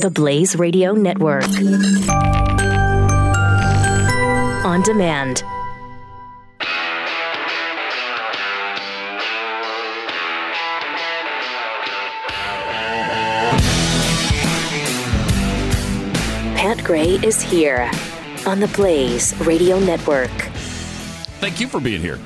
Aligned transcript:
The 0.00 0.08
Blaze 0.10 0.56
Radio 0.56 0.94
Network. 0.94 1.44
On 4.64 4.80
demand. 4.80 5.42
Pat 16.56 16.82
Gray 16.82 17.16
is 17.22 17.42
here 17.42 17.90
on 18.46 18.60
the 18.60 18.68
Blaze 18.74 19.38
Radio 19.40 19.78
Network. 19.80 20.30
Thank 21.40 21.60
you 21.60 21.68
for 21.68 21.78
being 21.78 22.00
here. 22.00 22.18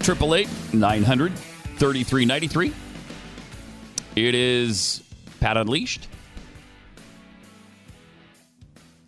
888 0.00 0.74
900 0.74 1.38
3393. 1.38 2.72
It 4.16 4.34
is 4.34 5.04
Pat 5.38 5.56
Unleashed. 5.56 6.08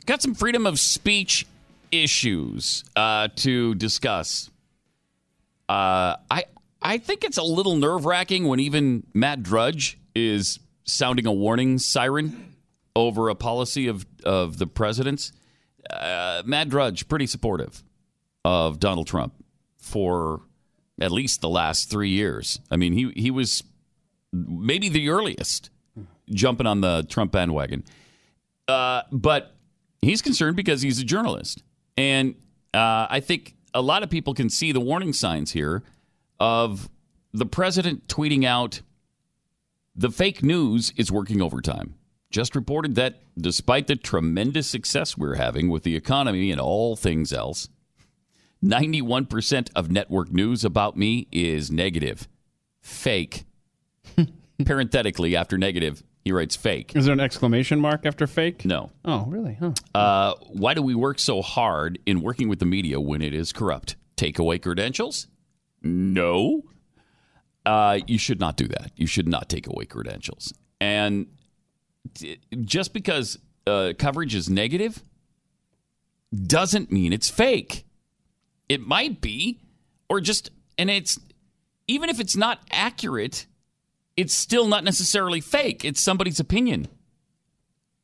Got 0.05 0.23
some 0.23 0.34
freedom 0.34 0.66
of 0.66 0.80
speech 0.80 1.47
issues 1.92 2.84
uh, 2.97 3.29
to 3.37 3.74
discuss. 3.77 4.51
Uh, 5.69 6.16
I 6.30 6.45
I 6.80 6.98
think 6.98 7.24
it's 7.24 7.38
a 7.38 7.43
little 7.43 7.77
nerve 7.77 8.05
wracking 8.05 8.48
when 8.48 8.59
even 8.60 9.05
Matt 9.15 9.43
Drudge 9.43 9.98
is 10.15 10.59
sounding 10.84 11.27
a 11.27 11.33
warning 11.33 11.79
siren 11.79 12.57
over 12.96 13.29
a 13.29 13.34
policy 13.34 13.87
of 13.87 14.05
of 14.24 14.59
the 14.59 14.66
president's. 14.66 15.33
Uh, 15.88 16.43
Matt 16.45 16.69
Drudge 16.69 17.09
pretty 17.09 17.27
supportive 17.27 17.82
of 18.45 18.80
Donald 18.80 19.07
Trump 19.07 19.34
for 19.79 20.41
at 21.01 21.12
least 21.12 21.41
the 21.41 21.48
last 21.48 21.91
three 21.91 22.10
years. 22.10 22.59
I 22.71 22.77
mean, 22.77 22.93
he 22.93 23.12
he 23.15 23.30
was 23.30 23.62
maybe 24.32 24.88
the 24.88 25.09
earliest 25.10 25.71
jumping 26.30 26.66
on 26.66 26.80
the 26.80 27.05
Trump 27.09 27.32
bandwagon, 27.32 27.84
uh, 28.69 29.02
but 29.12 29.52
he's 30.02 30.20
concerned 30.20 30.56
because 30.56 30.83
he's 30.83 31.01
a 31.01 31.05
journalist, 31.05 31.63
and 31.96 32.35
uh, 32.74 33.07
I 33.09 33.21
think 33.21 33.54
a 33.74 33.80
lot 33.80 34.02
of 34.02 34.10
people 34.10 34.35
can 34.35 34.51
see 34.51 34.73
the 34.73 34.80
warning 34.80 35.13
signs 35.13 35.52
here 35.52 35.82
of 36.38 36.90
the 37.32 37.46
president 37.46 38.09
tweeting 38.09 38.45
out 38.45 38.82
the 39.95 40.10
fake 40.10 40.43
news 40.43 40.93
is 40.96 41.10
working 41.10 41.41
overtime. 41.41 41.95
Just 42.30 42.57
reported 42.57 42.95
that 42.95 43.21
despite 43.38 43.87
the 43.87 43.96
tremendous 43.96 44.66
success 44.66 45.18
we're 45.18 45.35
having 45.35 45.68
with 45.68 45.82
the 45.82 45.96
economy 45.96 46.51
and 46.51 46.60
all 46.60 46.96
things 46.96 47.32
else, 47.32 47.69
91% 48.65 49.71
of 49.74 49.91
network 49.91 50.32
news 50.32 50.65
about 50.65 50.96
me 50.96 51.26
is 51.30 51.71
negative. 51.71 52.29
Fake. 52.80 53.45
Parenthetically, 54.65 55.37
after 55.37 55.59
negative, 55.59 56.02
he 56.24 56.32
writes 56.32 56.54
fake. 56.54 56.95
Is 56.95 57.06
there 57.06 57.12
an 57.12 57.20
exclamation 57.20 57.80
mark 57.80 58.06
after 58.06 58.26
fake? 58.26 58.65
No. 58.65 58.90
Oh, 59.04 59.24
really? 59.26 59.54
Huh. 59.54 59.73
Uh, 59.95 60.34
why 60.51 60.74
do 60.74 60.82
we 60.82 60.95
work 60.95 61.18
so 61.18 61.42
hard 61.42 61.98
in 62.06 62.23
working 62.23 62.48
with 62.48 62.60
the 62.60 62.66
media 62.66 63.01
when 63.01 63.23
it 63.23 63.34
is 63.34 63.52
corrupt? 63.52 63.96
Take 64.16 64.38
away 64.38 64.59
credentials? 64.59 65.26
No. 65.82 66.62
Uh, 67.66 67.98
you 68.06 68.19
should 68.19 68.38
not 68.38 68.56
do 68.56 68.69
that. 68.69 68.92
You 68.97 69.06
should 69.06 69.26
not 69.26 69.48
take 69.48 69.66
away 69.66 69.84
credentials. 69.84 70.53
And 70.81 71.26
t- 72.14 72.38
just 72.60 72.92
because 72.92 73.38
uh, 73.66 73.92
coverage 73.98 74.34
is 74.34 74.48
negative 74.48 75.03
doesn't 76.32 76.91
mean 76.92 77.12
it's 77.12 77.31
fake. 77.31 77.84
It 78.69 78.81
might 78.81 79.20
be, 79.20 79.60
or 80.09 80.20
just, 80.20 80.50
and 80.78 80.88
it's, 80.88 81.19
even 81.88 82.09
if 82.09 82.20
it's 82.20 82.36
not 82.36 82.60
accurate, 82.70 83.47
it's 84.16 84.34
still 84.34 84.69
not 84.69 84.84
necessarily 84.84 85.41
fake. 85.41 85.84
It's 85.84 86.00
somebody's 86.00 86.41
opinion. 86.41 86.88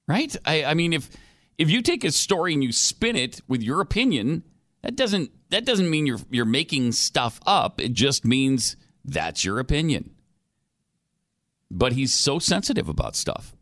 Right? 0.06 0.34
I, 0.44 0.64
I 0.64 0.74
mean, 0.74 0.92
if, 0.92 1.10
if 1.58 1.68
you 1.70 1.82
take 1.82 2.04
a 2.04 2.10
story 2.12 2.54
and 2.54 2.64
you 2.64 2.72
spin 2.72 3.16
it 3.16 3.40
with 3.46 3.62
your 3.62 3.80
opinion, 3.80 4.42
that 4.82 4.96
doesn't, 4.96 5.30
that 5.50 5.66
doesn't 5.66 5.90
mean 5.90 6.06
you're, 6.06 6.20
you're 6.30 6.44
making 6.44 6.92
stuff 6.92 7.40
up. 7.46 7.80
It 7.80 7.92
just 7.92 8.24
means 8.24 8.76
that's 9.04 9.44
your 9.44 9.58
opinion. 9.58 10.10
But 11.70 11.92
he's 11.92 12.14
so 12.14 12.38
sensitive 12.38 12.88
about 12.88 13.16
stuff 13.16 13.54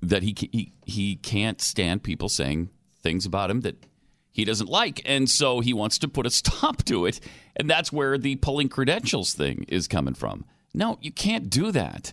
that 0.00 0.22
he, 0.22 0.34
he, 0.52 0.72
he 0.86 1.16
can't 1.16 1.60
stand 1.60 2.02
people 2.02 2.30
saying 2.30 2.70
things 3.02 3.26
about 3.26 3.50
him 3.50 3.60
that 3.60 3.84
he 4.32 4.44
doesn't 4.44 4.70
like. 4.70 5.02
And 5.04 5.28
so 5.28 5.60
he 5.60 5.74
wants 5.74 5.98
to 5.98 6.08
put 6.08 6.24
a 6.26 6.30
stop 6.30 6.84
to 6.84 7.04
it. 7.04 7.20
And 7.56 7.68
that's 7.68 7.92
where 7.92 8.16
the 8.16 8.36
pulling 8.36 8.70
credentials 8.70 9.34
thing 9.34 9.64
is 9.68 9.88
coming 9.88 10.14
from. 10.14 10.46
No, 10.74 10.98
you 11.00 11.12
can't 11.12 11.50
do 11.50 11.72
that. 11.72 12.12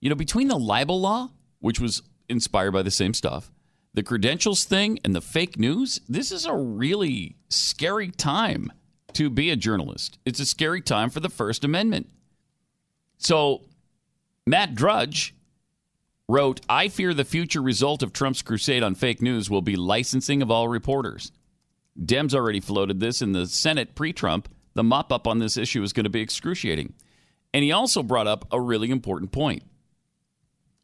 You 0.00 0.08
know, 0.08 0.16
between 0.16 0.48
the 0.48 0.58
libel 0.58 1.00
law, 1.00 1.30
which 1.60 1.80
was 1.80 2.02
inspired 2.28 2.72
by 2.72 2.82
the 2.82 2.90
same 2.90 3.14
stuff, 3.14 3.50
the 3.94 4.02
credentials 4.02 4.64
thing, 4.64 4.98
and 5.04 5.14
the 5.14 5.20
fake 5.20 5.58
news, 5.58 6.00
this 6.08 6.30
is 6.30 6.44
a 6.44 6.54
really 6.54 7.36
scary 7.48 8.10
time 8.10 8.70
to 9.14 9.30
be 9.30 9.50
a 9.50 9.56
journalist. 9.56 10.18
It's 10.26 10.40
a 10.40 10.46
scary 10.46 10.82
time 10.82 11.08
for 11.08 11.20
the 11.20 11.30
First 11.30 11.64
Amendment. 11.64 12.08
So, 13.16 13.62
Matt 14.46 14.74
Drudge 14.74 15.34
wrote, 16.28 16.60
I 16.68 16.88
fear 16.88 17.14
the 17.14 17.24
future 17.24 17.62
result 17.62 18.02
of 18.02 18.12
Trump's 18.12 18.42
crusade 18.42 18.82
on 18.82 18.94
fake 18.94 19.22
news 19.22 19.48
will 19.48 19.62
be 19.62 19.76
licensing 19.76 20.42
of 20.42 20.50
all 20.50 20.68
reporters. 20.68 21.32
Dems 21.98 22.34
already 22.34 22.60
floated 22.60 23.00
this 23.00 23.22
in 23.22 23.32
the 23.32 23.46
Senate 23.46 23.94
pre 23.94 24.12
Trump. 24.12 24.48
The 24.74 24.84
mop 24.84 25.10
up 25.10 25.26
on 25.26 25.38
this 25.38 25.56
issue 25.56 25.82
is 25.82 25.94
going 25.94 26.04
to 26.04 26.10
be 26.10 26.20
excruciating. 26.20 26.92
And 27.56 27.64
he 27.64 27.72
also 27.72 28.02
brought 28.02 28.26
up 28.26 28.44
a 28.52 28.60
really 28.60 28.90
important 28.90 29.32
point. 29.32 29.62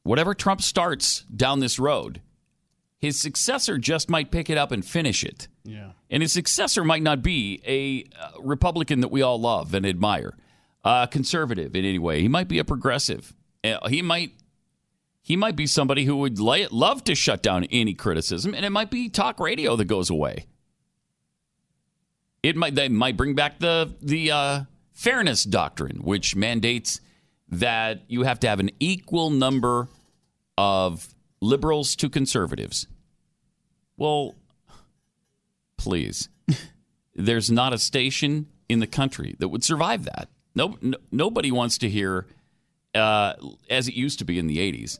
Whatever 0.04 0.32
Trump 0.32 0.62
starts 0.62 1.20
down 1.24 1.60
this 1.60 1.78
road, 1.78 2.22
his 2.98 3.20
successor 3.20 3.76
just 3.76 4.08
might 4.08 4.30
pick 4.30 4.48
it 4.48 4.56
up 4.56 4.72
and 4.72 4.82
finish 4.82 5.22
it. 5.22 5.48
Yeah. 5.64 5.90
And 6.08 6.22
his 6.22 6.32
successor 6.32 6.82
might 6.82 7.02
not 7.02 7.22
be 7.22 7.60
a 7.66 8.06
uh, 8.18 8.40
Republican 8.40 9.00
that 9.00 9.10
we 9.10 9.20
all 9.20 9.38
love 9.38 9.74
and 9.74 9.84
admire, 9.84 10.34
a 10.82 11.06
conservative 11.10 11.76
in 11.76 11.84
any 11.84 11.98
way. 11.98 12.22
He 12.22 12.28
might 12.28 12.48
be 12.48 12.58
a 12.58 12.64
progressive. 12.64 13.34
Uh, 13.62 13.86
He 13.90 14.00
might 14.00 14.32
he 15.20 15.36
might 15.36 15.56
be 15.56 15.66
somebody 15.66 16.06
who 16.06 16.16
would 16.16 16.40
lay, 16.40 16.66
love 16.68 17.04
to 17.04 17.14
shut 17.14 17.42
down 17.42 17.64
any 17.64 17.92
criticism, 17.92 18.54
and 18.54 18.64
it 18.64 18.70
might 18.70 18.90
be 18.90 19.10
talk 19.10 19.38
radio 19.38 19.76
that 19.76 19.84
goes 19.84 20.08
away. 20.08 20.46
It 22.42 22.56
might 22.56 22.74
they 22.74 22.88
might 22.88 23.18
bring 23.18 23.34
back 23.34 23.58
the 23.58 23.94
the 24.00 24.30
uh, 24.30 24.60
fairness 24.92 25.44
doctrine, 25.44 26.02
which 26.02 26.36
mandates 26.36 27.00
that 27.48 28.02
you 28.08 28.22
have 28.22 28.40
to 28.40 28.48
have 28.48 28.60
an 28.60 28.70
equal 28.80 29.30
number 29.30 29.88
of 30.56 31.14
liberals 31.40 31.96
to 31.96 32.08
conservatives. 32.08 32.86
Well, 33.96 34.34
please, 35.76 36.28
there's 37.14 37.50
not 37.50 37.72
a 37.72 37.78
station 37.78 38.46
in 38.68 38.80
the 38.80 38.86
country 38.86 39.36
that 39.38 39.48
would 39.48 39.64
survive 39.64 40.04
that. 40.04 40.28
No, 40.54 40.76
no 40.80 40.98
nobody 41.10 41.50
wants 41.50 41.78
to 41.78 41.88
hear, 41.88 42.26
uh, 42.94 43.34
as 43.68 43.88
it 43.88 43.94
used 43.94 44.18
to 44.20 44.24
be 44.24 44.38
in 44.38 44.46
the 44.46 44.58
'80s, 44.58 44.98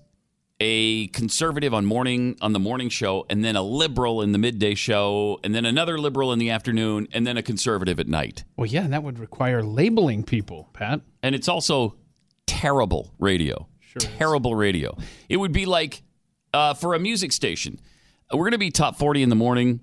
a 0.64 1.08
conservative 1.08 1.74
on 1.74 1.84
morning 1.84 2.36
on 2.40 2.52
the 2.52 2.60
morning 2.60 2.88
show, 2.88 3.26
and 3.28 3.44
then 3.44 3.56
a 3.56 3.62
liberal 3.62 4.22
in 4.22 4.30
the 4.30 4.38
midday 4.38 4.76
show, 4.76 5.40
and 5.42 5.56
then 5.56 5.64
another 5.64 5.98
liberal 5.98 6.32
in 6.32 6.38
the 6.38 6.50
afternoon, 6.50 7.08
and 7.12 7.26
then 7.26 7.36
a 7.36 7.42
conservative 7.42 7.98
at 7.98 8.06
night. 8.06 8.44
Well, 8.56 8.66
yeah, 8.66 8.84
and 8.84 8.92
that 8.92 9.02
would 9.02 9.18
require 9.18 9.64
labeling 9.64 10.22
people, 10.22 10.68
Pat. 10.72 11.00
And 11.20 11.34
it's 11.34 11.48
also 11.48 11.96
terrible 12.46 13.12
radio. 13.18 13.66
Sure 13.80 14.00
terrible 14.00 14.54
radio. 14.54 14.96
It 15.28 15.38
would 15.38 15.52
be 15.52 15.66
like 15.66 16.04
uh, 16.54 16.74
for 16.74 16.94
a 16.94 17.00
music 17.00 17.32
station. 17.32 17.80
We're 18.32 18.44
going 18.44 18.52
to 18.52 18.58
be 18.58 18.70
top 18.70 18.96
40 18.96 19.24
in 19.24 19.30
the 19.30 19.34
morning. 19.34 19.80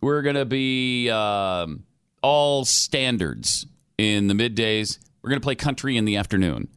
We're 0.00 0.22
going 0.22 0.36
to 0.36 0.44
be 0.44 1.10
um, 1.10 1.82
all 2.22 2.64
standards 2.64 3.66
in 3.98 4.28
the 4.28 4.34
middays. 4.34 5.00
We're 5.20 5.30
going 5.30 5.40
to 5.40 5.44
play 5.44 5.56
country 5.56 5.96
in 5.96 6.04
the 6.04 6.16
afternoon. 6.16 6.68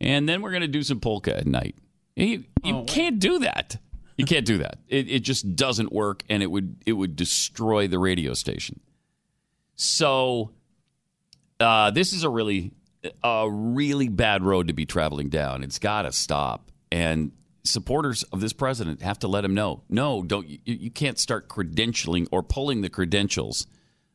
And 0.00 0.26
then 0.26 0.40
we're 0.40 0.52
going 0.52 0.62
to 0.62 0.68
do 0.68 0.82
some 0.82 1.00
polka 1.00 1.36
at 1.36 1.46
night. 1.46 1.76
You, 2.18 2.44
you 2.64 2.84
can't 2.86 3.18
do 3.18 3.38
that. 3.40 3.76
You 4.16 4.24
can't 4.24 4.44
do 4.44 4.58
that. 4.58 4.78
It, 4.88 5.08
it 5.08 5.20
just 5.20 5.54
doesn't 5.54 5.92
work, 5.92 6.24
and 6.28 6.42
it 6.42 6.50
would 6.50 6.76
it 6.84 6.92
would 6.94 7.14
destroy 7.14 7.86
the 7.86 7.98
radio 7.98 8.34
station. 8.34 8.80
So 9.76 10.50
uh, 11.60 11.92
this 11.92 12.12
is 12.12 12.24
a 12.24 12.28
really 12.28 12.72
a 13.22 13.48
really 13.48 14.08
bad 14.08 14.42
road 14.42 14.66
to 14.66 14.72
be 14.72 14.84
traveling 14.84 15.28
down. 15.28 15.62
It's 15.62 15.78
got 15.78 16.02
to 16.02 16.12
stop. 16.12 16.72
And 16.90 17.30
supporters 17.64 18.24
of 18.24 18.40
this 18.40 18.52
president 18.52 19.02
have 19.02 19.20
to 19.20 19.28
let 19.28 19.44
him 19.44 19.54
know. 19.54 19.84
No, 19.88 20.22
don't 20.22 20.48
you, 20.48 20.58
you 20.64 20.90
can't 20.90 21.18
start 21.18 21.48
credentialing 21.48 22.26
or 22.32 22.42
pulling 22.42 22.80
the 22.80 22.90
credentials 22.90 23.68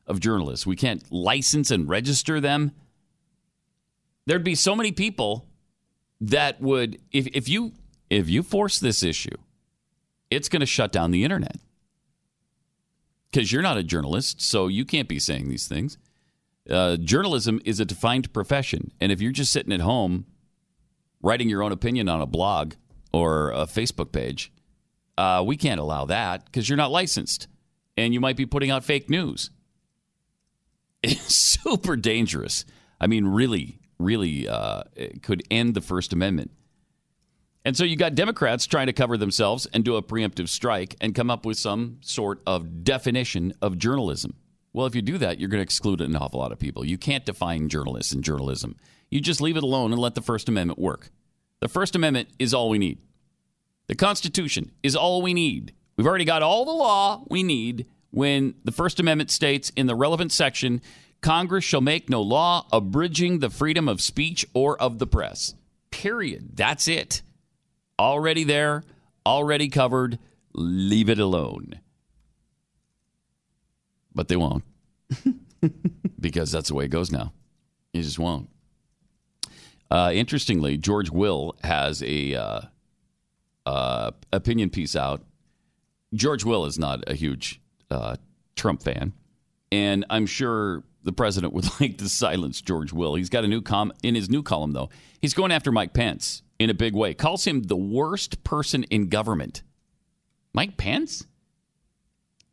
of 0.06 0.20
journalists. 0.20 0.66
We 0.66 0.76
can't 0.76 1.10
license 1.12 1.72
and 1.72 1.88
register 1.88 2.42
them. 2.42 2.72
There'd 4.26 4.44
be 4.44 4.56
so 4.56 4.76
many 4.76 4.92
people 4.92 5.48
that 6.20 6.60
would 6.60 7.00
if 7.12 7.28
if 7.28 7.48
you 7.48 7.74
if 8.18 8.30
you 8.30 8.44
force 8.44 8.80
this 8.80 9.04
issue, 9.04 9.36
it's 10.30 10.50
going 10.50 10.60
to 10.60 10.66
shut 10.66 10.92
down 10.92 11.12
the 11.12 11.24
internet. 11.24 11.58
Because 13.32 13.52
you're 13.52 13.64
not 13.64 13.78
a 13.78 13.84
journalist, 13.84 14.42
so 14.42 14.68
you 14.68 14.86
can't 14.86 15.08
be 15.08 15.20
saying 15.20 15.50
these 15.50 15.68
things. 15.68 15.98
Uh, 16.70 16.98
journalism 16.98 17.60
is 17.66 17.80
a 17.80 17.86
defined 17.86 18.32
profession. 18.32 18.92
And 19.02 19.12
if 19.12 19.20
you're 19.20 19.32
just 19.32 19.52
sitting 19.52 19.74
at 19.74 19.82
home 19.82 20.26
writing 21.22 21.50
your 21.50 21.64
own 21.64 21.72
opinion 21.72 22.08
on 22.08 22.22
a 22.22 22.26
blog 22.26 22.74
or 23.12 23.52
a 23.52 23.66
Facebook 23.66 24.12
page, 24.12 24.52
uh, 25.18 25.44
we 25.46 25.58
can't 25.58 25.80
allow 25.80 26.06
that 26.06 26.46
because 26.46 26.70
you're 26.70 26.78
not 26.78 26.92
licensed 26.92 27.48
and 27.98 28.14
you 28.14 28.20
might 28.20 28.38
be 28.38 28.46
putting 28.46 28.72
out 28.72 28.84
fake 28.84 29.10
news. 29.10 29.50
It's 31.06 31.36
super 31.36 31.98
dangerous. 31.98 32.64
I 33.02 33.08
mean, 33.08 33.26
really, 33.26 33.82
really 34.00 34.48
uh, 34.48 34.84
it 34.96 35.22
could 35.22 35.44
end 35.52 35.74
the 35.74 35.82
First 35.82 36.14
Amendment. 36.14 36.52
And 37.66 37.78
so 37.78 37.84
you 37.84 37.96
got 37.96 38.16
Democrats 38.16 38.66
trying 38.66 38.88
to 38.88 38.94
cover 38.94 39.18
themselves 39.18 39.66
and 39.68 39.86
do 39.86 39.96
a 39.96 40.04
preemptive 40.04 40.50
strike 40.50 40.96
and 41.00 41.16
come 41.16 41.30
up 41.30 41.46
with 41.46 41.58
some 41.58 41.98
sort 42.02 42.42
of 42.46 42.84
definition 42.84 43.54
of 43.62 43.78
journalism. 43.78 44.36
Well, 44.74 44.86
if 44.86 44.96
you 44.96 45.02
do 45.02 45.18
that, 45.20 45.40
you're 45.40 45.50
going 45.50 45.60
to 45.60 45.64
exclude 45.64 46.02
an 46.02 46.16
awful 46.16 46.40
lot 46.40 46.52
of 46.52 46.60
people. 46.60 46.84
You 46.84 46.98
can't 46.98 47.26
define 47.26 47.70
journalists 47.70 48.12
and 48.12 48.24
journalism. 48.24 48.76
You 49.10 49.22
just 49.22 49.40
leave 49.40 49.56
it 49.56 49.64
alone 49.64 49.92
and 49.92 50.02
let 50.02 50.16
the 50.16 50.22
First 50.22 50.50
Amendment 50.50 50.80
work. 50.80 51.10
The 51.60 51.70
First 51.70 51.96
Amendment 51.96 52.30
is 52.40 52.54
all 52.54 52.70
we 52.70 52.80
need. 52.80 52.98
The 53.88 53.96
Constitution 53.96 54.72
is 54.82 54.96
all 54.96 55.22
we 55.22 55.34
need. 55.34 55.74
We've 55.96 56.08
already 56.08 56.26
got 56.26 56.42
all 56.42 56.66
the 56.66 56.72
law 56.72 57.24
we 57.30 57.44
need 57.44 57.86
when 58.10 58.56
the 58.64 58.72
First 58.72 59.00
Amendment 59.00 59.30
states 59.32 59.72
in 59.76 59.88
the 59.88 59.96
relevant 59.96 60.32
section 60.32 60.82
Congress 61.22 61.64
shall 61.64 61.82
make 61.82 62.10
no 62.10 62.22
law 62.22 62.68
abridging 62.74 63.40
the 63.40 63.50
freedom 63.50 63.88
of 63.88 64.02
speech 64.02 64.46
or 64.54 64.80
of 64.82 65.00
the 65.00 65.08
press. 65.08 65.56
Period. 65.90 66.50
That's 66.58 66.88
it. 66.88 67.22
Already 68.00 68.44
there, 68.44 68.84
already 69.26 69.70
covered. 69.70 70.20
Leave 70.54 71.10
it 71.10 71.20
alone. 71.20 71.80
But 74.16 74.28
they 74.28 74.36
won't 74.36 74.64
because 76.20 76.52
that's 76.52 76.70
the 76.70 76.76
way 76.76 76.86
it 76.86 76.90
goes 76.90 77.12
now. 77.12 77.34
You 77.94 78.04
just 78.04 78.20
won't. 78.20 78.50
Uh, 79.90 80.12
interestingly, 80.14 80.78
George 80.78 81.10
Will 81.10 81.56
has 81.64 82.04
a 82.04 82.36
uh, 82.36 82.62
uh, 83.66 84.12
opinion 84.32 84.70
piece 84.70 84.96
out. 84.96 85.24
George 86.14 86.44
Will 86.44 86.66
is 86.66 86.78
not 86.78 87.04
a 87.08 87.16
huge 87.16 87.60
uh, 87.90 88.16
Trump 88.56 88.84
fan, 88.84 89.14
and 89.72 90.06
I'm 90.10 90.28
sure 90.28 90.84
the 91.04 91.12
president 91.12 91.54
would 91.54 91.68
like 91.80 91.98
to 91.98 92.10
silence 92.10 92.62
George 92.62 92.94
Will. 92.94 93.16
He's 93.16 93.30
got 93.30 93.44
a 93.44 93.48
new 93.48 93.62
com 93.62 93.92
in 94.04 94.16
his 94.16 94.30
new 94.30 94.44
column 94.44 94.74
though. 94.74 94.90
He's 95.22 95.34
going 95.34 95.52
after 95.52 95.72
Mike 95.72 95.94
Pence 95.94 96.43
in 96.60 96.70
a 96.70 96.74
big 96.74 96.96
way. 96.96 97.14
Calls 97.14 97.46
him 97.46 97.64
the 97.64 97.76
worst 97.76 98.44
person 98.44 98.84
in 98.86 99.10
government. 99.10 99.64
Mike 100.54 100.78
Pence. 100.78 101.26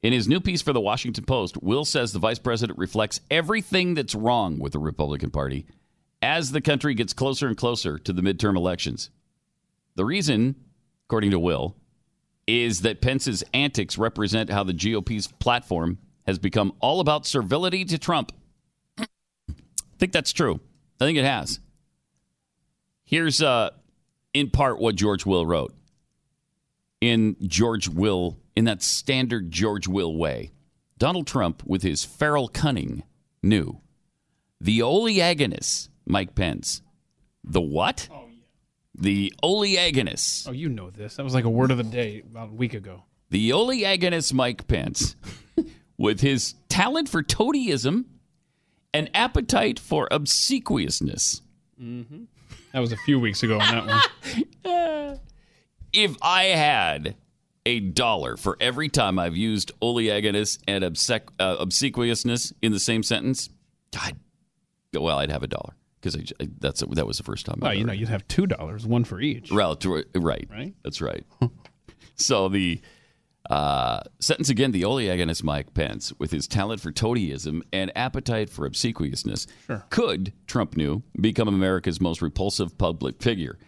In 0.02 0.14
his 0.14 0.26
new 0.26 0.40
piece 0.40 0.62
for 0.62 0.72
the 0.72 0.80
Washington 0.80 1.24
Post, 1.24 1.62
Will 1.62 1.84
says 1.84 2.12
the 2.12 2.18
vice 2.18 2.38
president 2.38 2.78
reflects 2.78 3.20
everything 3.30 3.92
that's 3.94 4.14
wrong 4.14 4.58
with 4.58 4.72
the 4.72 4.78
Republican 4.78 5.30
Party 5.30 5.66
as 6.22 6.52
the 6.52 6.60
country 6.60 6.94
gets 6.94 7.12
closer 7.12 7.46
and 7.46 7.56
closer 7.56 7.98
to 7.98 8.12
the 8.12 8.22
midterm 8.22 8.56
elections. 8.56 9.10
The 9.96 10.04
reason, 10.04 10.54
according 11.06 11.32
to 11.32 11.38
Will, 11.38 11.76
is 12.46 12.80
that 12.80 13.02
Pence's 13.02 13.44
antics 13.52 13.98
represent 13.98 14.50
how 14.50 14.64
the 14.64 14.72
GOP's 14.72 15.26
platform 15.26 15.98
has 16.26 16.38
become 16.38 16.72
all 16.80 17.00
about 17.00 17.26
servility 17.26 17.84
to 17.84 17.98
Trump. 17.98 18.32
I 18.98 19.06
think 19.98 20.12
that's 20.12 20.32
true. 20.32 20.60
I 21.00 21.04
think 21.04 21.18
it 21.18 21.24
has. 21.24 21.60
Here's, 23.04 23.42
uh, 23.42 23.70
in 24.34 24.50
part, 24.50 24.78
what 24.78 24.94
George 24.94 25.26
Will 25.26 25.46
wrote 25.46 25.74
in 27.00 27.36
George 27.40 27.88
Will, 27.88 28.38
in 28.54 28.64
that 28.66 28.82
standard 28.82 29.50
George 29.50 29.88
Will 29.88 30.16
way. 30.16 30.52
Donald 30.98 31.26
Trump, 31.26 31.62
with 31.64 31.82
his 31.82 32.04
feral 32.04 32.48
cunning, 32.48 33.02
knew 33.42 33.80
the 34.60 34.80
oleaginous 34.80 35.88
Mike 36.06 36.34
Pence. 36.34 36.82
The 37.42 37.60
what? 37.60 38.08
Oh, 38.12 38.24
yeah. 38.28 38.42
The 38.94 39.32
oleaginous. 39.42 40.46
Oh, 40.46 40.52
you 40.52 40.68
know 40.68 40.90
this. 40.90 41.16
That 41.16 41.24
was 41.24 41.32
like 41.32 41.44
a 41.44 41.50
word 41.50 41.70
of 41.70 41.78
the 41.78 41.84
day 41.84 42.22
about 42.30 42.50
a 42.50 42.52
week 42.54 42.74
ago. 42.74 43.04
The 43.30 43.50
oleaginous 43.50 44.34
Mike 44.34 44.66
Pence, 44.68 45.16
with 45.96 46.20
his 46.20 46.54
talent 46.68 47.08
for 47.08 47.22
toadyism 47.22 48.04
and 48.92 49.10
appetite 49.14 49.78
for 49.78 50.06
obsequiousness. 50.10 51.40
Mm-hmm. 51.80 52.24
That 52.72 52.80
was 52.80 52.92
a 52.92 52.96
few 52.98 53.18
weeks 53.18 53.42
ago 53.42 53.58
on 53.58 53.74
that 53.74 53.86
one. 54.64 55.20
If 55.92 56.16
I 56.22 56.44
had 56.44 57.16
a 57.66 57.80
dollar 57.80 58.36
for 58.36 58.56
every 58.60 58.88
time 58.88 59.18
I've 59.18 59.36
used 59.36 59.72
oleaginous 59.82 60.58
and 60.68 60.84
obsec- 60.84 61.30
uh, 61.40 61.56
obsequiousness 61.58 62.52
in 62.62 62.70
the 62.70 62.78
same 62.78 63.02
sentence, 63.02 63.48
God, 63.92 64.16
well, 64.94 65.18
I'd 65.18 65.32
have 65.32 65.42
a 65.42 65.48
dollar 65.48 65.74
because 66.00 66.32
that's 66.60 66.80
that 66.80 67.06
was 67.06 67.18
the 67.18 67.24
first 67.24 67.44
time. 67.44 67.58
Well, 67.60 67.74
you 67.74 67.84
know, 67.84 67.92
you'd 67.92 68.08
have 68.08 68.26
two 68.28 68.46
dollars, 68.46 68.86
one 68.86 69.02
for 69.02 69.20
each. 69.20 69.50
Right, 69.50 69.84
right, 69.84 70.46
Right? 70.48 70.74
That's 70.84 71.00
right. 71.00 71.24
so 72.14 72.48
the 72.48 72.80
uh, 73.48 74.00
sentence 74.18 74.48
again: 74.50 74.72
the 74.72 74.82
oleaginous 74.82 75.42
Mike 75.42 75.72
Pence, 75.74 76.12
with 76.18 76.30
his 76.30 76.46
talent 76.46 76.80
for 76.80 76.92
toadyism 76.92 77.62
and 77.72 77.90
appetite 77.96 78.50
for 78.50 78.66
obsequiousness, 78.66 79.46
Sure. 79.66 79.84
could 79.90 80.32
Trump 80.46 80.76
knew 80.76 81.02
become 81.20 81.48
America's 81.48 82.00
most 82.00 82.20
repulsive 82.22 82.76
public 82.76 83.22
figure. 83.22 83.58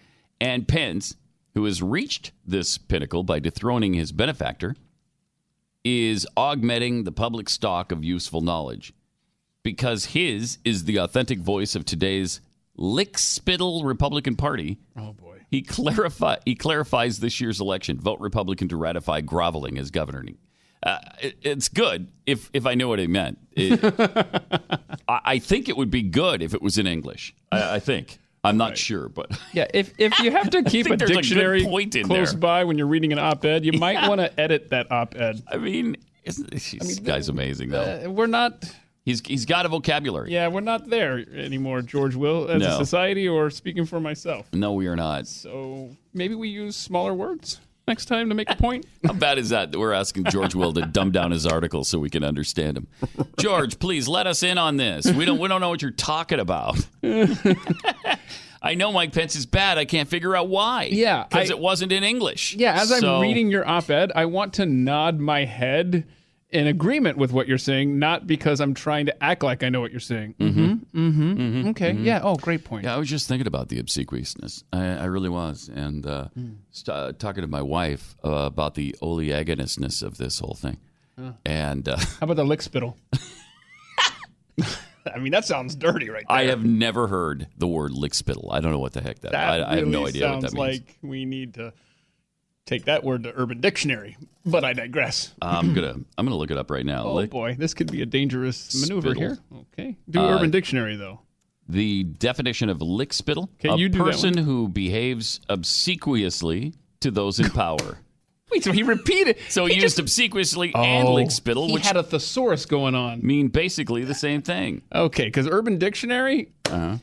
And 0.40 0.68
Pence, 0.68 1.16
who 1.54 1.64
has 1.64 1.82
reached 1.82 2.32
this 2.44 2.78
pinnacle 2.78 3.22
by 3.22 3.38
dethroning 3.38 3.94
his 3.94 4.12
benefactor, 4.12 4.76
is 5.84 6.26
augmenting 6.36 7.04
the 7.04 7.12
public 7.12 7.48
stock 7.48 7.90
of 7.92 8.04
useful 8.04 8.40
knowledge 8.40 8.92
because 9.62 10.06
his 10.06 10.58
is 10.64 10.84
the 10.84 10.98
authentic 10.98 11.38
voice 11.38 11.74
of 11.74 11.84
today's 11.84 12.40
lick-spittle 12.76 13.84
Republican 13.84 14.36
Party. 14.36 14.78
Oh 14.96 15.12
boy. 15.12 15.31
He 15.52 15.62
clarify 15.62 16.36
he 16.44 16.54
clarifies 16.56 17.20
this 17.20 17.40
year's 17.40 17.60
election. 17.60 18.00
Vote 18.00 18.18
Republican 18.18 18.68
to 18.68 18.76
ratify 18.76 19.20
groveling 19.20 19.78
as 19.78 19.90
governing. 19.92 20.38
Uh, 20.82 20.98
it- 21.20 21.36
it's 21.42 21.68
good 21.68 22.08
if 22.26 22.50
if 22.54 22.66
I 22.66 22.74
knew 22.74 22.88
what 22.88 22.98
he 22.98 23.06
meant. 23.06 23.38
It- 23.52 23.78
I, 25.08 25.20
I 25.24 25.38
think 25.38 25.68
it 25.68 25.76
would 25.76 25.90
be 25.90 26.02
good 26.02 26.42
if 26.42 26.54
it 26.54 26.62
was 26.62 26.78
in 26.78 26.86
English. 26.86 27.34
I, 27.52 27.74
I 27.74 27.78
think. 27.78 28.18
I'm 28.44 28.56
not 28.56 28.76
sure, 28.76 29.08
but 29.08 29.30
Yeah, 29.52 29.66
if 29.72 29.92
if 29.98 30.18
you 30.20 30.32
have 30.32 30.50
to 30.50 30.62
keep 30.64 30.86
a 30.86 30.88
think 30.88 30.98
there's 30.98 31.10
a 31.10 31.14
dictionary 31.14 31.62
point 31.64 31.94
in 31.94 32.06
close 32.06 32.32
there. 32.32 32.40
by 32.40 32.64
when 32.64 32.76
you're 32.78 32.88
reading 32.88 33.12
an 33.12 33.20
op-ed, 33.20 33.64
you 33.64 33.72
might 33.72 34.08
want 34.08 34.20
to 34.20 34.40
edit 34.40 34.70
that 34.70 34.90
op-ed. 34.90 35.42
I 35.46 35.58
mean, 35.58 35.96
isn't, 36.24 36.50
this 36.50 36.98
guy's 36.98 37.28
amazing 37.28 37.68
though. 37.68 38.02
Uh, 38.06 38.10
we're 38.10 38.26
not. 38.26 38.64
He's 39.04 39.20
he's 39.26 39.44
got 39.46 39.66
a 39.66 39.68
vocabulary. 39.68 40.30
Yeah, 40.32 40.48
we're 40.48 40.60
not 40.60 40.88
there 40.88 41.18
anymore, 41.34 41.82
George. 41.82 42.14
Will 42.14 42.48
as 42.48 42.62
No. 42.62 42.74
a 42.74 42.76
society, 42.78 43.26
or 43.28 43.50
speaking 43.50 43.84
for 43.84 43.98
myself. 44.00 44.46
No, 44.52 44.74
we 44.74 44.86
are 44.86 44.94
not. 44.96 45.26
So 45.26 45.90
maybe 46.14 46.34
we 46.36 46.48
use 46.48 46.76
smaller 46.76 47.12
words 47.12 47.58
next 47.88 48.04
time 48.06 48.28
to 48.28 48.34
make 48.36 48.48
a 48.48 48.54
point. 48.54 48.86
How 49.04 49.12
bad 49.12 49.38
is 49.38 49.48
that? 49.48 49.74
We're 49.74 49.92
asking 49.92 50.26
George 50.26 50.54
Will 50.54 50.72
to 50.74 50.82
dumb 50.82 51.10
down 51.10 51.32
his 51.32 51.46
article 51.46 51.82
so 51.82 51.98
we 51.98 52.10
can 52.10 52.22
understand 52.22 52.76
him. 52.76 52.86
George, 53.40 53.80
please 53.80 54.06
let 54.06 54.28
us 54.28 54.44
in 54.44 54.56
on 54.56 54.76
this. 54.76 55.10
We 55.10 55.24
don't 55.24 55.40
we 55.40 55.48
don't 55.48 55.60
know 55.60 55.70
what 55.70 55.82
you're 55.82 55.90
talking 55.90 56.38
about. 56.38 56.76
I 58.64 58.74
know 58.76 58.92
Mike 58.92 59.12
Pence 59.12 59.34
is 59.34 59.46
bad. 59.46 59.76
I 59.78 59.84
can't 59.84 60.08
figure 60.08 60.36
out 60.36 60.48
why. 60.48 60.84
Yeah, 60.92 61.24
because 61.28 61.50
it 61.50 61.58
wasn't 61.58 61.90
in 61.90 62.04
English. 62.04 62.54
Yeah, 62.54 62.80
as 62.80 62.90
So- 63.00 63.16
I'm 63.16 63.22
reading 63.22 63.50
your 63.50 63.66
op-ed, 63.68 64.12
I 64.14 64.26
want 64.26 64.52
to 64.54 64.66
nod 64.66 65.18
my 65.18 65.44
head 65.44 66.04
in 66.52 66.66
agreement 66.66 67.16
with 67.18 67.32
what 67.32 67.48
you're 67.48 67.58
saying, 67.58 67.98
not 67.98 68.26
because 68.26 68.60
I'm 68.60 68.74
trying 68.74 69.06
to 69.06 69.24
act 69.24 69.42
like 69.42 69.62
I 69.62 69.68
know 69.70 69.80
what 69.80 69.90
you're 69.90 70.00
saying. 70.00 70.34
Mm-hmm. 70.38 70.60
Mm-hmm. 70.94 71.32
Mm-hmm. 71.40 71.68
Okay. 71.70 71.92
Yeah. 71.92 72.20
Oh, 72.22 72.36
great 72.36 72.64
point. 72.64 72.84
Yeah, 72.84 72.94
I 72.94 72.98
was 72.98 73.08
just 73.08 73.26
thinking 73.26 73.46
about 73.46 73.68
the 73.68 73.78
obsequiousness. 73.78 74.62
I, 74.72 74.84
I 74.84 75.04
really 75.06 75.28
was, 75.30 75.70
and 75.74 76.06
uh, 76.06 76.28
st- 76.70 76.88
uh, 76.96 77.12
talking 77.18 77.42
to 77.42 77.48
my 77.48 77.62
wife 77.62 78.16
uh, 78.24 78.30
about 78.30 78.74
the 78.74 78.94
oleaginousness 79.02 80.02
of 80.02 80.18
this 80.18 80.38
whole 80.38 80.54
thing. 80.54 80.78
And 81.46 81.88
uh, 81.88 81.96
How 81.96 82.06
about 82.22 82.36
the 82.36 82.44
lick 82.44 82.62
spittle? 82.62 82.96
I 85.14 85.18
mean, 85.18 85.32
that 85.32 85.44
sounds 85.44 85.74
dirty, 85.74 86.10
right 86.10 86.24
there. 86.28 86.36
I 86.36 86.44
have 86.46 86.64
never 86.64 87.08
heard 87.08 87.48
the 87.58 87.66
word 87.66 87.90
lickspittle. 87.92 88.52
I 88.52 88.60
don't 88.60 88.70
know 88.70 88.78
what 88.78 88.92
the 88.92 89.00
heck 89.02 89.18
that. 89.20 89.32
That 89.32 89.62
I, 89.62 89.72
I 89.72 89.76
have 89.76 89.88
no 89.88 90.06
idea 90.06 90.30
what 90.30 90.42
that 90.42 90.52
means. 90.52 90.78
like 90.78 90.98
we 91.02 91.24
need 91.24 91.54
to 91.54 91.72
take 92.66 92.84
that 92.86 93.04
word 93.04 93.22
to 93.24 93.32
Urban 93.34 93.60
Dictionary. 93.60 94.16
But 94.44 94.64
I 94.64 94.72
digress. 94.72 95.32
I'm 95.40 95.72
gonna 95.74 95.94
I'm 96.18 96.26
gonna 96.26 96.36
look 96.36 96.50
it 96.50 96.56
up 96.58 96.70
right 96.70 96.84
now. 96.86 97.04
Oh 97.06 97.26
boy, 97.26 97.54
this 97.58 97.74
could 97.74 97.90
be 97.92 98.02
a 98.02 98.06
dangerous 98.06 98.74
maneuver 98.88 99.10
Spittle. 99.14 99.22
here. 99.22 99.38
Okay, 99.78 99.96
do 100.10 100.20
Uh, 100.20 100.36
Urban 100.36 100.50
Dictionary 100.50 100.96
though. 100.96 101.20
the 101.68 102.02
definition 102.04 102.68
of 102.68 102.78
lickspittle: 102.78 103.48
Okay, 103.54 103.68
a 103.68 103.76
you 103.76 103.88
do 103.88 103.98
that 103.98 104.04
person 104.04 104.36
who 104.36 104.68
behaves 104.68 105.40
obsequiously 105.48 106.74
to 107.00 107.10
those 107.12 107.38
in 107.38 107.50
power. 107.50 107.98
Wait, 108.50 108.62
so 108.64 108.70
he 108.72 108.82
repeated. 108.82 109.36
So 109.48 109.64
he, 109.66 109.80
used 109.80 109.98
obsequiously 109.98 110.74
and 110.74 111.08
Oh, 111.08 111.14
lickspittle, 111.14 111.68
He 111.68 111.72
which 111.72 111.86
had 111.86 111.96
a 111.96 112.02
thesaurus 112.02 112.66
going 112.66 112.94
on. 112.94 113.24
mean 113.24 113.48
basically 113.48 114.04
the 114.04 114.12
same 114.14 114.42
thing. 114.42 114.82
Okay, 114.94 115.24
because 115.24 115.46
Urban 115.48 115.78
Dictionary. 115.78 116.50
Uh-huh. 116.66 116.98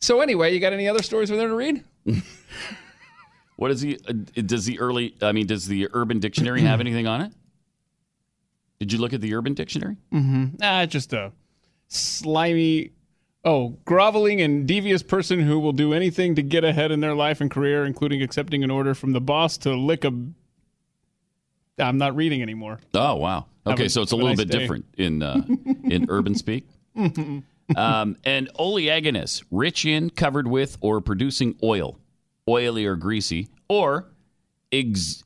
So 0.00 0.20
anyway, 0.20 0.52
you 0.54 0.60
got 0.60 0.72
any 0.72 0.86
other 0.86 1.02
stories 1.02 1.30
for 1.30 1.36
there 1.36 1.48
to 1.48 1.54
read? 1.54 1.82
What 3.56 3.70
is 3.70 3.80
he? 3.80 3.98
Uh, 4.08 4.12
does 4.42 4.64
the 4.66 4.78
early? 4.80 5.14
I 5.22 5.32
mean, 5.32 5.46
does 5.46 5.66
the 5.66 5.88
Urban 5.92 6.18
Dictionary 6.20 6.60
have 6.62 6.80
anything 6.86 7.06
on 7.06 7.20
it? 7.22 7.32
Did 8.78 8.92
you 8.92 8.98
look 8.98 9.12
at 9.14 9.20
the 9.22 9.34
Urban 9.34 9.54
Dictionary? 9.54 9.96
Mm-hmm. 10.12 10.56
Ah, 10.62 10.84
just 10.86 11.12
a 11.12 11.32
slimy 11.88 12.92
Oh, 13.44 13.78
groveling 13.84 14.40
and 14.40 14.66
devious 14.66 15.04
person 15.04 15.38
who 15.38 15.60
will 15.60 15.70
do 15.72 15.92
anything 15.92 16.34
to 16.34 16.42
get 16.42 16.64
ahead 16.64 16.90
in 16.90 16.98
their 16.98 17.14
life 17.14 17.40
and 17.40 17.48
career, 17.48 17.84
including 17.84 18.20
accepting 18.20 18.64
an 18.64 18.72
order 18.72 18.92
from 18.92 19.12
the 19.12 19.20
boss 19.20 19.56
to 19.58 19.72
lick 19.76 20.04
a. 20.04 20.12
I'm 21.78 21.96
not 21.98 22.16
reading 22.16 22.42
anymore. 22.42 22.80
Oh 22.94 23.14
wow. 23.16 23.46
Okay, 23.64 23.84
a- 23.86 23.88
so 23.90 24.02
it's 24.02 24.10
a 24.12 24.14
a 24.14 24.16
little 24.16 24.30
nice 24.30 24.38
bit 24.38 24.50
day. 24.50 24.58
different 24.58 24.84
in 24.98 25.22
uh, 25.22 25.42
in 25.84 26.06
urban 26.08 26.34
speak. 26.34 26.66
um, 26.96 28.16
and 28.24 28.48
oleaginous, 28.58 29.44
rich 29.52 29.84
in, 29.86 30.10
covered 30.10 30.48
with, 30.48 30.76
or 30.80 31.00
producing 31.00 31.54
oil, 31.62 31.98
oily 32.48 32.84
or 32.86 32.96
greasy, 32.96 33.48
or 33.68 34.06
ex- 34.72 35.22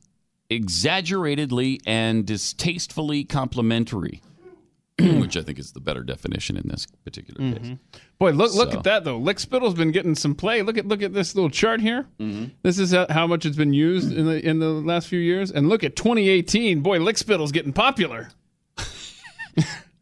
exaggeratedly 0.49 1.79
and 1.85 2.25
distastefully 2.25 3.23
complimentary, 3.23 4.21
which 4.99 5.37
I 5.37 5.41
think 5.41 5.59
is 5.59 5.71
the 5.71 5.79
better 5.79 6.03
definition 6.03 6.57
in 6.57 6.67
this 6.67 6.85
particular 7.03 7.53
case. 7.57 7.77
Boy, 8.19 8.31
look 8.31 8.53
look 8.53 8.71
So- 8.71 8.77
at 8.79 8.83
that 8.83 9.03
though. 9.03 9.17
Lick 9.17 9.37
Spittle's 9.39 9.73
been 9.73 9.91
getting 9.91 10.15
some 10.15 10.35
play. 10.35 10.61
Look 10.61 10.77
at 10.77 10.85
look 10.87 11.01
at 11.01 11.13
this 11.13 11.33
little 11.35 11.49
chart 11.49 11.81
here. 11.81 12.05
Mm-hmm. 12.19 12.45
This 12.63 12.77
is 12.79 12.91
how- 12.91 13.27
much 13.27 13.45
it's 13.45 13.57
been 13.57 13.73
used 13.73 14.11
in 14.11 14.25
the 14.25 14.45
in 14.45 14.59
the 14.59 14.69
last 14.69 15.07
few 15.07 15.19
years. 15.19 15.51
And 15.51 15.69
look 15.69 15.83
at 15.83 15.95
2018. 15.95 16.81
Boy, 16.81 16.99
Lick 16.99 17.17
Spittle's 17.17 17.51
getting 17.51 17.73
popular. 17.73 18.29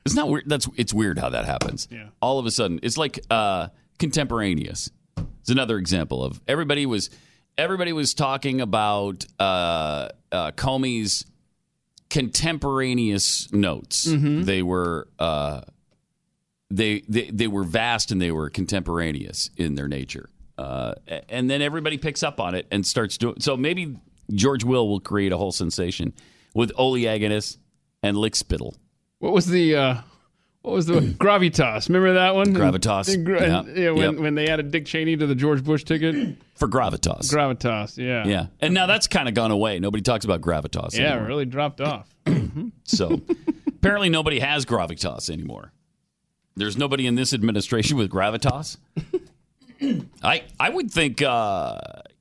It's 0.06 0.16
not 0.16 0.30
weird. 0.30 0.46
That's 0.48 0.68
it's 0.76 0.92
weird 0.94 1.20
how 1.20 1.30
that 1.30 1.46
happens. 1.46 1.88
Yeah. 1.92 2.08
All 2.20 2.40
of 2.40 2.46
a 2.48 2.52
sudden, 2.52 2.80
it's 2.82 2.98
like 2.98 3.20
uh, 3.30 3.68
contemporaneous. 4.00 4.90
It's 5.50 5.56
another 5.56 5.80
example 5.80 6.24
of 6.24 6.40
everybody 6.48 6.86
was 6.86 7.10
everybody 7.58 7.92
was 7.92 8.14
talking 8.14 8.62
about 8.62 9.26
uh, 9.40 10.10
uh, 10.32 10.52
Comey's 10.52 11.26
contemporaneous 12.12 13.52
notes. 13.52 14.04
They 14.44 14.62
were 14.62 15.08
uh, 15.18 15.62
they, 16.70 17.00
they 17.10 17.32
they 17.32 17.48
were 17.48 17.64
vast 17.64 18.12
and 18.12 18.22
they 18.22 18.30
were 18.30 18.52
contemporaneous 18.52 19.50
in 19.58 19.74
their 19.74 19.88
nature. 19.88 20.30
Uh, 20.56 20.94
and 21.30 21.50
then 21.50 21.64
everybody 21.64 21.98
picks 21.98 22.22
up 22.22 22.40
on 22.40 22.54
it 22.54 22.68
and 22.70 22.86
starts 22.86 23.18
doing. 23.18 23.40
So 23.40 23.58
maybe 23.58 23.98
George 24.32 24.64
Will 24.64 24.88
will 24.88 25.00
create 25.00 25.32
a 25.32 25.38
whole 25.38 25.52
sensation 25.52 26.14
with 26.54 26.72
oleaginous 26.76 27.58
and 28.04 28.16
Lickspittle. 28.16 28.76
What 29.18 29.34
was 29.34 29.48
the 29.48 29.76
uh 29.76 30.02
what 30.62 30.74
was 30.74 30.86
the 30.88 30.94
one? 30.96 31.14
gravitas? 31.14 31.88
Remember 31.90 32.14
that 32.14 32.36
one? 32.36 32.54
Gravitas. 32.54 33.14
And- 33.14 33.28
and- 33.28 33.68
Yeah. 33.78 33.84
yeah, 33.84 33.90
when, 33.92 34.14
Yep. 34.14 34.16
when 34.22 34.36
they 34.36 34.48
added 34.48 34.72
Dick 34.72 34.86
Cheney 34.86 35.16
to 35.18 35.26
the 35.28 35.36
George 35.36 35.64
Bush 35.64 35.84
ticket. 35.84 36.36
for 36.56 36.68
gravitas. 36.68 37.32
Gravitas, 37.34 37.98
yeah. 37.98 38.26
yeah, 38.28 38.48
and 38.60 38.74
now 38.74 38.86
that's 38.86 39.08
kind 39.08 39.28
of 39.30 39.34
gone 39.36 39.52
away. 39.52 39.80
Nobody 39.80 40.02
talks 40.02 40.26
about 40.26 40.42
gravitas. 40.42 40.98
Yeah, 40.98 41.12
anymore. 41.12 41.28
really 41.28 41.46
dropped 41.46 41.82
off. 41.82 42.14
So 42.84 43.22
apparently 43.68 44.10
nobody 44.10 44.40
has 44.40 44.66
gravitas 44.66 45.30
anymore. 45.30 45.72
There's 46.56 46.76
nobody 46.78 47.06
in 47.08 47.16
this 47.16 47.34
administration 47.34 47.96
with 47.98 48.10
gravitas. 48.12 48.78
I 50.24 50.44
I 50.60 50.70
would 50.70 50.92
think 50.92 51.22
uh, 51.22 51.78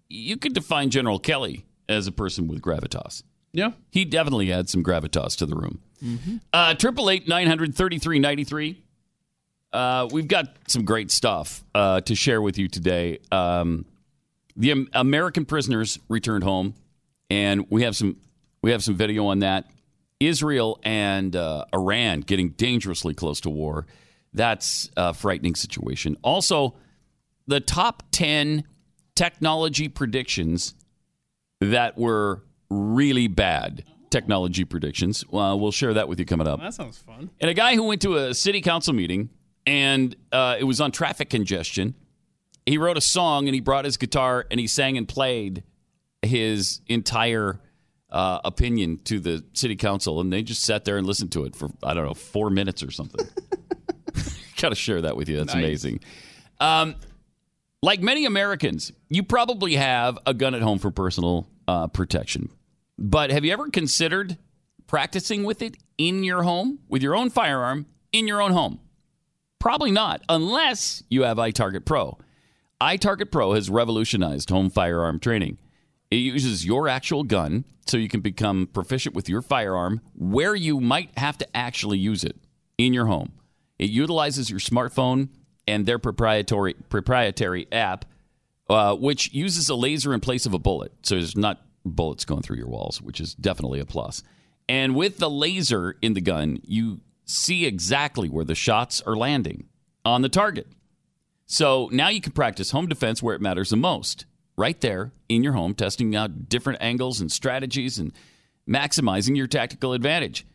you 0.09 0.37
could 0.37 0.55
define 0.55 0.91
General 0.91 1.19
Kelly 1.19 1.65
as 1.89 2.07
a 2.07 2.13
person 2.13 2.47
with 2.47 2.61
gravitas. 2.61 3.23
Yeah. 3.53 3.73
He 3.91 4.05
definitely 4.05 4.47
had 4.49 4.69
some 4.69 4.85
gravitas 4.85 5.35
to 5.39 5.47
the 5.47 5.57
room. 5.57 5.81
Uh, 6.53 6.75
Triple 6.75 7.11
eight 7.11 7.29
nine 7.29 7.47
hundred 7.47 7.75
thirty 7.75 7.99
three 7.99 8.19
ninety 8.19 8.45
three. 8.45 8.83
Uh, 9.73 10.09
we've 10.11 10.29
got 10.29 10.57
some 10.67 10.85
great 10.85 11.11
stuff 11.11 11.63
uh, 11.75 12.01
to 12.03 12.15
share 12.15 12.41
with 12.41 12.59
you 12.59 12.69
today. 12.69 13.19
Um, 13.31 13.85
the 14.57 14.71
Am- 14.71 14.89
American 14.93 15.45
prisoners 15.45 15.99
returned 16.09 16.45
home, 16.45 16.75
and 17.31 17.67
we 17.71 17.83
have 17.83 17.95
some 17.97 18.17
we 18.63 18.71
have 18.71 18.83
some 18.83 18.97
video 18.97 19.27
on 19.27 19.41
that. 19.41 19.67
Israel 20.21 20.81
and 20.83 21.37
uh, 21.37 21.65
Iran 21.73 22.21
getting 22.23 22.51
dangerously 22.51 23.15
close 23.15 23.41
to 23.43 23.51
war. 23.51 23.87
That's 24.33 24.91
a 24.97 25.15
frightening 25.15 25.55
situation. 25.55 26.17
Also, 26.23 26.75
the 27.47 27.61
top 27.61 28.03
ten 28.11 28.65
technology 29.15 29.89
predictions 29.89 30.75
that 31.61 31.97
were 31.99 32.43
really 32.71 33.29
bad 33.29 33.85
technology 34.11 34.65
predictions. 34.65 35.25
Uh, 35.25 35.57
we'll 35.59 35.71
share 35.73 35.95
that 35.95 36.09
with 36.09 36.19
you 36.19 36.25
coming 36.25 36.47
up. 36.47 36.61
That 36.61 36.75
sounds 36.75 36.99
fun. 36.99 37.31
And 37.41 37.51
a 37.51 37.55
guy 37.55 37.75
who 37.75 37.85
went 37.85 38.03
to 38.03 38.17
a 38.17 38.35
city 38.35 38.61
council 38.61 38.93
meeting 38.95 39.31
and 39.67 40.15
uh, 40.33 40.57
it 40.59 40.65
was 40.65 40.81
on 40.81 40.93
traffic 40.93 41.31
congestion. 41.31 41.95
He 42.67 42.79
wrote 42.79 42.97
a 42.97 43.01
song 43.03 43.49
and 43.49 43.55
he 43.55 43.61
brought 43.61 43.85
his 43.85 43.97
guitar 43.97 44.47
and 44.51 44.59
he 44.61 44.67
sang 44.67 44.97
and 44.99 45.07
played 45.09 45.63
his 46.23 46.81
entire 46.87 47.61
uh, 48.11 48.41
opinion 48.45 48.99
to 49.05 49.21
the 49.21 49.45
city 49.53 49.77
council. 49.77 50.21
And 50.21 50.33
they 50.33 50.43
just 50.43 50.63
sat 50.63 50.85
there 50.85 50.97
and 50.97 51.07
listened 51.07 51.33
to 51.33 51.45
it 51.45 51.55
for, 51.55 51.69
I 51.83 51.95
don't 51.95 52.07
know, 52.07 52.15
four 52.15 52.51
minutes 52.51 52.83
or 52.83 52.91
something. 52.91 53.27
Got 54.61 54.71
to 54.71 54.75
share 54.75 55.03
that 55.03 55.17
with 55.17 55.29
you. 55.29 55.37
That's 55.37 55.55
Nice. 55.55 55.65
amazing. 55.65 56.01
Um, 56.61 56.97
like 57.83 58.01
many 58.01 58.25
Americans, 58.25 58.93
you 59.09 59.23
probably 59.23 59.77
have 59.77 60.19
a 60.27 60.35
gun 60.35 60.55
at 60.55 60.63
home 60.63 60.79
for 60.79 60.91
personal 60.91 61.47
uh, 61.69 61.87
protection. 61.87 62.49
But 62.99 63.31
have 63.31 63.45
you 63.45 63.53
ever 63.53 63.69
considered 63.69 64.37
practicing 64.89 65.45
with 65.45 65.63
it 65.63 65.77
in 65.97 66.25
your 66.25 66.43
home, 66.43 66.81
with 66.89 67.03
your 67.03 67.15
own 67.15 67.31
firearm 67.31 67.87
in 68.13 68.27
your 68.27 68.43
own 68.43 68.53
home? 68.53 68.81
Probably 69.61 69.93
not, 69.93 70.23
unless 70.29 71.03
you 71.09 71.23
have 71.23 71.37
iTarget 71.37 71.85
Pro. 71.85 72.19
iTarget 72.81 73.31
Pro 73.31 73.55
has 73.55 73.71
revolutionized 73.71 74.51
home 74.51 74.69
firearm 74.69 75.21
training. 75.21 75.59
It 76.11 76.17
uses 76.17 76.65
your 76.65 76.89
actual 76.89 77.23
gun 77.23 77.65
so 77.87 77.97
you 77.97 78.09
can 78.09 78.21
become 78.21 78.69
proficient 78.73 79.15
with 79.15 79.29
your 79.29 79.43
firearm 79.43 80.01
where 80.15 80.55
you 80.55 80.81
might 80.81 81.17
have 81.19 81.39
to 81.39 81.57
actually 81.57 81.99
use 81.99 82.25
it 82.25 82.37
in 82.79 82.95
your 82.95 83.07
home. 83.07 83.33
It 83.79 83.91
utilizes 83.91 84.51
your 84.51 84.61
smartphone 84.61 85.29
and 85.67 85.87
their 85.87 85.99
proprietary 85.99 86.75
proprietary 86.89 87.67
app, 87.71 88.07
uh, 88.71 88.95
which 88.97 89.33
uses 89.33 89.69
a 89.69 89.75
laser 89.75 90.15
in 90.15 90.21
place 90.21 90.47
of 90.47 90.55
a 90.55 90.59
bullet. 90.59 90.93
So 91.03 91.17
there's 91.17 91.37
not 91.37 91.61
bullets 91.85 92.25
going 92.25 92.43
through 92.43 92.59
your 92.59 92.69
walls, 92.69 93.01
which 93.01 93.21
is 93.21 93.35
definitely 93.35 93.81
a 93.81 93.87
plus. 93.87 94.23
And 94.69 94.95
with 94.95 95.19
the 95.19 95.31
laser 95.31 95.97
in 96.03 96.15
the 96.15 96.21
gun, 96.21 96.61
you 96.65 97.01
see 97.25 97.67
exactly 97.67 98.29
where 98.29 98.45
the 98.45 98.55
shots 98.55 99.01
are 99.03 99.17
landing 99.17 99.69
on 100.05 100.23
the 100.23 100.29
target. 100.29 100.67
So 101.47 101.89
now 101.93 102.09
you 102.09 102.21
can 102.21 102.33
practice 102.33 102.71
home 102.71 102.89
defense 102.89 103.23
where 103.23 103.35
it 103.35 103.41
matters 103.41 103.71
the 103.71 103.77
most, 103.77 104.27
right 104.57 104.79
there 104.81 105.13
in 105.29 105.43
your 105.43 105.55
home, 105.55 105.75
testing 105.75 106.15
out 106.15 106.49
different 106.49 106.83
angles 106.83 107.21
and 107.21 107.33
strategies 107.33 107.99
and 107.99 108.13
maximizing 108.69 109.37
your 109.37 109.47
tactical 109.47 109.95
advantage. 109.95 110.47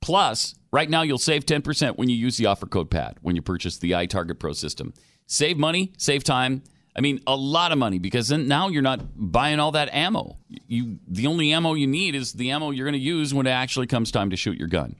Plus, 0.00 0.54
right 0.72 0.88
now 0.88 1.02
you'll 1.02 1.18
save 1.18 1.46
10% 1.46 1.96
when 1.96 2.08
you 2.08 2.16
use 2.16 2.36
the 2.36 2.46
offer 2.46 2.66
code 2.66 2.90
PAT 2.90 3.18
when 3.22 3.34
you 3.34 3.42
purchase 3.42 3.78
the 3.78 3.90
iTarget 3.92 4.38
Pro 4.38 4.52
system. 4.52 4.94
Save 5.26 5.58
money, 5.58 5.92
save 5.98 6.22
time. 6.22 6.62
I 6.96 7.02
mean, 7.02 7.20
a 7.26 7.36
lot 7.36 7.72
of 7.72 7.78
money 7.78 7.98
because 7.98 8.28
then 8.28 8.48
now 8.48 8.68
you're 8.68 8.82
not 8.82 9.00
buying 9.14 9.60
all 9.60 9.72
that 9.72 9.92
ammo. 9.92 10.38
You 10.48 10.98
the 11.06 11.26
only 11.26 11.52
ammo 11.52 11.74
you 11.74 11.86
need 11.86 12.14
is 12.14 12.32
the 12.32 12.50
ammo 12.50 12.70
you're 12.70 12.86
going 12.86 12.94
to 12.94 12.98
use 12.98 13.34
when 13.34 13.46
it 13.46 13.50
actually 13.50 13.86
comes 13.86 14.10
time 14.10 14.30
to 14.30 14.36
shoot 14.36 14.56
your 14.56 14.68
gun. 14.68 14.96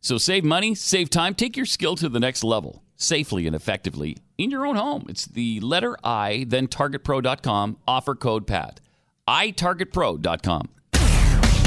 So 0.00 0.18
save 0.18 0.44
money, 0.44 0.74
save 0.74 1.10
time, 1.10 1.34
take 1.34 1.56
your 1.56 1.66
skill 1.66 1.96
to 1.96 2.08
the 2.08 2.20
next 2.20 2.44
level 2.44 2.84
safely 2.96 3.46
and 3.46 3.56
effectively 3.56 4.16
in 4.38 4.50
your 4.50 4.66
own 4.66 4.76
home. 4.76 5.06
It's 5.08 5.24
the 5.26 5.60
letter 5.60 5.96
I, 6.04 6.44
then 6.48 6.68
targetpro.com, 6.68 7.78
offer 7.88 8.14
code 8.14 8.46
PAT. 8.46 8.80
itargetpro.com. 9.28 10.68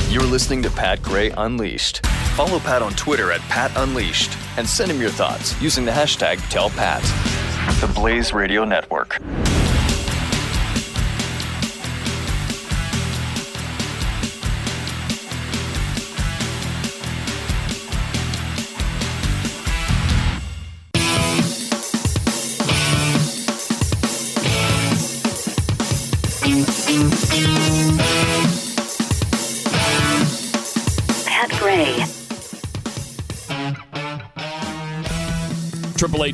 You're 0.09 0.23
listening 0.23 0.63
to 0.63 0.69
Pat 0.69 1.01
Gray 1.01 1.31
Unleashed. 1.31 2.05
Follow 2.35 2.59
Pat 2.59 2.81
on 2.81 2.93
Twitter 2.93 3.31
at 3.31 3.41
Pat 3.41 3.71
Unleashed 3.75 4.37
and 4.57 4.67
send 4.67 4.89
him 4.91 5.01
your 5.01 5.09
thoughts 5.09 5.59
using 5.61 5.83
the 5.83 5.91
hashtag 5.91 6.37
TellPat. 6.49 7.36
The 7.79 7.91
Blaze 7.93 8.33
Radio 8.33 8.65
Network. 8.65 9.19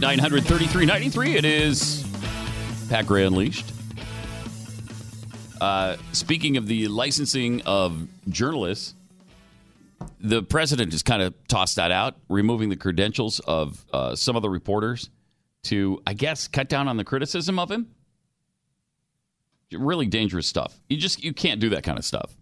900 0.04 0.44
3393. 0.44 1.38
It 1.38 1.46
is 1.46 2.06
Pat 2.90 3.08
Gray 3.08 3.24
Unleashed. 3.24 3.72
Uh, 5.62 5.96
speaking 6.12 6.58
of 6.58 6.68
the 6.68 6.90
licensing 6.90 7.62
of 7.62 8.06
journalists, 8.28 8.96
the 10.20 10.44
president 10.44 10.92
just 10.92 11.06
kind 11.06 11.22
of 11.22 11.34
tossed 11.48 11.78
that 11.78 11.92
out, 11.92 12.18
removing 12.28 12.68
the 12.68 12.76
credentials 12.76 13.40
of 13.40 13.86
uh, 13.94 14.14
some 14.14 14.36
of 14.36 14.42
the 14.42 14.50
reporters 14.50 15.10
to, 15.64 16.02
I 16.06 16.16
guess, 16.16 16.50
cut 16.50 16.68
down 16.68 16.90
on 16.90 16.98
the 16.98 17.06
criticism 17.06 17.58
of 17.58 17.72
him. 17.72 17.88
Really 19.72 20.08
dangerous 20.08 20.48
stuff. 20.48 20.82
You 20.90 20.98
just 20.98 21.24
you 21.24 21.32
can't 21.32 21.62
do 21.62 21.70
that 21.70 21.84
kind 21.84 21.98
of 21.98 22.04
stuff, 22.04 22.36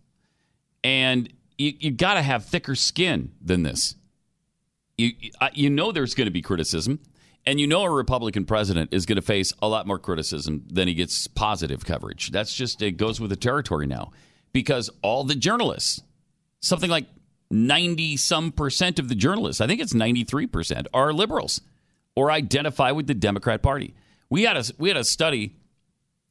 and 0.83 1.31
you 1.59 1.73
you 1.79 1.91
got 1.91 2.15
to 2.15 2.23
have 2.23 2.43
thicker 2.43 2.73
skin 2.73 3.33
than 3.39 3.61
this. 3.61 3.93
You 4.97 5.11
you 5.53 5.69
know 5.69 5.91
there's 5.91 6.15
going 6.15 6.25
to 6.25 6.31
be 6.31 6.41
criticism. 6.41 6.99
And 7.45 7.59
you 7.59 7.67
know 7.67 7.81
a 7.83 7.89
Republican 7.89 8.45
president 8.45 8.93
is 8.93 9.05
going 9.05 9.15
to 9.15 9.21
face 9.21 9.53
a 9.61 9.67
lot 9.67 9.87
more 9.87 9.97
criticism 9.97 10.63
than 10.67 10.87
he 10.87 10.93
gets 10.93 11.27
positive 11.27 11.85
coverage. 11.85 12.31
That's 12.31 12.53
just, 12.53 12.81
it 12.81 12.97
goes 12.97 13.19
with 13.19 13.29
the 13.31 13.35
territory 13.35 13.87
now. 13.87 14.11
Because 14.53 14.89
all 15.01 15.23
the 15.23 15.35
journalists, 15.35 16.01
something 16.59 16.89
like 16.89 17.05
90 17.49 18.17
some 18.17 18.51
percent 18.51 18.99
of 18.99 19.09
the 19.09 19.15
journalists, 19.15 19.61
I 19.61 19.67
think 19.67 19.81
it's 19.81 19.93
93%, 19.93 20.87
are 20.93 21.13
liberals 21.13 21.61
or 22.15 22.29
identify 22.29 22.91
with 22.91 23.07
the 23.07 23.13
Democrat 23.13 23.61
Party. 23.61 23.95
We 24.29 24.43
had 24.43 24.57
a, 24.57 24.63
we 24.77 24.89
had 24.89 24.97
a 24.97 25.03
study. 25.03 25.55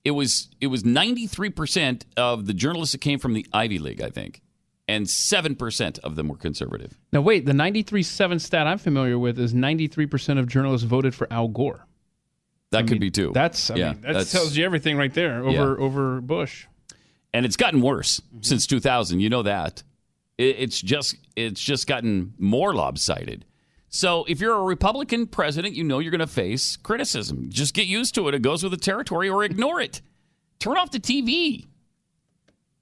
It 0.05 0.13
was, 0.13 0.49
it 0.61 0.69
was 0.69 0.83
93% 0.83 2.03
of 2.17 2.47
the 2.47 2.55
journalists 2.55 2.93
that 2.93 3.01
came 3.01 3.19
from 3.19 3.35
the 3.35 3.47
Ivy 3.53 3.79
League, 3.79 4.03
I 4.03 4.11
think 4.11 4.43
and 4.91 5.07
7% 5.07 5.99
of 6.01 6.17
them 6.17 6.27
were 6.27 6.37
conservative. 6.37 6.99
Now, 7.13 7.21
wait, 7.21 7.47
the 7.47 7.55
93 7.55 8.03
7 8.03 8.39
stat 8.41 8.67
I'm 8.67 8.79
familiar 8.79 9.19
with 9.19 9.39
is 9.39 9.55
93% 9.55 10.39
of 10.39 10.49
journalists 10.49 10.85
voted 10.85 11.15
for 11.15 11.33
Al 11.33 11.47
Gore. 11.47 11.87
That 12.73 12.79
I 12.79 12.83
could 12.83 12.93
mean, 12.93 13.01
be 13.01 13.11
too. 13.11 13.31
That's, 13.33 13.71
I 13.71 13.77
yeah, 13.77 13.93
mean, 13.93 14.01
that 14.01 14.07
that's- 14.09 14.33
tells 14.33 14.57
you 14.57 14.65
everything 14.65 14.97
right 14.97 15.15
there 15.15 15.45
over, 15.45 15.77
Yeah. 15.79 15.85
over 15.85 16.21
Bush. 16.21 16.67
and 17.33 17.47
it's 17.47 17.57
gotten 17.57 17.81
worse 17.81 18.19
mm-hmm. 18.21 18.43
since 18.43 18.67
2000. 18.67 19.21
You 19.21 19.31
know 19.31 19.43
that. 19.43 19.85
It, 20.39 20.57
it's 20.59 20.81
just 20.81 21.15
it's 21.37 21.61
just 21.61 21.87
gotten 21.87 22.35
more 22.39 22.75
lopsided. 22.75 23.45
So 23.89 24.25
if 24.29 24.41
you're 24.41 24.57
a 24.57 24.63
Republican 24.63 25.27
president, 25.29 25.75
you 25.75 25.85
know 25.85 26.01
you're 26.01 26.11
going 26.13 26.21
to 26.21 26.27
face 26.27 26.77
criticism. 26.77 27.47
Just 27.51 27.75
get 27.75 27.87
used 27.87 28.15
to 28.17 28.27
it. 28.29 28.35
It 28.35 28.43
goes 28.43 28.63
with 28.63 28.73
the 28.73 28.79
territory, 28.79 29.29
or 29.29 29.45
ignore 29.45 29.81
it. 29.81 30.01
Turn 30.59 30.77
off 30.77 30.91
the 30.91 31.01
TV. 31.01 31.67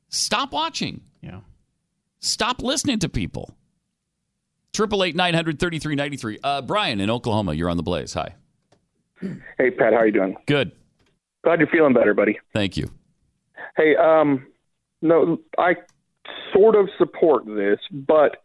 Stop 0.09 0.53
watching. 0.53 1.03
Stop 2.21 2.63
listening 2.63 2.99
to 3.01 3.09
people. 3.09 3.55
Triple 4.73 5.05
eight 5.05 5.17
nine 5.17 5.35
hundred 5.35 5.59
thirty 5.59 5.79
three 5.79 5.95
ninety 5.95 6.17
three. 6.17 6.39
Uh, 6.43 6.63
Brian 6.63 7.01
in 7.01 7.11
Oklahoma, 7.11 7.55
you're 7.55 7.71
on 7.71 7.77
the 7.77 7.83
blaze. 7.83 8.15
Hi. 8.15 8.35
Hey, 9.21 9.71
Pat, 9.71 9.93
how 9.93 10.01
are 10.01 10.07
you 10.07 10.13
doing? 10.13 10.37
Good. 10.47 10.73
Glad 11.43 11.59
you're 11.61 11.69
feeling 11.69 11.95
better, 11.95 12.15
buddy. 12.15 12.39
Thank 12.53 12.77
you. 12.77 12.91
Hey, 13.77 13.97
um, 13.97 14.47
no, 15.03 15.39
I 15.59 15.77
sort 16.53 16.77
of 16.77 16.89
support 16.99 17.47
this, 17.47 17.79
but 17.91 18.45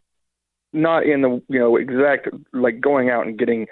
not 0.72 1.04
in 1.04 1.22
the 1.22 1.42
you 1.48 1.58
know 1.58 1.76
exact 1.76 2.28
like 2.52 2.80
going 2.80 3.10
out 3.10 3.26
and 3.26 3.38
getting 3.38 3.66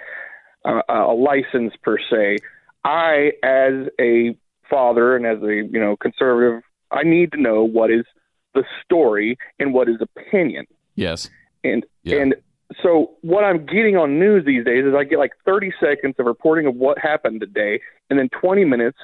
uh, 0.65 0.81
a 0.87 1.13
license 1.13 1.73
per 1.81 1.97
se. 1.97 2.37
I, 2.85 3.31
as 3.43 3.87
a 3.99 4.37
father 4.69 5.15
and 5.15 5.25
as 5.25 5.41
a 5.41 5.55
you 5.55 5.79
know 5.79 5.95
conservative, 5.97 6.63
I 6.91 7.03
need 7.03 7.31
to 7.33 7.41
know 7.41 7.63
what 7.63 7.91
is 7.91 8.05
the 8.53 8.63
story 8.83 9.37
and 9.59 9.73
what 9.73 9.89
is 9.89 9.97
opinion. 10.01 10.65
Yes. 10.95 11.29
And 11.63 11.85
Yeah. 12.03 12.17
and 12.17 12.35
so 12.81 13.11
what 13.21 13.43
I'm 13.43 13.65
getting 13.65 13.97
on 13.97 14.19
news 14.19 14.45
these 14.45 14.65
days 14.65 14.85
is 14.85 14.93
I 14.95 15.03
get 15.03 15.19
like 15.19 15.33
30 15.45 15.73
seconds 15.79 16.15
of 16.17 16.25
reporting 16.25 16.65
of 16.65 16.75
what 16.75 16.97
happened 16.97 17.41
today, 17.41 17.79
and 18.09 18.17
then 18.17 18.29
20 18.29 18.65
minutes 18.65 18.97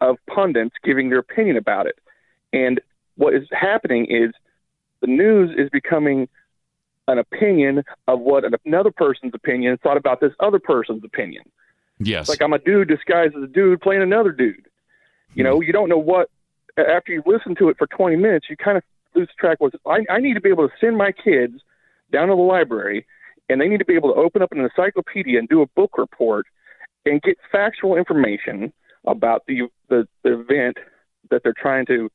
of 0.00 0.16
pundits 0.26 0.74
giving 0.82 1.10
their 1.10 1.18
opinion 1.18 1.56
about 1.56 1.86
it. 1.86 1.98
And 2.52 2.80
what 3.16 3.34
is 3.34 3.46
happening 3.52 4.06
is 4.06 4.32
the 5.00 5.06
news 5.06 5.54
is 5.56 5.68
becoming 5.70 6.28
an 7.08 7.18
opinion 7.18 7.82
of 8.08 8.20
what 8.20 8.44
another 8.64 8.90
person's 8.90 9.34
opinion 9.34 9.76
thought 9.82 9.96
about 9.96 10.20
this 10.20 10.32
other 10.40 10.58
person's 10.58 11.04
opinion. 11.04 11.42
Yes. 11.98 12.22
It's 12.22 12.28
like 12.30 12.42
I'm 12.42 12.52
a 12.52 12.58
dude 12.58 12.88
disguised 12.88 13.36
as 13.36 13.42
a 13.42 13.46
dude 13.46 13.80
playing 13.80 14.02
another 14.02 14.32
dude. 14.32 14.66
You 15.34 15.44
hmm. 15.44 15.50
know, 15.50 15.60
you 15.60 15.72
don't 15.72 15.88
know 15.88 15.98
what. 15.98 16.30
After 16.88 17.12
you 17.12 17.22
listen 17.26 17.54
to 17.56 17.68
it 17.68 17.76
for 17.78 17.86
20 17.86 18.16
minutes, 18.16 18.46
you 18.48 18.56
kind 18.56 18.76
of 18.76 18.82
lose 19.14 19.28
track. 19.38 19.58
With 19.60 19.74
I, 19.86 20.04
I 20.10 20.18
need 20.18 20.34
to 20.34 20.40
be 20.40 20.48
able 20.48 20.68
to 20.68 20.74
send 20.80 20.96
my 20.96 21.12
kids 21.12 21.54
down 22.12 22.28
to 22.28 22.34
the 22.34 22.40
library, 22.40 23.06
and 23.48 23.60
they 23.60 23.68
need 23.68 23.78
to 23.78 23.84
be 23.84 23.94
able 23.94 24.12
to 24.12 24.20
open 24.20 24.42
up 24.42 24.52
an 24.52 24.60
encyclopedia 24.60 25.38
and 25.38 25.48
do 25.48 25.62
a 25.62 25.66
book 25.68 25.98
report 25.98 26.46
and 27.06 27.22
get 27.22 27.36
factual 27.50 27.96
information 27.96 28.72
about 29.06 29.42
the 29.46 29.62
the, 29.88 30.06
the 30.22 30.40
event 30.40 30.76
that 31.30 31.42
they're 31.42 31.54
trying 31.56 31.86
to, 31.86 32.10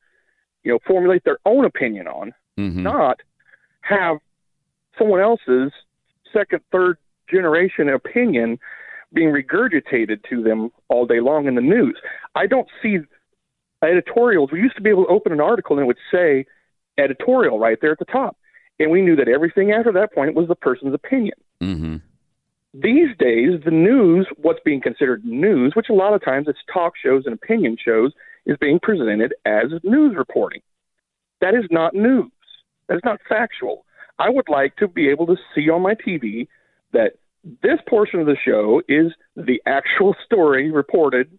you 0.62 0.72
know, 0.72 0.78
formulate 0.86 1.24
their 1.24 1.38
own 1.46 1.64
opinion 1.64 2.06
on, 2.06 2.32
Mhm. 2.58 2.76
not 2.76 3.20
have 3.82 4.18
someone 4.98 5.20
else's 5.20 5.72
second, 6.32 6.60
third 6.72 6.98
generation 7.30 7.88
opinion 7.88 8.58
being 9.12 9.28
regurgitated 9.30 10.22
to 10.28 10.42
them 10.42 10.70
all 10.88 11.06
day 11.06 11.20
long 11.20 11.46
in 11.46 11.54
the 11.54 11.60
news. 11.60 11.96
I 12.34 12.46
don't 12.46 12.68
see 12.82 12.98
editorials. 13.82 14.50
We 14.52 14.60
used 14.60 14.76
to 14.76 14.82
be 14.82 14.90
able 14.90 15.04
to 15.04 15.10
open 15.10 15.32
an 15.32 15.40
article 15.40 15.76
and 15.76 15.84
it 15.84 15.86
would 15.86 15.98
say 16.10 16.46
editorial 16.98 17.58
right 17.58 17.78
there 17.80 17.92
at 17.92 17.98
the 17.98 18.04
top. 18.04 18.36
And 18.78 18.90
we 18.90 19.02
knew 19.02 19.16
that 19.16 19.28
everything 19.28 19.72
after 19.72 19.92
that 19.92 20.14
point 20.14 20.34
was 20.34 20.48
the 20.48 20.54
person's 20.54 20.94
opinion. 20.94 21.36
Mhm. 21.60 22.02
These 22.74 23.16
days, 23.16 23.60
the 23.64 23.70
news, 23.70 24.26
what's 24.36 24.60
being 24.60 24.80
considered 24.80 25.24
news, 25.24 25.74
which 25.74 25.88
a 25.88 25.94
lot 25.94 26.12
of 26.12 26.22
times 26.22 26.46
it's 26.46 26.58
talk 26.72 26.94
shows 26.96 27.24
and 27.24 27.34
opinion 27.34 27.76
shows, 27.82 28.12
is 28.44 28.56
being 28.58 28.78
presented 28.78 29.34
as 29.46 29.72
news 29.82 30.14
reporting. 30.14 30.60
That 31.40 31.54
is 31.54 31.64
not 31.70 31.94
news. 31.94 32.30
That 32.88 32.96
is 32.96 33.04
not 33.04 33.20
factual. 33.28 33.84
I 34.18 34.30
would 34.30 34.48
like 34.48 34.76
to 34.76 34.88
be 34.88 35.08
able 35.08 35.26
to 35.26 35.36
see 35.54 35.68
on 35.70 35.82
my 35.82 35.94
TV 35.94 36.48
that 36.92 37.14
this 37.62 37.80
portion 37.86 38.20
of 38.20 38.26
the 38.26 38.36
show 38.36 38.82
is 38.88 39.12
the 39.36 39.62
actual 39.66 40.14
story 40.24 40.70
reported, 40.70 41.38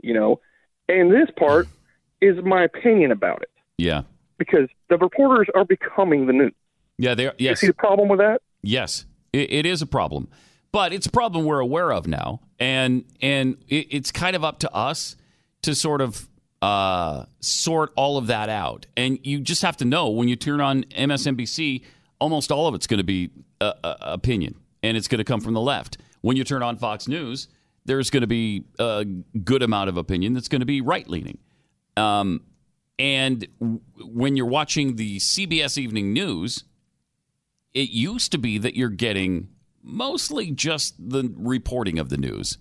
you 0.00 0.14
know, 0.14 0.40
and 0.88 1.12
this 1.12 1.30
part 1.36 1.66
is 2.20 2.36
my 2.44 2.64
opinion 2.64 3.10
about 3.12 3.42
it 3.42 3.50
Yeah. 3.78 4.02
because 4.38 4.68
the 4.88 4.96
reporters 4.98 5.46
are 5.54 5.64
becoming 5.64 6.26
the 6.26 6.32
news. 6.32 6.52
Yeah. 6.98 7.14
There. 7.14 7.34
You 7.38 7.46
Yes. 7.50 7.60
see 7.60 7.66
the 7.68 7.74
problem 7.74 8.08
with 8.08 8.18
that? 8.18 8.42
Yes, 8.62 9.04
it, 9.32 9.52
it 9.52 9.66
is 9.66 9.82
a 9.82 9.86
problem, 9.86 10.28
but 10.72 10.92
it's 10.92 11.06
a 11.06 11.10
problem 11.10 11.44
we're 11.44 11.60
aware 11.60 11.92
of 11.92 12.06
now, 12.08 12.40
and 12.58 13.04
and 13.22 13.56
it, 13.68 13.86
it's 13.90 14.10
kind 14.10 14.34
of 14.34 14.42
up 14.44 14.58
to 14.60 14.74
us 14.74 15.16
to 15.62 15.74
sort 15.76 16.00
of 16.00 16.28
uh, 16.60 17.24
sort 17.38 17.92
all 17.96 18.18
of 18.18 18.26
that 18.26 18.48
out. 18.48 18.86
And 18.96 19.20
you 19.24 19.38
just 19.40 19.62
have 19.62 19.76
to 19.76 19.84
know 19.84 20.08
when 20.08 20.26
you 20.26 20.34
turn 20.34 20.60
on 20.60 20.82
MSNBC, 20.84 21.84
almost 22.20 22.50
all 22.50 22.66
of 22.66 22.74
it's 22.74 22.88
going 22.88 22.98
to 22.98 23.04
be 23.04 23.30
uh, 23.60 23.74
uh, 23.84 23.94
opinion, 24.00 24.56
and 24.82 24.96
it's 24.96 25.06
going 25.06 25.18
to 25.18 25.24
come 25.24 25.40
from 25.40 25.54
the 25.54 25.60
left. 25.60 25.98
When 26.22 26.36
you 26.36 26.42
turn 26.42 26.64
on 26.64 26.76
Fox 26.78 27.06
News, 27.06 27.46
there's 27.84 28.10
going 28.10 28.22
to 28.22 28.26
be 28.26 28.64
a 28.80 29.04
good 29.04 29.62
amount 29.62 29.88
of 29.88 29.96
opinion 29.96 30.34
that's 30.34 30.48
going 30.48 30.60
to 30.60 30.66
be 30.66 30.80
right 30.80 31.08
leaning. 31.08 31.38
Um, 31.98 32.42
and 32.98 33.46
w- 33.60 33.80
when 34.00 34.36
you're 34.36 34.46
watching 34.46 34.96
the 34.96 35.18
CBS 35.18 35.76
Evening 35.78 36.12
News, 36.12 36.64
it 37.74 37.90
used 37.90 38.32
to 38.32 38.38
be 38.38 38.58
that 38.58 38.74
you're 38.76 38.88
getting 38.88 39.48
mostly 39.82 40.50
just 40.50 40.94
the 40.98 41.32
reporting 41.36 41.98
of 41.98 42.08
the 42.08 42.16
news. 42.16 42.58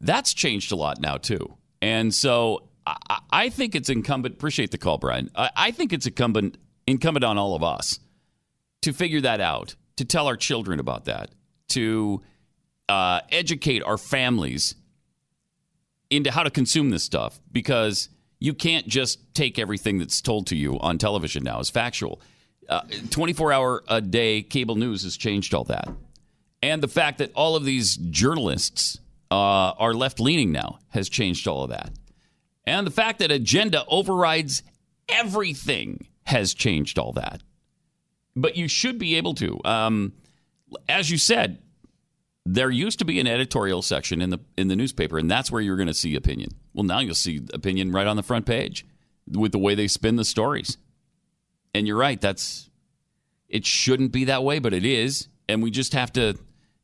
That's 0.00 0.34
changed 0.34 0.72
a 0.72 0.76
lot 0.76 1.00
now 1.00 1.16
too, 1.16 1.56
and 1.80 2.12
so 2.14 2.68
I, 2.86 3.20
I- 3.30 3.48
think 3.50 3.74
it's 3.74 3.88
incumbent. 3.88 4.34
Appreciate 4.34 4.70
the 4.72 4.78
call, 4.78 4.98
Brian. 4.98 5.30
I, 5.36 5.50
I 5.56 5.70
think 5.70 5.92
it's 5.92 6.06
incumbent 6.06 6.58
incumbent 6.86 7.24
on 7.24 7.38
all 7.38 7.54
of 7.54 7.62
us 7.62 8.00
to 8.82 8.92
figure 8.92 9.20
that 9.20 9.40
out, 9.40 9.76
to 9.96 10.04
tell 10.04 10.26
our 10.26 10.36
children 10.36 10.80
about 10.80 11.04
that, 11.04 11.30
to 11.68 12.20
uh, 12.88 13.20
educate 13.30 13.82
our 13.84 13.96
families 13.96 14.74
into 16.10 16.30
how 16.32 16.42
to 16.42 16.50
consume 16.50 16.90
this 16.90 17.04
stuff 17.04 17.40
because 17.52 18.08
you 18.42 18.54
can't 18.54 18.88
just 18.88 19.20
take 19.34 19.56
everything 19.56 19.98
that's 19.98 20.20
told 20.20 20.48
to 20.48 20.56
you 20.56 20.76
on 20.80 20.98
television 20.98 21.44
now 21.44 21.60
as 21.60 21.70
factual. 21.70 22.20
Uh, 22.68 22.80
24 23.10 23.52
hour 23.52 23.84
a 23.86 24.00
day 24.00 24.42
cable 24.42 24.74
news 24.74 25.04
has 25.04 25.16
changed 25.16 25.54
all 25.54 25.62
that. 25.62 25.88
And 26.60 26.82
the 26.82 26.88
fact 26.88 27.18
that 27.18 27.30
all 27.34 27.54
of 27.54 27.64
these 27.64 27.96
journalists 27.96 28.98
uh, 29.30 29.34
are 29.34 29.94
left 29.94 30.18
leaning 30.18 30.50
now 30.50 30.80
has 30.88 31.08
changed 31.08 31.46
all 31.46 31.62
of 31.62 31.70
that. 31.70 31.92
And 32.66 32.84
the 32.84 32.90
fact 32.90 33.20
that 33.20 33.30
agenda 33.30 33.84
overrides 33.86 34.64
everything 35.08 36.08
has 36.24 36.52
changed 36.52 36.98
all 36.98 37.12
that. 37.12 37.42
But 38.34 38.56
you 38.56 38.66
should 38.66 38.98
be 38.98 39.14
able 39.14 39.34
to. 39.34 39.60
Um, 39.64 40.14
as 40.88 41.10
you 41.10 41.18
said, 41.18 41.58
there 42.44 42.70
used 42.70 42.98
to 42.98 43.04
be 43.04 43.20
an 43.20 43.28
editorial 43.28 43.82
section 43.82 44.20
in 44.20 44.30
the 44.30 44.40
in 44.56 44.66
the 44.66 44.74
newspaper, 44.74 45.16
and 45.16 45.30
that's 45.30 45.52
where 45.52 45.60
you're 45.60 45.76
going 45.76 45.86
to 45.86 45.94
see 45.94 46.16
opinion. 46.16 46.50
Well, 46.74 46.84
now 46.84 47.00
you'll 47.00 47.14
see 47.14 47.40
opinion 47.52 47.92
right 47.92 48.06
on 48.06 48.16
the 48.16 48.22
front 48.22 48.46
page 48.46 48.86
with 49.30 49.52
the 49.52 49.58
way 49.58 49.74
they 49.74 49.88
spin 49.88 50.16
the 50.16 50.24
stories. 50.24 50.78
And 51.74 51.86
you're 51.86 51.98
right, 51.98 52.20
that's 52.20 52.70
it 53.48 53.66
shouldn't 53.66 54.12
be 54.12 54.24
that 54.24 54.42
way, 54.44 54.58
but 54.58 54.72
it 54.72 54.84
is, 54.84 55.28
and 55.48 55.62
we 55.62 55.70
just 55.70 55.92
have 55.92 56.12
to 56.14 56.38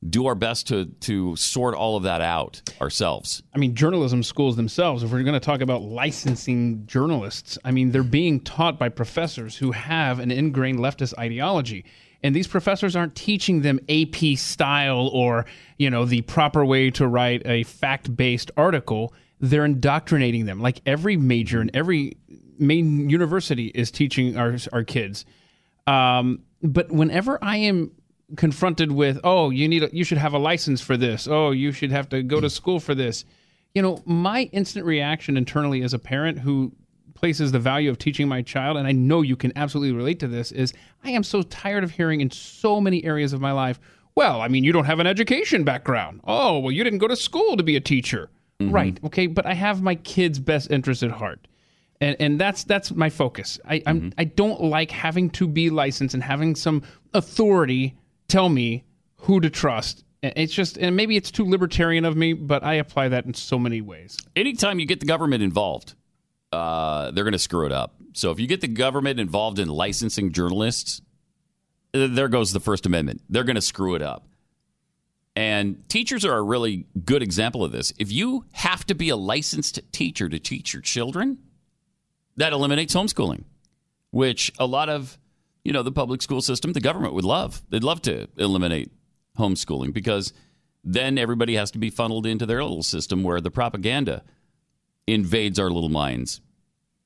do 0.08 0.26
our 0.26 0.34
best 0.34 0.68
to 0.68 0.86
to 1.00 1.34
sort 1.36 1.74
all 1.74 1.96
of 1.96 2.04
that 2.04 2.20
out 2.20 2.62
ourselves. 2.80 3.42
I 3.54 3.58
mean, 3.58 3.74
journalism 3.74 4.22
schools 4.22 4.56
themselves, 4.56 5.02
if 5.02 5.10
we're 5.10 5.22
going 5.22 5.34
to 5.34 5.40
talk 5.40 5.60
about 5.60 5.82
licensing 5.82 6.86
journalists, 6.86 7.58
I 7.64 7.72
mean, 7.72 7.90
they're 7.90 8.02
being 8.02 8.40
taught 8.40 8.78
by 8.78 8.90
professors 8.90 9.56
who 9.56 9.72
have 9.72 10.20
an 10.20 10.30
ingrained 10.30 10.78
leftist 10.78 11.18
ideology. 11.18 11.84
And 12.22 12.34
these 12.34 12.48
professors 12.48 12.96
aren't 12.96 13.14
teaching 13.14 13.62
them 13.62 13.78
AP 13.88 14.36
style 14.36 15.08
or, 15.12 15.46
you 15.78 15.88
know, 15.88 16.04
the 16.04 16.22
proper 16.22 16.64
way 16.64 16.90
to 16.92 17.06
write 17.06 17.42
a 17.46 17.62
fact 17.62 18.16
based 18.16 18.50
article. 18.56 19.12
They're 19.40 19.64
indoctrinating 19.64 20.46
them. 20.46 20.60
Like 20.60 20.80
every 20.86 21.16
major 21.16 21.60
and 21.60 21.70
every 21.74 22.16
main 22.58 23.08
university 23.08 23.66
is 23.68 23.90
teaching 23.90 24.36
our, 24.36 24.56
our 24.72 24.84
kids. 24.84 25.24
Um, 25.86 26.40
but 26.62 26.90
whenever 26.90 27.38
I 27.42 27.56
am 27.56 27.92
confronted 28.36 28.92
with, 28.92 29.20
oh, 29.24 29.50
you 29.50 29.68
need, 29.68 29.84
a, 29.84 29.90
you 29.94 30.04
should 30.04 30.18
have 30.18 30.34
a 30.34 30.38
license 30.38 30.80
for 30.80 30.96
this. 30.96 31.28
Oh, 31.28 31.50
you 31.52 31.72
should 31.72 31.92
have 31.92 32.08
to 32.10 32.22
go 32.22 32.40
to 32.40 32.50
school 32.50 32.80
for 32.80 32.94
this. 32.94 33.24
You 33.74 33.82
know, 33.82 34.02
my 34.04 34.50
instant 34.52 34.84
reaction 34.86 35.36
internally 35.36 35.82
as 35.82 35.94
a 35.94 35.98
parent 35.98 36.38
who 36.40 36.72
places 37.14 37.52
the 37.52 37.58
value 37.58 37.90
of 37.90 37.98
teaching 37.98 38.28
my 38.28 38.42
child, 38.42 38.76
and 38.76 38.86
I 38.86 38.92
know 38.92 39.22
you 39.22 39.36
can 39.36 39.52
absolutely 39.56 39.96
relate 39.96 40.20
to 40.20 40.28
this, 40.28 40.52
is 40.52 40.72
I 41.04 41.10
am 41.10 41.22
so 41.22 41.42
tired 41.42 41.84
of 41.84 41.90
hearing 41.90 42.20
in 42.20 42.30
so 42.30 42.80
many 42.80 43.04
areas 43.04 43.32
of 43.32 43.40
my 43.40 43.52
life, 43.52 43.80
well, 44.14 44.40
I 44.40 44.48
mean, 44.48 44.64
you 44.64 44.72
don't 44.72 44.84
have 44.84 45.00
an 45.00 45.06
education 45.06 45.64
background. 45.64 46.20
Oh, 46.24 46.58
well, 46.58 46.72
you 46.72 46.84
didn't 46.84 46.98
go 46.98 47.08
to 47.08 47.16
school 47.16 47.56
to 47.56 47.62
be 47.62 47.76
a 47.76 47.80
teacher. 47.80 48.30
Mm-hmm. 48.60 48.72
Right. 48.72 49.00
Okay. 49.04 49.26
But 49.26 49.46
I 49.46 49.54
have 49.54 49.82
my 49.82 49.94
kids' 49.94 50.38
best 50.38 50.70
interest 50.70 51.02
at 51.02 51.10
heart. 51.10 51.46
And, 52.00 52.16
and 52.20 52.40
that's 52.40 52.64
that's 52.64 52.92
my 52.92 53.10
focus. 53.10 53.58
I 53.64 53.82
I'm, 53.86 54.00
mm-hmm. 54.00 54.08
I 54.18 54.24
don't 54.24 54.62
like 54.62 54.90
having 54.90 55.30
to 55.30 55.48
be 55.48 55.70
licensed 55.70 56.14
and 56.14 56.22
having 56.22 56.54
some 56.54 56.82
authority 57.12 57.96
tell 58.28 58.48
me 58.48 58.84
who 59.16 59.40
to 59.40 59.50
trust 59.50 60.04
it's 60.22 60.52
just 60.52 60.76
and 60.78 60.96
maybe 60.96 61.16
it's 61.16 61.30
too 61.30 61.44
libertarian 61.44 62.04
of 62.04 62.16
me 62.16 62.32
but 62.32 62.64
i 62.64 62.74
apply 62.74 63.08
that 63.08 63.24
in 63.24 63.34
so 63.34 63.58
many 63.58 63.80
ways 63.80 64.16
anytime 64.34 64.78
you 64.78 64.86
get 64.86 65.00
the 65.00 65.06
government 65.06 65.42
involved 65.42 65.94
uh, 66.50 67.10
they're 67.10 67.24
going 67.24 67.32
to 67.32 67.38
screw 67.38 67.66
it 67.66 67.72
up 67.72 67.94
so 68.14 68.30
if 68.30 68.40
you 68.40 68.46
get 68.46 68.62
the 68.62 68.68
government 68.68 69.20
involved 69.20 69.58
in 69.58 69.68
licensing 69.68 70.32
journalists 70.32 71.02
there 71.92 72.28
goes 72.28 72.52
the 72.52 72.60
first 72.60 72.86
amendment 72.86 73.20
they're 73.28 73.44
going 73.44 73.54
to 73.54 73.62
screw 73.62 73.94
it 73.94 74.02
up 74.02 74.26
and 75.38 75.88
teachers 75.88 76.24
are 76.24 76.36
a 76.36 76.42
really 76.42 76.86
good 77.04 77.22
example 77.22 77.62
of 77.64 77.72
this 77.72 77.92
if 77.98 78.10
you 78.10 78.44
have 78.52 78.84
to 78.86 78.94
be 78.94 79.08
a 79.08 79.16
licensed 79.16 79.80
teacher 79.92 80.28
to 80.28 80.38
teach 80.38 80.72
your 80.72 80.82
children 80.82 81.38
that 82.36 82.52
eliminates 82.52 82.94
homeschooling 82.94 83.44
which 84.10 84.52
a 84.58 84.66
lot 84.66 84.88
of 84.88 85.18
you 85.68 85.72
know, 85.74 85.82
the 85.82 85.92
public 85.92 86.22
school 86.22 86.40
system, 86.40 86.72
the 86.72 86.80
government 86.80 87.12
would 87.12 87.26
love. 87.26 87.62
They'd 87.68 87.84
love 87.84 88.00
to 88.02 88.26
eliminate 88.38 88.90
homeschooling 89.38 89.92
because 89.92 90.32
then 90.82 91.18
everybody 91.18 91.56
has 91.56 91.70
to 91.72 91.78
be 91.78 91.90
funneled 91.90 92.24
into 92.24 92.46
their 92.46 92.62
little 92.62 92.82
system 92.82 93.22
where 93.22 93.38
the 93.38 93.50
propaganda 93.50 94.24
invades 95.06 95.58
our 95.58 95.68
little 95.68 95.90
minds, 95.90 96.40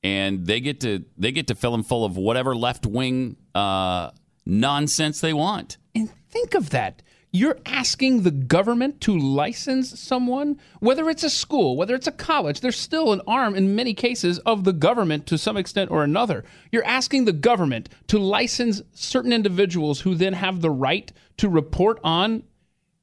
and 0.01 0.45
they 0.45 0.61
get 0.61 0.79
to 0.79 1.03
they 1.17 1.33
get 1.33 1.47
to 1.47 1.55
fill 1.55 1.73
them 1.73 1.83
full 1.83 2.05
of 2.05 2.15
whatever 2.15 2.55
left 2.55 2.85
wing 2.85 3.35
uh, 3.53 4.11
nonsense 4.45 5.19
they 5.19 5.33
want. 5.33 5.77
And 5.93 6.09
think 6.29 6.53
of 6.53 6.69
that. 6.69 7.01
You're 7.35 7.57
asking 7.65 8.21
the 8.21 8.29
government 8.29 9.01
to 9.01 9.17
license 9.17 9.99
someone, 9.99 10.59
whether 10.81 11.09
it's 11.09 11.23
a 11.23 11.31
school, 11.31 11.75
whether 11.75 11.95
it's 11.95 12.05
a 12.05 12.11
college, 12.11 12.61
there's 12.61 12.77
still 12.77 13.11
an 13.11 13.21
arm 13.25 13.55
in 13.55 13.75
many 13.75 13.95
cases 13.95 14.37
of 14.39 14.65
the 14.65 14.71
government 14.71 15.25
to 15.27 15.39
some 15.39 15.57
extent 15.57 15.89
or 15.89 16.03
another. 16.03 16.45
You're 16.71 16.85
asking 16.85 17.25
the 17.25 17.33
government 17.33 17.89
to 18.09 18.19
license 18.19 18.83
certain 18.93 19.33
individuals 19.33 20.01
who 20.01 20.13
then 20.13 20.33
have 20.33 20.61
the 20.61 20.69
right 20.69 21.11
to 21.37 21.49
report 21.49 21.99
on 22.03 22.43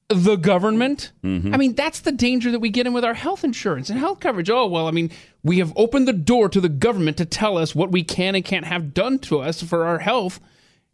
the 0.07 0.37
government. 0.37 1.11
Mm-hmm. 1.25 1.53
I 1.53 1.57
mean, 1.57 1.75
that's 1.75 1.99
the 1.99 2.13
danger 2.13 2.53
that 2.53 2.61
we 2.61 2.71
get 2.71 2.87
in 2.87 2.93
with 2.93 3.05
our 3.05 3.15
health 3.15 3.43
insurance 3.43 3.91
and 3.91 3.99
health 3.99 4.21
coverage. 4.21 4.49
Oh, 4.49 4.69
well, 4.69 4.87
I 4.87 4.93
mean, 4.93 5.11
we 5.43 5.59
have 5.59 5.73
opened 5.75 6.07
the 6.07 6.13
door 6.13 6.49
to 6.51 6.61
the 6.61 6.69
government 6.69 7.17
to 7.17 7.25
tell 7.25 7.59
us 7.59 7.75
what 7.75 7.91
we 7.91 8.05
can 8.05 8.37
and 8.37 8.45
can't 8.45 8.67
have 8.67 8.95
done 8.95 9.19
to 9.21 9.41
us 9.41 9.61
for 9.61 9.85
our 9.87 9.99
health. 9.99 10.39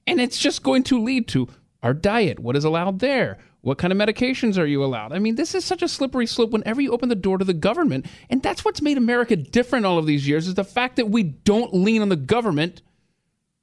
And 0.07 0.23
it's 0.23 0.39
just 0.39 0.63
going 0.63 0.85
to 0.85 1.03
lead 1.03 1.29
to 1.29 1.49
our 1.83 1.95
diet, 1.95 2.39
what 2.39 2.57
is 2.57 2.65
allowed 2.65 2.99
there? 2.99 3.39
What 3.61 3.79
kind 3.79 3.93
of 3.93 3.99
medications 3.99 4.59
are 4.59 4.67
you 4.67 4.85
allowed? 4.85 5.13
I 5.13 5.19
mean, 5.19 5.35
this 5.35 5.55
is 5.55 5.65
such 5.65 5.83
a 5.83 5.89
slippery 5.89 6.27
slope 6.27 6.51
whenever 6.51 6.81
you 6.81 6.93
open 6.93 7.09
the 7.09 7.15
door 7.15 7.39
to 7.39 7.45
the 7.45 7.53
government. 7.53 8.07
And 8.31 8.43
that's 8.43 8.65
what's 8.65 8.81
made 8.81 8.97
America 8.97 9.35
different 9.35 9.87
all 9.87 9.99
of 9.99 10.07
these 10.07 10.29
years 10.29 10.47
is 10.47 10.55
the 10.55 10.65
fact 10.65 10.97
that 10.97 11.11
we 11.11 11.25
don't 11.25 11.75
lean 11.75 12.03
on 12.03 12.09
the 12.09 12.17
government 12.17 12.83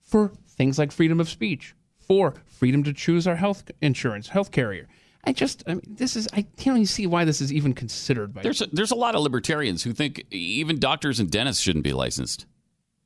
for 0.01 0.33
things 0.47 0.77
like 0.77 0.91
freedom 0.91 1.19
of 1.19 1.29
speech, 1.29 1.73
for 1.97 2.33
freedom 2.45 2.83
to 2.83 2.93
choose 2.93 3.27
our 3.27 3.37
health 3.37 3.71
insurance, 3.81 4.27
health 4.27 4.51
carrier. 4.51 4.87
I 5.23 5.31
just, 5.31 5.63
I 5.65 5.75
mean, 5.75 5.95
this 5.97 6.17
is, 6.17 6.27
I 6.33 6.41
can't 6.41 6.75
even 6.75 6.85
see 6.85 7.07
why 7.07 7.23
this 7.23 7.39
is 7.39 7.53
even 7.53 7.73
considered. 7.73 8.33
By 8.33 8.41
there's 8.41 8.61
a, 8.61 8.65
there's 8.67 8.91
a 8.91 8.95
lot 8.95 9.15
of 9.15 9.21
libertarians 9.21 9.83
who 9.83 9.93
think 9.93 10.25
even 10.31 10.79
doctors 10.79 11.21
and 11.21 11.31
dentists 11.31 11.63
shouldn't 11.63 11.85
be 11.85 11.93
licensed. 11.93 12.45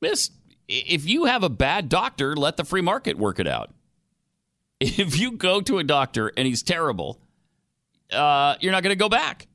Miss, 0.00 0.32
if 0.66 1.08
you 1.08 1.26
have 1.26 1.44
a 1.44 1.48
bad 1.48 1.88
doctor, 1.88 2.34
let 2.34 2.56
the 2.56 2.64
free 2.64 2.80
market 2.80 3.16
work 3.18 3.38
it 3.38 3.46
out 3.46 3.72
if 4.98 5.18
you 5.18 5.32
go 5.32 5.60
to 5.60 5.78
a 5.78 5.84
doctor 5.84 6.32
and 6.36 6.46
he's 6.46 6.62
terrible, 6.62 7.20
uh, 8.12 8.56
you're 8.60 8.72
not 8.72 8.82
going 8.82 8.92
to 8.92 8.98
go 8.98 9.08
back. 9.08 9.46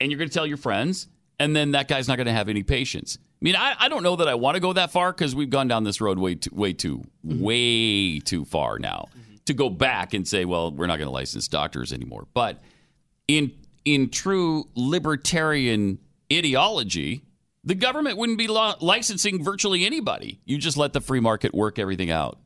And 0.00 0.12
you're 0.12 0.18
going 0.18 0.28
to 0.28 0.34
tell 0.34 0.46
your 0.46 0.58
friends, 0.58 1.08
and 1.40 1.56
then 1.56 1.72
that 1.72 1.88
guy's 1.88 2.06
not 2.06 2.16
going 2.16 2.28
to 2.28 2.32
have 2.32 2.48
any 2.48 2.62
patience. 2.62 3.18
I 3.20 3.44
mean, 3.44 3.56
I, 3.56 3.74
I 3.78 3.88
don't 3.88 4.04
know 4.04 4.16
that 4.16 4.28
I 4.28 4.34
want 4.34 4.54
to 4.54 4.60
go 4.60 4.72
that 4.72 4.92
far 4.92 5.12
because 5.12 5.34
we've 5.34 5.50
gone 5.50 5.66
down 5.66 5.82
this 5.82 6.00
road 6.00 6.18
way 6.18 6.36
too, 6.36 6.50
way 6.52 6.72
too, 6.72 7.04
mm-hmm. 7.26 7.40
way 7.40 8.18
too 8.20 8.44
far 8.44 8.78
now 8.78 9.06
mm-hmm. 9.10 9.36
to 9.46 9.54
go 9.54 9.70
back 9.70 10.14
and 10.14 10.26
say, 10.26 10.44
well, 10.44 10.70
we're 10.70 10.86
not 10.86 10.98
going 10.98 11.06
to 11.06 11.12
license 11.12 11.48
doctors 11.48 11.92
anymore. 11.92 12.26
But 12.32 12.60
in 13.26 13.52
in 13.84 14.10
true 14.10 14.68
libertarian 14.74 15.98
ideology, 16.32 17.22
the 17.64 17.74
government 17.74 18.18
wouldn't 18.18 18.38
be 18.38 18.48
licensing 18.48 19.42
virtually 19.42 19.86
anybody. 19.86 20.40
You 20.44 20.58
just 20.58 20.76
let 20.76 20.92
the 20.92 21.00
free 21.00 21.20
market 21.20 21.54
work 21.54 21.78
everything 21.78 22.10
out. 22.10 22.38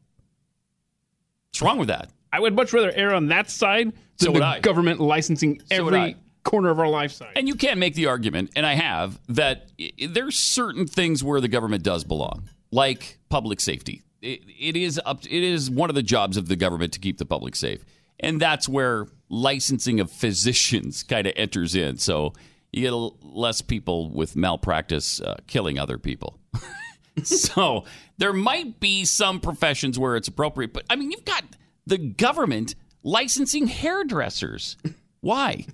What's 1.52 1.60
wrong 1.60 1.76
with 1.76 1.88
that? 1.88 2.08
I 2.32 2.40
would 2.40 2.56
much 2.56 2.72
rather 2.72 2.90
err 2.90 3.12
on 3.12 3.26
that 3.26 3.50
side 3.50 3.92
than 3.92 3.94
so 4.16 4.32
the 4.32 4.42
I. 4.42 4.60
government 4.60 5.00
licensing 5.00 5.60
every 5.70 6.12
so 6.12 6.18
corner 6.44 6.70
of 6.70 6.80
our 6.80 6.88
life 6.88 7.12
side. 7.12 7.32
And 7.36 7.46
you 7.46 7.56
can't 7.56 7.78
make 7.78 7.94
the 7.94 8.06
argument, 8.06 8.52
and 8.56 8.64
I 8.64 8.72
have, 8.72 9.20
that 9.28 9.70
there's 10.08 10.38
certain 10.38 10.86
things 10.86 11.22
where 11.22 11.42
the 11.42 11.48
government 11.48 11.82
does 11.82 12.04
belong, 12.04 12.48
like 12.70 13.18
public 13.28 13.60
safety. 13.60 14.02
It, 14.22 14.40
it 14.58 14.76
is 14.78 14.98
up. 15.04 15.24
It 15.24 15.42
is 15.42 15.70
one 15.70 15.90
of 15.90 15.94
the 15.94 16.02
jobs 16.02 16.38
of 16.38 16.48
the 16.48 16.56
government 16.56 16.94
to 16.94 17.00
keep 17.00 17.18
the 17.18 17.26
public 17.26 17.54
safe, 17.54 17.84
and 18.18 18.40
that's 18.40 18.66
where 18.66 19.08
licensing 19.28 20.00
of 20.00 20.10
physicians 20.10 21.02
kind 21.08 21.26
of 21.26 21.34
enters 21.36 21.74
in. 21.74 21.98
So 21.98 22.32
you 22.72 22.80
get 22.80 23.24
less 23.26 23.60
people 23.60 24.08
with 24.10 24.36
malpractice 24.36 25.20
uh, 25.20 25.36
killing 25.46 25.78
other 25.78 25.98
people. 25.98 26.38
so 27.22 27.84
there 28.18 28.32
might 28.32 28.80
be 28.80 29.04
some 29.04 29.40
professions 29.40 29.98
where 29.98 30.16
it's 30.16 30.28
appropriate, 30.28 30.72
but 30.72 30.84
I 30.88 30.96
mean, 30.96 31.10
you've 31.10 31.24
got 31.24 31.44
the 31.86 31.98
government 31.98 32.74
licensing 33.02 33.66
hairdressers. 33.66 34.76
Why? 35.20 35.66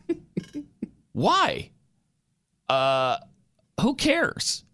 Why? 1.13 1.71
Uh, 2.69 3.17
who 3.81 3.95
cares? 3.95 4.65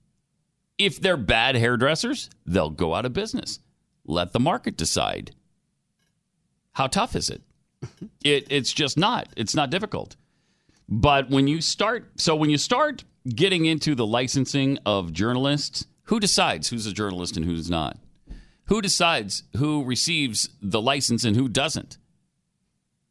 If 0.79 1.01
they're 1.01 1.17
bad 1.17 1.55
hairdressers, 1.55 2.29
they'll 2.45 2.71
go 2.71 2.95
out 2.95 3.07
of 3.07 3.13
business. 3.13 3.61
Let 4.05 4.33
the 4.33 4.41
market 4.41 4.77
decide. 4.77 5.35
How 6.73 6.89
tough 6.89 7.15
is 7.15 7.31
it? 7.31 7.43
it 8.25 8.47
it's 8.51 8.73
just 8.73 8.99
not. 8.99 9.29
It's 9.37 9.55
not 9.55 9.71
difficult. 9.71 10.17
But 10.89 11.31
when 11.31 11.47
you 11.47 11.61
start, 11.61 12.11
so 12.17 12.35
when 12.37 12.51
you 12.51 12.59
start 12.59 13.05
getting 13.27 13.65
into 13.65 13.95
the 13.95 14.07
licensing 14.07 14.79
of 14.85 15.13
journalists, 15.13 15.87
who 16.05 16.21
decides 16.21 16.69
who's 16.69 16.87
a 16.87 16.93
journalist 16.93 17.37
and 17.37 17.45
who's 17.47 17.71
not? 17.71 17.99
Who 18.67 18.81
decides 18.81 19.43
who 19.57 19.85
receives 19.85 20.49
the 20.61 20.81
license 20.81 21.25
and 21.25 21.37
who 21.37 21.49
doesn't? 21.49 21.99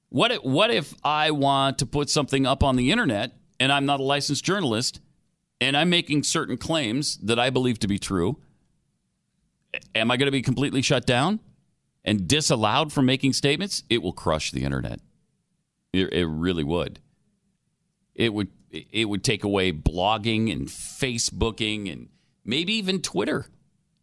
What 0.09 0.31
if, 0.31 0.43
what 0.43 0.71
if 0.71 0.93
I 1.03 1.31
want 1.31 1.79
to 1.79 1.85
put 1.85 2.09
something 2.09 2.45
up 2.45 2.63
on 2.63 2.75
the 2.75 2.91
internet 2.91 3.33
and 3.59 3.71
I'm 3.71 3.85
not 3.85 3.99
a 3.99 4.03
licensed 4.03 4.43
journalist 4.43 4.99
and 5.59 5.75
I'm 5.75 5.89
making 5.89 6.23
certain 6.23 6.57
claims 6.57 7.17
that 7.17 7.39
I 7.39 7.49
believe 7.49 7.79
to 7.79 7.87
be 7.87 7.97
true? 7.97 8.39
Am 9.95 10.11
I 10.11 10.17
going 10.17 10.27
to 10.27 10.31
be 10.31 10.41
completely 10.41 10.81
shut 10.81 11.05
down 11.05 11.39
and 12.05 12.27
disallowed 12.27 12.93
from 12.93 13.05
making 13.05 13.33
statements? 13.33 13.83
It 13.89 14.03
will 14.03 14.13
crush 14.13 14.51
the 14.51 14.63
internet. 14.63 14.99
It, 15.93 16.13
it 16.13 16.27
really 16.27 16.63
would. 16.63 16.99
It 18.15 18.33
would 18.33 18.49
it 18.71 19.05
would 19.05 19.23
take 19.23 19.43
away 19.43 19.71
blogging 19.71 20.51
and 20.51 20.67
Facebooking 20.67 21.91
and 21.91 22.09
maybe 22.45 22.73
even 22.73 23.01
Twitter. 23.01 23.45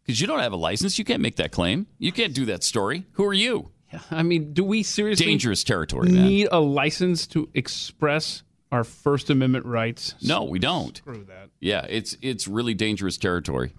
Because 0.03 0.19
you 0.19 0.27
don't 0.27 0.39
have 0.39 0.53
a 0.53 0.57
license. 0.57 0.97
You 0.97 1.05
can't 1.05 1.21
make 1.21 1.35
that 1.37 1.51
claim. 1.51 1.87
You 1.99 2.11
can't 2.11 2.33
do 2.33 2.45
that 2.45 2.63
story. 2.63 3.05
Who 3.13 3.25
are 3.25 3.33
you? 3.33 3.71
I 4.09 4.23
mean, 4.23 4.53
do 4.53 4.63
we 4.63 4.83
seriously 4.83 5.25
dangerous 5.25 5.63
territory? 5.63 6.09
Need 6.09 6.47
a 6.51 6.59
license 6.59 7.27
to 7.27 7.49
express 7.53 8.43
our 8.71 8.83
First 8.83 9.29
Amendment 9.29 9.65
rights? 9.65 10.15
No, 10.21 10.43
we 10.43 10.59
don't. 10.59 10.97
Screw 10.97 11.25
that. 11.25 11.49
Yeah, 11.59 11.85
it's 11.89 12.17
it's 12.21 12.47
really 12.47 12.73
dangerous 12.73 13.17
territory. 13.17 13.73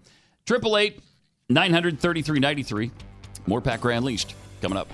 Triple 0.46 0.76
eight 0.76 1.00
nine 1.48 1.72
hundred 1.72 1.98
thirty 1.98 2.22
three 2.22 2.40
ninety 2.40 2.62
three. 2.62 2.90
More 3.46 3.60
Gray 3.60 3.96
Unleashed 3.96 4.34
coming 4.60 4.78
up. 4.78 4.88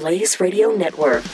Blaze 0.00 0.40
Radio 0.40 0.74
Network. 0.74 1.24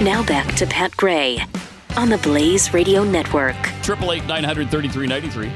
Now 0.00 0.22
back 0.22 0.54
to 0.54 0.66
Pat 0.68 0.96
Gray 0.96 1.44
on 1.98 2.08
the 2.08 2.18
Blaze 2.18 2.72
Radio 2.72 3.02
Network. 3.02 3.56
Triple 3.82 4.12
eight 4.12 4.24
nine 4.26 4.44
hundred 4.44 4.70
thirty 4.70 4.88
three 4.88 5.08
ninety 5.08 5.28
three. 5.28 5.50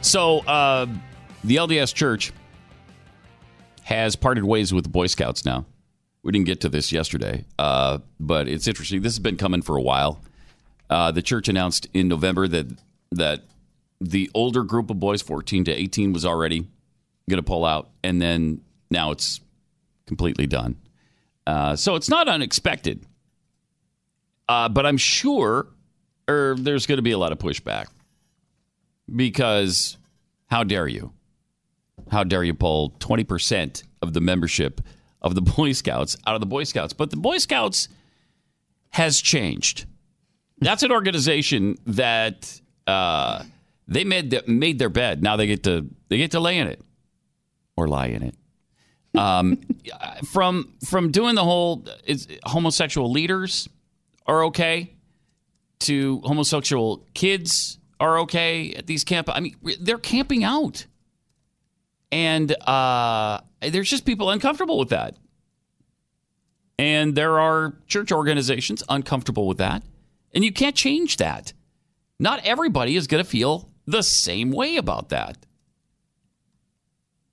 So 0.00 0.38
uh, 0.40 0.86
the 1.44 1.56
LDS 1.56 1.94
Church 1.94 2.32
has 3.82 4.16
parted 4.16 4.44
ways 4.44 4.72
with 4.72 4.84
the 4.84 4.90
Boy 4.90 5.08
Scouts 5.08 5.44
now. 5.44 5.66
We 6.22 6.32
didn't 6.32 6.46
get 6.46 6.62
to 6.62 6.70
this 6.70 6.90
yesterday, 6.90 7.44
uh, 7.58 7.98
but 8.18 8.48
it's 8.48 8.66
interesting. 8.66 9.02
This 9.02 9.12
has 9.12 9.18
been 9.18 9.36
coming 9.36 9.60
for 9.60 9.76
a 9.76 9.82
while. 9.82 10.22
Uh, 10.88 11.10
the 11.10 11.20
church 11.20 11.46
announced 11.46 11.86
in 11.92 12.08
November 12.08 12.48
that 12.48 12.66
that 13.12 13.42
the 14.00 14.30
older 14.32 14.62
group 14.62 14.88
of 14.88 14.98
boys, 14.98 15.20
fourteen 15.20 15.64
to 15.64 15.72
eighteen, 15.72 16.14
was 16.14 16.24
already 16.24 16.60
going 17.28 17.36
to 17.36 17.42
pull 17.42 17.66
out, 17.66 17.90
and 18.02 18.22
then 18.22 18.62
now 18.90 19.10
it's 19.10 19.40
completely 20.06 20.46
done. 20.46 20.76
Uh, 21.46 21.76
so 21.76 21.94
it's 21.94 22.08
not 22.08 22.26
unexpected. 22.26 23.04
Uh, 24.48 24.68
but 24.68 24.86
I'm 24.86 24.96
sure 24.96 25.66
er, 26.28 26.54
there's 26.58 26.86
going 26.86 26.98
to 26.98 27.02
be 27.02 27.12
a 27.12 27.18
lot 27.18 27.32
of 27.32 27.38
pushback 27.38 27.86
because 29.14 29.96
how 30.46 30.64
dare 30.64 30.86
you? 30.86 31.12
How 32.10 32.24
dare 32.24 32.44
you 32.44 32.54
pull 32.54 32.90
20% 33.00 33.82
of 34.02 34.12
the 34.12 34.20
membership 34.20 34.80
of 35.22 35.34
the 35.34 35.40
Boy 35.56 35.72
Scouts 35.72 36.16
out 36.26 36.34
of 36.34 36.40
the 36.40 36.46
Boy 36.46 36.64
Scouts? 36.64 36.92
But 36.92 37.10
the 37.10 37.16
Boy 37.16 37.38
Scouts 37.38 37.88
has 38.90 39.20
changed. 39.20 39.86
That's 40.60 40.82
an 40.82 40.92
organization 40.92 41.76
that 41.86 42.60
uh, 42.86 43.42
they 43.88 44.04
made 44.04 44.30
the, 44.30 44.44
made 44.46 44.78
their 44.78 44.88
bed. 44.88 45.22
Now 45.22 45.36
they 45.36 45.46
get 45.46 45.64
to 45.64 45.88
they 46.08 46.18
get 46.18 46.30
to 46.32 46.40
lay 46.40 46.58
in 46.58 46.68
it 46.68 46.80
or 47.76 47.88
lie 47.88 48.06
in 48.06 48.22
it. 48.22 48.34
Um, 49.18 49.60
from 50.32 50.74
from 50.84 51.10
doing 51.10 51.34
the 51.34 51.44
whole 51.44 51.84
is 52.04 52.28
homosexual 52.44 53.10
leaders 53.10 53.68
are 54.26 54.44
okay 54.44 54.94
to 55.80 56.20
homosexual 56.24 57.06
kids 57.14 57.78
are 58.00 58.18
okay 58.20 58.74
at 58.74 58.86
these 58.86 59.04
camp. 59.04 59.28
I 59.30 59.40
mean, 59.40 59.56
they're 59.80 59.98
camping 59.98 60.44
out, 60.44 60.86
and 62.10 62.50
uh, 62.66 63.40
there's 63.60 63.90
just 63.90 64.04
people 64.04 64.30
uncomfortable 64.30 64.78
with 64.78 64.90
that, 64.90 65.16
and 66.78 67.14
there 67.14 67.38
are 67.38 67.74
church 67.86 68.12
organizations 68.12 68.82
uncomfortable 68.88 69.46
with 69.46 69.58
that, 69.58 69.82
and 70.32 70.44
you 70.44 70.52
can't 70.52 70.76
change 70.76 71.18
that. 71.18 71.52
Not 72.18 72.40
everybody 72.44 72.96
is 72.96 73.06
going 73.06 73.22
to 73.22 73.28
feel 73.28 73.70
the 73.86 74.02
same 74.02 74.50
way 74.50 74.76
about 74.76 75.10
that, 75.10 75.36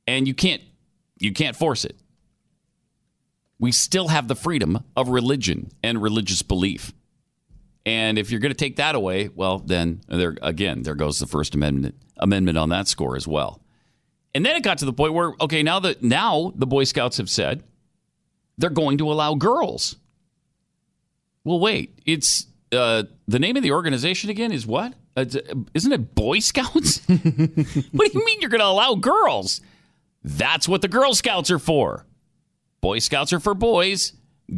and 0.08 0.28
you 0.28 0.34
can't 0.34 0.62
you 1.18 1.32
can't 1.34 1.56
force 1.56 1.86
it. 1.86 2.01
We 3.62 3.72
still 3.72 4.08
have 4.08 4.28
the 4.28 4.36
freedom 4.36 4.84
of 4.98 5.08
religion 5.08 5.70
and 5.84 6.02
religious 6.02 6.42
belief. 6.42 6.94
And 7.86 8.18
if 8.18 8.32
you're 8.32 8.40
going 8.40 8.52
to 8.52 8.58
take 8.58 8.78
that 8.78 8.96
away, 8.96 9.30
well, 9.36 9.60
then 9.60 10.02
there 10.08 10.36
again, 10.42 10.82
there 10.82 10.96
goes 10.96 11.20
the 11.20 11.28
First 11.28 11.54
Amendment 11.54 11.96
amendment 12.18 12.58
on 12.58 12.70
that 12.70 12.88
score 12.88 13.16
as 13.16 13.28
well. 13.28 13.62
And 14.34 14.44
then 14.44 14.56
it 14.56 14.64
got 14.64 14.80
to 14.80 14.86
the 14.86 14.94
point 14.94 15.14
where, 15.14 15.34
okay, 15.40 15.62
now 15.62 15.80
that 15.80 16.02
now 16.02 16.52
the 16.56 16.66
Boy 16.66 16.86
Scouts 16.86 17.18
have 17.18 17.30
said 17.30 17.64
they're 18.58 18.72
going 18.72 18.98
to 18.98 19.12
allow 19.12 19.36
girls. 19.36 19.96
Well, 21.44 21.60
wait, 21.60 22.00
it's 22.04 22.48
uh, 22.72 23.04
the 23.28 23.40
name 23.40 23.58
of 23.58 23.64
the 23.64 23.74
organization 23.74 24.32
again 24.32 24.52
is 24.52 24.66
what? 24.66 24.96
Uh, 25.16 25.26
isn't 25.76 25.92
it 25.92 26.16
Boy 26.16 26.40
Scouts? 26.40 26.98
what 27.08 27.18
do 27.18 28.20
you 28.20 28.26
mean 28.26 28.42
you're 28.42 28.50
going 28.50 28.60
to 28.60 28.66
allow 28.66 28.96
girls? 28.96 29.62
That's 30.24 30.68
what 30.68 30.82
the 30.82 30.88
Girl 30.88 31.14
Scouts 31.14 31.52
are 31.52 31.60
for. 31.60 32.08
Boy 32.82 33.00
Scouts 33.00 33.32
are 33.32 33.40
for 33.40 33.54
boys, 33.54 34.14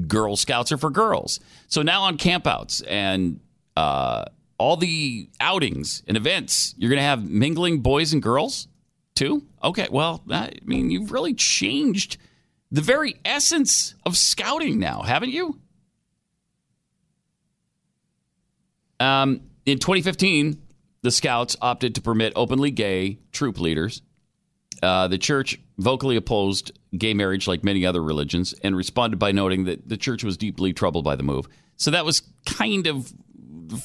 Girl 0.07 0.35
Scouts 0.35 0.71
are 0.71 0.77
for 0.77 0.89
girls. 0.89 1.39
So 1.67 1.81
now 1.81 2.03
on 2.03 2.17
campouts 2.17 2.81
and 2.87 3.39
uh, 3.75 4.25
all 4.57 4.77
the 4.77 5.29
outings 5.39 6.03
and 6.07 6.17
events, 6.17 6.73
you're 6.77 6.89
going 6.89 6.99
to 6.99 7.03
have 7.03 7.29
mingling 7.29 7.81
boys 7.81 8.13
and 8.13 8.21
girls 8.21 8.67
too? 9.13 9.45
Okay, 9.63 9.87
well, 9.91 10.23
I 10.29 10.53
mean, 10.63 10.89
you've 10.89 11.11
really 11.11 11.33
changed 11.33 12.17
the 12.71 12.81
very 12.81 13.15
essence 13.23 13.93
of 14.05 14.17
scouting 14.17 14.79
now, 14.79 15.03
haven't 15.03 15.29
you? 15.29 15.59
Um, 18.99 19.41
in 19.65 19.79
2015, 19.79 20.59
the 21.01 21.11
Scouts 21.11 21.55
opted 21.61 21.95
to 21.95 22.01
permit 22.01 22.33
openly 22.35 22.71
gay 22.71 23.19
troop 23.31 23.59
leaders 23.59 24.01
uh, 24.81 25.07
the 25.07 25.17
church 25.17 25.59
vocally 25.77 26.15
opposed 26.15 26.71
gay 26.97 27.13
marriage 27.13 27.47
like 27.47 27.63
many 27.63 27.85
other 27.85 28.03
religions 28.03 28.53
and 28.63 28.75
responded 28.75 29.17
by 29.17 29.31
noting 29.31 29.65
that 29.65 29.87
the 29.87 29.97
church 29.97 30.23
was 30.23 30.37
deeply 30.37 30.73
troubled 30.73 31.03
by 31.03 31.15
the 31.15 31.23
move. 31.23 31.47
So 31.77 31.91
that 31.91 32.05
was 32.05 32.21
kind 32.45 32.87
of 32.87 33.11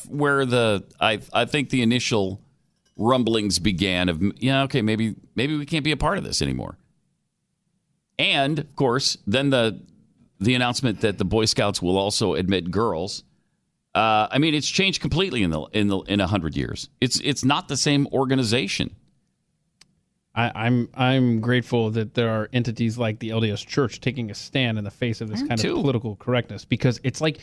where 0.09 0.45
the 0.45 0.85
I 1.01 1.21
I 1.33 1.45
think 1.47 1.71
the 1.71 1.83
initial 1.83 2.43
rumblings 2.97 3.59
began 3.59 4.09
of 4.09 4.21
yeah 4.39 4.65
okay 4.65 4.83
maybe 4.83 5.15
maybe 5.37 5.57
we 5.57 5.65
can't 5.65 5.85
be 5.85 5.93
a 5.93 5.97
part 5.97 6.19
of 6.19 6.25
this 6.25 6.43
anymore. 6.43 6.77
And 8.19 8.59
of 8.59 8.77
course, 8.77 9.17
then 9.27 9.51
the 9.51 9.81
the 10.41 10.55
announcement 10.55 11.01
that 11.01 11.19
the 11.19 11.25
Boy 11.25 11.45
Scouts 11.47 11.81
will 11.83 11.97
also 11.97 12.35
admit 12.35 12.71
girls. 12.71 13.25
Uh, 13.95 14.29
I 14.31 14.39
mean, 14.39 14.55
it's 14.55 14.69
changed 14.69 15.01
completely 15.01 15.43
in 15.43 15.51
the 15.51 15.63
in 15.73 15.89
the 15.89 15.99
in 16.01 16.21
a 16.21 16.27
hundred 16.27 16.57
years. 16.57 16.89
It's 17.01 17.21
it's 17.21 17.45
not 17.45 17.69
the 17.69 17.77
same 17.77 18.07
organization. 18.09 18.95
I, 20.39 20.67
am 20.67 20.89
I'm, 20.97 21.03
I'm 21.03 21.41
grateful 21.41 21.91
that 21.91 22.15
there 22.15 22.31
are 22.31 22.49
entities 22.53 22.97
like 22.97 23.19
the 23.19 23.31
LDS 23.31 23.67
Church 23.67 24.01
taking 24.01 24.31
a 24.31 24.35
stand 24.35 24.79
in 24.79 24.85
the 24.85 24.91
face 24.91 25.21
of 25.21 25.29
this 25.29 25.43
kind 25.43 25.59
too. 25.61 25.75
of 25.75 25.81
political 25.81 26.15
correctness 26.15 26.65
because 26.65 27.01
it's 27.03 27.21
like 27.21 27.41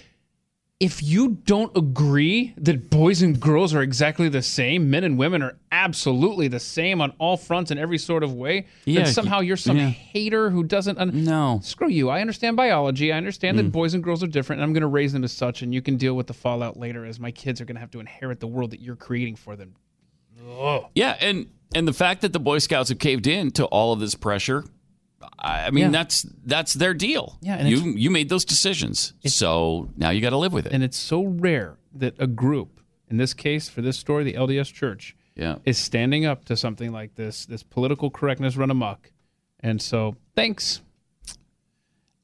if 0.79 1.03
you 1.03 1.29
don't 1.45 1.75
agree 1.77 2.53
that 2.58 2.89
boys 2.89 3.21
and 3.21 3.39
girls 3.39 3.73
are 3.73 3.81
exactly 3.81 4.27
the 4.29 4.41
same, 4.41 4.89
men 4.89 5.03
and 5.05 5.17
women 5.17 5.41
are 5.41 5.58
absolutely 5.71 6.47
the 6.49 6.60
same 6.60 7.01
on 7.01 7.13
all 7.17 7.38
fronts 7.38 7.71
in 7.71 7.77
every 7.77 7.97
sort 7.97 8.23
of 8.23 8.34
way, 8.34 8.67
Yeah, 8.84 9.03
then 9.03 9.13
somehow 9.13 9.39
you're 9.39 9.55
some 9.55 9.77
yeah. 9.77 9.88
hater 9.88 10.49
who 10.49 10.63
doesn't. 10.63 10.97
Un- 10.97 11.23
No. 11.23 11.60
Screw 11.63 11.89
you. 11.89 12.10
I 12.10 12.19
understand 12.19 12.58
biology. 12.58 13.13
I 13.13 13.17
understand 13.17 13.58
that 13.58 13.67
mm. 13.67 13.71
boys 13.71 13.93
and 13.93 14.03
girls 14.03 14.21
are 14.21 14.27
different, 14.27 14.62
and 14.62 14.67
I'm 14.67 14.73
going 14.73 14.81
to 14.81 14.88
raise 14.88 15.13
them 15.13 15.23
as 15.23 15.31
such, 15.31 15.62
and 15.62 15.73
you 15.73 15.81
can 15.81 15.95
deal 15.95 16.13
with 16.13 16.27
the 16.27 16.34
fallout 16.34 16.77
later 16.77 17.05
as 17.05 17.21
my 17.21 17.31
kids 17.31 17.62
are 17.62 17.65
going 17.65 17.75
to 17.75 17.81
have 17.81 17.91
to 17.91 18.01
inherit 18.01 18.41
the 18.41 18.47
world 18.47 18.71
that 18.71 18.81
you're 18.81 18.97
creating 18.97 19.38
for 19.38 19.55
them. 19.55 19.75
Yeah, 20.93 21.15
and 21.21 21.47
and 21.75 21.88
the 21.88 21.93
fact 21.93 22.21
that 22.21 22.33
the 22.33 22.39
Boy 22.39 22.57
Scouts 22.59 22.89
have 22.89 22.99
caved 22.99 23.27
in 23.27 23.51
to 23.51 23.65
all 23.65 23.93
of 23.93 23.99
this 23.99 24.15
pressure, 24.15 24.63
I 25.39 25.69
mean 25.71 25.85
Yeah. 25.85 25.89
that's 25.91 26.23
that's 26.45 26.73
their 26.73 26.93
deal. 26.93 27.38
Yeah, 27.41 27.55
and 27.55 27.69
you 27.69 27.77
you 27.91 28.09
made 28.09 28.29
those 28.29 28.45
decisions, 28.45 29.13
so 29.25 29.89
now 29.97 30.09
you 30.09 30.21
got 30.21 30.31
to 30.31 30.38
live 30.38 30.53
with 30.53 30.65
it. 30.65 30.71
And 30.73 30.83
it's 30.83 30.97
so 30.97 31.23
rare 31.23 31.77
that 31.93 32.15
a 32.19 32.27
group, 32.27 32.79
in 33.09 33.17
this 33.17 33.33
case 33.33 33.69
for 33.69 33.81
this 33.81 33.97
story, 33.97 34.23
the 34.23 34.33
LDS 34.33 34.71
Church, 34.73 35.15
yeah, 35.35 35.55
is 35.65 35.77
standing 35.77 36.25
up 36.25 36.45
to 36.45 36.55
something 36.57 36.91
like 36.91 37.15
this, 37.15 37.45
this 37.45 37.63
political 37.63 38.09
correctness 38.09 38.55
run 38.55 38.69
amok. 38.71 39.11
And 39.59 39.81
so, 39.81 40.15
thanks. 40.35 40.81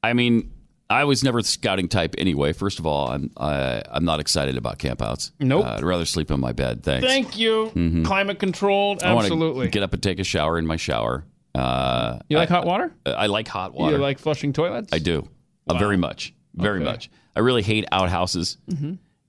I 0.02 0.12
mean, 0.12 0.51
I 0.92 1.04
was 1.04 1.24
never 1.24 1.40
the 1.42 1.48
scouting 1.48 1.88
type 1.88 2.14
anyway. 2.18 2.52
First 2.52 2.78
of 2.78 2.86
all, 2.86 3.08
I'm 3.08 3.30
I, 3.36 3.82
I'm 3.90 4.04
not 4.04 4.20
excited 4.20 4.56
about 4.56 4.78
campouts. 4.78 5.30
Nope. 5.40 5.64
Uh, 5.66 5.70
I'd 5.76 5.84
rather 5.84 6.04
sleep 6.04 6.30
in 6.30 6.40
my 6.40 6.52
bed. 6.52 6.82
Thanks. 6.82 7.06
Thank 7.06 7.38
you. 7.38 7.70
Climate 8.04 8.38
controlled, 8.38 8.98
Mm-hmm. 8.98 9.08
I 9.08 9.12
wanna 9.14 9.26
absolutely. 9.26 9.68
get 9.68 9.82
up 9.82 9.92
and 9.92 10.02
take 10.02 10.18
a 10.18 10.24
shower 10.24 10.58
in 10.58 10.66
my 10.66 10.76
shower. 10.76 11.24
Uh, 11.54 12.18
you 12.28 12.36
like 12.38 12.50
I, 12.50 12.54
hot 12.54 12.66
water? 12.66 12.92
I 13.04 13.26
like 13.26 13.48
hot 13.48 13.74
water. 13.74 13.96
You 13.96 14.02
like 14.02 14.18
flushing 14.18 14.52
toilets? 14.52 14.90
I 14.92 14.98
do. 14.98 15.28
Uh, 15.68 15.78
very 15.78 15.96
much. 15.96 16.32
Very 16.54 16.78
Okay. 16.80 16.84
much. 16.84 17.10
I 17.36 17.40
really 17.40 17.62
hate 17.62 17.84
outhouses. 17.92 18.56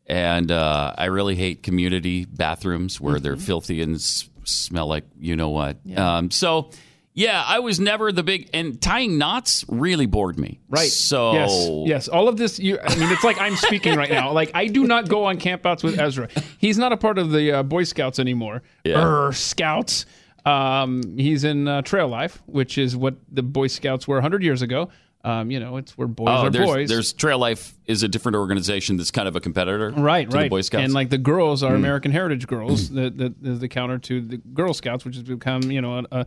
And 0.06 0.52
uh, 0.52 0.94
I 0.98 1.06
really 1.06 1.36
hate 1.36 1.64
community 1.64 2.26
bathrooms 2.26 3.00
where 3.00 3.20
they're 3.20 3.38
filthy 3.38 3.82
and 3.82 3.96
s- 3.96 4.30
smell 4.44 4.88
like 4.88 5.06
you 5.18 5.36
know 5.38 5.50
what. 5.50 5.78
Um, 5.96 6.30
so, 6.30 6.72
yeah, 7.14 7.44
I 7.46 7.60
was 7.60 7.80
never 7.80 8.12
the 8.12 8.24
big. 8.24 8.50
And 8.54 8.82
tying 8.82 9.18
knots 9.18 9.66
really 9.68 10.06
bored 10.06 10.40
me. 10.40 10.60
Right. 10.70 10.90
So, 10.90 11.34
yes, 11.34 11.70
yes. 11.88 12.08
All 12.08 12.28
of 12.28 12.38
this. 12.38 12.60
You, 12.60 12.80
I 12.84 12.96
mean, 12.96 13.12
it's 13.12 13.24
like 13.24 13.40
I'm 13.40 13.56
speaking 13.56 13.96
right 13.96 14.10
now. 14.10 14.32
Like 14.32 14.52
I 14.54 14.68
do 14.68 14.86
not 14.86 15.08
go 15.08 15.26
on 15.26 15.38
campouts 15.38 15.84
with 15.84 16.00
Ezra. 16.00 16.28
He's 16.58 16.78
not 16.78 16.92
a 16.92 16.98
part 16.98 17.18
of 17.18 17.32
the 17.32 17.52
uh, 17.60 17.64
Boy 17.64 17.84
Scouts 17.84 18.20
anymore. 18.20 18.64
Yeah. 18.84 19.04
Er, 19.28 19.32
Scouts. 19.32 20.06
Um, 20.46 21.18
he's 21.18 21.44
in 21.44 21.68
uh, 21.68 21.82
Trail 21.84 22.08
Life, 22.08 22.42
which 22.48 22.78
is 22.78 22.98
what 22.98 23.16
the 23.32 23.44
Boy 23.44 23.68
Scouts 23.68 24.08
were 24.08 24.16
100 24.16 24.44
years 24.44 24.62
ago. 24.62 24.90
Um, 25.26 25.50
you 25.52 25.60
know, 25.62 25.78
it's 25.78 25.98
where 25.98 26.08
boys 26.10 26.28
Oh, 26.30 26.48
are 26.48 26.50
there's, 26.50 26.66
boys. 26.66 26.90
there's 26.90 27.14
Trail 27.14 27.40
Life 27.40 27.74
is 27.86 28.04
a 28.04 28.10
different 28.10 28.36
organization 28.36 28.98
that's 28.98 29.10
kind 29.10 29.26
of 29.26 29.38
a 29.38 29.40
competitor, 29.40 29.92
Right, 29.92 30.30
to 30.30 30.36
right. 30.36 30.44
the 30.44 30.50
Boy 30.50 30.60
Scouts. 30.62 30.84
And 30.84 30.94
like 30.94 31.10
the 31.10 31.18
girls 31.18 31.64
are 31.64 31.76
American 31.76 32.12
Heritage 32.12 32.46
Girls, 32.46 32.90
that 32.90 33.18
that 33.20 33.36
is 33.42 33.60
the 33.60 33.70
counter 33.70 34.00
to 34.00 34.20
the 34.20 34.38
Girl 34.38 34.74
Scouts, 34.74 35.06
which 35.06 35.16
has 35.16 35.24
become 35.24 35.72
you 35.72 35.80
know 35.80 36.00
a, 36.00 36.04
a, 36.12 36.26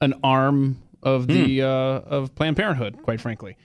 an 0.00 0.14
arm 0.22 0.82
of 1.02 1.26
the 1.26 1.58
Hmm. 1.60 1.64
uh, 1.64 2.16
of 2.16 2.34
Planned 2.34 2.56
Parenthood, 2.56 3.02
quite 3.02 3.20
frankly. 3.20 3.56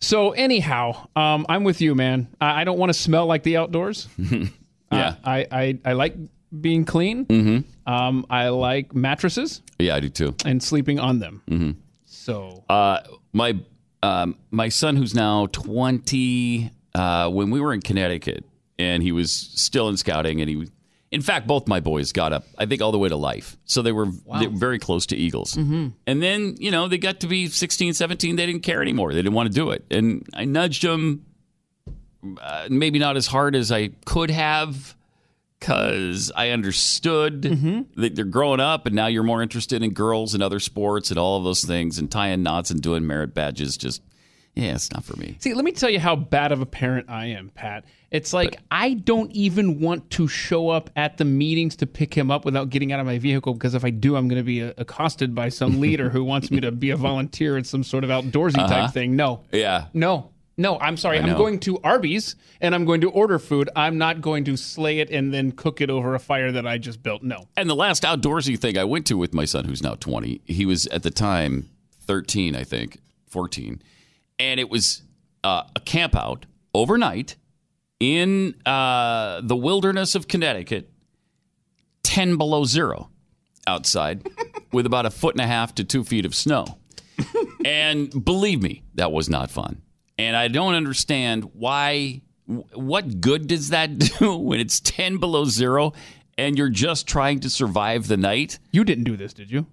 So 0.00 0.30
anyhow, 0.32 1.08
um, 1.16 1.44
I'm 1.48 1.62
with 1.64 1.80
you, 1.80 1.94
man. 1.94 2.28
I, 2.40 2.62
I 2.62 2.64
don't 2.64 2.78
want 2.78 2.90
to 2.90 2.98
smell 2.98 3.26
like 3.26 3.42
the 3.42 3.56
outdoors. 3.58 4.08
yeah, 4.92 5.16
I, 5.24 5.46
I 5.50 5.78
I 5.84 5.92
like 5.92 6.16
being 6.60 6.84
clean. 6.84 7.26
Mm-hmm. 7.26 7.92
Um, 7.92 8.26
I 8.30 8.48
like 8.48 8.94
mattresses 8.94 9.62
yeah, 9.78 9.94
I 9.96 10.00
do 10.00 10.08
too. 10.08 10.34
and 10.44 10.62
sleeping 10.62 10.98
on 10.98 11.18
them. 11.18 11.42
Mm-hmm. 11.48 11.70
So 12.06 12.64
Uh, 12.68 13.00
my 13.32 13.58
um, 14.02 14.36
my 14.50 14.68
son, 14.70 14.96
who's 14.96 15.14
now 15.14 15.46
twenty, 15.52 16.70
uh, 16.94 17.28
when 17.30 17.50
we 17.50 17.60
were 17.60 17.72
in 17.74 17.80
Connecticut, 17.82 18.44
and 18.78 19.02
he 19.02 19.12
was 19.12 19.30
still 19.32 19.88
in 19.88 19.96
scouting, 19.96 20.40
and 20.40 20.48
he, 20.50 20.68
in 21.12 21.22
fact, 21.22 21.46
both 21.46 21.66
my 21.66 21.80
boys 21.80 22.12
got 22.12 22.32
up. 22.32 22.44
I 22.56 22.66
think 22.66 22.80
all 22.80 22.92
the 22.92 22.98
way 22.98 23.08
to 23.08 23.16
life, 23.16 23.56
so 23.64 23.82
they 23.82 23.90
were, 23.92 24.06
they 24.38 24.46
were 24.46 24.56
very 24.56 24.78
close 24.78 25.06
to 25.06 25.16
Eagles. 25.16 25.54
Mm-hmm. 25.54 25.88
And 26.06 26.22
then 26.22 26.54
you 26.58 26.70
know 26.70 26.86
they 26.86 26.98
got 26.98 27.20
to 27.20 27.26
be 27.26 27.48
16, 27.48 27.94
17, 27.94 28.36
They 28.36 28.46
didn't 28.46 28.62
care 28.62 28.80
anymore. 28.80 29.12
They 29.12 29.18
didn't 29.18 29.34
want 29.34 29.48
to 29.48 29.54
do 29.54 29.70
it, 29.70 29.84
and 29.90 30.26
I 30.34 30.44
nudged 30.44 30.82
them. 30.82 31.26
Uh, 32.40 32.66
maybe 32.68 32.98
not 32.98 33.16
as 33.16 33.26
hard 33.26 33.56
as 33.56 33.72
I 33.72 33.88
could 34.04 34.30
have. 34.30 34.94
Because 35.58 36.32
I 36.34 36.50
understood 36.50 37.42
that 37.96 38.14
they're 38.14 38.24
growing 38.24 38.60
up, 38.60 38.86
and 38.86 38.94
now 38.94 39.08
you're 39.08 39.22
more 39.22 39.42
interested 39.42 39.82
in 39.82 39.92
girls 39.92 40.32
and 40.32 40.42
other 40.42 40.58
sports 40.58 41.10
and 41.10 41.18
all 41.18 41.36
of 41.36 41.44
those 41.44 41.62
things, 41.62 41.98
and 41.98 42.10
tying 42.10 42.42
knots 42.42 42.70
and 42.70 42.80
doing 42.80 43.06
merit 43.06 43.34
badges. 43.34 43.76
Just, 43.76 44.00
yeah, 44.54 44.74
it's 44.74 44.90
not 44.92 45.04
for 45.04 45.16
me. 45.16 45.36
See, 45.38 45.54
let 45.54 45.64
me 45.64 45.72
tell 45.72 45.88
you 45.88 46.00
how 46.00 46.16
bad 46.16 46.52
of 46.52 46.60
a 46.60 46.66
parent 46.66 47.08
I 47.08 47.26
am, 47.26 47.50
Pat. 47.50 47.84
It's 48.10 48.32
like 48.32 48.58
I 48.70 48.94
don't 48.94 49.30
even 49.30 49.80
want 49.80 50.10
to 50.10 50.26
show 50.26 50.68
up 50.68 50.90
at 50.96 51.16
the 51.16 51.24
meetings 51.24 51.76
to 51.76 51.86
pick 51.86 52.12
him 52.12 52.30
up 52.30 52.44
without 52.44 52.68
getting 52.68 52.92
out 52.92 52.98
of 52.98 53.06
my 53.06 53.18
vehicle 53.18 53.54
because 53.54 53.74
if 53.74 53.84
I 53.84 53.90
do, 53.90 54.16
I'm 54.16 54.26
going 54.26 54.40
to 54.40 54.44
be 54.44 54.62
uh, 54.62 54.72
accosted 54.76 55.34
by 55.34 55.48
some 55.48 55.80
leader 55.80 56.10
who 56.10 56.24
wants 56.24 56.50
me 56.50 56.60
to 56.60 56.72
be 56.72 56.90
a 56.90 56.96
volunteer 56.96 57.56
at 57.56 57.66
some 57.66 57.84
sort 57.84 58.02
of 58.02 58.10
outdoorsy 58.10 58.66
type 58.68 58.92
thing. 58.92 59.14
No, 59.14 59.42
Yeah, 59.52 59.86
no, 59.94 60.30
no. 60.56 60.78
I'm 60.80 60.96
sorry. 60.96 61.20
I'm 61.20 61.36
going 61.36 61.60
to 61.60 61.78
Arby's 61.84 62.34
and 62.60 62.74
I'm 62.74 62.84
going 62.84 63.02
to 63.02 63.10
order 63.10 63.38
food. 63.38 63.70
I'm 63.76 63.96
not 63.98 64.20
going 64.20 64.44
to 64.46 64.56
slay 64.56 64.98
it 64.98 65.10
and 65.10 65.32
then 65.32 65.52
cook 65.52 65.80
it 65.80 65.88
over 65.88 66.16
a 66.16 66.18
fire 66.18 66.50
that 66.50 66.66
I 66.66 66.78
just 66.78 67.04
built. 67.04 67.22
No. 67.22 67.46
And 67.56 67.70
the 67.70 67.76
last 67.76 68.02
outdoorsy 68.02 68.58
thing 68.58 68.76
I 68.76 68.84
went 68.84 69.06
to 69.06 69.16
with 69.16 69.32
my 69.32 69.44
son, 69.44 69.64
who's 69.66 69.82
now 69.82 69.94
20, 69.94 70.40
he 70.46 70.66
was 70.66 70.88
at 70.88 71.04
the 71.04 71.10
time 71.10 71.70
13, 72.02 72.56
I 72.56 72.64
think, 72.64 72.98
14. 73.28 73.80
And 74.40 74.58
it 74.58 74.70
was 74.70 75.02
uh, 75.44 75.64
a 75.76 75.80
camp 75.80 76.16
out 76.16 76.46
overnight 76.74 77.36
in 78.00 78.54
uh, 78.64 79.40
the 79.44 79.54
wilderness 79.54 80.14
of 80.14 80.26
Connecticut, 80.28 80.90
10 82.02 82.36
below 82.36 82.64
zero 82.64 83.10
outside 83.66 84.26
with 84.72 84.86
about 84.86 85.04
a 85.06 85.10
foot 85.10 85.34
and 85.34 85.42
a 85.42 85.46
half 85.46 85.74
to 85.76 85.84
two 85.84 86.02
feet 86.04 86.24
of 86.24 86.34
snow. 86.34 86.78
and 87.64 88.24
believe 88.24 88.62
me, 88.62 88.82
that 88.94 89.12
was 89.12 89.28
not 89.28 89.50
fun. 89.50 89.82
And 90.18 90.34
I 90.36 90.48
don't 90.48 90.74
understand 90.74 91.50
why. 91.54 92.22
What 92.74 93.20
good 93.20 93.46
does 93.46 93.68
that 93.68 93.96
do 94.18 94.34
when 94.36 94.58
it's 94.58 94.80
10 94.80 95.18
below 95.18 95.44
zero 95.44 95.92
and 96.36 96.58
you're 96.58 96.68
just 96.68 97.06
trying 97.06 97.38
to 97.40 97.50
survive 97.50 98.08
the 98.08 98.16
night? 98.16 98.58
You 98.72 98.82
didn't 98.84 99.04
do 99.04 99.16
this, 99.16 99.32
did 99.32 99.50
you? 99.52 99.66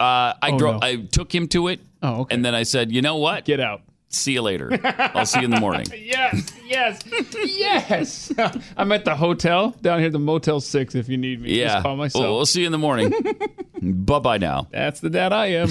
Uh, 0.00 0.34
I 0.42 0.50
Oh, 0.52 0.58
drove. 0.58 0.80
no. 0.82 0.86
I 0.88 0.96
took 0.96 1.32
him 1.32 1.46
to 1.48 1.68
it. 1.68 1.80
Oh, 2.02 2.22
okay. 2.22 2.34
And 2.34 2.44
then 2.44 2.52
I 2.54 2.64
said, 2.64 2.90
you 2.90 3.00
know 3.00 3.16
what? 3.16 3.44
Get 3.44 3.60
out. 3.60 3.82
See 4.16 4.32
you 4.32 4.42
later. 4.42 4.78
I'll 5.14 5.26
see 5.26 5.40
you 5.40 5.44
in 5.44 5.50
the 5.50 5.60
morning. 5.60 5.86
Yes, 5.96 6.50
yes, 6.66 7.00
yes. 7.44 8.32
I'm 8.76 8.90
at 8.90 9.04
the 9.04 9.14
hotel 9.14 9.70
down 9.82 10.00
here, 10.00 10.10
the 10.10 10.18
Motel 10.18 10.60
6, 10.60 10.94
if 10.96 11.08
you 11.08 11.16
need 11.16 11.40
me. 11.40 11.58
Yeah. 11.58 11.74
Just 11.74 11.82
call 11.84 11.96
myself. 11.96 12.22
Well, 12.24 12.34
we'll 12.36 12.46
see 12.46 12.60
you 12.60 12.66
in 12.66 12.72
the 12.72 12.78
morning. 12.78 13.12
bye 13.82 14.18
bye 14.18 14.38
now. 14.38 14.66
That's 14.72 14.98
the 14.98 15.08
dad 15.10 15.32
I 15.32 15.46
am. 15.46 15.68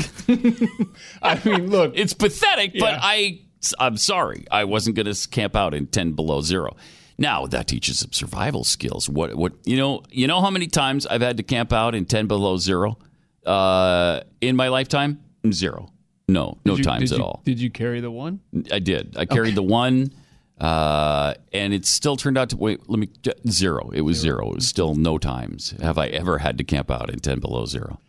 I 1.22 1.42
mean, 1.44 1.70
look, 1.70 1.94
It's 1.96 2.14
pathetic, 2.14 2.74
but 2.80 2.98
I 3.02 3.42
I'm 3.80 3.98
sorry. 3.98 4.46
I 4.50 4.64
wasn't 4.64 4.96
going 4.96 5.14
to 5.14 5.30
camp 5.30 5.56
out 5.56 5.74
in 5.74 5.88
10 5.88 6.14
below 6.14 6.42
0. 6.42 6.76
Now, 7.18 7.46
that 7.48 7.68
teaches 7.68 8.00
some 8.00 8.12
survival 8.14 8.64
skills. 8.64 9.10
What 9.10 9.36
what 9.36 9.54
you 9.66 9.78
know, 9.78 10.04
you 10.12 10.28
know 10.28 10.42
how 10.42 10.50
many 10.50 10.68
times 10.68 11.06
I've 11.06 11.22
had 11.22 11.38
to 11.38 11.44
camp 11.44 11.74
out 11.74 11.94
in 11.96 12.06
10 12.06 12.28
below 12.28 12.58
0 12.58 12.98
uh, 13.46 14.22
in 14.42 14.56
my 14.56 14.70
lifetime? 14.70 15.22
Zero. 15.52 15.92
No, 16.28 16.58
no 16.66 16.76
you- 16.76 16.84
times 16.84 17.12
at 17.12 17.20
you- 17.20 17.24
all. 17.24 17.42
Did 17.46 17.60
you 17.60 17.70
carry 17.70 18.00
the 18.02 18.12
one? 18.12 18.40
I 18.72 18.80
did. 18.80 19.16
I 19.18 19.26
carried 19.26 19.56
the 19.56 19.64
one, 19.64 20.12
uh, 20.60 21.36
and 21.54 21.74
it 21.74 21.86
still 21.86 22.16
turned 22.16 22.38
out 22.38 22.50
to 22.50 22.58
wait. 22.58 22.90
Let 22.90 23.00
me 23.00 23.10
zero. 23.50 23.90
It 23.94 24.02
was 24.02 24.18
zero. 24.18 24.50
It 24.52 24.56
was 24.56 24.68
still 24.68 24.96
no 24.96 25.18
times 25.18 25.74
have 25.82 25.98
I 25.98 26.08
ever 26.08 26.40
had 26.40 26.58
to 26.58 26.64
camp 26.64 26.90
out 26.90 27.10
in 27.10 27.20
ten 27.20 27.40
below 27.40 27.66
zero. 27.66 28.00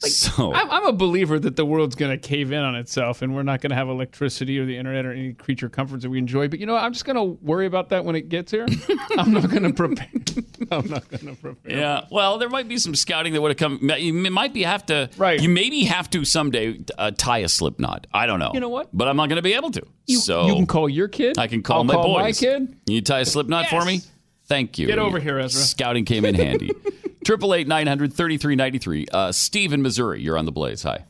So 0.00 0.52
I'm, 0.52 0.70
I'm 0.70 0.86
a 0.86 0.92
believer 0.92 1.38
that 1.38 1.56
the 1.56 1.64
world's 1.64 1.94
going 1.94 2.10
to 2.10 2.28
cave 2.28 2.52
in 2.52 2.62
on 2.62 2.74
itself 2.74 3.22
and 3.22 3.34
we're 3.34 3.42
not 3.42 3.60
going 3.60 3.70
to 3.70 3.76
have 3.76 3.88
electricity 3.88 4.58
or 4.58 4.66
the 4.66 4.76
internet 4.76 5.06
or 5.06 5.12
any 5.12 5.32
creature 5.32 5.68
comforts 5.68 6.02
that 6.02 6.10
we 6.10 6.18
enjoy. 6.18 6.48
But 6.48 6.58
you 6.58 6.66
know? 6.66 6.76
I'm 6.76 6.92
just 6.92 7.04
going 7.04 7.16
to 7.16 7.38
worry 7.44 7.66
about 7.66 7.88
that 7.90 8.04
when 8.04 8.16
it 8.16 8.28
gets 8.28 8.50
here. 8.50 8.66
I'm 9.18 9.32
not 9.32 9.48
going 9.48 9.62
to 9.62 9.72
prepare. 9.72 10.08
I'm 10.70 10.88
not 10.88 11.08
going 11.08 11.26
to 11.26 11.40
prepare. 11.40 11.76
yeah, 11.76 12.04
well, 12.10 12.38
there 12.38 12.48
might 12.48 12.68
be 12.68 12.78
some 12.78 12.94
scouting 12.94 13.32
that 13.32 13.40
would 13.40 13.50
have 13.50 13.58
come. 13.58 13.90
You 13.98 14.12
might 14.12 14.52
be 14.52 14.62
have 14.62 14.86
to. 14.86 15.10
Right. 15.16 15.40
You 15.40 15.48
maybe 15.48 15.84
have 15.84 16.10
to 16.10 16.24
someday 16.24 16.80
uh, 16.98 17.12
tie 17.12 17.38
a 17.38 17.48
slip 17.48 17.78
knot. 17.78 18.06
I 18.12 18.26
don't 18.26 18.38
know. 18.38 18.50
You 18.54 18.60
know 18.60 18.68
what? 18.68 18.88
But 18.92 19.08
I'm 19.08 19.16
not 19.16 19.28
going 19.28 19.36
to 19.36 19.42
be 19.42 19.54
able 19.54 19.70
to. 19.72 19.86
You, 20.06 20.18
so 20.18 20.46
you 20.46 20.54
can 20.54 20.66
call 20.66 20.88
your 20.88 21.08
kid. 21.08 21.38
I 21.38 21.46
can 21.46 21.62
call 21.62 21.78
I'll 21.78 21.84
my 21.84 21.94
call 21.94 22.14
boys. 22.14 22.22
my 22.22 22.32
kid. 22.32 22.76
You 22.86 23.00
tie 23.00 23.20
a 23.20 23.24
slip 23.24 23.46
knot 23.46 23.66
for 23.66 23.84
me? 23.84 24.02
Thank 24.46 24.78
you. 24.78 24.86
Get 24.86 24.98
over 24.98 25.18
here, 25.18 25.38
Ezra. 25.38 25.60
Scouting 25.62 26.04
came 26.04 26.24
in 26.24 26.34
handy. 26.34 26.70
Triple 27.24 27.54
eight 27.54 27.66
nine 27.66 27.86
hundred 27.86 28.12
thirty 28.12 28.36
three 28.36 28.56
ninety 28.56 28.78
three. 28.78 29.06
Uh, 29.10 29.32
Steve 29.32 29.72
in 29.72 29.80
Missouri, 29.80 30.20
you're 30.20 30.36
on 30.36 30.44
the 30.44 30.52
Blaze. 30.52 30.82
Hi. 30.82 31.04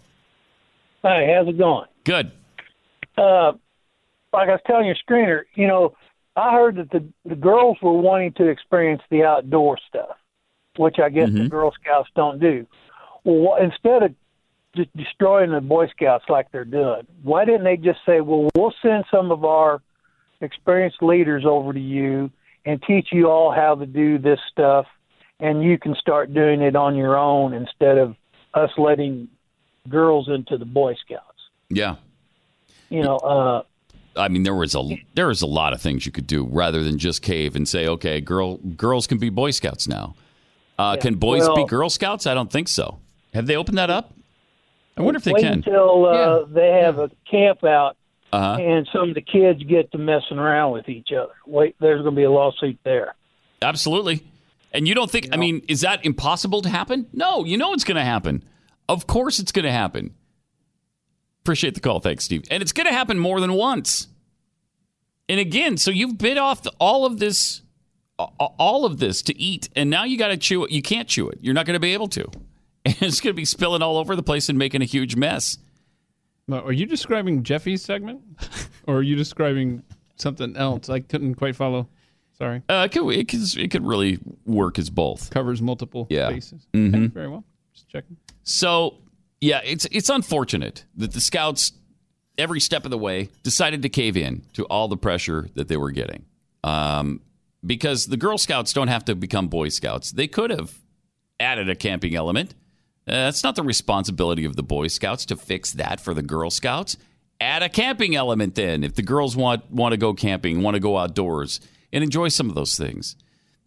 Hi. 1.03 1.27
how's 1.35 1.49
it 1.49 1.59
going? 1.59 1.87
Good. 2.05 2.31
Uh, 3.19 3.53
like 4.33 4.49
I 4.49 4.53
was 4.53 4.61
telling 4.67 4.87
your 4.87 4.97
screener, 4.97 5.43
you 5.55 5.67
know, 5.67 5.97
I 6.37 6.53
heard 6.53 6.77
that 6.77 6.91
the 6.91 7.05
the 7.25 7.35
girls 7.35 7.79
were 7.83 7.93
wanting 7.93 8.33
to 8.35 8.49
experience 8.49 9.03
the 9.11 9.25
outdoor 9.25 9.79
stuff, 9.89 10.17
which 10.77 10.99
I 11.03 11.09
guess 11.09 11.31
the 11.31 11.49
Girl 11.49 11.73
Scouts 11.81 12.11
don't 12.15 12.41
do. 12.41 12.67
Well, 13.25 13.57
instead 13.61 14.03
of 14.05 14.15
just 14.77 14.97
destroying 14.97 15.51
the 15.51 15.61
Boy 15.61 15.89
Scouts 15.89 16.25
like 16.29 16.51
they're 16.53 16.65
doing, 16.65 17.07
why 17.23 17.45
didn't 17.45 17.65
they 17.65 17.77
just 17.77 18.01
say, 18.07 18.21
"Well, 18.21 18.49
we'll 18.55 18.75
send 18.83 19.05
some 19.11 19.33
of 19.33 19.45
our 19.45 19.83
experienced 20.41 21.03
leaders 21.03 21.45
over 21.45 21.73
to 21.73 21.81
you 21.81 22.31
and 22.65 22.83
teach 22.83 23.09
you 23.13 23.29
all 23.29 23.53
how 23.53 23.75
to 23.75 23.87
do 23.87 24.19
this 24.19 24.41
stuff, 24.51 24.87
and 25.41 25.63
you 25.63 25.79
can 25.79 25.95
start 25.95 26.33
doing 26.33 26.61
it 26.63 26.77
on 26.77 26.97
your 26.97 27.17
own 27.17 27.53
instead 27.53 27.99
of 27.99 28.17
us 28.55 28.71
letting 28.79 29.29
girls 29.89 30.29
into 30.29 30.57
the 30.59 30.65
Boy 30.65 30.95
Scouts." 30.95 31.23
Yeah. 31.69 31.97
You 32.91 33.03
know, 33.03 33.17
uh, 33.19 33.63
I 34.17 34.29
mean, 34.29 34.45
there 34.45 34.55
was 34.55 34.75
a 34.75 34.83
there 35.15 35.27
was 35.29 35.43
a 35.43 35.47
lot 35.47 35.73
of 35.73 35.81
things 35.83 36.07
you 36.07 36.13
could 36.13 36.27
do 36.27 36.45
rather 36.45 36.85
than 36.85 36.99
just 36.99 37.23
cave 37.23 37.57
and 37.57 37.69
say, 37.69 37.89
okay, 37.89 38.21
girl, 38.21 38.59
girls 38.59 39.07
can 39.07 39.19
be 39.19 39.29
Boy 39.31 39.51
Scouts 39.51 39.89
now. 39.89 40.15
Uh, 40.77 40.97
Can 40.97 41.15
boys 41.15 41.49
be 41.55 41.65
Girl 41.67 41.89
Scouts? 41.89 42.27
I 42.27 42.35
don't 42.35 42.51
think 42.51 42.67
so. 42.67 42.99
Have 43.33 43.47
they 43.47 43.55
opened 43.55 43.79
that 43.79 43.91
up? 43.91 44.13
I 44.97 45.03
wonder 45.03 45.19
if 45.19 45.25
they 45.25 45.33
wait 45.33 45.43
can. 45.45 45.53
until 45.55 46.05
uh, 46.07 46.13
Yeah. 46.41 46.45
they 46.49 46.71
have 46.83 46.99
a 46.99 47.11
camp 47.31 47.63
out 47.63 47.97
Uh-huh. 48.35 48.61
and 48.61 48.89
some 48.93 49.11
of 49.11 49.15
the 49.15 49.21
kids 49.21 49.63
get 49.63 49.93
to 49.93 49.99
messing 49.99 50.39
around 50.39 50.73
with 50.73 50.89
each 50.89 51.09
other. 51.13 51.33
Wait, 51.47 51.77
there's 51.81 52.03
going 52.03 52.15
to 52.15 52.19
be 52.19 52.25
a 52.25 52.31
lawsuit 52.31 52.79
there. 52.85 53.15
Absolutely. 53.63 54.25
And 54.73 54.89
you 54.89 54.95
don't 54.95 55.11
think? 55.11 55.29
I 55.33 55.37
mean, 55.37 55.63
is 55.69 55.83
that 55.83 56.05
impossible 56.05 56.63
to 56.63 56.69
happen? 56.69 57.07
No. 57.13 57.45
You 57.45 57.57
know 57.57 57.73
it's 57.75 57.85
going 57.85 57.97
to 57.97 58.05
happen. 58.05 58.43
Of 58.89 59.07
course, 59.07 59.39
it's 59.39 59.53
going 59.53 59.65
to 59.65 59.71
happen. 59.73 60.15
Appreciate 61.43 61.75
the 61.75 61.81
call. 61.81 62.01
Thanks, 62.01 62.25
Steve. 62.25 62.43
And 62.51 62.63
it's 62.63 62.73
going 62.73 62.87
to 62.87 62.93
happen 62.93 63.19
more 63.19 63.41
than 63.41 63.53
once. 63.53 64.09
And 65.29 65.39
again, 65.39 65.77
so 65.77 65.91
you've 65.91 66.19
bit 66.19 66.39
off 66.39 66.63
the, 66.65 66.73
all 66.81 67.07
of 67.07 67.19
this, 67.19 67.63
all 68.19 68.85
of 68.85 68.99
this 68.99 69.23
to 69.23 69.39
eat, 69.39 69.69
and 69.77 69.89
now 69.89 70.05
you 70.05 70.19
got 70.19 70.29
to 70.29 70.37
chew 70.37 70.65
it. 70.65 70.71
You 70.71 70.83
can't 70.83 71.09
chew 71.09 71.29
it. 71.29 71.39
You're 71.41 71.55
not 71.55 71.67
going 71.67 71.75
to 71.75 71.81
be 71.81 71.95
able 71.95 72.09
to. 72.09 72.27
And 72.87 72.97
it's 73.01 73.23
going 73.23 73.33
to 73.33 73.37
be 73.37 73.47
spilling 73.47 73.81
all 73.81 73.97
over 73.97 74.15
the 74.15 74.23
place 74.23 74.51
and 74.51 74.59
making 74.59 74.83
a 74.83 74.85
huge 74.85 75.17
mess. 75.17 75.57
Are 76.51 76.73
you 76.73 76.87
describing 76.87 77.43
Jeffy's 77.43 77.83
segment, 77.83 78.21
or 78.87 78.97
are 78.99 79.03
you 79.03 79.17
describing 79.17 79.83
something 80.17 80.57
else? 80.57 80.89
I 80.91 81.01
couldn't 81.01 81.37
quite 81.37 81.57
follow. 81.57 81.89
Sorry, 82.37 82.63
Uh, 82.69 82.89
it, 82.91 82.93
could, 82.93 83.09
it, 83.11 83.29
could, 83.29 83.57
it 83.59 83.71
could 83.71 83.87
really 83.87 84.19
work 84.45 84.79
as 84.79 84.91
both. 84.91 85.31
covers 85.31 85.63
multiple 85.63 86.07
Yeah. 86.11 86.31
bases. 86.31 86.67
Okay, 86.75 87.07
very 87.07 87.29
well. 87.29 87.45
Just 87.73 87.89
checking. 87.89 88.17
So, 88.43 88.99
yeah, 89.41 89.61
it's 89.65 89.87
it's 89.93 90.09
unfortunate 90.09 90.85
that 90.97 91.13
the 91.13 91.21
scouts 91.21 91.73
every 92.37 92.59
step 92.61 92.85
of 92.85 92.91
the 92.91 92.99
way 92.99 93.29
decided 93.45 93.83
to 93.83 93.89
cave 93.89 94.17
in 94.17 94.43
to 94.55 94.65
all 94.65 94.89
the 94.89 94.97
pressure 94.97 95.49
that 95.55 95.69
they 95.69 95.77
were 95.77 95.93
getting. 95.93 96.25
Um, 96.65 97.21
because 97.65 98.07
the 98.07 98.17
Girl 98.17 98.37
Scouts 98.37 98.73
don't 98.73 98.89
have 98.89 99.05
to 99.07 99.15
become 99.15 99.47
Boy 99.49 99.69
Scouts. 99.69 100.11
They 100.11 100.27
could 100.27 100.51
have 100.51 100.75
added 101.39 101.71
a 101.71 101.75
camping 101.77 102.15
element. 102.17 102.55
Uh, 103.07 103.13
that's 103.13 103.43
not 103.45 103.55
the 103.55 103.63
responsibility 103.63 104.45
of 104.45 104.57
the 104.57 104.63
Boy 104.63 104.89
Scouts 104.89 105.27
to 105.27 105.37
fix 105.37 105.73
that 105.73 106.01
for 106.01 106.15
the 106.15 106.23
Girl 106.23 106.51
Scouts. 106.51 106.97
add 107.41 107.63
a 107.63 107.69
camping 107.69 108.15
element 108.17 108.55
then 108.55 108.83
if 108.85 108.95
the 108.95 109.03
girls 109.03 109.37
want 109.37 109.71
want 109.71 109.93
to 109.93 109.97
go 109.99 110.15
camping, 110.15 110.63
want 110.63 110.75
to 110.75 110.81
go 110.81 110.97
outdoors 110.97 111.61
and 111.93 112.03
enjoy 112.03 112.29
some 112.29 112.49
of 112.49 112.55
those 112.55 112.77
things. 112.77 113.17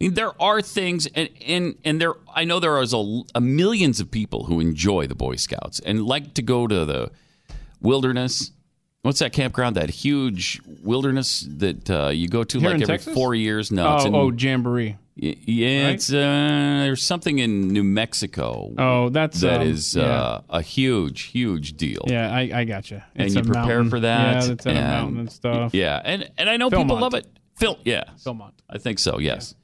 I 0.00 0.04
mean, 0.04 0.14
there 0.14 0.40
are 0.42 0.62
things, 0.62 1.06
and 1.14 1.28
and, 1.46 1.74
and 1.84 2.00
there. 2.00 2.14
I 2.34 2.44
know 2.44 2.60
there 2.60 2.76
are 2.76 2.82
a, 2.82 3.22
a 3.34 3.40
millions 3.40 4.00
of 4.00 4.10
people 4.10 4.44
who 4.44 4.60
enjoy 4.60 5.06
the 5.06 5.14
Boy 5.14 5.36
Scouts 5.36 5.80
and 5.80 6.04
like 6.04 6.34
to 6.34 6.42
go 6.42 6.66
to 6.66 6.84
the 6.84 7.10
wilderness. 7.80 8.50
What's 9.02 9.20
that 9.20 9.32
campground? 9.32 9.76
That 9.76 9.90
huge 9.90 10.60
wilderness 10.82 11.46
that 11.48 11.88
uh, 11.90 12.08
you 12.08 12.28
go 12.28 12.42
to 12.44 12.58
Here 12.58 12.68
like 12.70 12.82
every 12.82 12.86
Texas? 12.86 13.14
four 13.14 13.34
years? 13.34 13.70
No, 13.70 13.94
it's 13.96 14.04
Oh, 14.04 14.08
in, 14.08 14.14
oh, 14.14 14.32
Jamboree. 14.32 14.96
Yeah, 15.20 15.86
Right? 15.86 15.94
it's 15.94 16.12
uh, 16.12 16.82
there's 16.84 17.02
something 17.02 17.40
in 17.40 17.68
New 17.68 17.82
Mexico. 17.82 18.72
Oh, 18.78 19.08
that's, 19.08 19.40
that 19.40 19.62
um, 19.62 19.66
is 19.66 19.96
yeah. 19.96 20.04
uh, 20.04 20.40
a 20.48 20.62
huge, 20.62 21.22
huge 21.22 21.76
deal. 21.76 22.02
Yeah, 22.06 22.32
I, 22.32 22.50
I 22.54 22.64
got 22.64 22.88
you. 22.92 23.02
and 23.16 23.34
you 23.34 23.42
prepare 23.42 23.84
for 23.86 23.98
that. 23.98 24.44
Yeah, 24.44 24.52
it's 24.52 24.66
in 24.66 24.76
a 24.76 24.80
mountain 24.80 25.18
and 25.18 25.32
stuff. 25.32 25.74
Yeah, 25.74 26.00
and 26.04 26.30
and 26.38 26.48
I 26.48 26.56
know 26.56 26.70
people 26.70 26.98
love 26.98 27.14
it. 27.14 27.26
Phil, 27.56 27.78
yeah, 27.84 28.04
Philmont. 28.24 28.52
I 28.70 28.78
think 28.78 29.00
so. 29.00 29.18
Yes, 29.18 29.56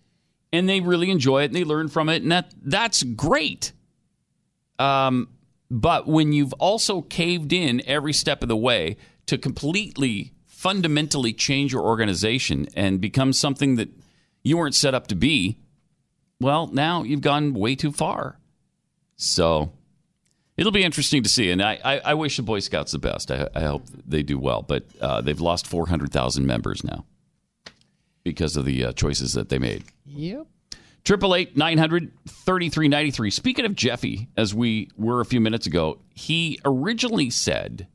and 0.53 0.69
they 0.69 0.81
really 0.81 1.11
enjoy 1.11 1.43
it 1.43 1.47
and 1.47 1.55
they 1.55 1.63
learn 1.63 1.89
from 1.89 2.09
it, 2.09 2.23
and 2.23 2.33
that 2.33 2.53
that's 2.61 3.05
great. 3.05 3.73
Um, 4.81 5.29
but 5.71 6.09
when 6.09 6.33
you've 6.33 6.53
also 6.55 7.01
caved 7.03 7.53
in 7.53 7.81
every 7.87 8.13
step 8.13 8.43
of 8.43 8.49
the 8.49 8.57
way 8.57 8.97
to 9.27 9.39
completely, 9.39 10.33
fundamentally 10.47 11.33
change 11.33 11.73
your 11.73 11.83
organization 11.83 12.67
and 12.75 13.01
become 13.01 13.33
something 13.33 13.77
that 13.77 13.89
you 14.45 14.57
weren't 14.57 14.75
set 14.75 14.95
up 14.95 15.09
to 15.09 15.17
be, 15.17 15.59
well, 16.41 16.69
now 16.69 17.03
you've 17.03 17.23
gone 17.23 17.55
way 17.55 17.75
too 17.75 17.91
far. 17.91 18.39
So 19.17 19.73
it'll 20.57 20.73
be 20.73 20.85
interesting 20.85 21.23
to 21.23 21.29
see. 21.29 21.51
And 21.51 21.63
I, 21.63 21.81
I, 21.85 21.99
I 21.99 22.15
wish 22.15 22.37
the 22.37 22.43
Boy 22.43 22.61
Scouts 22.61 22.93
the 22.93 22.99
best. 22.99 23.31
I, 23.31 23.49
I 23.55 23.63
hope 23.63 23.87
they 24.07 24.23
do 24.23 24.39
well. 24.39 24.63
But 24.63 24.85
uh, 25.01 25.21
they've 25.23 25.41
lost 25.41 25.67
400,000 25.67 26.47
members 26.47 26.85
now 26.85 27.05
because 28.23 28.57
of 28.57 28.65
the 28.65 28.87
uh, 28.87 28.93
choices 28.93 29.33
that 29.33 29.49
they 29.49 29.59
made. 29.59 29.85
Yep. 30.07 30.47
Triple 31.05 31.35
eight 31.35 31.55
nine 31.55 31.77
hundred 31.77 32.13
thirty 32.27 32.71
three 32.71 32.89
ninety 32.89 33.11
three. 33.11 33.31
Speaking 33.31 33.67
of 33.67 33.75
Jeffy, 33.75 34.31
as 34.39 34.55
we 34.55 34.89
were 34.97 35.21
a 35.21 35.27
few 35.27 35.39
minutes 35.39 35.67
ago, 35.67 35.99
he 36.15 36.59
originally 36.65 37.29
said 37.29 37.89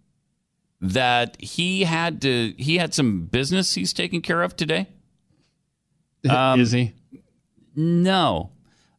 that 0.79 1.35
he 1.41 1.85
had 1.85 2.21
to 2.21 2.53
he 2.59 2.77
had 2.77 2.93
some 2.93 3.25
business 3.25 3.73
he's 3.73 3.93
taking 3.93 4.21
care 4.21 4.43
of 4.43 4.55
today. 4.55 4.89
Um, 6.29 6.59
Is 6.59 6.71
he? 6.71 6.93
No, 7.75 8.51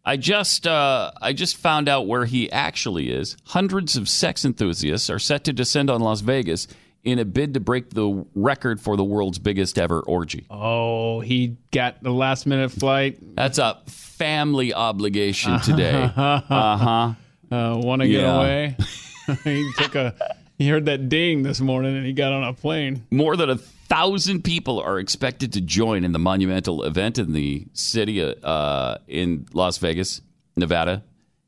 I 0.05 0.17
just 0.17 0.67
uh, 0.67 1.11
I 1.21 1.33
just 1.33 1.57
found 1.57 1.89
out 1.89 2.07
where 2.07 2.25
he 2.25 2.51
actually 2.51 3.11
is. 3.11 3.37
Hundreds 3.45 3.97
of 3.97 4.09
sex 4.09 4.45
enthusiasts 4.45 5.11
are 5.11 5.19
set 5.19 5.45
to 5.45 5.53
descend 5.53 5.91
on 5.91 6.01
Las 6.01 6.21
Vegas 6.23 6.67
in 7.05 7.19
a 7.19 7.25
bid 7.25 7.55
to 7.55 7.61
break 7.61 7.91
the 7.91 8.25
record 8.35 8.81
for 8.81 8.97
the 8.97 9.05
world's 9.05 9.39
biggest 9.39 9.79
ever 9.79 10.01
orgy. 10.01 10.47
Oh, 10.51 11.21
he 11.21 11.57
got 11.73 12.03
the 12.03 12.11
last 12.13 12.47
minute 12.47 12.71
flight. 12.71 13.19
That's 13.37 13.59
a 13.59 13.79
family 13.87 14.73
obligation 14.73 15.61
today. 15.61 16.11
Uh 16.17 16.41
huh. 16.77 17.13
Uh, 17.53 17.77
Want 17.79 18.01
to 18.03 18.09
get 18.09 18.21
Yeah. 18.23 18.37
away? 18.39 18.77
he 19.45 19.71
took 19.77 19.95
a. 19.95 20.15
He 20.57 20.69
heard 20.69 20.85
that 20.87 21.09
ding 21.09 21.43
this 21.43 21.61
morning, 21.61 21.97
and 21.97 22.07
he 22.07 22.13
got 22.13 22.33
on 22.33 22.45
a 22.45 22.53
plane. 22.53 23.05
More 23.11 23.37
than 23.37 23.51
a 23.51 23.59
thousand 23.91 24.45
people 24.45 24.81
are 24.81 24.99
expected 24.99 25.53
to 25.53 25.61
join 25.61 26.05
in 26.05 26.13
the 26.13 26.19
monumental 26.19 26.85
event 26.85 27.19
in 27.19 27.33
the 27.33 27.67
city 27.75 28.23
uh, 28.23 28.97
in 29.09 29.47
Las 29.53 29.79
Vegas, 29.79 30.23
Nevada. 30.57 31.03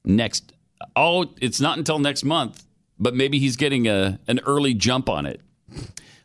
Next, 0.04 0.52
oh, 0.96 1.32
it's 1.40 1.60
not 1.60 1.78
until 1.78 2.00
next 2.00 2.24
month, 2.24 2.64
but 2.98 3.14
maybe 3.14 3.38
he's 3.38 3.56
getting 3.56 3.86
a 3.86 4.18
an 4.26 4.40
early 4.44 4.74
jump 4.74 5.08
on 5.08 5.24
it. 5.24 5.40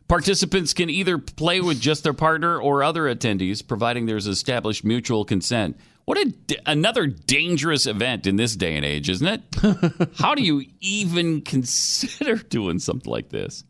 Participants 0.08 0.72
can 0.72 0.90
either 0.90 1.18
play 1.18 1.60
with 1.60 1.80
just 1.80 2.02
their 2.02 2.14
partner 2.14 2.58
or 2.58 2.82
other 2.82 3.02
attendees, 3.02 3.66
providing 3.66 4.06
there's 4.06 4.26
established 4.26 4.82
mutual 4.82 5.24
consent. 5.24 5.78
What 6.06 6.16
a 6.16 6.24
d- 6.24 6.58
another 6.64 7.06
dangerous 7.06 7.86
event 7.86 8.26
in 8.26 8.36
this 8.36 8.56
day 8.56 8.74
and 8.76 8.84
age, 8.84 9.10
isn't 9.10 9.26
it? 9.26 10.08
How 10.18 10.34
do 10.34 10.42
you 10.42 10.64
even 10.80 11.42
consider 11.42 12.36
doing 12.36 12.78
something 12.78 13.12
like 13.12 13.28
this? 13.28 13.64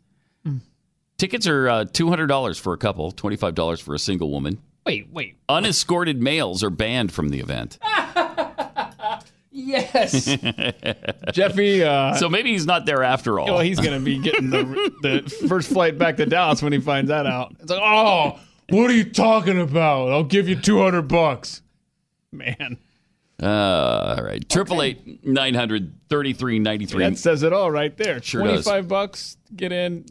Tickets 1.19 1.45
are 1.45 1.69
uh, 1.69 1.85
$200 1.85 2.59
for 2.59 2.73
a 2.73 2.77
couple, 2.77 3.11
$25 3.11 3.81
for 3.83 3.93
a 3.93 3.99
single 3.99 4.31
woman. 4.31 4.59
Wait, 4.87 5.07
wait. 5.11 5.35
Unescorted 5.47 6.17
males 6.19 6.63
are 6.63 6.71
banned 6.71 7.11
from 7.11 7.29
the 7.29 7.39
event. 7.39 7.77
Yes. 9.51 10.25
Jeffy. 11.33 11.83
Uh, 11.83 12.13
So 12.15 12.29
maybe 12.29 12.51
he's 12.51 12.65
not 12.65 12.85
there 12.85 13.03
after 13.03 13.39
all. 13.39 13.47
well, 13.47 13.59
he's 13.59 13.79
going 13.79 13.97
to 13.97 14.03
be 14.03 14.17
getting 14.19 14.49
the 14.51 14.91
the 15.01 15.47
first 15.47 15.69
flight 15.69 15.97
back 15.97 16.17
to 16.17 16.25
Dallas 16.25 16.61
when 16.61 16.71
he 16.71 16.79
finds 16.79 17.09
that 17.09 17.25
out. 17.25 17.55
It's 17.59 17.69
like, 17.69 17.81
oh, 17.83 18.39
what 18.69 18.89
are 18.89 18.93
you 18.93 19.03
talking 19.05 19.59
about? 19.59 20.11
I'll 20.11 20.23
give 20.23 20.47
you 20.47 20.55
two 20.55 20.81
hundred 20.81 21.03
bucks. 21.07 21.61
Man, 22.31 22.77
Uh, 23.41 24.15
all 24.17 24.23
right. 24.23 24.47
Triple 24.47 24.81
eight 24.83 25.25
nine 25.25 25.55
hundred 25.55 25.93
thirty 26.09 26.33
three 26.33 26.59
ninety 26.59 26.85
three. 26.85 27.03
that 27.03 27.17
says 27.17 27.41
it 27.43 27.51
all 27.51 27.71
right 27.71 27.95
there. 27.97 28.21
Sure 28.21 28.43
does. 28.43 28.63
Twenty-five 28.63 28.87
bucks, 28.87 29.35
get 29.55 29.71
in. 29.71 30.05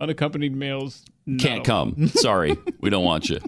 Unaccompanied 0.00 0.56
males 0.56 1.04
not 1.26 1.40
Can't 1.40 1.64
come. 1.64 2.08
Sorry, 2.14 2.56
we 2.80 2.90
don't 2.90 3.04
want 3.04 3.28
you. 3.28 3.40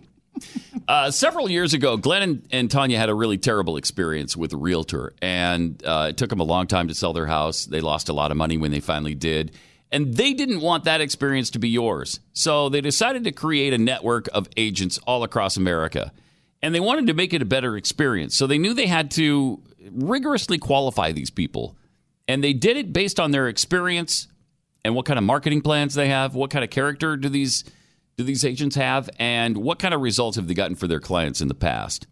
Uh, 0.89 1.11
several 1.11 1.51
years 1.51 1.75
ago, 1.75 1.97
Glenn 1.97 2.23
and, 2.23 2.49
and 2.51 2.71
Tanya 2.71 2.99
had 2.99 3.09
a 3.09 3.15
really 3.15 3.39
terrible 3.39 3.77
experience 3.77 4.37
with 4.37 4.53
a 4.53 4.57
realtor, 4.57 5.15
and 5.23 5.83
uh, 5.85 6.09
it 6.11 6.17
took 6.17 6.31
them 6.31 6.41
a 6.41 6.45
long 6.45 6.67
time 6.67 6.89
to 6.89 6.95
sell 6.95 7.13
their 7.13 7.27
house. 7.27 7.67
They 7.67 7.81
lost 7.81 8.09
a 8.09 8.13
lot 8.13 8.31
of 8.31 8.37
money 8.37 8.57
when 8.57 8.71
they 8.71 8.81
finally 8.81 9.15
did, 9.15 9.53
and 9.91 10.15
they 10.15 10.33
didn't 10.33 10.61
want 10.61 10.85
that 10.85 11.01
experience 11.01 11.51
to 11.51 11.59
be 11.59 11.69
yours. 11.69 12.21
So 12.33 12.69
they 12.69 12.81
decided 12.81 13.25
to 13.25 13.33
create 13.33 13.73
a 13.73 13.79
network 13.79 14.29
of 14.33 14.49
agents 14.57 14.99
all 15.07 15.23
across 15.23 15.57
America, 15.57 16.13
and 16.63 16.75
they 16.75 16.81
wanted 16.81 17.07
to 17.09 17.15
make 17.15 17.33
it 17.33 17.43
a 17.43 17.47
better 17.47 17.77
experience. 17.77 18.35
So 18.35 18.47
they 18.47 18.59
knew 18.59 18.75
they 18.75 18.87
had 18.87 19.11
to 19.13 19.63
rigorously 19.91 20.59
qualify 20.59 21.13
these 21.13 21.31
people, 21.31 21.77
and 22.27 22.43
they 22.43 22.53
did 22.53 22.77
it 22.77 22.93
based 22.93 23.21
on 23.21 23.31
their 23.31 23.49
experience 23.49 24.29
and 24.85 24.95
what 24.95 25.07
kind 25.07 25.19
of 25.19 25.25
marketing 25.25 25.61
plans 25.61 25.95
they 25.95 26.09
have, 26.09 26.35
what 26.35 26.51
kind 26.51 26.65
of 26.65 26.71
character 26.71 27.17
do 27.17 27.29
these 27.29 27.65
do 28.17 28.25
these 28.25 28.45
agents 28.45 28.77
have, 28.77 29.09
and 29.19 29.57
what 29.57 29.79
kind 29.79 29.95
of 29.95 30.01
results 30.01 30.37
have 30.37 30.47
they 30.47 30.55
gotten 30.55 30.77
for 30.77 30.87
their 30.87 31.01
clients 31.01 31.41
in 31.41 31.49
the 31.49 31.55
past. 31.55 32.07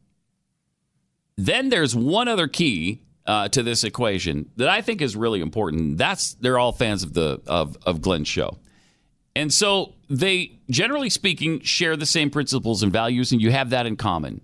Then 1.37 1.68
there's 1.68 1.95
one 1.95 2.27
other 2.29 2.49
key 2.49 3.03
uh, 3.27 3.49
to 3.49 3.62
this 3.62 3.85
equation 3.85 4.51
that 4.57 4.68
I 4.68 4.81
think 4.83 5.01
is 5.01 5.16
really 5.16 5.41
important. 5.41 5.99
That's 5.99 6.35
they're 6.35 6.59
all 6.59 6.73
fans 6.73 7.03
of 7.03 7.14
the 7.14 7.41
of 7.47 7.77
of 7.85 8.01
Glenn's 8.01 8.29
show, 8.29 8.59
and 9.35 9.53
so 9.53 9.95
they 10.09 10.59
generally 10.68 11.11
speaking 11.11 11.61
share 11.61 11.97
the 11.97 12.07
same 12.07 12.31
principles 12.31 12.83
and 12.83 12.93
values, 12.93 13.33
and 13.33 13.41
you 13.41 13.51
have 13.51 13.71
that 13.71 13.87
in 13.87 13.97
common. 13.97 14.43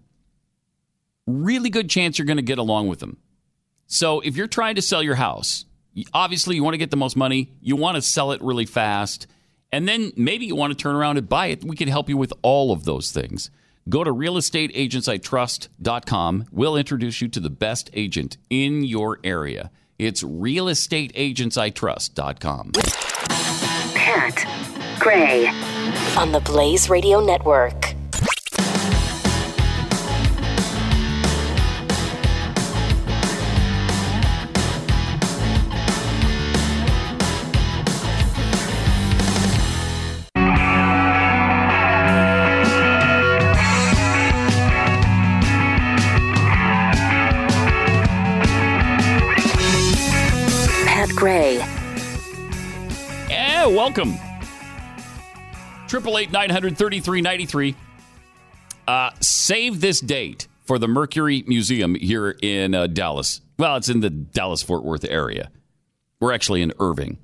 Really 1.26 1.70
good 1.70 1.90
chance 1.90 2.18
you're 2.18 2.26
going 2.26 2.36
to 2.36 2.42
get 2.42 2.58
along 2.58 2.88
with 2.88 3.00
them. 3.00 3.18
So 3.88 4.20
if 4.20 4.36
you're 4.36 4.46
trying 4.46 4.76
to 4.76 4.82
sell 4.82 5.02
your 5.02 5.16
house, 5.16 5.65
obviously 6.12 6.56
you 6.56 6.64
want 6.64 6.74
to 6.74 6.78
get 6.78 6.90
the 6.90 6.96
most 6.96 7.16
money, 7.16 7.52
you 7.60 7.76
want 7.76 7.94
to 7.96 8.02
sell 8.02 8.32
it 8.32 8.42
really 8.42 8.66
fast, 8.66 9.28
and 9.72 9.88
then 9.88 10.12
maybe 10.16 10.44
you 10.46 10.54
want 10.54 10.72
to 10.72 10.76
turn 10.76 10.94
around 10.94 11.18
and 11.18 11.28
buy 11.28 11.46
it. 11.46 11.64
We 11.64 11.74
can 11.76 11.88
help 11.88 12.08
you 12.08 12.16
with 12.16 12.32
all 12.42 12.70
of 12.72 12.84
those 12.84 13.10
things. 13.10 13.50
Go 13.88 14.04
to 14.04 14.12
realestateagentsitrust.com. 14.12 16.46
We'll 16.50 16.76
introduce 16.76 17.20
you 17.20 17.28
to 17.28 17.40
the 17.40 17.50
best 17.50 17.90
agent 17.92 18.36
in 18.50 18.82
your 18.84 19.20
area. 19.22 19.70
It's 19.98 20.22
realestateagentsitrust.com. 20.22 22.72
Pat 23.94 25.00
Gray 25.00 25.46
on 26.16 26.32
the 26.32 26.40
Blaze 26.40 26.90
Radio 26.90 27.20
Network. 27.20 27.95
Welcome. 53.68 54.14
Triple 55.88 56.18
eight 56.18 56.30
nine 56.32 56.50
hundred 56.50 56.78
thirty 56.78 57.00
three 57.00 57.20
ninety 57.20 57.46
three. 57.46 57.74
Uh, 58.86 59.10
save 59.20 59.80
this 59.80 60.00
date 60.00 60.48
for 60.64 60.78
the 60.78 60.88
Mercury 60.88 61.44
Museum 61.46 61.94
here 61.94 62.36
in 62.42 62.74
uh, 62.74 62.86
Dallas. 62.86 63.40
Well, 63.58 63.76
it's 63.76 63.88
in 63.88 64.00
the 64.00 64.10
Dallas 64.10 64.62
Fort 64.62 64.84
Worth 64.84 65.04
area. 65.04 65.50
We're 66.20 66.32
actually 66.32 66.62
in 66.62 66.72
Irving, 66.78 67.18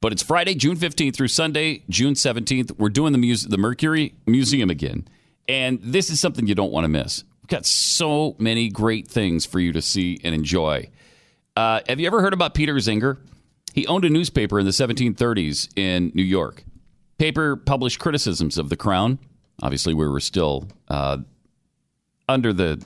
but 0.00 0.12
it's 0.12 0.22
Friday, 0.22 0.54
June 0.54 0.76
fifteenth 0.76 1.16
through 1.16 1.28
Sunday, 1.28 1.82
June 1.88 2.14
seventeenth. 2.14 2.72
We're 2.78 2.88
doing 2.88 3.12
the 3.12 3.18
muse- 3.18 3.46
the 3.46 3.58
Mercury 3.58 4.14
Museum 4.26 4.70
again, 4.70 5.06
and 5.48 5.78
this 5.82 6.10
is 6.10 6.20
something 6.20 6.46
you 6.46 6.54
don't 6.54 6.72
want 6.72 6.84
to 6.84 6.88
miss. 6.88 7.24
We've 7.42 7.48
got 7.48 7.66
so 7.66 8.34
many 8.38 8.68
great 8.68 9.08
things 9.08 9.46
for 9.46 9.60
you 9.60 9.72
to 9.72 9.82
see 9.82 10.18
and 10.24 10.34
enjoy. 10.34 10.90
Uh, 11.54 11.80
have 11.88 12.00
you 12.00 12.06
ever 12.06 12.20
heard 12.20 12.32
about 12.32 12.54
Peter 12.54 12.74
Zenger? 12.76 13.18
He 13.76 13.86
owned 13.86 14.06
a 14.06 14.10
newspaper 14.10 14.58
in 14.58 14.64
the 14.64 14.72
1730s 14.72 15.68
in 15.76 16.10
New 16.14 16.22
York. 16.22 16.64
Paper 17.18 17.56
published 17.56 18.00
criticisms 18.00 18.56
of 18.56 18.70
the 18.70 18.76
crown. 18.76 19.18
Obviously, 19.62 19.92
we 19.92 20.08
were 20.08 20.18
still 20.18 20.68
uh, 20.88 21.18
under 22.26 22.54
the 22.54 22.82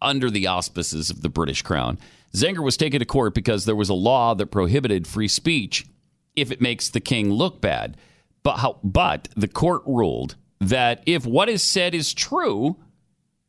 under 0.00 0.30
the 0.30 0.46
auspices 0.46 1.10
of 1.10 1.20
the 1.20 1.28
British 1.28 1.60
crown. 1.60 1.98
Zenger 2.34 2.64
was 2.64 2.76
taken 2.78 3.00
to 3.00 3.04
court 3.04 3.34
because 3.34 3.64
there 3.64 3.76
was 3.76 3.90
a 3.90 3.94
law 3.94 4.34
that 4.34 4.46
prohibited 4.46 5.06
free 5.06 5.28
speech 5.28 5.86
if 6.34 6.50
it 6.50 6.60
makes 6.60 6.88
the 6.88 7.00
king 7.00 7.30
look 7.30 7.60
bad. 7.60 7.96
But 8.42 8.56
how, 8.58 8.78
but 8.82 9.28
the 9.36 9.48
court 9.48 9.82
ruled 9.86 10.36
that 10.58 11.02
if 11.04 11.26
what 11.26 11.50
is 11.50 11.62
said 11.62 11.94
is 11.94 12.14
true, 12.14 12.76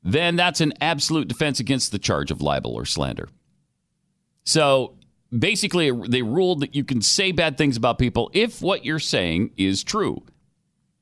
then 0.03 0.35
that's 0.35 0.61
an 0.61 0.73
absolute 0.81 1.29
defense 1.29 1.59
against 1.61 1.93
the 1.93 1.99
charge 1.99 2.31
of 2.31 2.41
libel 2.41 2.73
or 2.73 2.85
slander. 2.85 3.29
So 4.43 4.95
basically, 5.37 5.91
they 5.91 6.21
ruled 6.21 6.61
that 6.61 6.75
you 6.75 6.83
can 6.83 7.01
say 7.01 7.31
bad 7.31 7.57
things 7.57 7.77
about 7.77 7.99
people 7.99 8.29
if 8.33 8.61
what 8.61 8.85
you're 8.85 8.99
saying 8.99 9.51
is 9.57 9.83
true. 9.83 10.23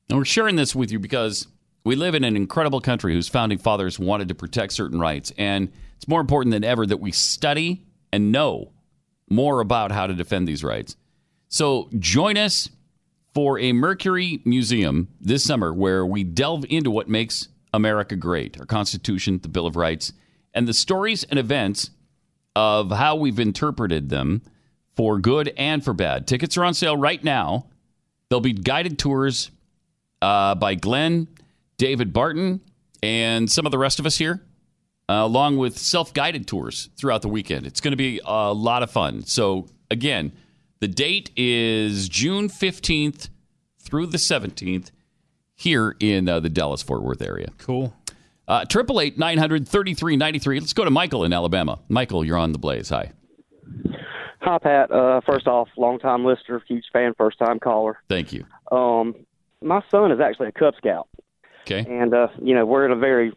And 0.08 0.18
we're 0.18 0.24
sharing 0.24 0.56
this 0.56 0.74
with 0.74 0.90
you 0.90 0.98
because 0.98 1.46
we 1.84 1.96
live 1.96 2.14
in 2.14 2.24
an 2.24 2.36
incredible 2.36 2.80
country 2.80 3.12
whose 3.12 3.28
founding 3.28 3.58
fathers 3.58 3.98
wanted 3.98 4.28
to 4.28 4.34
protect 4.34 4.72
certain 4.72 4.98
rights. 4.98 5.32
And 5.38 5.72
it's 5.96 6.08
more 6.08 6.20
important 6.20 6.52
than 6.52 6.64
ever 6.64 6.86
that 6.86 6.98
we 6.98 7.12
study 7.12 7.84
and 8.12 8.32
know 8.32 8.72
more 9.28 9.60
about 9.60 9.92
how 9.92 10.06
to 10.06 10.14
defend 10.14 10.46
these 10.46 10.64
rights. 10.64 10.96
So 11.48 11.88
join 11.98 12.36
us 12.36 12.68
for 13.34 13.58
a 13.58 13.72
Mercury 13.72 14.40
Museum 14.44 15.08
this 15.20 15.44
summer 15.44 15.72
where 15.72 16.06
we 16.06 16.24
delve 16.24 16.64
into 16.68 16.90
what 16.90 17.08
makes 17.08 17.48
America 17.72 18.16
great 18.16 18.58
our 18.60 18.66
Constitution, 18.66 19.40
the 19.42 19.48
Bill 19.48 19.66
of 19.66 19.76
Rights, 19.76 20.12
and 20.54 20.68
the 20.68 20.74
stories 20.74 21.24
and 21.24 21.38
events 21.38 21.90
of 22.56 22.90
how 22.90 23.16
we've 23.16 23.38
interpreted 23.38 24.08
them 24.08 24.42
for 24.94 25.18
good 25.18 25.52
and 25.56 25.84
for 25.84 25.92
bad. 25.92 26.26
Tickets 26.26 26.56
are 26.56 26.64
on 26.64 26.74
sale 26.74 26.96
right 26.96 27.22
now. 27.22 27.66
There'll 28.28 28.40
be 28.40 28.52
guided 28.52 28.98
tours 28.98 29.50
uh, 30.22 30.54
by 30.54 30.74
Glenn, 30.74 31.28
David 31.76 32.12
Barton, 32.12 32.60
and 33.02 33.50
some 33.50 33.66
of 33.66 33.72
the 33.72 33.78
rest 33.78 33.98
of 33.98 34.06
us 34.06 34.16
here, 34.16 34.42
uh, 35.08 35.14
along 35.14 35.58
with 35.58 35.76
self 35.78 36.14
guided 36.14 36.46
tours 36.46 36.88
throughout 36.96 37.22
the 37.22 37.28
weekend. 37.28 37.66
It's 37.66 37.80
going 37.80 37.92
to 37.92 37.96
be 37.96 38.20
a 38.24 38.52
lot 38.52 38.82
of 38.82 38.90
fun. 38.90 39.22
So, 39.24 39.66
again, 39.90 40.32
the 40.80 40.88
date 40.88 41.30
is 41.36 42.08
June 42.08 42.48
15th 42.48 43.28
through 43.78 44.06
the 44.06 44.18
17th 44.18 44.90
here 45.54 45.96
in 46.00 46.28
uh, 46.28 46.40
the 46.40 46.48
Dallas 46.48 46.82
Fort 46.82 47.02
Worth 47.02 47.22
area. 47.22 47.48
Cool. 47.58 47.94
Uh, 48.46 48.64
Triple 48.64 49.00
eight 49.00 49.18
nine 49.18 49.38
hundred 49.38 49.66
thirty 49.66 49.94
three 49.94 50.16
ninety 50.16 50.38
three. 50.38 50.60
Let's 50.60 50.72
go 50.72 50.84
to 50.84 50.90
Michael 50.90 51.24
in 51.24 51.32
Alabama. 51.32 51.78
Michael, 51.88 52.24
you're 52.24 52.36
on 52.36 52.52
the 52.52 52.58
Blaze. 52.58 52.90
Hi. 52.90 53.12
Hi, 54.40 54.58
Pat. 54.58 54.90
Uh, 54.90 55.22
first 55.22 55.46
off, 55.46 55.68
long 55.78 55.98
time 55.98 56.24
listener, 56.24 56.62
huge 56.68 56.84
fan, 56.92 57.14
first 57.16 57.38
time 57.38 57.58
caller. 57.58 57.98
Thank 58.10 58.32
you. 58.32 58.44
Um, 58.70 59.14
my 59.62 59.82
son 59.90 60.12
is 60.12 60.20
actually 60.20 60.48
a 60.48 60.52
Cub 60.52 60.74
Scout. 60.76 61.08
Okay. 61.62 61.86
And, 61.88 62.12
uh, 62.12 62.28
you 62.42 62.54
know, 62.54 62.66
we're 62.66 62.84
in 62.84 62.92
a 62.92 62.96
very, 62.96 63.32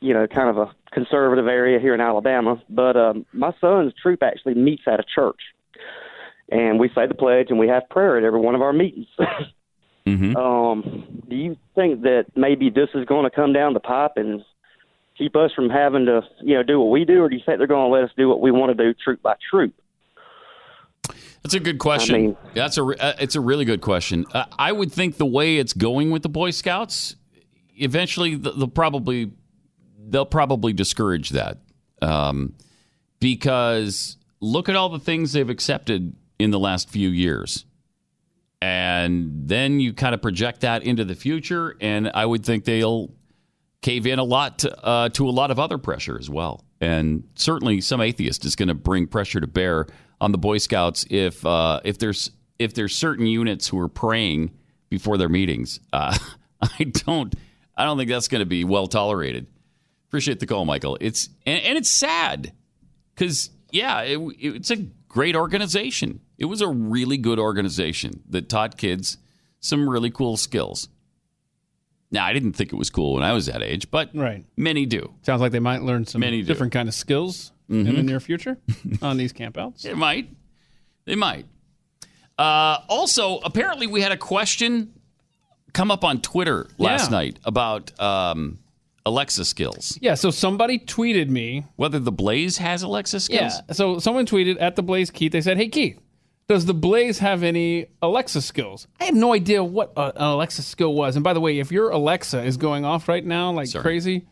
you 0.00 0.14
know, 0.14 0.28
kind 0.28 0.48
of 0.48 0.56
a 0.56 0.72
conservative 0.92 1.48
area 1.48 1.80
here 1.80 1.94
in 1.94 2.00
Alabama. 2.00 2.62
But 2.70 2.96
um, 2.96 3.26
my 3.32 3.52
son's 3.60 3.92
troop 4.00 4.22
actually 4.22 4.54
meets 4.54 4.84
at 4.86 5.00
a 5.00 5.04
church. 5.04 5.40
And 6.48 6.78
we 6.78 6.90
say 6.90 7.08
the 7.08 7.14
pledge 7.14 7.50
and 7.50 7.58
we 7.58 7.66
have 7.66 7.88
prayer 7.90 8.16
at 8.16 8.22
every 8.22 8.38
one 8.38 8.54
of 8.54 8.62
our 8.62 8.72
meetings. 8.72 9.08
mm-hmm. 10.06 10.36
um, 10.36 11.22
do 11.28 11.36
you 11.36 11.56
think 11.74 12.02
that 12.02 12.26
maybe 12.34 12.70
this 12.70 12.88
is 12.94 13.04
going 13.04 13.24
to 13.24 13.30
come 13.30 13.52
down 13.52 13.74
the 13.74 13.80
pipe 13.80 14.12
and 14.16 14.42
keep 15.18 15.36
us 15.36 15.50
from 15.54 15.68
having 15.70 16.06
to, 16.06 16.22
you 16.42 16.54
know, 16.54 16.62
do 16.62 16.80
what 16.80 16.90
we 16.90 17.04
do? 17.04 17.22
Or 17.22 17.28
do 17.28 17.36
you 17.36 17.42
think 17.44 17.58
they're 17.58 17.66
going 17.66 17.90
to 17.90 17.94
let 17.94 18.04
us 18.04 18.10
do 18.16 18.28
what 18.28 18.40
we 18.40 18.50
want 18.50 18.76
to 18.76 18.84
do 18.84 18.94
troop 18.94 19.22
by 19.22 19.34
troop? 19.50 19.74
That's 21.42 21.54
a 21.54 21.60
good 21.60 21.78
question. 21.78 22.14
I 22.14 22.18
mean- 22.18 22.36
That's 22.54 22.76
a 22.76 22.82
re- 22.82 22.96
uh, 22.98 23.12
it's 23.20 23.36
a 23.36 23.40
really 23.40 23.64
good 23.64 23.80
question. 23.80 24.26
Uh, 24.32 24.46
I 24.58 24.72
would 24.72 24.92
think 24.92 25.16
the 25.16 25.26
way 25.26 25.58
it's 25.58 25.72
going 25.72 26.10
with 26.10 26.22
the 26.22 26.28
Boy 26.28 26.50
Scouts, 26.50 27.16
eventually 27.76 28.34
they'll 28.34 28.68
probably 28.68 29.32
they'll 30.08 30.26
probably 30.26 30.72
discourage 30.72 31.30
that 31.30 31.58
um, 32.02 32.54
because 33.20 34.16
look 34.40 34.68
at 34.68 34.76
all 34.76 34.88
the 34.88 34.98
things 34.98 35.32
they've 35.32 35.48
accepted 35.48 36.14
in 36.38 36.50
the 36.50 36.58
last 36.58 36.88
few 36.88 37.08
years, 37.08 37.64
and 38.66 39.48
then 39.48 39.78
you 39.78 39.92
kind 39.92 40.12
of 40.12 40.20
project 40.20 40.62
that 40.62 40.82
into 40.82 41.04
the 41.04 41.14
future, 41.14 41.76
and 41.80 42.10
I 42.12 42.26
would 42.26 42.44
think 42.44 42.64
they'll 42.64 43.14
cave 43.80 44.08
in 44.08 44.18
a 44.18 44.24
lot 44.24 44.58
to, 44.60 44.84
uh, 44.84 45.08
to 45.10 45.28
a 45.28 45.30
lot 45.30 45.52
of 45.52 45.60
other 45.60 45.78
pressure 45.78 46.18
as 46.18 46.28
well. 46.28 46.64
And 46.80 47.22
certainly, 47.36 47.80
some 47.80 48.00
atheist 48.00 48.44
is 48.44 48.56
going 48.56 48.66
to 48.66 48.74
bring 48.74 49.06
pressure 49.06 49.40
to 49.40 49.46
bear 49.46 49.86
on 50.20 50.32
the 50.32 50.38
Boy 50.38 50.58
Scouts 50.58 51.06
if 51.08 51.46
uh, 51.46 51.80
if 51.84 51.98
there's 51.98 52.32
if 52.58 52.74
there's 52.74 52.92
certain 52.92 53.26
units 53.26 53.68
who 53.68 53.78
are 53.78 53.88
praying 53.88 54.50
before 54.88 55.16
their 55.16 55.28
meetings. 55.28 55.78
Uh, 55.92 56.18
I 56.60 56.84
don't 56.84 57.36
I 57.76 57.84
don't 57.84 57.96
think 57.96 58.10
that's 58.10 58.28
going 58.28 58.40
to 58.40 58.46
be 58.46 58.64
well 58.64 58.88
tolerated. 58.88 59.46
Appreciate 60.08 60.40
the 60.40 60.46
call, 60.46 60.64
Michael. 60.64 60.98
It's 61.00 61.28
and, 61.46 61.62
and 61.62 61.78
it's 61.78 61.90
sad 61.90 62.52
because 63.14 63.50
yeah, 63.70 64.00
it, 64.02 64.18
it's 64.40 64.72
a 64.72 64.76
great 65.08 65.36
organization. 65.36 66.20
It 66.38 66.46
was 66.46 66.60
a 66.60 66.68
really 66.68 67.16
good 67.16 67.38
organization 67.38 68.22
that 68.28 68.48
taught 68.48 68.76
kids 68.76 69.18
some 69.60 69.88
really 69.88 70.10
cool 70.10 70.36
skills. 70.36 70.88
Now, 72.10 72.24
I 72.24 72.32
didn't 72.32 72.52
think 72.52 72.72
it 72.72 72.76
was 72.76 72.88
cool 72.90 73.14
when 73.14 73.22
I 73.22 73.32
was 73.32 73.46
that 73.46 73.62
age, 73.62 73.90
but 73.90 74.10
Right. 74.14 74.44
many 74.56 74.86
do. 74.86 75.12
Sounds 75.22 75.40
like 75.40 75.52
they 75.52 75.58
might 75.60 75.82
learn 75.82 76.06
some 76.06 76.20
Many 76.20 76.42
do. 76.42 76.46
different 76.46 76.72
kind 76.72 76.88
of 76.88 76.94
skills 76.94 77.52
in 77.68 77.84
the 77.84 78.02
near 78.02 78.20
future 78.20 78.58
on 79.02 79.16
these 79.16 79.32
campouts. 79.32 79.84
It 79.84 79.96
might. 79.96 80.30
They 81.04 81.16
might. 81.16 81.46
Uh, 82.38 82.78
also, 82.88 83.38
apparently, 83.38 83.86
we 83.86 84.02
had 84.02 84.12
a 84.12 84.16
question 84.16 84.92
come 85.72 85.90
up 85.90 86.04
on 86.04 86.20
Twitter 86.20 86.68
last 86.78 87.10
Yeah. 87.10 87.16
night 87.18 87.38
about 87.44 87.98
um, 88.00 88.58
Alexa 89.04 89.44
skills. 89.46 89.98
Yeah, 90.00 90.14
so 90.14 90.30
somebody 90.30 90.78
tweeted 90.78 91.28
me. 91.28 91.64
Whether 91.76 91.98
the 91.98 92.12
Blaze 92.12 92.58
has 92.58 92.82
Alexa 92.82 93.20
skills. 93.20 93.52
Yeah, 93.68 93.72
so 93.74 93.98
someone 93.98 94.26
tweeted 94.26 94.58
at 94.60 94.76
the 94.76 94.82
Blaze 94.82 95.10
Keith. 95.10 95.32
They 95.32 95.40
said, 95.40 95.56
"Hey 95.56 95.68
Keith, 95.68 95.98
does 96.48 96.66
the 96.66 96.74
Blaze 96.74 97.18
have 97.18 97.42
any 97.42 97.86
Alexa 98.02 98.42
skills?" 98.42 98.86
I 99.00 99.04
had 99.04 99.14
no 99.14 99.32
idea 99.34 99.62
what 99.64 99.92
uh, 99.96 100.12
an 100.16 100.22
Alexa 100.22 100.62
skill 100.62 100.94
was. 100.94 101.16
And 101.16 101.22
by 101.24 101.32
the 101.32 101.40
way, 101.40 101.58
if 101.58 101.70
your 101.72 101.90
Alexa 101.90 102.42
is 102.44 102.56
going 102.56 102.84
off 102.84 103.08
right 103.08 103.24
now 103.24 103.52
like 103.52 103.68
Sorry. 103.68 103.82
crazy, 103.82 104.26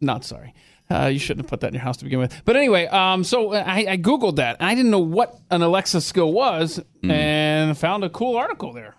not 0.00 0.24
sorry. 0.24 0.54
Uh, 0.90 1.06
you 1.06 1.20
shouldn't 1.20 1.44
have 1.44 1.50
put 1.50 1.60
that 1.60 1.68
in 1.68 1.74
your 1.74 1.82
house 1.84 1.98
to 1.98 2.04
begin 2.04 2.18
with. 2.18 2.42
But 2.44 2.56
anyway, 2.56 2.86
um, 2.86 3.22
so 3.22 3.52
I, 3.54 3.92
I 3.92 3.96
googled 3.96 4.36
that. 4.36 4.56
I 4.58 4.74
didn't 4.74 4.90
know 4.90 4.98
what 4.98 5.38
an 5.48 5.62
Alexa 5.62 6.00
skill 6.00 6.32
was, 6.32 6.80
and 7.04 7.78
found 7.78 8.02
a 8.02 8.10
cool 8.10 8.36
article 8.36 8.72
there. 8.72 8.96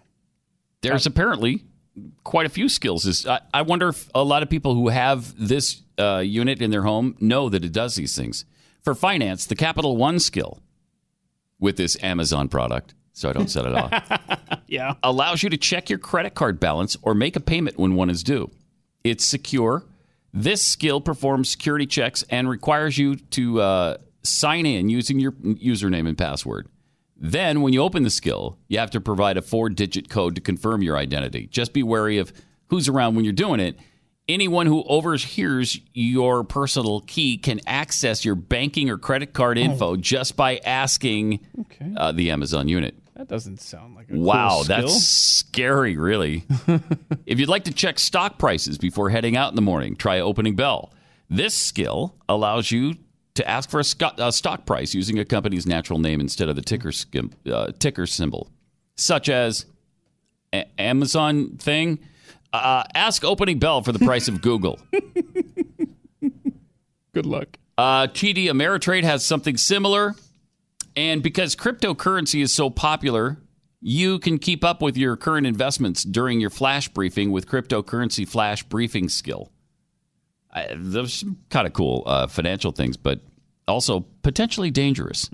There's 0.82 1.06
apparently 1.06 1.64
quite 2.24 2.46
a 2.46 2.50
few 2.50 2.70
skills. 2.70 3.06
Is- 3.06 3.28
I, 3.28 3.42
I 3.54 3.62
wonder 3.64 3.90
if 3.90 4.10
a 4.16 4.24
lot 4.24 4.42
of 4.42 4.50
people 4.50 4.74
who 4.74 4.88
have 4.88 5.34
this 5.38 5.82
uh, 6.00 6.20
unit 6.20 6.62
in 6.62 6.72
their 6.72 6.84
home 6.84 7.16
know 7.20 7.50
that 7.50 7.66
it 7.66 7.74
does 7.74 7.96
these 7.96 8.16
things. 8.16 8.46
For 8.84 8.96
finance, 8.96 9.46
the 9.46 9.56
Capital 9.56 9.98
One 9.98 10.18
skill 10.20 10.62
with 11.62 11.78
this 11.78 11.96
Amazon 12.04 12.50
product, 12.50 12.94
so 13.14 13.30
I 13.30 13.34
don't 13.34 13.50
set 13.50 13.66
it 13.66 13.74
off. 13.74 14.52
Yeah. 14.68 14.94
allows 15.04 15.44
you 15.44 15.50
to 15.50 15.58
check 15.58 15.90
your 15.90 16.00
credit 16.00 16.34
card 16.34 16.58
balance 16.58 16.96
or 17.02 17.14
make 17.14 17.36
a 17.36 17.42
payment 17.42 17.78
when 17.78 17.96
one 17.96 18.10
is 18.10 18.24
due. 18.24 18.50
It's 19.04 19.26
secure. 19.26 19.84
This 20.34 20.62
skill 20.62 21.02
performs 21.02 21.50
security 21.50 21.86
checks 21.86 22.24
and 22.30 22.48
requires 22.50 22.98
you 22.98 23.18
to 23.18 23.60
uh, 23.60 23.98
sign 24.24 24.66
in 24.66 24.88
using 24.88 25.20
your 25.20 25.34
username 25.34 26.08
and 26.08 26.18
password. 26.18 26.70
Then, 27.18 27.62
when 27.62 27.74
you 27.74 27.82
open 27.82 28.04
the 28.04 28.10
skill, 28.10 28.58
you 28.70 28.80
have 28.80 28.92
to 28.92 29.02
provide 29.02 29.36
a 29.36 29.42
four 29.42 29.68
digit 29.70 30.10
code 30.10 30.36
to 30.36 30.42
confirm 30.42 30.82
your 30.82 30.96
identity. 30.98 31.48
Just 31.48 31.74
be 31.74 31.84
wary 31.84 32.18
of 32.18 32.32
who's 32.68 32.88
around 32.88 33.16
when 33.16 33.26
you're 33.26 33.34
doing 33.34 33.60
it. 33.60 33.78
Anyone 34.30 34.66
who 34.68 34.84
overhears 34.84 35.80
your 35.94 36.44
personal 36.44 37.02
key 37.02 37.38
can 37.38 37.60
access 37.68 38.24
your 38.24 38.36
banking 38.36 38.90
or 38.90 38.98
credit 38.98 39.34
card 39.34 39.58
info 39.58 39.96
just 39.98 40.38
by 40.38 40.58
asking 40.58 41.40
Okay. 41.60 41.92
uh, 41.98 42.12
the 42.12 42.32
Amazon 42.32 42.68
unit. 42.68 42.96
That 43.16 43.28
doesn't 43.28 43.60
sound 43.60 43.96
like 43.96 44.10
a 44.10 44.16
Wow, 44.18 44.62
skill. 44.62 44.78
that's 44.78 45.04
scary, 45.04 45.98
really. 45.98 46.44
if 47.26 47.40
you'd 47.40 47.50
like 47.50 47.66
to 47.66 47.74
check 47.74 48.00
stock 48.00 48.38
prices 48.40 48.78
before 48.78 49.10
heading 49.10 49.36
out 49.36 49.50
in 49.50 49.56
the 49.56 49.62
morning, 49.62 49.96
try 49.96 50.20
opening 50.20 50.56
bell. 50.56 50.94
This 51.30 51.54
skill 51.54 52.16
allows 52.30 52.72
you 52.72 52.96
to 53.36 53.48
ask 53.50 53.70
for 53.70 53.80
a, 53.80 53.84
sco- 53.84 54.12
a 54.18 54.32
stock 54.32 54.66
price 54.66 54.94
using 54.94 55.20
a 55.20 55.26
company's 55.26 55.66
natural 55.66 56.00
name 56.00 56.20
instead 56.22 56.48
of 56.48 56.56
the 56.56 56.62
ticker 56.62 56.92
skim, 56.92 57.32
uh, 57.52 57.72
ticker 57.80 58.06
symbol, 58.08 58.50
such 58.96 59.30
as 59.30 59.66
a- 60.54 60.66
Amazon 60.80 61.58
thing. 61.58 62.00
Uh, 62.54 62.84
ask 62.94 63.24
opening 63.24 63.60
bell 63.60 63.82
for 63.82 63.92
the 63.92 64.00
price 64.00 64.28
of 64.28 64.42
Google. 64.42 64.80
Good 67.14 67.26
luck. 67.26 67.58
Uh, 67.78 68.08
TD 68.08 68.46
Ameritrade 68.46 69.04
has 69.04 69.26
something 69.26 69.58
similar. 69.58 70.16
And 70.96 71.24
because 71.24 71.56
cryptocurrency 71.56 72.42
is 72.42 72.54
so 72.54 72.70
popular, 72.70 73.38
you 73.80 74.20
can 74.20 74.38
keep 74.38 74.64
up 74.64 74.82
with 74.82 74.98
your 74.98 75.16
current 75.16 75.48
investments 75.48 76.04
during 76.04 76.42
your 76.42 76.50
flash 76.50 76.90
briefing 76.90 77.32
with 77.32 77.48
cryptocurrency 77.48 78.28
flash 78.28 78.64
briefing 78.64 79.10
skill. 79.10 79.52
I, 80.54 80.68
those 80.76 81.14
some 81.14 81.38
kind 81.50 81.66
of 81.66 81.74
cool 81.74 82.04
uh, 82.06 82.28
financial 82.28 82.74
things, 82.74 82.98
but 82.98 83.22
also 83.68 84.02
potentially 84.22 84.70
dangerous. 84.70 85.30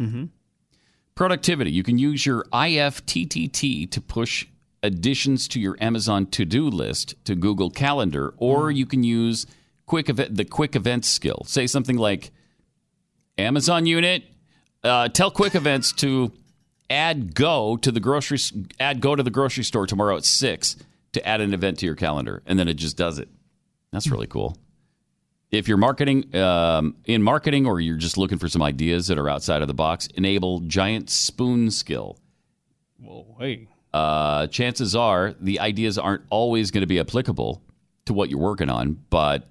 Productivity. 1.15 1.71
You 1.71 1.81
can 1.81 1.97
use 1.97 2.25
your 2.25 2.43
IFTTT 2.53 3.89
to 3.89 4.01
push 4.01 4.45
additions 4.87 5.47
to 5.49 5.59
your 5.59 5.77
Amazon 5.79 6.25
to-do 6.25 6.67
list 6.67 7.13
to 7.25 7.35
Google 7.35 7.69
Calendar, 7.69 8.33
or 8.37 8.71
you 8.71 8.87
can 8.87 9.03
use 9.03 9.45
quick 9.85 10.09
event, 10.09 10.35
the 10.35 10.45
quick 10.45 10.75
events 10.75 11.07
skill. 11.07 11.43
Say 11.45 11.67
something 11.67 11.97
like, 11.97 12.31
Amazon 13.37 13.85
unit, 13.85 14.23
uh, 14.83 15.09
tell 15.09 15.29
quick 15.29 15.53
events 15.53 15.91
to 15.93 16.31
add 16.89 17.35
go 17.35 17.77
to 17.77 17.91
the 17.91 17.99
grocery 17.99 18.39
add 18.79 19.01
go 19.01 19.15
to 19.15 19.21
the 19.21 19.29
grocery 19.29 19.63
store 19.63 19.85
tomorrow 19.85 20.15
at 20.15 20.25
six 20.25 20.75
to 21.11 21.27
add 21.27 21.41
an 21.41 21.53
event 21.53 21.77
to 21.79 21.85
your 21.85 21.95
calendar, 21.95 22.41
and 22.47 22.57
then 22.57 22.67
it 22.67 22.75
just 22.75 22.97
does 22.97 23.19
it. 23.19 23.29
That's 23.91 24.07
really 24.07 24.27
cool. 24.27 24.57
If 25.51 25.67
you're 25.67 25.77
marketing 25.77 26.35
um, 26.35 26.95
in 27.05 27.21
marketing, 27.21 27.67
or 27.67 27.79
you're 27.79 27.95
just 27.95 28.17
looking 28.17 28.37
for 28.37 28.49
some 28.49 28.61
ideas 28.61 29.07
that 29.07 29.17
are 29.17 29.29
outside 29.29 29.61
of 29.61 29.67
the 29.67 29.73
box, 29.73 30.07
enable 30.15 30.61
giant 30.61 31.09
spoon 31.09 31.69
skill. 31.71 32.17
Whoa, 32.99 33.37
hey. 33.39 33.67
Uh, 33.93 34.47
chances 34.47 34.95
are 34.95 35.33
the 35.39 35.59
ideas 35.59 35.97
aren't 35.97 36.23
always 36.29 36.71
going 36.71 36.81
to 36.81 36.87
be 36.87 36.99
applicable 36.99 37.61
to 38.05 38.13
what 38.13 38.29
you're 38.29 38.39
working 38.39 38.69
on, 38.69 38.97
but 39.09 39.47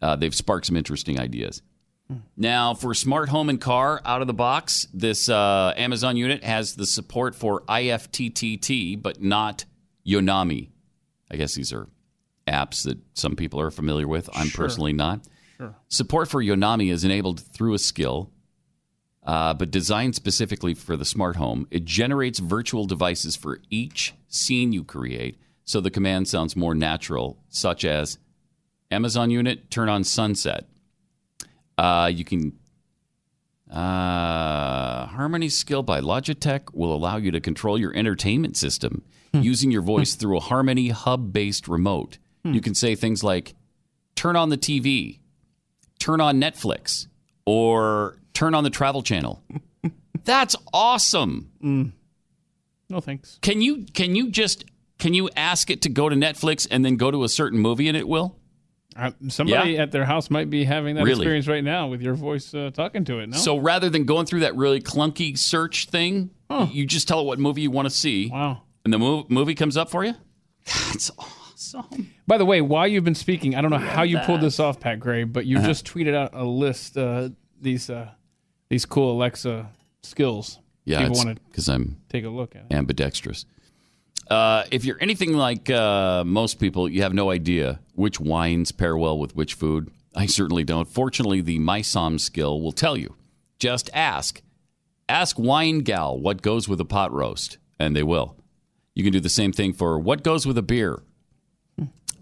uh, 0.00 0.16
they've 0.16 0.34
sparked 0.34 0.66
some 0.66 0.76
interesting 0.76 1.18
ideas. 1.20 1.62
Now, 2.38 2.72
for 2.72 2.94
smart 2.94 3.28
home 3.28 3.50
and 3.50 3.60
car 3.60 4.00
out 4.02 4.22
of 4.22 4.26
the 4.28 4.32
box, 4.32 4.86
this 4.94 5.28
uh, 5.28 5.74
Amazon 5.76 6.16
unit 6.16 6.42
has 6.42 6.74
the 6.74 6.86
support 6.86 7.34
for 7.34 7.60
IFTTT, 7.62 9.02
but 9.02 9.22
not 9.22 9.66
Yonomi. 10.06 10.70
I 11.30 11.36
guess 11.36 11.54
these 11.54 11.70
are 11.70 11.86
apps 12.46 12.84
that 12.84 12.96
some 13.12 13.36
people 13.36 13.60
are 13.60 13.70
familiar 13.70 14.08
with. 14.08 14.30
I'm 14.32 14.46
Sure. 14.48 14.64
personally 14.64 14.94
not. 14.94 15.20
Sure. 15.58 15.74
Support 15.88 16.28
for 16.30 16.42
Yonomi 16.42 16.90
is 16.90 17.04
enabled 17.04 17.40
through 17.40 17.74
a 17.74 17.78
skill, 17.78 18.30
uh, 19.28 19.52
but 19.52 19.70
designed 19.70 20.14
specifically 20.14 20.72
for 20.72 20.96
the 20.96 21.04
smart 21.04 21.36
home. 21.36 21.68
It 21.70 21.84
generates 21.84 22.38
virtual 22.38 22.86
devices 22.86 23.36
for 23.36 23.60
each 23.68 24.14
scene 24.26 24.72
you 24.72 24.82
create, 24.82 25.38
so 25.66 25.82
the 25.82 25.90
command 25.90 26.26
sounds 26.28 26.56
more 26.56 26.74
natural, 26.74 27.38
such 27.50 27.84
as 27.84 28.16
Amazon 28.90 29.30
unit, 29.30 29.70
turn 29.70 29.90
on 29.90 30.02
sunset. 30.02 30.64
Uh, 31.76 32.10
you 32.12 32.24
can. 32.24 32.58
Uh, 33.70 35.04
Harmony 35.08 35.50
skill 35.50 35.82
by 35.82 36.00
Logitech 36.00 36.72
will 36.72 36.94
allow 36.94 37.18
you 37.18 37.30
to 37.30 37.38
control 37.38 37.78
your 37.78 37.94
entertainment 37.94 38.56
system 38.56 39.04
using 39.34 39.70
your 39.70 39.82
voice 39.82 40.14
through 40.14 40.38
a 40.38 40.40
Harmony 40.40 40.88
hub 40.88 41.34
based 41.34 41.68
remote. 41.68 42.16
You 42.44 42.62
can 42.62 42.74
say 42.74 42.94
things 42.94 43.22
like, 43.22 43.54
turn 44.14 44.36
on 44.36 44.48
the 44.48 44.56
TV, 44.56 45.18
turn 45.98 46.18
on 46.22 46.40
Netflix, 46.40 47.08
or 47.44 48.16
turn 48.38 48.54
on 48.54 48.62
the 48.64 48.70
travel 48.70 49.02
channel. 49.02 49.42
That's 50.24 50.54
awesome. 50.72 51.50
No 52.90 53.00
thanks. 53.00 53.38
Can 53.42 53.60
you 53.60 53.84
can 53.92 54.14
you 54.14 54.30
just 54.30 54.64
can 54.98 55.12
you 55.14 55.28
ask 55.36 55.70
it 55.70 55.82
to 55.82 55.88
go 55.88 56.08
to 56.08 56.16
Netflix 56.16 56.66
and 56.70 56.84
then 56.84 56.96
go 56.96 57.10
to 57.10 57.24
a 57.24 57.28
certain 57.28 57.58
movie 57.58 57.88
and 57.88 57.96
it 57.96 58.06
will? 58.08 58.36
Uh, 58.96 59.10
somebody 59.28 59.72
Yeah. 59.72 59.82
at 59.82 59.92
their 59.92 60.04
house 60.04 60.28
might 60.30 60.50
be 60.50 60.64
having 60.64 60.96
that 60.96 61.04
Really? 61.04 61.20
experience 61.20 61.46
right 61.46 61.62
now 61.62 61.88
with 61.88 62.00
your 62.02 62.14
voice 62.14 62.52
uh, 62.54 62.70
talking 62.72 63.04
to 63.06 63.18
it. 63.20 63.28
No. 63.28 63.36
So 63.36 63.56
rather 63.56 63.88
than 63.90 64.04
going 64.06 64.26
through 64.26 64.40
that 64.40 64.56
really 64.56 64.80
clunky 64.80 65.36
search 65.38 65.86
thing, 65.86 66.30
you 66.72 66.84
just 66.86 67.06
tell 67.06 67.20
it 67.20 67.24
what 67.26 67.38
movie 67.38 67.60
you 67.62 67.70
want 67.70 67.86
to 67.86 67.90
see, 67.94 68.28
wow. 68.30 68.62
and 68.84 68.92
the 68.92 68.98
mov- 68.98 69.30
movie 69.30 69.54
comes 69.54 69.76
up 69.76 69.90
for 69.90 70.04
you. 70.04 70.14
That's 70.64 71.10
awesome. 71.18 72.10
By 72.26 72.38
the 72.38 72.44
way, 72.46 72.60
while 72.60 72.88
you've 72.88 73.04
been 73.04 73.14
speaking, 73.14 73.54
I 73.54 73.60
don't 73.60 73.70
know 73.70 73.78
how 73.78 74.02
you 74.02 74.18
pulled 74.20 74.40
this 74.40 74.58
off, 74.58 74.80
Pat 74.80 74.98
Gray, 74.98 75.24
but 75.24 75.46
you 75.46 75.58
Uh-huh. 75.58 75.66
just 75.68 75.86
tweeted 75.86 76.14
out 76.14 76.30
a 76.32 76.44
list 76.44 76.96
uh, 76.98 77.28
these 77.60 77.90
uh, 77.90 78.08
these 78.68 78.86
cool 78.86 79.12
Alexa 79.12 79.68
skills. 80.02 80.58
Yeah, 80.84 81.00
people 81.00 81.16
want 81.16 81.36
to 81.36 81.42
because 81.50 81.68
I'm 81.68 81.98
take 82.08 82.24
a 82.24 82.28
look 82.30 82.56
at. 82.56 82.62
it. 82.70 82.74
ambidextrous. 82.74 83.44
Uh, 84.30 84.64
if 84.70 84.84
you're 84.84 84.98
anything 85.00 85.34
like 85.34 85.70
uh, 85.70 86.22
most 86.24 86.58
people, 86.60 86.88
you 86.88 87.02
have 87.02 87.14
no 87.14 87.30
idea 87.30 87.80
which 87.94 88.20
wines 88.20 88.72
pair 88.72 88.96
well 88.96 89.18
with 89.18 89.34
which 89.34 89.54
food. 89.54 89.90
I 90.14 90.26
certainly 90.26 90.64
don't. 90.64 90.88
Fortunately, 90.88 91.40
the 91.40 91.58
MySom 91.58 92.18
skill 92.20 92.60
will 92.60 92.72
tell 92.72 92.96
you. 92.96 93.14
Just 93.58 93.90
ask. 93.94 94.42
Ask 95.08 95.38
Wine 95.38 95.78
Gal 95.80 96.18
what 96.18 96.42
goes 96.42 96.68
with 96.68 96.80
a 96.80 96.84
pot 96.84 97.12
roast, 97.12 97.58
and 97.78 97.96
they 97.96 98.02
will. 98.02 98.36
You 98.94 99.04
can 99.04 99.12
do 99.12 99.20
the 99.20 99.28
same 99.30 99.52
thing 99.52 99.72
for 99.72 99.98
what 99.98 100.22
goes 100.22 100.46
with 100.46 100.58
a 100.58 100.62
beer. 100.62 101.02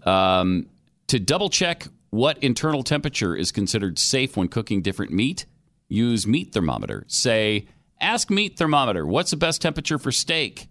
Um, 0.03 0.67
to 1.07 1.19
double 1.19 1.49
check 1.49 1.87
what 2.11 2.37
internal 2.41 2.83
temperature 2.83 3.35
is 3.35 3.51
considered 3.51 3.99
safe 3.99 4.37
when 4.37 4.47
cooking 4.47 4.81
different 4.81 5.11
meat, 5.11 5.45
use 5.87 6.27
meat 6.27 6.53
thermometer. 6.53 7.03
Say, 7.07 7.67
ask 7.99 8.29
meat 8.29 8.57
thermometer, 8.57 9.05
what's 9.05 9.31
the 9.31 9.37
best 9.37 9.61
temperature 9.61 9.97
for 9.97 10.11
steak? 10.11 10.67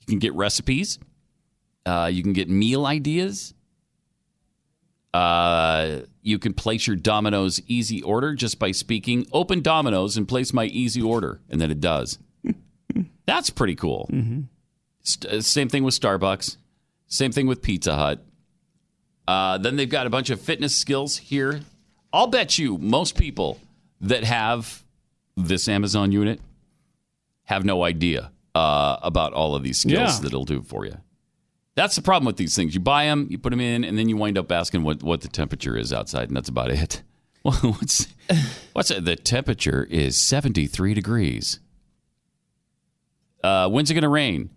You 0.00 0.06
can 0.06 0.18
get 0.18 0.34
recipes. 0.34 0.98
Uh, 1.84 2.10
you 2.12 2.22
can 2.22 2.32
get 2.32 2.48
meal 2.48 2.86
ideas. 2.86 3.54
Uh, 5.14 6.00
you 6.22 6.38
can 6.38 6.52
place 6.52 6.86
your 6.86 6.96
Domino's 6.96 7.60
easy 7.66 8.02
order 8.02 8.34
just 8.34 8.58
by 8.58 8.70
speaking, 8.72 9.26
open 9.32 9.62
Domino's 9.62 10.16
and 10.16 10.28
place 10.28 10.52
my 10.52 10.66
easy 10.66 11.00
order. 11.00 11.40
And 11.48 11.60
then 11.60 11.70
it 11.70 11.80
does. 11.80 12.18
That's 13.26 13.48
pretty 13.50 13.76
cool. 13.76 14.10
St- 15.02 15.32
uh, 15.32 15.40
same 15.40 15.68
thing 15.68 15.84
with 15.84 15.98
Starbucks. 15.98 16.56
Same 17.06 17.32
thing 17.32 17.46
with 17.46 17.62
Pizza 17.62 17.94
Hut. 17.94 18.24
Uh, 19.26 19.58
then 19.58 19.76
they've 19.76 19.88
got 19.88 20.06
a 20.06 20.10
bunch 20.10 20.30
of 20.30 20.40
fitness 20.40 20.74
skills 20.74 21.16
here. 21.16 21.60
I'll 22.12 22.26
bet 22.26 22.58
you 22.58 22.78
most 22.78 23.16
people 23.16 23.58
that 24.00 24.24
have 24.24 24.84
this 25.36 25.68
Amazon 25.68 26.12
unit 26.12 26.40
have 27.44 27.64
no 27.64 27.82
idea 27.84 28.30
uh, 28.54 28.96
about 29.02 29.32
all 29.32 29.54
of 29.54 29.62
these 29.62 29.78
skills 29.78 30.14
Yeah. 30.16 30.18
that 30.20 30.26
it'll 30.28 30.44
do 30.44 30.62
for 30.62 30.84
you. 30.86 30.96
That's 31.74 31.94
the 31.94 32.02
problem 32.02 32.26
with 32.26 32.36
these 32.38 32.56
things. 32.56 32.72
You 32.74 32.80
buy 32.80 33.04
them, 33.04 33.26
you 33.30 33.36
put 33.38 33.50
them 33.50 33.60
in, 33.60 33.84
and 33.84 33.98
then 33.98 34.08
you 34.08 34.16
wind 34.16 34.38
up 34.38 34.50
asking 34.50 34.82
what, 34.82 35.02
what 35.02 35.20
the 35.20 35.28
temperature 35.28 35.76
is 35.76 35.92
outside, 35.92 36.28
and 36.28 36.36
that's 36.36 36.48
about 36.48 36.70
it. 36.70 37.02
Well, 37.44 37.54
what's 37.78 38.08
what's 38.72 38.90
it? 38.90 39.04
The 39.04 39.14
temperature 39.14 39.86
is 39.88 40.16
seventy 40.16 40.66
three 40.66 40.94
degrees. 40.94 41.60
Uh, 43.44 43.68
when's 43.68 43.88
it 43.88 43.94
going 43.94 44.02
to 44.02 44.08
rain? 44.08 44.50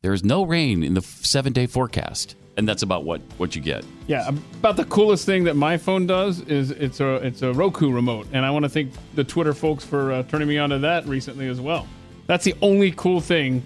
There 0.00 0.12
is 0.12 0.24
no 0.24 0.42
rain 0.44 0.82
in 0.82 0.94
the 0.94 1.02
seven 1.02 1.52
day 1.52 1.66
forecast, 1.66 2.34
and 2.56 2.68
that's 2.68 2.82
about 2.82 3.04
what 3.04 3.20
what 3.38 3.54
you 3.56 3.62
get. 3.62 3.84
Yeah, 4.06 4.28
about 4.28 4.76
the 4.76 4.84
coolest 4.84 5.24
thing 5.26 5.44
that 5.44 5.56
my 5.56 5.76
phone 5.78 6.06
does 6.06 6.40
is 6.42 6.70
it's 6.70 7.00
a 7.00 7.14
it's 7.16 7.42
a 7.42 7.52
Roku 7.52 7.90
remote, 7.90 8.26
and 8.32 8.44
I 8.44 8.50
want 8.50 8.64
to 8.64 8.68
thank 8.68 8.92
the 9.14 9.24
Twitter 9.24 9.54
folks 9.54 9.84
for 9.84 10.12
uh, 10.12 10.22
turning 10.24 10.48
me 10.48 10.58
onto 10.58 10.78
that 10.80 11.06
recently 11.06 11.48
as 11.48 11.60
well. 11.60 11.86
That's 12.26 12.44
the 12.44 12.54
only 12.62 12.92
cool 12.92 13.20
thing 13.20 13.62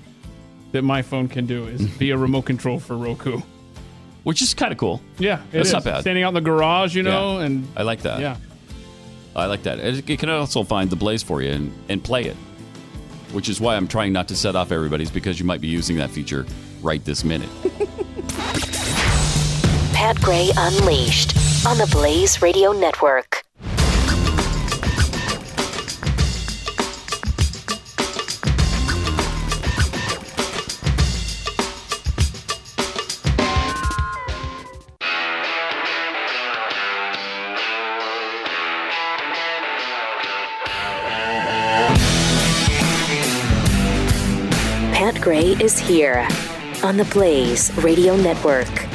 that 0.72 0.82
my 0.82 1.02
phone 1.02 1.28
can 1.28 1.46
do 1.46 1.66
is 1.66 1.86
be 1.98 2.10
a 2.10 2.16
remote 2.26 2.42
control 2.46 2.78
for 2.80 2.96
Roku. 2.96 3.40
which 4.24 4.42
is 4.42 4.54
kind 4.54 4.72
of 4.72 4.78
cool. 4.78 5.00
Yeah, 5.18 5.40
it 5.52 5.52
That's 5.52 5.68
is. 5.68 5.72
not 5.74 5.84
bad. 5.84 6.00
Standing 6.00 6.24
out 6.24 6.28
in 6.28 6.34
the 6.34 6.40
garage, 6.40 6.94
you 6.96 7.02
know, 7.02 7.38
Yeah. 7.38 7.44
and 7.46 7.68
I 7.76 7.82
like 7.82 8.02
that. 8.02 8.20
yeah, 8.20 8.36
I 9.34 9.46
like 9.46 9.62
that. 9.64 9.78
It 9.78 10.08
it 10.10 10.18
can 10.18 10.30
also 10.30 10.62
find 10.64 10.90
the 10.90 10.96
blaze 10.96 11.22
for 11.22 11.42
you 11.42 11.50
and, 11.50 11.72
and 11.88 12.02
play 12.04 12.24
it, 12.24 12.36
which 13.32 13.48
is 13.48 13.60
why 13.60 13.76
I'm 13.76 13.86
trying 13.88 14.12
not 14.12 14.28
to 14.28 14.36
set 14.36 14.54
off 14.56 14.70
everybody's 14.72 15.10
because 15.10 15.38
you 15.40 15.44
might 15.46 15.60
be 15.60 15.68
using 15.68 15.96
that 15.98 16.10
feature 16.10 16.44
right 16.82 17.04
this 17.04 17.24
minute. 17.24 17.48
Pat 19.96 20.20
Gray 20.20 20.50
Unleashed 20.58 21.34
on 21.66 21.78
the 21.78 21.88
Blaze 21.90 22.42
Radio 22.42 22.72
Network. 22.72 23.42
Pat 44.92 45.18
Gray 45.22 45.52
is 45.58 45.78
here 45.78 46.28
on 46.84 46.98
the 46.98 47.08
Blaze 47.10 47.74
Radio 47.78 48.14
Network. 48.14 48.86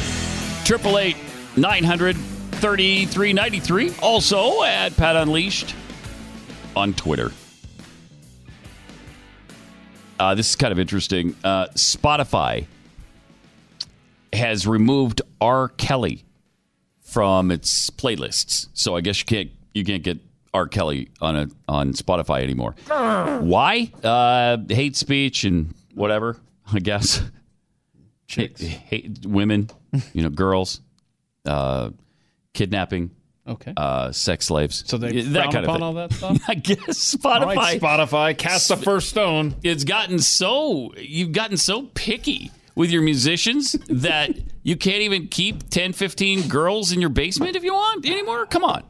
Triple 0.64 0.98
eight 1.00 1.18
nine 1.58 1.84
hundred 1.84 2.16
thirty 2.16 3.06
three 3.06 3.34
ninety 3.34 3.60
three. 3.60 3.94
Also 4.02 4.64
at 4.64 4.96
Pat 4.96 5.16
Unleashed 5.16 5.76
on 6.76 6.94
Twitter. 6.94 7.32
Uh, 10.20 10.36
this 10.36 10.50
is 10.52 10.56
kind 10.56 10.72
of 10.72 10.80
interesting. 10.80 11.36
Uh, 11.44 11.66
Spotify 11.70 12.68
has 14.32 14.68
removed 14.68 15.22
R. 15.42 15.70
Kelly 15.70 16.24
from 17.02 17.52
its 17.52 17.90
playlists, 17.90 18.68
so 18.74 18.96
I 18.96 19.02
guess 19.02 19.20
you 19.20 19.26
can't 19.26 19.52
you 19.74 19.84
can't 19.84 20.04
get 20.04 20.20
R. 20.54 20.68
Kelly 20.68 21.10
on 21.20 21.36
a 21.36 21.48
on 21.68 21.94
Spotify 21.94 22.44
anymore. 22.44 22.76
Why? 22.88 23.92
Uh, 24.04 24.58
hate 24.70 24.96
speech 24.96 25.44
and 25.44 25.74
whatever. 25.96 26.38
I 26.72 26.80
guess. 26.80 27.22
Chicks. 28.32 28.62
Hate, 28.62 29.04
hate 29.04 29.26
women, 29.26 29.70
you 30.14 30.24
know, 30.24 30.30
girls, 30.30 30.82
uh, 31.46 31.90
kidnapping, 32.54 33.12
okay. 33.48 33.74
uh, 33.76 34.12
sex 34.12 34.46
slaves. 34.48 34.84
so 34.88 34.98
they 34.98 35.22
that 35.22 35.52
kind 35.52 35.66
of 35.66 35.74
thing. 35.74 35.84
all 35.84 35.94
that 35.94 36.14
stuff. 36.14 36.40
I 36.48 36.56
guess 36.56 37.16
Spotify. 37.16 37.56
right, 37.56 37.82
Spotify, 37.82 38.38
cast 38.38 38.70
the 38.70 38.78
first 38.78 39.10
stone. 39.10 39.56
it's 39.64 39.84
gotten 39.84 40.20
so 40.20 40.94
you've 40.96 41.34
gotten 41.34 41.58
so 41.58 41.84
picky 41.94 42.52
with 42.76 42.90
your 42.90 43.02
musicians 43.02 43.74
that 43.90 44.32
you 44.64 44.76
can't 44.76 45.02
even 45.02 45.28
keep 45.28 45.70
10, 45.70 45.94
15 45.94 46.48
girls 46.48 46.92
in 46.92 47.02
your 47.02 47.10
basement 47.10 47.56
if 47.56 47.64
you 47.64 47.74
want 47.74 48.06
anymore? 48.06 48.46
Come 48.46 48.64
on. 48.64 48.84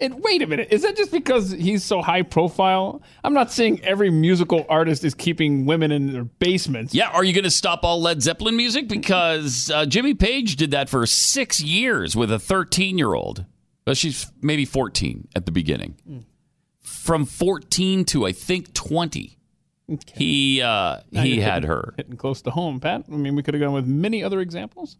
And 0.00 0.22
wait 0.22 0.42
a 0.42 0.46
minute, 0.46 0.68
is 0.70 0.82
that 0.82 0.96
just 0.96 1.10
because 1.10 1.50
he's 1.50 1.84
so 1.84 2.02
high 2.02 2.22
profile? 2.22 3.02
I'm 3.24 3.34
not 3.34 3.50
saying 3.50 3.80
every 3.84 4.10
musical 4.10 4.64
artist 4.68 5.04
is 5.04 5.14
keeping 5.14 5.66
women 5.66 5.90
in 5.90 6.12
their 6.12 6.24
basements. 6.24 6.94
Yeah, 6.94 7.08
are 7.08 7.24
you 7.24 7.32
going 7.32 7.44
to 7.44 7.50
stop 7.50 7.84
all 7.84 8.00
Led 8.00 8.22
Zeppelin 8.22 8.56
music? 8.56 8.88
Because 8.88 9.70
uh, 9.70 9.86
Jimmy 9.86 10.14
Page 10.14 10.56
did 10.56 10.70
that 10.70 10.88
for 10.88 11.04
six 11.06 11.60
years 11.60 12.14
with 12.16 12.30
a 12.30 12.38
13 12.38 12.98
year 12.98 13.14
old. 13.14 13.44
Well, 13.86 13.94
she's 13.94 14.30
maybe 14.42 14.64
14 14.64 15.28
at 15.34 15.46
the 15.46 15.52
beginning. 15.52 16.24
From 16.80 17.24
14 17.24 18.04
to 18.06 18.26
I 18.26 18.32
think 18.32 18.74
20, 18.74 19.38
he 20.14 20.60
uh, 20.60 20.98
he 21.10 21.40
had 21.40 21.64
her. 21.64 21.94
hitting 21.96 22.16
close 22.16 22.42
to 22.42 22.50
home, 22.50 22.80
Pat. 22.80 23.04
I 23.10 23.16
mean, 23.16 23.34
we 23.34 23.42
could 23.42 23.54
have 23.54 23.62
gone 23.62 23.72
with 23.72 23.86
many 23.86 24.22
other 24.22 24.40
examples, 24.40 24.98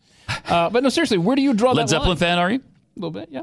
uh, 0.49 0.71
but 0.71 0.83
no, 0.83 0.89
seriously, 0.89 1.19
where 1.19 1.37
do 1.37 1.43
you 1.43 1.53
draw 1.53 1.73
Led 1.73 1.85
that 1.85 1.89
Zeppelin 1.91 2.11
line? 2.11 2.17
fan, 2.17 2.39
are 2.39 2.51
you? 2.51 2.61
A 2.99 3.01
little 3.01 3.11
bit, 3.11 3.29
yeah. 3.31 3.43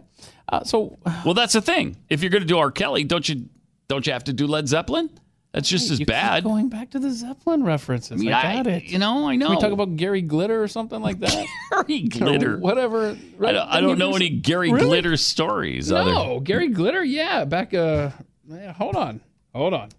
Uh, 0.49 0.64
so 0.64 0.97
Well, 1.26 1.34
that's 1.34 1.53
the 1.53 1.62
thing. 1.62 1.97
If 2.10 2.22
you're 2.22 2.30
going 2.32 2.41
to 2.43 2.47
do 2.47 2.58
R. 2.58 2.72
Kelly, 2.72 3.03
don't 3.03 3.28
you 3.28 3.49
don't 3.88 4.06
you 4.06 4.14
have 4.14 4.26
to 4.26 4.34
do 4.34 4.47
Led 4.47 4.68
Zeppelin? 4.68 5.10
That's 5.53 5.70
just 5.70 5.89
as 5.89 6.01
bad. 6.01 6.43
going 6.43 6.68
back 6.68 6.89
to 6.91 6.99
the 6.99 7.10
Zeppelin 7.12 7.64
references. 7.64 8.22
I, 8.22 8.28
I- 8.28 8.53
got 8.56 8.68
it. 8.68 8.84
You 8.84 8.99
know, 8.99 9.30
I 9.30 9.38
know. 9.38 9.47
Can 9.47 9.56
we 9.56 9.62
talk 9.62 9.72
about 9.72 9.95
Gary 9.95 10.22
Glitter 10.22 10.62
or 10.62 10.68
something 10.68 11.01
like 11.01 11.20
that? 11.20 11.45
Gary 11.88 12.01
Glitter. 12.10 12.56
Or 12.56 12.58
whatever. 12.60 13.18
I 13.41 13.51
don't, 13.53 13.68
I 13.70 13.80
don't 13.80 13.97
know 13.97 14.14
any 14.18 14.28
Gary 14.30 14.70
Really? 14.74 14.86
Glitter 14.86 15.16
stories. 15.16 15.89
No, 15.91 15.97
other- 16.36 16.39
Gary 16.43 16.68
Glitter. 16.68 17.03
Yeah, 17.06 17.45
back. 17.45 17.74
Uh, 17.74 18.10
yeah, 18.49 18.74
hold 18.74 18.97
on, 18.97 19.22
hold 19.53 19.74
on. 19.74 19.89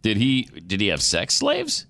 Did 0.00 0.16
he 0.16 0.42
did 0.44 0.80
he 0.80 0.86
have 0.88 1.02
sex 1.02 1.34
slaves? 1.34 1.86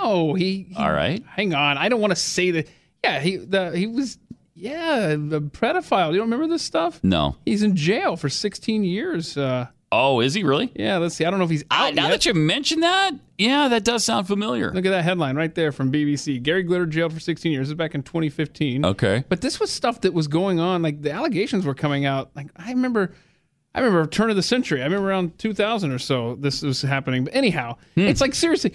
No, 0.00 0.34
he. 0.34 0.66
he- 0.70 0.74
All 0.76 0.92
right. 0.92 1.24
Hang 1.28 1.54
on. 1.54 1.76
I 1.78 1.88
don't 1.88 2.00
want 2.00 2.12
to 2.12 2.16
say 2.16 2.50
that. 2.52 2.68
Yeah, 3.04 3.18
he 3.20 3.36
the 3.36 3.76
he 3.76 3.86
was. 3.88 4.18
Yeah, 4.54 5.16
the 5.18 5.40
pedophile. 5.40 6.12
You 6.12 6.18
don't 6.18 6.30
remember 6.30 6.46
this 6.52 6.62
stuff? 6.62 7.00
No. 7.02 7.36
He's 7.44 7.62
in 7.62 7.74
jail 7.76 8.16
for 8.16 8.28
16 8.28 8.84
years. 8.84 9.36
Uh, 9.36 9.68
Oh, 9.94 10.20
is 10.20 10.32
he 10.32 10.42
really? 10.42 10.72
yeah, 10.74 10.96
let's 10.96 11.14
see. 11.16 11.26
I 11.26 11.30
don't 11.30 11.38
know 11.38 11.44
if 11.44 11.50
he's 11.50 11.64
out 11.70 11.94
now 11.94 12.04
yet. 12.04 12.10
that 12.12 12.24
you 12.26 12.32
mention 12.32 12.80
that, 12.80 13.10
yeah, 13.36 13.68
that 13.68 13.84
does 13.84 14.02
sound 14.02 14.26
familiar. 14.26 14.72
Look 14.72 14.86
at 14.86 14.90
that 14.90 15.02
headline 15.04 15.36
right 15.36 15.54
there 15.54 15.70
from 15.70 15.92
BBC. 15.92 16.42
Gary 16.42 16.62
Glitter 16.62 16.86
jailed 16.86 17.12
for 17.12 17.20
16 17.20 17.52
years. 17.52 17.66
This 17.66 17.72
is 17.72 17.76
back 17.76 17.94
in 17.94 18.02
2015. 18.02 18.86
Okay. 18.86 19.22
But 19.28 19.42
this 19.42 19.60
was 19.60 19.70
stuff 19.70 20.00
that 20.00 20.14
was 20.14 20.28
going 20.28 20.58
on. 20.60 20.80
Like 20.80 21.02
the 21.02 21.12
allegations 21.12 21.66
were 21.66 21.74
coming 21.74 22.06
out. 22.06 22.30
Like 22.34 22.46
I 22.56 22.70
remember, 22.70 23.12
I 23.74 23.80
remember 23.80 24.06
turn 24.06 24.30
of 24.30 24.36
the 24.36 24.42
century. 24.42 24.80
I 24.80 24.84
remember 24.84 25.10
around 25.10 25.36
2000 25.38 25.92
or 25.92 25.98
so. 25.98 26.36
This 26.36 26.62
was 26.62 26.80
happening. 26.80 27.24
But 27.24 27.34
anyhow, 27.34 27.76
Hmm. 27.94 28.00
it's 28.06 28.22
like 28.22 28.34
seriously, 28.34 28.72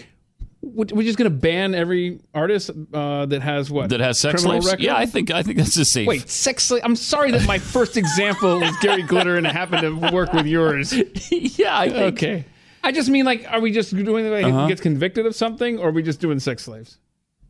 we're 0.61 1.03
just 1.03 1.17
going 1.17 1.31
to 1.31 1.37
ban 1.37 1.75
every 1.75 2.19
artist 2.33 2.71
uh, 2.93 3.25
that 3.27 3.41
has 3.41 3.69
what 3.69 3.89
That 3.89 3.99
has 3.99 4.19
sex 4.19 4.41
slaves? 4.43 4.65
record? 4.65 4.81
Yeah, 4.81 4.95
I 4.97 5.05
think 5.05 5.31
I 5.31 5.43
think 5.43 5.57
that's 5.57 5.77
a 5.77 5.85
safe. 5.85 6.07
Wait, 6.07 6.27
sex 6.29 6.63
slave? 6.63 6.81
I'm 6.83 6.95
sorry 6.95 7.31
that 7.31 7.45
my 7.45 7.59
first 7.59 7.95
example 7.97 8.59
was 8.59 8.75
Gary 8.81 9.03
Glitter 9.03 9.37
and 9.37 9.45
it 9.45 9.53
happened 9.53 9.81
to 9.81 10.11
work 10.11 10.33
with 10.33 10.45
yours. 10.47 10.93
yeah, 11.31 11.77
I 11.77 11.89
think 11.89 12.17
Okay. 12.17 12.45
I 12.83 12.91
just 12.91 13.09
mean 13.09 13.25
like, 13.25 13.45
are 13.51 13.59
we 13.59 13.71
just 13.71 13.95
doing 13.95 14.23
the 14.25 14.31
way 14.31 14.43
Uh-huh. 14.43 14.63
he 14.63 14.67
gets 14.69 14.81
convicted 14.81 15.25
of 15.25 15.35
something, 15.35 15.77
or 15.79 15.89
are 15.89 15.91
we 15.91 16.01
just 16.03 16.19
doing 16.21 16.39
sex 16.39 16.63
slaves? 16.63 16.97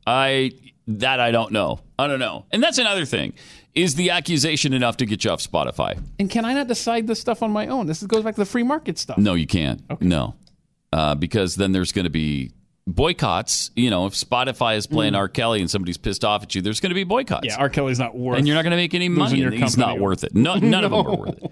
I 0.05 0.51
that 0.87 1.19
I 1.19 1.31
don't 1.31 1.51
know. 1.51 1.79
I 1.99 2.07
don't 2.07 2.19
know. 2.19 2.45
And 2.51 2.61
that's 2.63 2.77
another 2.77 3.05
thing. 3.05 3.33
Is 3.75 3.95
the 3.95 4.09
accusation 4.09 4.73
enough 4.73 4.97
to 4.97 5.05
get 5.05 5.23
you 5.23 5.31
off 5.31 5.39
Spotify? 5.41 6.01
And 6.19 6.29
can 6.29 6.45
I 6.45 6.53
not 6.53 6.67
decide 6.67 7.05
this 7.07 7.19
stuff 7.19 7.43
on 7.43 7.51
my 7.51 7.67
own? 7.67 7.85
This 7.85 8.01
goes 8.03 8.23
back 8.23 8.35
to 8.35 8.41
the 8.41 8.45
free 8.45 8.63
market 8.63 8.97
stuff. 8.97 9.17
No, 9.17 9.33
you 9.35 9.45
can't. 9.45 9.81
Okay. 9.91 10.05
No, 10.05 10.35
uh, 10.93 11.13
because 11.15 11.55
then 11.55 11.73
there's 11.73 11.91
going 11.91 12.05
to 12.05 12.09
be 12.09 12.51
boycotts. 12.87 13.71
You 13.75 13.89
know, 13.89 14.05
if 14.07 14.13
Spotify 14.13 14.77
is 14.77 14.87
playing 14.87 15.13
R. 15.13 15.27
Kelly 15.27 15.59
and 15.59 15.69
somebody's 15.69 15.97
pissed 15.97 16.25
off 16.25 16.43
at 16.43 16.55
you, 16.55 16.61
there's 16.61 16.79
going 16.79 16.89
to 16.89 16.95
be 16.95 17.03
boycotts. 17.03 17.45
Mm. 17.45 17.49
Yeah, 17.49 17.57
R. 17.57 17.69
Kelly's 17.69 17.99
not 17.99 18.17
worth. 18.17 18.37
and 18.37 18.47
you're 18.47 18.55
not 18.55 18.63
going 18.63 18.71
to 18.71 18.77
make 18.77 18.93
any 18.93 19.09
money. 19.09 19.39
your 19.39 19.51
He's 19.51 19.77
not 19.77 19.99
worth 19.99 20.23
it. 20.23 20.33
No, 20.33 20.55
none 20.55 20.83
of 20.83 20.91
them 20.91 21.05
are 21.05 21.15
worth 21.15 21.43
it. 21.43 21.51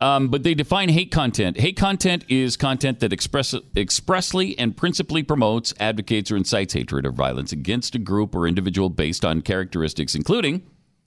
Um, 0.00 0.28
but 0.28 0.42
they 0.42 0.54
define 0.54 0.88
hate 0.88 1.12
content. 1.12 1.58
Hate 1.58 1.76
content 1.76 2.24
is 2.28 2.56
content 2.56 3.00
that 3.00 3.12
express, 3.12 3.54
expressly 3.76 4.58
and 4.58 4.76
principally 4.76 5.22
promotes, 5.22 5.72
advocates, 5.78 6.30
or 6.30 6.36
incites 6.36 6.74
hatred 6.74 7.06
or 7.06 7.12
violence 7.12 7.52
against 7.52 7.94
a 7.94 7.98
group 7.98 8.34
or 8.34 8.48
individual 8.48 8.90
based 8.90 9.24
on 9.24 9.40
characteristics 9.40 10.14
including 10.14 10.62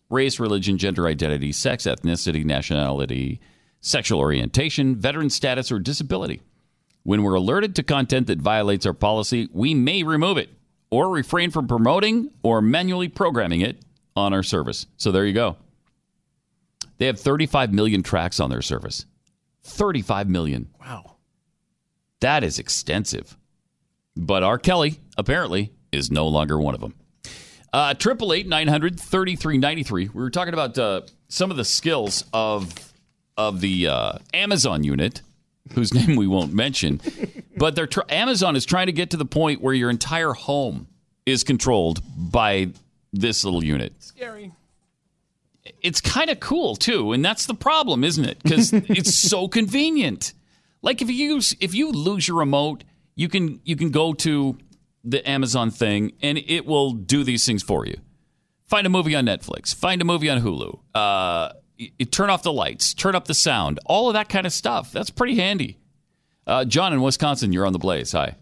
race, 0.10 0.40
religion, 0.40 0.78
gender 0.78 1.08
identity, 1.08 1.52
sex, 1.52 1.84
ethnicity, 1.86 2.46
nationality, 2.46 3.40
sexual 3.82 4.20
orientation, 4.20 4.96
veteran 4.96 5.30
status, 5.30 5.72
or 5.72 5.80
disability. 5.80 6.42
When 7.06 7.22
we're 7.22 7.36
alerted 7.36 7.76
to 7.76 7.84
content 7.84 8.26
that 8.28 8.40
violates 8.40 8.88
our 8.88 8.94
policy, 8.94 9.48
we 9.54 9.76
may 9.76 10.02
remove 10.02 10.40
it 10.40 10.50
or 10.90 11.08
refrain 11.08 11.52
from 11.52 11.68
promoting 11.68 12.32
or 12.42 12.64
manually 12.64 13.10
programming 13.10 13.62
it 13.62 13.80
on 14.16 14.34
our 14.34 14.42
service. 14.42 14.88
So 14.98 15.12
there 15.12 15.24
you 15.24 15.34
go. 15.34 15.56
They 16.98 17.06
have 17.06 17.20
35 17.20 17.72
million 17.72 18.02
tracks 18.02 18.40
on 18.40 18.50
their 18.50 18.64
service. 18.64 19.06
35 19.66 20.28
million. 20.28 20.70
Wow. 20.82 21.18
That 22.22 22.44
is 22.44 22.58
extensive. 22.58 23.38
But 24.16 24.42
R. 24.42 24.58
Kelly, 24.58 25.00
apparently, 25.16 25.74
is 25.92 26.10
no 26.10 26.28
longer 26.28 26.60
one 26.60 26.74
of 26.74 26.82
them. 26.82 26.96
Uh, 27.72 27.94
Triple 27.94 28.34
eight 28.34 28.48
nine 28.48 28.68
hundred 28.70 29.00
thirty 29.00 29.36
three 29.36 29.58
ninety 29.60 29.84
three. 29.84 30.08
We 30.08 30.24
were 30.24 30.30
talking 30.32 30.54
about 30.54 30.78
uh, 30.78 31.02
some 31.28 31.52
of 31.52 31.58
the 31.58 31.66
skills 31.66 32.24
of 32.34 32.94
of 33.38 33.60
the 33.60 33.88
uh, 33.88 34.18
Amazon 34.34 34.84
unit, 34.86 35.22
whose 35.74 35.94
name 36.08 36.16
we 36.16 36.28
won't 36.28 36.54
mention. 36.54 37.02
But 37.58 37.76
they're 37.76 37.88
tr- 37.88 38.02
Amazon 38.10 38.56
is 38.56 38.66
trying 38.66 38.88
to 38.88 38.92
get 38.94 39.12
to 39.12 39.18
the 39.18 39.26
point 39.26 39.62
where 39.62 39.74
your 39.74 39.90
entire 39.90 40.34
home 40.34 40.88
is 41.26 41.44
controlled 41.44 42.02
by 42.18 42.70
this 43.14 43.44
little 43.44 43.64
unit. 43.64 43.94
Scary. 44.00 44.52
It's 45.82 46.00
kind 46.02 46.30
of 46.30 46.40
cool 46.40 46.76
too, 46.76 47.12
and 47.12 47.26
that's 47.26 47.48
the 47.48 47.56
problem, 47.56 48.04
isn't 48.04 48.26
it? 48.26 48.42
Because 48.44 48.72
it's 48.74 49.16
so 49.16 49.48
convenient. 49.48 50.34
Like 50.82 51.02
if 51.02 51.10
you 51.10 51.16
use 51.16 51.56
if 51.60 51.74
you 51.74 51.92
lose 51.92 52.28
your 52.28 52.38
remote, 52.38 52.84
you 53.16 53.28
can 53.30 53.60
you 53.64 53.76
can 53.76 53.90
go 53.90 54.14
to 54.14 54.58
the 55.04 55.28
Amazon 55.28 55.72
thing 55.72 56.14
and 56.22 56.38
it 56.38 56.66
will 56.66 56.92
do 56.92 57.24
these 57.24 57.46
things 57.46 57.64
for 57.64 57.86
you. 57.86 57.98
Find 58.68 58.86
a 58.88 58.90
movie 58.90 59.16
on 59.16 59.26
Netflix. 59.26 59.74
Find 59.74 60.02
a 60.02 60.06
movie 60.06 60.30
on 60.30 60.42
Hulu. 60.42 60.80
Uh, 60.94 61.54
y- 61.80 61.92
y- 62.00 62.06
turn 62.10 62.30
off 62.30 62.44
the 62.44 62.54
lights. 62.54 62.94
Turn 62.94 63.16
up 63.16 63.26
the 63.26 63.34
sound. 63.34 63.80
All 63.86 64.08
of 64.10 64.14
that 64.14 64.30
kind 64.30 64.46
of 64.46 64.54
stuff. 64.54 64.92
That's 64.92 65.10
pretty 65.10 65.36
handy. 65.36 65.78
Uh, 66.48 66.64
John 66.66 66.94
in 66.94 67.02
Wisconsin, 67.02 67.52
you're 67.54 67.66
on 67.66 67.74
the 67.74 67.80
Blaze. 67.80 68.12
Hi. 68.12 68.36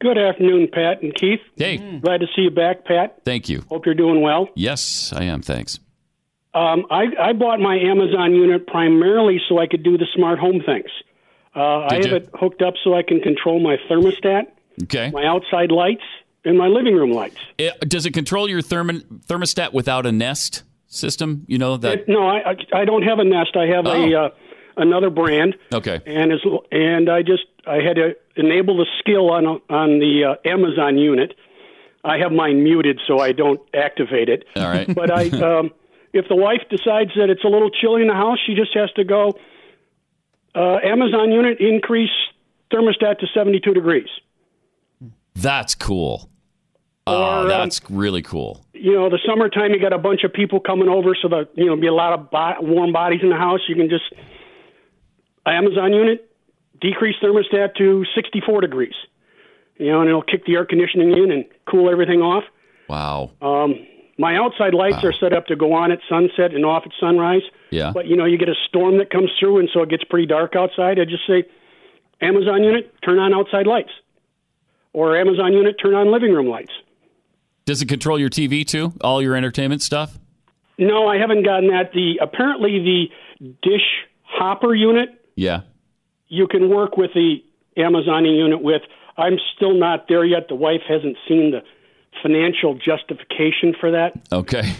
Good 0.00 0.18
afternoon, 0.18 0.68
Pat 0.72 1.02
and 1.02 1.14
Keith. 1.14 1.40
Hey. 1.56 1.78
Glad 2.00 2.20
to 2.20 2.26
see 2.36 2.42
you 2.42 2.50
back, 2.50 2.84
Pat. 2.84 3.20
Thank 3.24 3.48
you. 3.48 3.64
Hope 3.68 3.86
you're 3.86 3.94
doing 3.94 4.20
well. 4.20 4.48
Yes, 4.54 5.12
I 5.16 5.24
am. 5.24 5.40
Thanks. 5.40 5.78
Um, 6.52 6.86
I, 6.90 7.06
I 7.18 7.32
bought 7.32 7.58
my 7.60 7.76
Amazon 7.76 8.32
unit 8.34 8.66
primarily 8.66 9.40
so 9.48 9.58
I 9.58 9.66
could 9.66 9.82
do 9.82 9.96
the 9.98 10.06
smart 10.14 10.38
home 10.38 10.60
things. 10.64 10.90
Uh, 11.56 11.86
I 11.90 11.94
have 11.94 12.06
you? 12.06 12.14
it 12.16 12.28
hooked 12.34 12.62
up 12.62 12.74
so 12.82 12.94
I 12.94 13.02
can 13.02 13.20
control 13.20 13.60
my 13.60 13.76
thermostat, 13.88 14.46
Okay. 14.84 15.10
my 15.12 15.24
outside 15.24 15.70
lights, 15.72 16.02
and 16.44 16.58
my 16.58 16.66
living 16.66 16.94
room 16.94 17.12
lights. 17.12 17.38
It- 17.58 17.88
does 17.88 18.06
it 18.06 18.12
control 18.12 18.48
your 18.48 18.60
therm- 18.60 19.02
thermostat 19.26 19.72
without 19.72 20.04
a 20.06 20.12
Nest 20.12 20.64
system? 20.94 21.44
You 21.48 21.58
know 21.58 21.76
that. 21.76 22.00
It- 22.00 22.08
no, 22.08 22.26
I, 22.26 22.56
I 22.72 22.84
don't 22.84 23.02
have 23.02 23.18
a 23.18 23.24
Nest. 23.24 23.56
I 23.56 23.66
have 23.66 23.86
a 23.86 23.90
Oh. 24.14 24.24
uh, 24.26 24.28
another 24.76 25.10
brand, 25.10 25.56
Okay. 25.72 26.00
and 26.06 26.32
as 26.32 26.40
and 26.72 27.08
I 27.08 27.22
just 27.22 27.44
I 27.66 27.76
had 27.76 27.96
to 27.96 28.16
enable 28.36 28.76
the 28.76 28.86
skill 28.98 29.30
on 29.30 29.46
on 29.68 29.98
the 30.00 30.24
uh, 30.44 30.48
Amazon 30.48 30.98
unit. 30.98 31.34
I 32.04 32.18
have 32.18 32.32
mine 32.32 32.62
muted 32.62 33.00
so 33.06 33.18
I 33.18 33.32
don't 33.32 33.60
activate 33.72 34.28
it. 34.28 34.44
All 34.56 34.68
right. 34.68 34.92
But 34.94 35.10
I, 35.10 35.28
um, 35.58 35.70
if 36.12 36.28
the 36.28 36.36
wife 36.36 36.60
decides 36.68 37.12
that 37.16 37.30
it's 37.30 37.44
a 37.44 37.48
little 37.48 37.70
chilly 37.70 38.02
in 38.02 38.08
the 38.08 38.14
house, 38.14 38.38
she 38.46 38.54
just 38.54 38.74
has 38.74 38.90
to 38.92 39.04
go. 39.04 39.38
Uh, 40.54 40.78
Amazon 40.84 41.32
unit 41.32 41.58
increase 41.60 42.10
thermostat 42.72 43.18
to 43.20 43.26
72 43.34 43.72
degrees. 43.74 44.06
That's 45.34 45.74
cool. 45.74 46.30
Or, 47.06 47.14
Oh, 47.14 47.40
um, 47.42 47.48
that's 47.48 47.80
really 47.90 48.22
cool. 48.22 48.64
You 48.72 48.94
know, 48.94 49.10
the 49.10 49.18
summertime 49.26 49.72
you 49.72 49.80
got 49.80 49.92
a 49.92 49.98
bunch 49.98 50.24
of 50.24 50.32
people 50.32 50.60
coming 50.60 50.88
over, 50.88 51.14
so 51.20 51.28
the 51.28 51.48
you 51.54 51.66
know 51.66 51.76
be 51.76 51.86
a 51.86 51.92
lot 51.92 52.12
of 52.12 52.30
bo- 52.30 52.60
warm 52.60 52.92
bodies 52.92 53.20
in 53.22 53.28
the 53.28 53.36
house. 53.36 53.60
You 53.68 53.74
can 53.76 53.88
just 53.90 54.04
Amazon 55.46 55.92
unit 55.92 56.30
decrease 56.80 57.16
thermostat 57.22 57.74
to 57.76 58.04
64 58.14 58.60
degrees. 58.60 58.94
You 59.76 59.90
know, 59.90 60.00
and 60.00 60.08
it'll 60.08 60.22
kick 60.22 60.46
the 60.46 60.54
air 60.54 60.64
conditioning 60.64 61.12
in 61.12 61.30
and 61.30 61.44
cool 61.68 61.90
everything 61.90 62.20
off. 62.20 62.44
Wow. 62.88 63.32
Um, 63.42 63.74
my 64.18 64.36
outside 64.36 64.72
lights 64.72 65.02
are 65.02 65.12
set 65.12 65.32
up 65.32 65.46
to 65.46 65.56
go 65.56 65.72
on 65.72 65.90
at 65.90 65.98
sunset 66.08 66.54
and 66.54 66.64
off 66.64 66.84
at 66.86 66.92
sunrise. 67.00 67.42
Yeah. 67.70 67.90
But 67.92 68.06
you 68.06 68.16
know, 68.16 68.24
you 68.24 68.38
get 68.38 68.48
a 68.48 68.54
storm 68.68 68.98
that 68.98 69.10
comes 69.10 69.30
through, 69.38 69.58
and 69.58 69.68
so 69.74 69.82
it 69.82 69.88
gets 69.90 70.04
pretty 70.04 70.26
dark 70.26 70.54
outside. 70.56 71.00
I 71.00 71.04
just 71.04 71.26
say, 71.26 71.44
Amazon 72.20 72.62
unit, 72.62 72.94
turn 73.04 73.18
on 73.18 73.34
outside 73.34 73.66
lights, 73.66 73.90
or 74.92 75.16
Amazon 75.16 75.52
unit, 75.52 75.76
turn 75.82 75.94
on 75.94 76.12
living 76.12 76.32
room 76.32 76.46
lights. 76.46 76.72
Does 77.66 77.80
it 77.82 77.88
control 77.88 78.18
your 78.18 78.28
TV 78.30 78.66
too? 78.66 78.92
All 79.00 79.22
your 79.22 79.34
entertainment 79.36 79.82
stuff? 79.82 80.18
No, 80.78 81.06
I 81.06 81.16
haven't 81.18 81.44
gotten 81.44 81.68
that. 81.68 81.92
The 81.94 82.18
apparently 82.20 82.78
the 83.40 83.50
dish 83.62 83.82
hopper 84.22 84.74
unit 84.74 85.08
Yeah. 85.36 85.60
you 86.28 86.46
can 86.48 86.68
work 86.68 86.96
with 86.96 87.12
the 87.14 87.36
Amazon 87.76 88.24
unit 88.24 88.62
with. 88.62 88.82
I'm 89.16 89.38
still 89.56 89.74
not 89.78 90.06
there 90.08 90.24
yet. 90.24 90.48
The 90.48 90.56
wife 90.56 90.82
hasn't 90.88 91.16
seen 91.28 91.52
the 91.52 91.60
financial 92.22 92.74
justification 92.74 93.74
for 93.78 93.90
that. 93.92 94.12
Okay. 94.32 94.72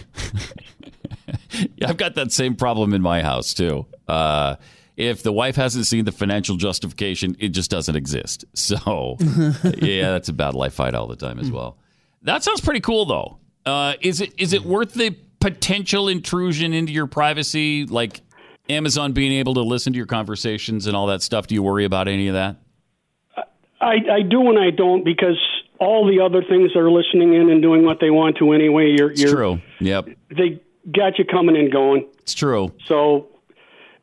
yeah, 1.77 1.89
I've 1.89 1.97
got 1.97 2.15
that 2.15 2.31
same 2.31 2.55
problem 2.55 2.93
in 2.93 3.01
my 3.01 3.21
house 3.21 3.53
too. 3.53 3.85
Uh, 4.07 4.55
if 4.97 5.23
the 5.23 5.31
wife 5.31 5.55
hasn't 5.55 5.87
seen 5.87 6.05
the 6.05 6.11
financial 6.11 6.55
justification, 6.57 7.35
it 7.39 7.49
just 7.49 7.69
doesn't 7.71 7.95
exist. 7.95 8.45
So, 8.53 9.17
yeah, 9.77 10.11
that's 10.11 10.29
a 10.29 10.33
battle 10.33 10.61
I 10.61 10.69
fight 10.69 10.93
all 10.95 11.07
the 11.07 11.15
time 11.17 11.39
as 11.39 11.51
well. 11.51 11.77
That 12.25 12.43
sounds 12.43 12.61
pretty 12.61 12.81
cool, 12.81 13.05
though. 13.05 13.37
Uh, 13.65 13.93
is 14.01 14.21
it 14.21 14.33
is 14.37 14.53
it 14.53 14.63
worth 14.63 14.93
the 14.93 15.15
potential 15.39 16.07
intrusion 16.07 16.73
into 16.73 16.91
your 16.91 17.07
privacy, 17.07 17.85
like 17.85 18.21
Amazon 18.69 19.13
being 19.13 19.31
able 19.33 19.53
to 19.55 19.61
listen 19.61 19.93
to 19.93 19.97
your 19.97 20.05
conversations 20.07 20.87
and 20.87 20.95
all 20.95 21.07
that 21.07 21.21
stuff? 21.21 21.47
Do 21.47 21.55
you 21.55 21.63
worry 21.63 21.85
about 21.85 22.07
any 22.07 22.27
of 22.27 22.33
that? 22.33 22.57
I, 23.81 23.95
I 24.11 24.21
do 24.21 24.49
and 24.49 24.57
I 24.57 24.71
don't 24.71 25.03
because 25.03 25.37
all 25.79 26.07
the 26.07 26.19
other 26.23 26.41
things 26.43 26.75
are 26.75 26.89
listening 26.89 27.33
in 27.33 27.49
and 27.49 27.61
doing 27.61 27.83
what 27.85 27.99
they 27.99 28.09
want 28.09 28.37
to 28.37 28.53
anyway. 28.53 28.95
You're, 28.97 29.11
It's 29.11 29.21
you're 29.21 29.33
true. 29.35 29.61
Yep, 29.79 30.09
They 30.35 30.61
got 30.91 31.19
you 31.19 31.25
coming 31.25 31.55
and 31.57 31.71
going. 31.71 32.07
it's 32.19 32.33
true. 32.33 32.71
So, 32.87 33.27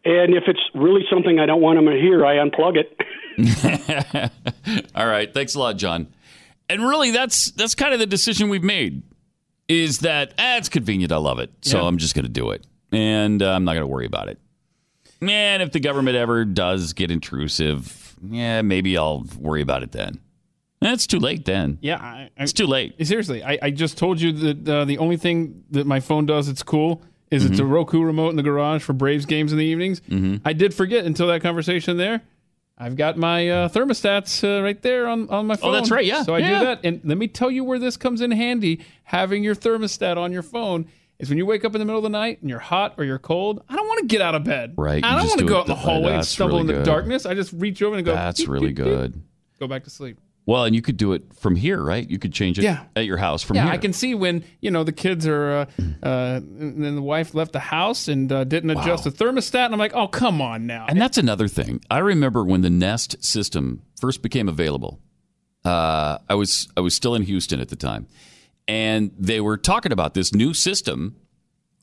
and 0.04 0.34
if 0.34 0.44
it's 0.46 0.60
really 0.74 1.02
something 1.10 1.40
I 1.40 1.46
don't 1.46 1.62
want 1.62 1.78
them 1.78 1.86
to 1.86 2.00
hear, 2.00 2.24
I 2.24 2.36
unplug 2.36 2.76
it. 2.76 4.30
All 4.94 5.06
right, 5.06 5.32
thanks 5.32 5.54
a 5.54 5.58
lot, 5.58 5.76
John. 5.78 6.06
And 6.72 6.82
really, 6.82 7.10
that's 7.10 7.50
that's 7.52 7.74
kind 7.74 7.92
of 7.94 8.00
the 8.00 8.06
decision 8.06 8.48
we've 8.48 8.62
made. 8.64 9.02
Is 9.68 10.00
that 10.00 10.34
eh, 10.38 10.58
it's 10.58 10.68
convenient? 10.68 11.12
I 11.12 11.16
love 11.18 11.38
it, 11.38 11.50
so 11.62 11.80
Yeah. 11.80 11.86
I'm 11.86 11.98
just 11.98 12.14
going 12.14 12.24
to 12.24 12.30
do 12.30 12.50
it, 12.50 12.66
and 12.90 13.42
uh, 13.42 13.50
I'm 13.52 13.64
not 13.64 13.72
going 13.74 13.82
to 13.82 13.86
worry 13.86 14.06
about 14.06 14.28
it. 14.28 14.38
Man, 15.20 15.60
if 15.60 15.70
the 15.72 15.80
government 15.80 16.16
ever 16.16 16.44
does 16.44 16.92
get 16.94 17.10
intrusive, 17.10 18.16
yeah, 18.28 18.62
maybe 18.62 18.98
I'll 18.98 19.24
worry 19.38 19.62
about 19.62 19.82
it 19.82 19.92
then. 19.92 20.20
Eh, 20.82 20.92
It's 20.92 21.06
too 21.06 21.20
late 21.20 21.44
then. 21.44 21.78
Yeah, 21.80 21.98
I, 21.98 22.30
I, 22.36 22.42
It's 22.42 22.52
too 22.52 22.66
late. 22.66 22.94
Seriously, 23.06 23.42
I, 23.44 23.58
I 23.62 23.70
just 23.70 23.96
told 23.96 24.20
you 24.20 24.32
that 24.32 24.68
uh, 24.68 24.84
the 24.84 24.98
only 24.98 25.16
thing 25.16 25.62
that 25.70 25.86
my 25.86 26.00
phone 26.00 26.26
does 26.26 26.48
that's 26.48 26.62
cool 26.64 27.02
is 27.30 27.44
it's 27.46 27.58
a 27.60 27.62
Mm-hmm. 27.62 27.72
Roku 27.72 28.02
remote 28.02 28.30
in 28.30 28.36
the 28.36 28.42
garage 28.42 28.82
for 28.82 28.92
Braves 28.92 29.24
games 29.24 29.52
in 29.52 29.58
the 29.58 29.64
evenings. 29.64 30.02
I 30.44 30.52
did 30.52 30.74
forget 30.74 31.04
until 31.06 31.28
that 31.28 31.40
conversation 31.40 31.96
there. 31.96 32.22
I've 32.78 32.96
got 32.96 33.16
my 33.16 33.48
uh, 33.48 33.68
thermostats 33.68 34.42
uh, 34.42 34.62
right 34.62 34.80
there 34.82 35.06
on, 35.06 35.28
on 35.30 35.46
my 35.46 35.56
phone. 35.56 35.70
Oh, 35.70 35.72
that's 35.72 35.90
right, 35.90 36.04
yeah, 36.04 36.22
So 36.22 36.34
I 36.34 36.38
yeah. 36.38 36.58
do 36.58 36.64
that. 36.64 36.80
And 36.84 37.00
let 37.04 37.18
me 37.18 37.28
tell 37.28 37.50
you 37.50 37.64
where 37.64 37.78
this 37.78 37.96
comes 37.96 38.20
in 38.20 38.30
handy. 38.30 38.84
Having 39.04 39.44
your 39.44 39.54
thermostat 39.54 40.16
on 40.16 40.32
your 40.32 40.42
phone 40.42 40.86
is 41.18 41.28
when 41.28 41.38
you 41.38 41.46
wake 41.46 41.64
up 41.64 41.74
in 41.74 41.78
the 41.78 41.84
middle 41.84 41.98
of 41.98 42.02
the 42.02 42.08
night 42.08 42.40
and 42.40 42.50
you're 42.50 42.58
hot 42.58 42.94
or 42.98 43.04
you're 43.04 43.18
cold. 43.18 43.62
I 43.68 43.76
don't 43.76 43.86
want 43.86 44.00
to 44.00 44.06
get 44.06 44.20
out 44.20 44.34
of 44.34 44.42
bed. 44.42 44.74
Right, 44.76 45.04
I 45.04 45.16
don't 45.16 45.28
want 45.28 45.40
to 45.40 45.46
go 45.46 45.58
out 45.58 45.66
in 45.66 45.68
the 45.68 45.76
hallway 45.76 46.14
and 46.14 46.24
stumble 46.26 46.58
really 46.58 46.60
in 46.62 46.66
the 46.66 46.72
good. 46.82 46.86
darkness. 46.86 47.26
I 47.26 47.34
just 47.34 47.52
reach 47.52 47.82
over 47.82 47.96
and 47.96 48.04
go. 48.04 48.14
That's 48.14 48.40
beep, 48.40 48.48
really 48.48 48.68
beep, 48.68 48.78
beep, 48.78 48.84
good. 48.86 49.22
Go 49.60 49.68
back 49.68 49.84
to 49.84 49.90
sleep. 49.90 50.18
Well, 50.44 50.64
and 50.64 50.74
you 50.74 50.82
could 50.82 50.96
do 50.96 51.12
it 51.12 51.22
from 51.34 51.54
here, 51.54 51.80
right? 51.80 52.08
You 52.08 52.18
could 52.18 52.32
change 52.32 52.58
it 52.58 52.64
Yeah. 52.64 52.82
at 52.96 53.04
your 53.04 53.16
house 53.16 53.44
from 53.44 53.56
yeah, 53.56 53.64
here. 53.64 53.72
I 53.74 53.78
can 53.78 53.92
see 53.92 54.14
when 54.14 54.42
you 54.60 54.72
know 54.72 54.82
the 54.82 54.92
kids 54.92 55.24
are, 55.26 55.52
uh, 55.52 55.66
uh, 56.02 56.40
and 56.42 56.82
then 56.84 56.96
the 56.96 57.02
wife 57.02 57.32
left 57.34 57.52
the 57.52 57.60
house 57.60 58.08
and 58.08 58.30
uh, 58.32 58.42
didn't 58.42 58.70
adjust 58.70 59.04
the 59.04 59.10
thermostat, 59.10 59.66
and 59.66 59.72
I'm 59.74 59.78
like, 59.78 59.94
oh 59.94 60.08
come 60.08 60.40
on 60.42 60.66
now. 60.66 60.86
And 60.88 61.00
that's 61.00 61.16
another 61.16 61.46
thing. 61.46 61.80
I 61.90 61.98
remember 61.98 62.44
when 62.44 62.62
the 62.62 62.70
Nest 62.70 63.22
system 63.24 63.82
first 64.00 64.20
became 64.20 64.48
available. 64.48 64.98
Uh, 65.64 66.18
I 66.28 66.34
was 66.34 66.68
I 66.76 66.80
was 66.80 66.92
still 66.94 67.14
in 67.14 67.22
Houston 67.22 67.60
at 67.60 67.68
the 67.68 67.76
time, 67.76 68.08
and 68.66 69.12
they 69.16 69.40
were 69.40 69.56
talking 69.56 69.92
about 69.92 70.14
this 70.14 70.34
new 70.34 70.54
system 70.54 71.14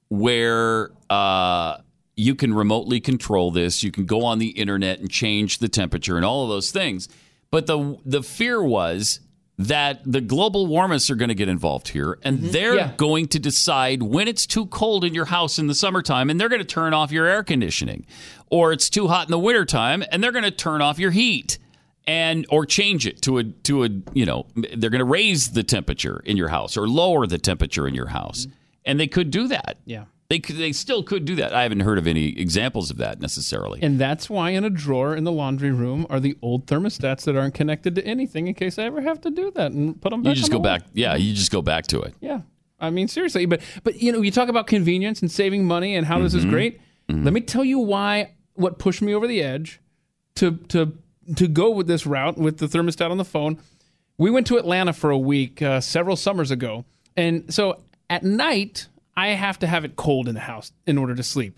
where 0.10 0.92
uh, 1.10 1.78
you 2.18 2.36
can 2.36 2.54
remotely 2.54 3.00
control 3.00 3.52
this. 3.52 3.84
You 3.84 3.92
can 3.92 4.06
go 4.06 4.26
on 4.26 4.40
the 4.40 4.50
internet 4.50 5.00
and 5.00 5.10
change 5.10 5.60
the 5.60 5.70
temperature 5.70 6.18
and 6.18 6.26
all 6.26 6.44
of 6.44 6.50
those 6.50 6.72
things. 6.72 7.08
But 7.52 7.68
the 7.68 7.98
the 8.06 8.24
fear 8.24 8.62
was 8.62 9.20
that 9.58 10.00
the 10.06 10.22
global 10.22 10.68
warmists 10.68 11.10
are 11.10 11.16
going 11.16 11.30
to 11.30 11.36
get 11.36 11.50
involved 11.50 11.90
here, 11.90 12.18
and 12.24 12.38
mm-hmm. 12.40 12.52
they're 12.52 12.76
Yeah. 12.76 12.94
going 12.96 13.28
to 13.28 13.40
decide 13.40 14.02
when 14.02 14.28
it's 14.30 14.46
too 14.48 14.68
cold 14.68 15.04
in 15.04 15.14
your 15.14 15.26
house 15.26 15.60
in 15.60 15.68
the 15.68 15.76
summertime, 15.76 16.30
and 16.30 16.40
they're 16.40 16.48
going 16.48 16.62
to 16.62 16.66
turn 16.68 16.94
off 16.94 17.12
your 17.12 17.26
air 17.26 17.44
conditioning, 17.44 18.06
or 18.50 18.72
it's 18.72 18.90
too 18.90 19.08
hot 19.10 19.28
in 19.28 19.32
the 19.32 19.40
wintertime, 19.40 20.02
and 20.12 20.24
they're 20.24 20.32
going 20.32 20.46
to 20.46 20.52
turn 20.52 20.82
off 20.82 20.98
your 20.98 21.12
heat 21.12 21.58
and 22.08 22.46
or 22.50 22.66
change 22.66 23.06
it 23.06 23.22
to 23.24 23.38
a 23.40 23.44
to 23.44 23.84
a 23.84 23.90
you 24.14 24.26
know 24.26 24.48
they're 24.78 24.90
going 24.90 25.00
to 25.00 25.06
raise 25.06 25.52
the 25.52 25.64
temperature 25.64 26.22
in 26.26 26.38
your 26.38 26.48
house 26.48 26.78
or 26.78 26.88
lower 26.88 27.28
the 27.28 27.38
temperature 27.38 27.86
in 27.88 27.94
your 27.94 28.08
house. 28.08 28.46
Mm-hmm. 28.46 28.56
And 28.86 29.00
they 29.00 29.08
could 29.08 29.30
do 29.30 29.48
that. 29.50 29.78
Yeah. 29.86 30.06
They 30.30 30.40
could 30.40 30.58
they 30.58 30.72
still 30.72 31.02
could 31.04 31.26
do 31.26 31.36
that 31.36 31.54
i 31.54 31.64
haven't 31.64 31.80
heard 31.82 31.98
of 31.98 32.06
any 32.08 32.40
examples 32.40 32.90
of 32.92 32.98
that 32.98 33.20
necessarily 33.20 33.80
And 33.82 34.00
that's 34.00 34.30
why 34.30 34.52
in 34.52 34.64
a 34.64 34.70
drawer 34.70 35.16
in 35.16 35.24
the 35.24 35.32
laundry 35.32 35.72
room 35.72 36.06
are 36.10 36.20
the 36.20 36.38
old 36.42 36.68
thermostats 36.68 37.24
that 37.26 37.36
aren't 37.36 37.54
connected 37.56 37.96
to 37.96 38.06
anything 38.06 38.48
in 38.48 38.54
case 38.54 38.78
I 38.80 38.84
ever 38.84 39.02
have 39.02 39.20
to 39.22 39.32
do 39.32 39.52
that 39.56 39.72
and 39.72 40.00
put 40.02 40.12
them 40.12 40.22
back. 40.24 40.30
you 40.32 40.36
just 40.40 40.52
go 40.52 40.60
back 40.60 40.82
wall. 40.82 40.92
yeah 40.94 41.16
you 41.16 41.34
just 41.34 41.52
go 41.52 41.62
back 41.62 41.88
to 41.88 42.02
it 42.02 42.14
Yeah. 42.22 42.42
I 42.82 42.92
mean, 42.92 43.10
seriously, 43.10 43.46
but 43.46 43.60
but 43.84 44.02
you 44.02 44.12
know, 44.14 44.22
you 44.22 44.32
talk 44.32 44.48
about 44.48 44.66
convenience 44.68 45.22
and 45.22 45.30
saving 45.30 45.66
money 45.66 45.96
and 45.98 46.06
how 46.08 46.20
this 46.20 46.34
Mm-hmm. 46.34 46.48
is 46.48 46.54
great. 46.54 46.80
Let 47.10 47.34
me 47.34 47.42
tell 47.42 47.66
you 47.66 47.78
why. 47.80 48.36
What 48.54 48.78
pushed 48.80 49.02
me 49.02 49.14
over 49.14 49.28
the 49.28 49.42
edge 49.44 49.82
to 50.36 50.52
to 50.70 50.94
to 51.36 51.48
go 51.50 51.72
with 51.72 51.88
this 51.88 52.06
route 52.06 52.38
with 52.38 52.58
the 52.60 52.68
thermostat 52.68 53.12
on 53.12 53.18
the 53.18 53.26
phone. 53.26 53.58
We 54.18 54.30
went 54.32 54.48
to 54.48 54.58
Atlanta 54.58 54.94
for 54.94 55.10
a 55.10 55.18
week 55.18 55.62
uh, 55.62 55.82
several 55.82 56.16
summers 56.16 56.52
ago, 56.52 56.86
and 57.18 57.54
so 57.54 57.82
at 58.10 58.24
night 58.24 58.88
I 59.16 59.30
have 59.30 59.60
to 59.60 59.68
have 59.68 59.86
it 59.86 59.96
cold 59.96 60.28
in 60.28 60.36
the 60.36 60.42
house 60.42 60.72
in 60.86 60.98
order 60.98 61.16
to 61.16 61.24
sleep. 61.24 61.58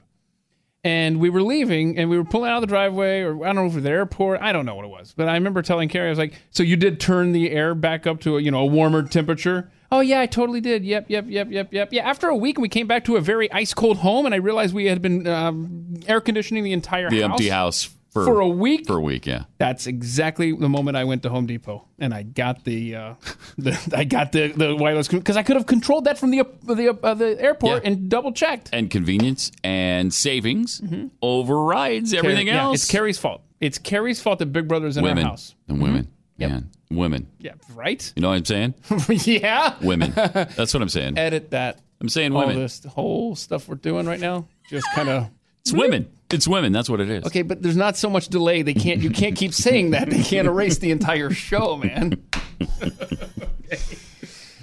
And 0.83 1.19
we 1.19 1.29
were 1.29 1.43
leaving, 1.43 1.99
and 1.99 2.09
we 2.09 2.17
were 2.17 2.23
pulling 2.23 2.49
out 2.49 2.55
of 2.55 2.61
the 2.61 2.67
driveway, 2.67 3.21
or 3.21 3.43
I 3.45 3.53
don't 3.53 3.55
know 3.57 3.65
if 3.65 3.73
it 3.73 3.75
was 3.75 3.83
the 3.83 3.91
airport. 3.91 4.41
I 4.41 4.51
don't 4.51 4.65
know 4.65 4.73
what 4.73 4.85
it 4.85 4.89
was, 4.89 5.13
but 5.15 5.29
I 5.29 5.33
remember 5.33 5.61
telling 5.61 5.89
Carrie, 5.89 6.07
I 6.07 6.09
was 6.09 6.17
like, 6.17 6.33
"So 6.49 6.63
you 6.63 6.75
did 6.75 6.99
turn 6.99 7.33
the 7.33 7.51
air 7.51 7.75
back 7.75 8.07
up 8.07 8.19
to 8.21 8.37
a 8.37 8.41
you 8.41 8.49
know 8.49 8.61
a 8.61 8.65
warmer 8.65 9.03
temperature?" 9.03 9.69
Oh 9.91 9.99
yeah, 9.99 10.21
I 10.21 10.25
totally 10.25 10.59
did. 10.59 10.83
Yep, 10.83 11.05
yep, 11.09 11.25
yep, 11.27 11.51
yep, 11.51 11.71
yep. 11.71 11.89
Yeah. 11.91 12.03
After 12.03 12.29
a 12.29 12.35
week, 12.35 12.57
we 12.57 12.67
came 12.67 12.87
back 12.87 13.03
to 13.05 13.15
a 13.15 13.21
very 13.21 13.51
ice 13.51 13.75
cold 13.75 13.97
home, 13.97 14.25
and 14.25 14.33
I 14.33 14.39
realized 14.39 14.73
we 14.73 14.85
had 14.85 15.03
been 15.03 15.27
um, 15.27 15.93
air 16.07 16.19
conditioning 16.19 16.63
the 16.63 16.73
entire 16.73 17.11
the 17.11 17.21
house 17.21 17.31
empty 17.31 17.49
house 17.49 17.89
for, 18.11 18.25
for 18.25 18.39
a 18.41 18.47
week. 18.47 18.85
for 18.87 18.97
a 18.97 19.01
week 19.01 19.25
yeah 19.25 19.43
That's 19.57 19.87
exactly 19.87 20.51
the 20.53 20.69
moment 20.69 20.97
I 20.97 21.03
went 21.05 21.23
to 21.23 21.29
Home 21.29 21.45
Depot 21.47 21.87
and 21.97 22.13
I 22.13 22.23
got 22.23 22.63
the, 22.65 22.95
uh, 22.95 23.13
the 23.57 23.93
I 23.95 24.03
got 24.03 24.31
the 24.33 24.49
the 24.49 24.75
wireless 24.75 25.07
because 25.07 25.37
I 25.37 25.43
could 25.43 25.55
have 25.55 25.65
controlled 25.65 26.05
that 26.05 26.17
from 26.17 26.31
the 26.31 26.43
the 26.63 26.89
uh, 27.03 27.13
the 27.13 27.41
airport 27.41 27.83
Yeah. 27.83 27.89
and 27.91 28.09
double 28.09 28.31
checked. 28.33 28.69
and 28.73 28.89
convenience 28.91 29.51
and 29.63 30.13
savings 30.13 30.81
overrides 31.21 32.13
everything 32.13 32.47
Yeah, 32.47 32.63
else 32.63 32.83
it's 32.83 32.91
Carrie's 32.91 33.17
fault. 33.17 33.41
It's 33.59 33.77
Carrie's 33.77 34.21
fault 34.21 34.39
that 34.39 34.47
Big 34.47 34.67
Brother's 34.67 34.97
in 34.97 35.03
women 35.03 35.23
our 35.23 35.31
house. 35.31 35.55
and 35.67 35.81
women 35.81 36.07
man 36.37 36.69
women 36.89 37.27
Yeah, 37.39 37.53
right. 37.75 38.11
you 38.15 38.21
know 38.23 38.29
what 38.29 38.37
i'm 38.37 38.45
saying 38.45 38.73
yeah. 39.27 39.75
women 39.81 40.11
that's 40.15 40.73
what 40.73 40.81
i'm 40.81 40.89
saying 40.89 41.17
Edit 41.17 41.51
that. 41.51 41.79
i'm 42.01 42.09
saying 42.09 42.33
All 42.33 42.39
women 42.41 42.57
this 42.59 42.83
whole 42.83 43.35
stuff 43.35 43.67
we're 43.69 43.75
doing 43.75 44.07
right 44.07 44.19
now, 44.19 44.47
just 44.69 44.87
kind 44.95 45.07
of. 45.07 45.29
it's 45.61 45.71
women 45.71 46.09
it's 46.33 46.47
women 46.47 46.71
that's 46.71 46.89
what 46.89 46.99
it 47.01 47.09
is 47.09 47.25
Okay, 47.25 47.41
but 47.41 47.61
there's 47.61 47.77
not 47.77 47.97
so 47.97 48.09
much 48.09 48.27
delay. 48.27 48.61
They 48.61 48.73
can't. 48.73 49.01
You 49.01 49.09
can't 49.09 49.35
keep 49.35 49.53
saying 49.53 49.91
that. 49.91 50.09
They 50.09 50.23
can't 50.23 50.47
erase 50.47 50.77
the 50.79 50.91
entire 50.91 51.29
show, 51.31 51.77
man. 51.77 52.23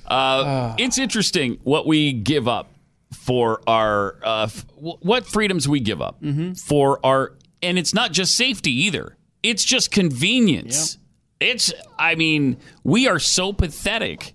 Uh, 0.07 0.75
it's 0.79 0.97
interesting 0.97 1.59
what 1.65 1.87
we 1.87 2.13
give 2.15 2.49
up 2.49 2.71
for 3.13 3.61
our 3.67 4.17
uh, 4.25 4.43
f- 4.45 4.65
what 4.77 5.27
freedoms 5.27 5.69
we 5.69 5.81
give 5.81 6.01
up 6.01 6.19
for 6.67 6.99
our 7.05 7.35
and 7.63 7.79
it's 7.79 7.93
not 7.93 8.13
just 8.13 8.35
safety 8.35 8.71
either 8.85 9.17
it's 9.43 9.65
just 9.65 9.91
convenience 9.91 10.97
it's 11.41 11.73
i 11.99 12.15
mean 12.15 12.57
we 12.85 13.07
are 13.07 13.19
so 13.19 13.53
pathetic 13.53 14.33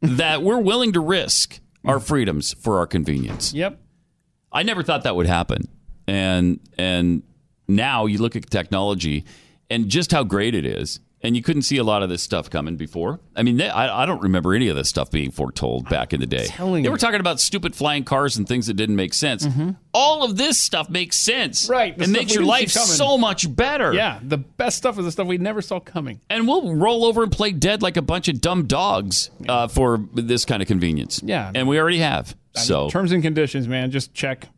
that 0.00 0.42
we're 0.42 0.60
willing 0.60 0.92
to 0.92 1.00
risk 1.00 1.58
our 1.84 1.98
freedoms 1.98 2.52
for 2.54 2.78
our 2.78 2.86
convenience 2.86 3.52
Yep. 3.52 3.80
I 4.52 4.62
never 4.62 4.82
thought 4.84 5.02
that 5.02 5.16
would 5.16 5.26
happen. 5.26 5.68
And 6.06 6.60
and 6.78 7.22
now 7.68 8.06
you 8.06 8.18
look 8.18 8.36
at 8.36 8.48
technology 8.50 9.24
and 9.70 9.88
just 9.88 10.12
how 10.12 10.24
great 10.24 10.54
it 10.54 10.64
is. 10.64 11.00
And 11.22 11.34
you 11.34 11.42
couldn't 11.42 11.62
see 11.62 11.78
a 11.78 11.82
lot 11.82 12.04
of 12.04 12.08
this 12.08 12.22
stuff 12.22 12.50
coming 12.50 12.76
before. 12.76 13.18
I 13.34 13.42
mean, 13.42 13.56
they, 13.56 13.68
I, 13.68 14.02
I 14.02 14.06
don't 14.06 14.22
remember 14.22 14.54
any 14.54 14.68
of 14.68 14.76
this 14.76 14.88
stuff 14.88 15.10
being 15.10 15.32
foretold 15.32 15.88
back 15.88 16.12
in 16.12 16.20
the 16.20 16.26
day. 16.26 16.46
they 16.56 16.80
you. 16.82 16.90
were 16.90 16.98
talking 16.98 17.18
about 17.18 17.40
stupid 17.40 17.74
flying 17.74 18.04
cars 18.04 18.36
and 18.36 18.46
things 18.46 18.68
that 18.68 18.74
didn't 18.74 18.94
make 18.94 19.12
sense. 19.12 19.44
All 19.92 20.22
of 20.24 20.36
this 20.36 20.56
stuff 20.58 20.88
makes 20.88 21.16
sense, 21.16 21.64
Mm-hmm. 21.64 21.72
Right, 21.72 22.00
It 22.00 22.10
makes 22.10 22.32
your 22.34 22.44
life 22.44 22.70
so 22.70 23.18
much 23.18 23.52
better. 23.56 23.92
Yeah, 23.92 24.20
the 24.22 24.36
best 24.36 24.76
stuff 24.76 24.98
is 25.00 25.04
the 25.06 25.10
stuff 25.10 25.26
we 25.26 25.38
never 25.38 25.62
saw 25.62 25.80
coming. 25.80 26.20
and 26.30 26.46
we'll 26.46 26.76
roll 26.76 27.04
over 27.04 27.24
and 27.24 27.32
play 27.32 27.50
dead 27.50 27.82
like 27.82 27.96
a 27.96 28.02
bunch 28.02 28.28
of 28.28 28.40
dumb 28.40 28.66
dogs 28.66 29.30
uh, 29.48 29.66
for 29.66 30.04
this 30.14 30.44
kind 30.44 30.62
of 30.62 30.68
convenience. 30.68 31.22
Yeah. 31.24 31.50
and 31.52 31.66
we 31.66 31.80
already 31.80 31.98
have. 31.98 32.36
So 32.54 32.88
Terms 32.90 33.10
and 33.10 33.22
conditions, 33.22 33.66
man. 33.66 33.90
Just 33.90 34.14
check, 34.14 34.48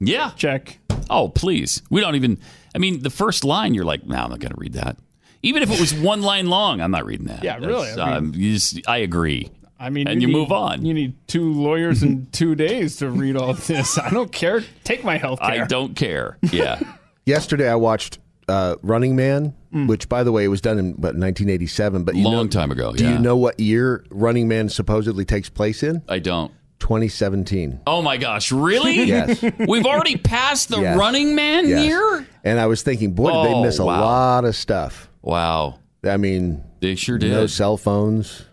yeah, 0.00 0.32
check. 0.36 0.78
Oh, 1.10 1.28
please. 1.28 1.82
We 1.90 2.00
don't 2.00 2.14
even. 2.14 2.38
I 2.74 2.78
mean, 2.78 3.02
the 3.02 3.10
first 3.10 3.44
line, 3.44 3.74
you're 3.74 3.84
like, 3.84 4.06
no, 4.06 4.16
I'm 4.16 4.30
not 4.30 4.38
going 4.40 4.52
to 4.52 4.60
read 4.60 4.74
that. 4.74 4.96
Even 5.42 5.62
if 5.62 5.70
it 5.70 5.80
was 5.80 5.94
one 5.94 6.22
line 6.22 6.48
long, 6.48 6.80
I'm 6.80 6.90
not 6.90 7.06
reading 7.06 7.26
that. 7.26 7.42
Yeah, 7.44 7.58
really, 7.58 7.86
That's, 7.88 7.98
I 7.98 8.06
mean- 8.06 8.14
um, 8.16 8.32
you 8.34 8.52
just- 8.54 8.88
I 8.88 8.98
agree. 8.98 9.50
I 9.80 9.90
mean, 9.90 10.08
And 10.08 10.20
you 10.20 10.26
need- 10.26 10.32
move 10.32 10.50
on. 10.52 10.84
You 10.84 10.92
need 10.92 11.14
two 11.28 11.52
lawyers 11.52 12.02
in 12.02 12.26
two 12.32 12.54
days 12.56 12.96
to 12.96 13.08
read 13.10 13.36
all 13.36 13.54
this. 13.54 13.96
I 13.98 14.10
don't 14.10 14.32
care. 14.32 14.62
Take 14.84 15.04
my 15.04 15.16
health 15.18 15.38
care. 15.40 15.62
I 15.64 15.66
don't 15.66 15.94
care. 15.94 16.36
Yeah. 16.50 16.80
Yesterday, 17.26 17.68
I 17.70 17.76
watched 17.76 18.18
uh, 18.48 18.76
Running 18.82 19.14
Man 19.16 19.54
which, 19.70 20.08
by 20.08 20.24
the 20.24 20.32
way, 20.32 20.48
was 20.48 20.62
done 20.62 20.78
in 20.78 20.92
what 20.92 21.14
1987. 21.14 22.02
But 22.02 22.16
you 22.16 22.24
Long 22.24 22.46
know, 22.46 22.46
time 22.48 22.70
ago, 22.70 22.94
Do 22.94 23.06
you 23.06 23.18
know 23.18 23.36
what 23.36 23.60
year 23.60 24.02
Running 24.10 24.48
Man 24.48 24.70
supposedly 24.70 25.26
takes 25.26 25.50
place 25.50 25.82
in? 25.82 26.02
I 26.08 26.20
don't. 26.20 26.50
2017. 26.80 27.80
Oh 27.86 28.02
my 28.02 28.16
gosh, 28.16 28.52
really? 28.52 28.98
Yes. 29.08 29.42
We've 29.66 29.86
already 29.86 30.16
passed 30.16 30.68
the 30.68 30.80
Yes. 30.80 30.98
Running 30.98 31.34
Man 31.34 31.68
Yes. 31.68 31.84
year? 31.86 32.26
And 32.44 32.58
I 32.60 32.66
was 32.66 32.82
thinking, 32.82 33.12
boy, 33.12 33.30
did 33.32 33.50
they 33.50 33.54
Oh, 33.54 33.62
miss 33.62 33.78
a 33.78 33.84
lot 33.84 34.44
of 34.44 34.54
stuff. 34.56 35.08
Wow. 35.22 35.78
I 36.04 36.16
mean, 36.16 36.62
They 36.80 36.94
sure 36.94 37.18
did. 37.18 37.30
no 37.32 37.46
cell 37.46 37.76
phones, 37.76 38.44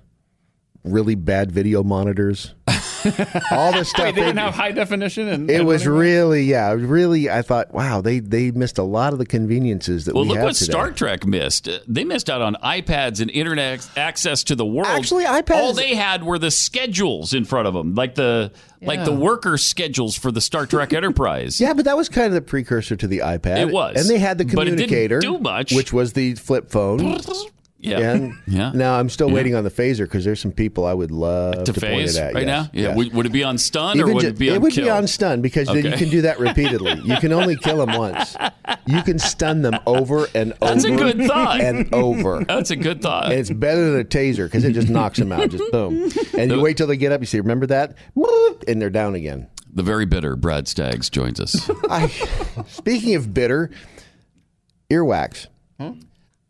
really 0.86 1.16
bad 1.16 1.52
video 1.52 1.84
monitors, 1.84 2.54
all 3.52 3.72
this 3.72 3.90
stuff. 3.90 4.06
Wait, 4.06 4.16
they 4.16 4.22
didn't 4.22 4.38
have 4.38 4.54
high 4.54 4.72
definition, 4.72 5.28
and 5.28 5.50
it 5.50 5.66
was 5.66 5.86
really, 5.86 6.44
yeah, 6.44 6.72
really. 6.74 7.30
I 7.30 7.42
thought, 7.42 7.74
wow, 7.74 8.02
they 8.02 8.20
they 8.20 8.52
missed 8.52 8.78
a 8.78 8.84
lot 8.84 9.14
of 9.14 9.20
the 9.20 9.26
conveniences 9.26 10.06
that 10.06 10.16
Well, 10.16 10.24
we 10.24 10.30
look 10.30 10.40
what 10.40 10.56
today. 10.56 10.72
Star 10.72 10.92
Trek 10.92 11.26
missed. 11.26 11.70
They 11.88 12.04
missed 12.04 12.30
out 12.30 12.42
on 12.42 12.56
iPads 12.64 13.22
and 13.22 13.30
internet 13.32 13.88
access 13.98 14.44
to 14.46 14.56
the 14.56 14.66
world. 14.66 14.88
Actually, 14.88 15.26
iPads- 15.26 15.56
All 15.56 15.74
they 15.74 15.96
had 15.96 16.24
were 16.24 16.40
the 16.40 16.52
schedules 16.52 17.34
in 17.34 17.46
front 17.46 17.68
of 17.68 17.74
them, 17.74 17.96
like 17.96 18.16
the 18.16 18.52
like 18.82 19.04
the 19.04 19.12
worker 19.16 19.58
schedules 19.58 20.16
for 20.16 20.32
the 20.32 20.42
Star 20.42 20.66
Trek 20.68 20.94
Enterprise. 20.94 21.60
Yeah, 21.60 21.74
but 21.74 21.86
that 21.86 21.98
was 21.98 22.08
kind 22.10 22.28
of 22.28 22.34
the 22.34 22.42
precursor 22.42 22.96
to 22.96 23.08
the 23.08 23.20
iPad. 23.20 23.58
It 23.60 23.72
was. 23.72 23.96
and 23.98 24.08
they 24.10 24.20
had 24.20 24.38
the 24.38 24.46
But 24.46 24.68
it 24.68 24.72
didn't 24.72 24.86
communicator, 24.90 25.20
do 25.20 25.40
much. 25.40 25.72
which 25.74 25.92
was 25.92 26.14
the 26.14 26.36
flip 26.36 26.70
phone. 26.70 27.18
Yeah. 27.86 28.12
And 28.12 28.34
Yeah. 28.48 28.72
now 28.74 29.00
I'm 29.00 29.10
still 29.10 29.28
Yeah. 29.30 29.36
waiting 29.36 29.56
on 29.56 29.64
the 29.64 29.70
phaser 29.72 30.00
because 30.06 30.26
there's 30.26 30.40
some 30.40 30.52
people 30.52 30.86
I 30.86 30.94
would 30.94 31.12
love 31.12 31.64
to 31.66 31.74
to, 31.74 31.80
point 31.82 32.10
it 32.10 32.16
at 32.18 32.34
right 32.34 32.46
yes. 32.48 32.66
now. 32.66 32.70
Yeah. 32.74 32.96
Would, 32.96 33.14
would 33.14 33.26
it 33.26 33.32
be 33.32 33.44
on 33.44 33.58
stun 33.58 34.00
or 34.02 34.14
would 34.14 34.24
it 34.24 34.38
be 34.38 34.50
on 34.50 34.56
It 34.56 34.62
would 34.62 34.74
kill? 34.74 34.86
be 34.86 34.90
on 34.90 35.08
stun 35.08 35.42
because 35.42 35.68
then 35.68 35.86
you 35.86 35.92
can 35.92 36.10
do 36.10 36.22
that 36.24 36.40
repeatedly. 36.40 37.00
You 37.06 37.18
can 37.18 37.32
only 37.34 37.56
kill 37.56 37.86
them 37.86 37.98
once. 37.98 38.36
You 38.88 39.02
can 39.04 39.20
stun 39.20 39.62
them 39.62 39.78
over 39.86 40.28
and 40.36 40.54
over 40.62 40.74
That's 40.74 40.84
a 40.86 40.92
good 40.96 41.22
thought. 41.26 41.62
and 41.62 41.94
over. 41.94 42.44
That's 42.48 42.72
a 42.72 42.76
good 42.76 43.02
thought. 43.02 43.26
And 43.32 43.34
it's 43.40 43.50
better 43.52 43.92
than 43.92 44.00
a 44.02 44.04
taser 44.04 44.46
because 44.46 44.64
it 44.64 44.74
just 44.74 44.90
knocks 44.90 45.20
them 45.20 45.32
out. 45.32 45.50
Just 45.50 45.72
boom. 45.72 46.10
And 46.38 46.52
you 46.52 46.60
wait 46.62 46.78
till 46.78 46.88
they 46.88 46.98
get 46.98 47.12
up. 47.12 47.22
You 47.22 47.26
say, 47.28 47.40
"Remember 47.40 47.66
that?" 47.68 47.96
And 48.68 48.82
they're 48.82 48.90
down 48.90 49.14
again. 49.16 49.48
the 49.74 49.84
very 49.84 50.06
bitter 50.06 50.36
Brad 50.36 50.68
Staggs 50.68 51.10
joins 51.10 51.40
us. 51.40 51.70
I, 51.90 52.08
speaking 52.68 53.14
of 53.16 53.34
bitter, 53.34 53.70
earwax. 54.90 55.48
Hmm? 55.80 55.92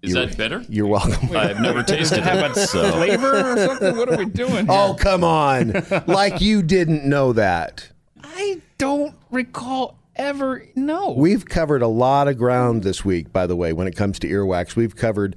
Is 0.07 0.13
that 0.13 0.37
bitter? 0.37 0.63
You're 0.69 0.87
welcome. 0.87 1.35
I've 1.35 1.59
never 1.59 1.83
tasted 1.83 2.23
have 2.23 2.51
it. 2.51 2.57
a 2.57 2.67
So. 2.67 2.91
flavor 2.91 3.53
or 3.53 3.57
something. 3.67 3.97
What 3.97 4.09
are 4.13 4.17
we 4.17 4.25
doing? 4.25 4.65
Oh, 4.69 4.95
come 4.99 5.23
on. 5.23 5.73
like 6.07 6.41
you 6.41 6.61
didn't 6.63 7.03
know 7.07 7.33
that. 7.33 7.89
I 8.23 8.61
don't 8.77 9.15
recall 9.31 9.97
ever. 10.15 10.65
No. 10.75 11.11
We've 11.11 11.45
covered 11.45 11.81
a 11.81 11.87
lot 11.87 12.27
of 12.27 12.37
ground 12.37 12.83
this 12.83 13.03
week, 13.05 13.31
by 13.33 13.47
the 13.47 13.55
way, 13.55 13.73
when 13.73 13.87
it 13.87 13.95
comes 13.95 14.19
to 14.19 14.27
earwax. 14.29 14.75
We've 14.75 14.95
covered 14.95 15.35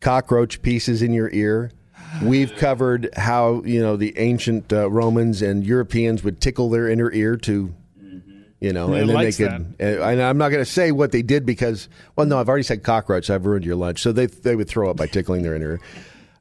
cockroach 0.00 0.62
pieces 0.62 1.02
in 1.02 1.12
your 1.12 1.30
ear. 1.32 1.70
We've 2.22 2.54
covered 2.56 3.10
how, 3.16 3.62
you 3.64 3.80
know, 3.82 3.96
the 3.96 4.16
ancient 4.18 4.72
uh, 4.72 4.90
Romans 4.90 5.42
and 5.42 5.64
Europeans 5.66 6.22
would 6.24 6.40
tickle 6.40 6.70
their 6.70 6.88
inner 6.88 7.12
ear 7.12 7.36
to, 7.38 7.74
you 8.60 8.72
know, 8.72 8.88
They 8.88 9.00
and 9.00 9.10
then 9.10 9.16
they 9.18 9.32
could. 9.32 9.48
And 9.50 9.74
and 9.80 10.22
I'm 10.22 10.38
not 10.38 10.48
going 10.48 10.64
to 10.64 10.70
say 10.70 10.92
what 10.92 11.12
they 11.12 11.22
did 11.22 11.44
because, 11.44 11.88
well, 12.16 12.26
no, 12.26 12.38
I've 12.38 12.48
already 12.48 12.62
said 12.64 12.82
cockroach. 12.82 13.26
So 13.26 13.34
I've 13.34 13.46
ruined 13.46 13.64
your 13.64 13.76
lunch. 13.76 14.00
So 14.00 14.12
they, 14.12 14.26
they 14.26 14.56
would 14.56 14.68
throw 14.68 14.90
up 14.90 14.96
by 14.96 15.06
tickling 15.06 15.42
their 15.42 15.54
inner 15.54 15.72
ear. 15.72 15.80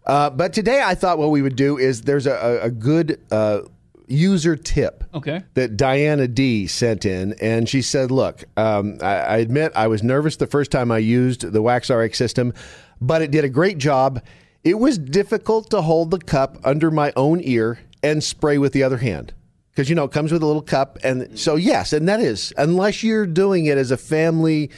Uh, 0.05 0.29
but 0.29 0.53
today 0.53 0.81
I 0.83 0.95
thought 0.95 1.17
what 1.17 1.31
we 1.31 1.41
would 1.41 1.55
do 1.55 1.77
is 1.77 2.03
there's 2.03 2.27
a, 2.27 2.59
a, 2.61 2.69
good 2.69 3.19
uh, 3.31 3.61
user 4.07 4.55
tip 4.55 5.03
Okay. 5.15 5.41
that 5.55 5.77
Diana 5.77 6.27
D 6.27 6.67
sent 6.67 7.05
in, 7.05 7.33
and 7.41 7.67
she 7.67 7.81
said, 7.81 8.11
"Look, 8.11 8.43
um, 8.55 8.99
I, 9.01 9.15
I 9.15 9.37
admit 9.37 9.71
I 9.75 9.87
was 9.87 10.03
nervous 10.03 10.35
the 10.37 10.45
first 10.45 10.69
time 10.69 10.91
I 10.91 10.99
used 10.99 11.41
the 11.41 11.61
Wax 11.61 11.89
RX 11.89 12.17
system, 12.17 12.53
but 13.01 13.23
it 13.23 13.31
did 13.31 13.43
a 13.43 13.49
great 13.49 13.79
job. 13.79 14.21
It 14.63 14.79
was 14.79 14.99
difficult 14.99 15.71
to 15.71 15.81
hold 15.81 16.11
the 16.11 16.19
cup 16.19 16.57
under 16.63 16.91
my 16.91 17.11
own 17.15 17.41
ear 17.43 17.79
and 18.03 18.23
spray 18.23 18.57
with 18.59 18.73
the 18.73 18.83
other 18.83 18.97
hand." 18.97 19.33
Because 19.75 19.89
you 19.89 19.95
know 19.95 20.05
it 20.05 20.11
comes 20.11 20.31
with 20.31 20.41
a 20.41 20.45
little 20.45 20.61
cup, 20.61 20.97
and 21.03 21.23
mm-hmm. 21.23 21.35
so 21.35 21.57
yes, 21.57 21.91
and 21.91 22.07
that 22.07 22.21
is 22.21 22.53
unless 22.57 23.03
you're 23.03 23.27
doing 23.27 23.65
it 23.65 23.77
as 23.77 23.91
a 23.91 23.97
family, 23.97 24.71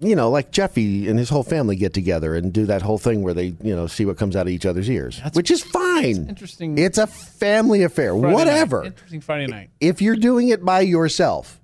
you 0.00 0.16
know, 0.16 0.28
like 0.28 0.50
Jeffy 0.50 1.08
and 1.08 1.18
his 1.18 1.28
whole 1.28 1.44
family 1.44 1.76
get 1.76 1.94
together 1.94 2.34
and 2.34 2.52
do 2.52 2.66
that 2.66 2.82
whole 2.82 2.98
thing 2.98 3.22
where 3.22 3.32
they, 3.32 3.54
you 3.62 3.76
know, 3.76 3.86
see 3.86 4.04
what 4.04 4.18
comes 4.18 4.34
out 4.34 4.42
of 4.42 4.52
each 4.52 4.66
other's 4.66 4.90
ears, 4.90 5.20
which 5.34 5.50
is 5.50 5.62
fine. 5.62 6.28
interesting. 6.28 6.76
It's 6.76 6.98
a 6.98 7.06
family 7.06 7.84
affair. 7.84 8.12
Friday 8.12 8.34
Whatever 8.34 8.78
Night. 8.78 8.86
Interesting 8.88 9.20
Friday 9.20 9.46
night. 9.46 9.70
if 9.80 10.02
you're 10.02 10.16
doing 10.16 10.48
it 10.48 10.64
by 10.64 10.80
yourself, 10.80 11.60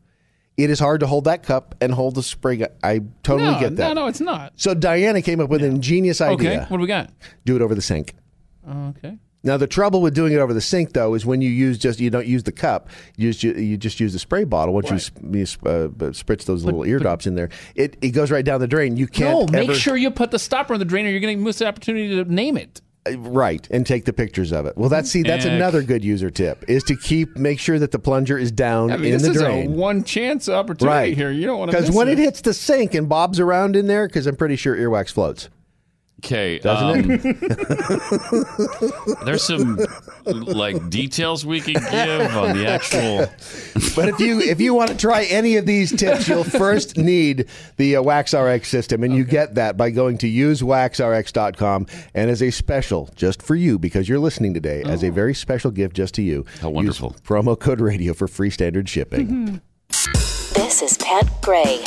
it 0.57 0.71
is 0.71 0.79
hard 0.79 1.01
to 1.01 1.07
hold 1.07 1.25
that 1.25 1.43
cup 1.43 1.75
and 1.81 1.93
hold 1.93 2.15
the 2.15 2.23
spring. 2.23 2.65
I 2.83 3.01
totally 3.25 3.53
no, 3.53 3.61
get 3.61 3.77
that. 3.77 3.95
No, 3.95 4.03
no, 4.03 4.07
it's 4.07 4.21
not. 4.21 4.53
So 4.57 4.75
Diana 4.75 5.23
came 5.23 5.41
up 5.41 5.51
with 5.51 5.63
an 5.63 5.73
ingenious 5.73 6.21
idea. 6.21 6.51
Okay. 6.51 6.59
What 6.69 6.79
do 6.79 6.83
we 6.83 6.87
got? 6.87 7.11
Do 7.45 7.57
it 7.57 7.63
over 7.63 7.75
the 7.75 7.83
sink. 7.83 8.15
Okay. 8.69 9.19
Now 9.45 9.57
the 9.57 9.67
trouble 9.69 10.03
with 10.03 10.15
doing 10.15 10.33
it 10.33 10.39
over 10.39 10.53
the 10.53 10.61
sink 10.61 10.93
though 10.95 11.15
is 11.15 11.25
when 11.25 11.41
you 11.41 11.49
use 11.51 11.79
just 11.79 12.01
you 12.01 12.11
don't 12.11 12.27
use 12.27 12.43
the 12.43 12.53
cup. 12.53 12.89
You 13.17 13.33
just 13.33 13.43
you 13.45 13.77
just 13.77 14.01
use 14.01 14.13
the 14.13 14.19
spray 14.19 14.45
bottle. 14.45 14.75
Once 14.75 14.91
you, 14.91 14.99
you 15.31 15.43
uh, 15.43 15.89
spritz 16.13 16.45
those 16.45 16.65
little 16.65 16.85
eardrops 16.85 17.27
in 17.27 17.35
there, 17.37 17.49
it, 17.77 17.97
it 18.03 18.11
goes 18.11 18.31
right 18.33 18.45
down 18.45 18.61
the 18.61 18.67
drain. 18.67 18.97
You 18.97 19.07
can't 19.07 19.51
No, 19.53 19.59
make 19.59 19.69
ever- 19.71 19.79
sure 19.79 19.97
you 19.97 20.11
put 20.11 20.33
the 20.33 20.39
stopper 20.41 20.75
in 20.75 20.81
the 20.81 20.85
drain, 20.85 21.07
or 21.07 21.11
you're 21.11 21.21
going 21.21 21.39
to 21.39 21.45
miss 21.45 21.59
the 21.59 21.67
opportunity 21.69 22.09
to 22.23 22.25
name 22.33 22.57
it. 22.57 22.81
Uh, 23.07 23.17
right 23.19 23.69
and 23.71 23.87
take 23.87 24.07
the 24.07 24.13
pictures 24.13 24.51
of 24.51 24.67
it. 24.67 24.77
Well, 24.77 24.89
that's 24.89 25.09
see 25.09 25.23
that's 25.23 25.45
another 25.45 25.83
good 25.83 26.03
user 26.05 26.31
tip 26.31 26.65
is 26.69 26.83
to 26.85 26.97
keep 26.97 27.37
make 27.37 27.61
sure 27.61 27.79
that 27.79 27.93
the 27.93 27.99
plunger 28.01 28.37
is 28.37 28.51
down 28.51 28.91
I 28.91 28.97
mean, 28.97 29.13
in 29.15 29.19
this 29.19 29.23
the 29.23 29.31
is 29.31 29.39
drain. 29.41 29.69
a 29.69 29.71
one 29.71 30.03
chance 30.03 30.49
opportunity 30.49 30.93
right 30.97 31.17
here. 31.17 31.31
You 31.31 31.47
don't 31.47 31.61
want 31.61 31.71
to 31.71 31.77
because 31.77 31.95
when 31.95 32.09
it 32.09 32.19
it. 32.19 32.23
hits 32.25 32.41
the 32.41 32.53
sink 32.53 32.95
and 32.95 33.09
bobs 33.09 33.39
around 33.39 33.77
in 33.77 33.87
there, 33.87 34.09
because 34.09 34.27
I'm 34.27 34.35
pretty 34.35 34.57
sure 34.57 34.77
earwax 34.77 35.13
floats. 35.13 35.49
Okay. 36.25 36.59
Doesn't 36.59 37.11
um, 37.11 37.19
There's 39.25 39.45
some 39.45 39.79
like 40.25 40.91
details 40.91 41.47
we 41.47 41.61
could 41.61 41.75
give 41.75 42.37
on 42.37 42.57
the 42.59 42.67
actual. 42.67 43.27
But 43.95 44.09
if 44.09 44.19
you 44.19 44.41
if 44.41 44.61
you 44.61 44.75
want 44.75 44.91
to 44.91 44.97
try 44.97 45.25
any 45.25 45.57
of 45.57 45.67
these 45.67 45.95
tips, 45.95 46.27
you'll 46.29 46.43
first 46.65 46.97
need 46.97 47.47
the 47.77 47.97
uh, 47.97 48.03
Wax 48.03 48.35
RX 48.35 48.69
system, 48.69 49.03
and 49.05 49.15
you 49.15 49.25
get 49.25 49.55
that 49.55 49.77
by 49.77 49.91
going 49.91 50.19
to 50.19 50.29
usewaxrx.com. 50.29 51.87
And 52.15 52.31
as 52.31 52.43
a 52.43 52.51
special, 52.51 53.09
just 53.15 53.41
for 53.43 53.55
you, 53.55 53.79
because 53.79 54.09
you're 54.09 54.19
listening 54.19 54.55
today, 54.55 54.83
as 54.85 55.05
a 55.05 55.11
very 55.11 55.35
special 55.35 55.71
gift 55.71 55.95
just 55.97 56.15
to 56.15 56.23
you, 56.23 56.45
How 56.61 56.71
wonderful. 56.71 57.11
use 57.13 57.21
promo 57.21 57.59
code 57.59 57.81
radio 57.81 58.13
for 58.13 58.27
free 58.29 58.51
standard 58.51 58.89
shipping. 58.89 59.61
This 60.55 60.83
is 60.83 60.99
Pat 60.99 61.29
Gray, 61.41 61.83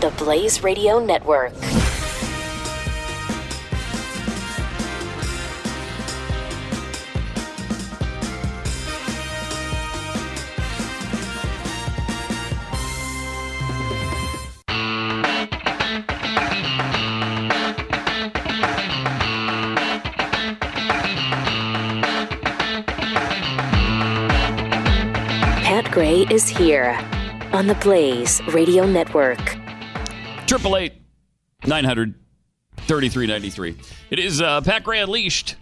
the 0.00 0.12
Blaze 0.18 0.62
Radio 0.62 1.04
Network. 1.04 1.52
Pat 26.22 26.30
is 26.30 26.48
here 26.48 26.96
on 27.52 27.66
the 27.66 27.74
Blaze 27.74 28.40
Radio 28.54 28.86
Network. 28.86 29.40
Triple 30.46 30.76
eight 30.76 30.92
nine 31.66 31.82
hundred 31.82 32.14
thirty 32.76 33.08
three 33.08 33.26
ninety 33.26 33.50
three. 33.50 33.76
It 34.08 34.20
is 34.20 34.40
uh, 34.40 34.60
Pat 34.60 34.84
Gray 34.84 35.00
unleashed, 35.00 35.56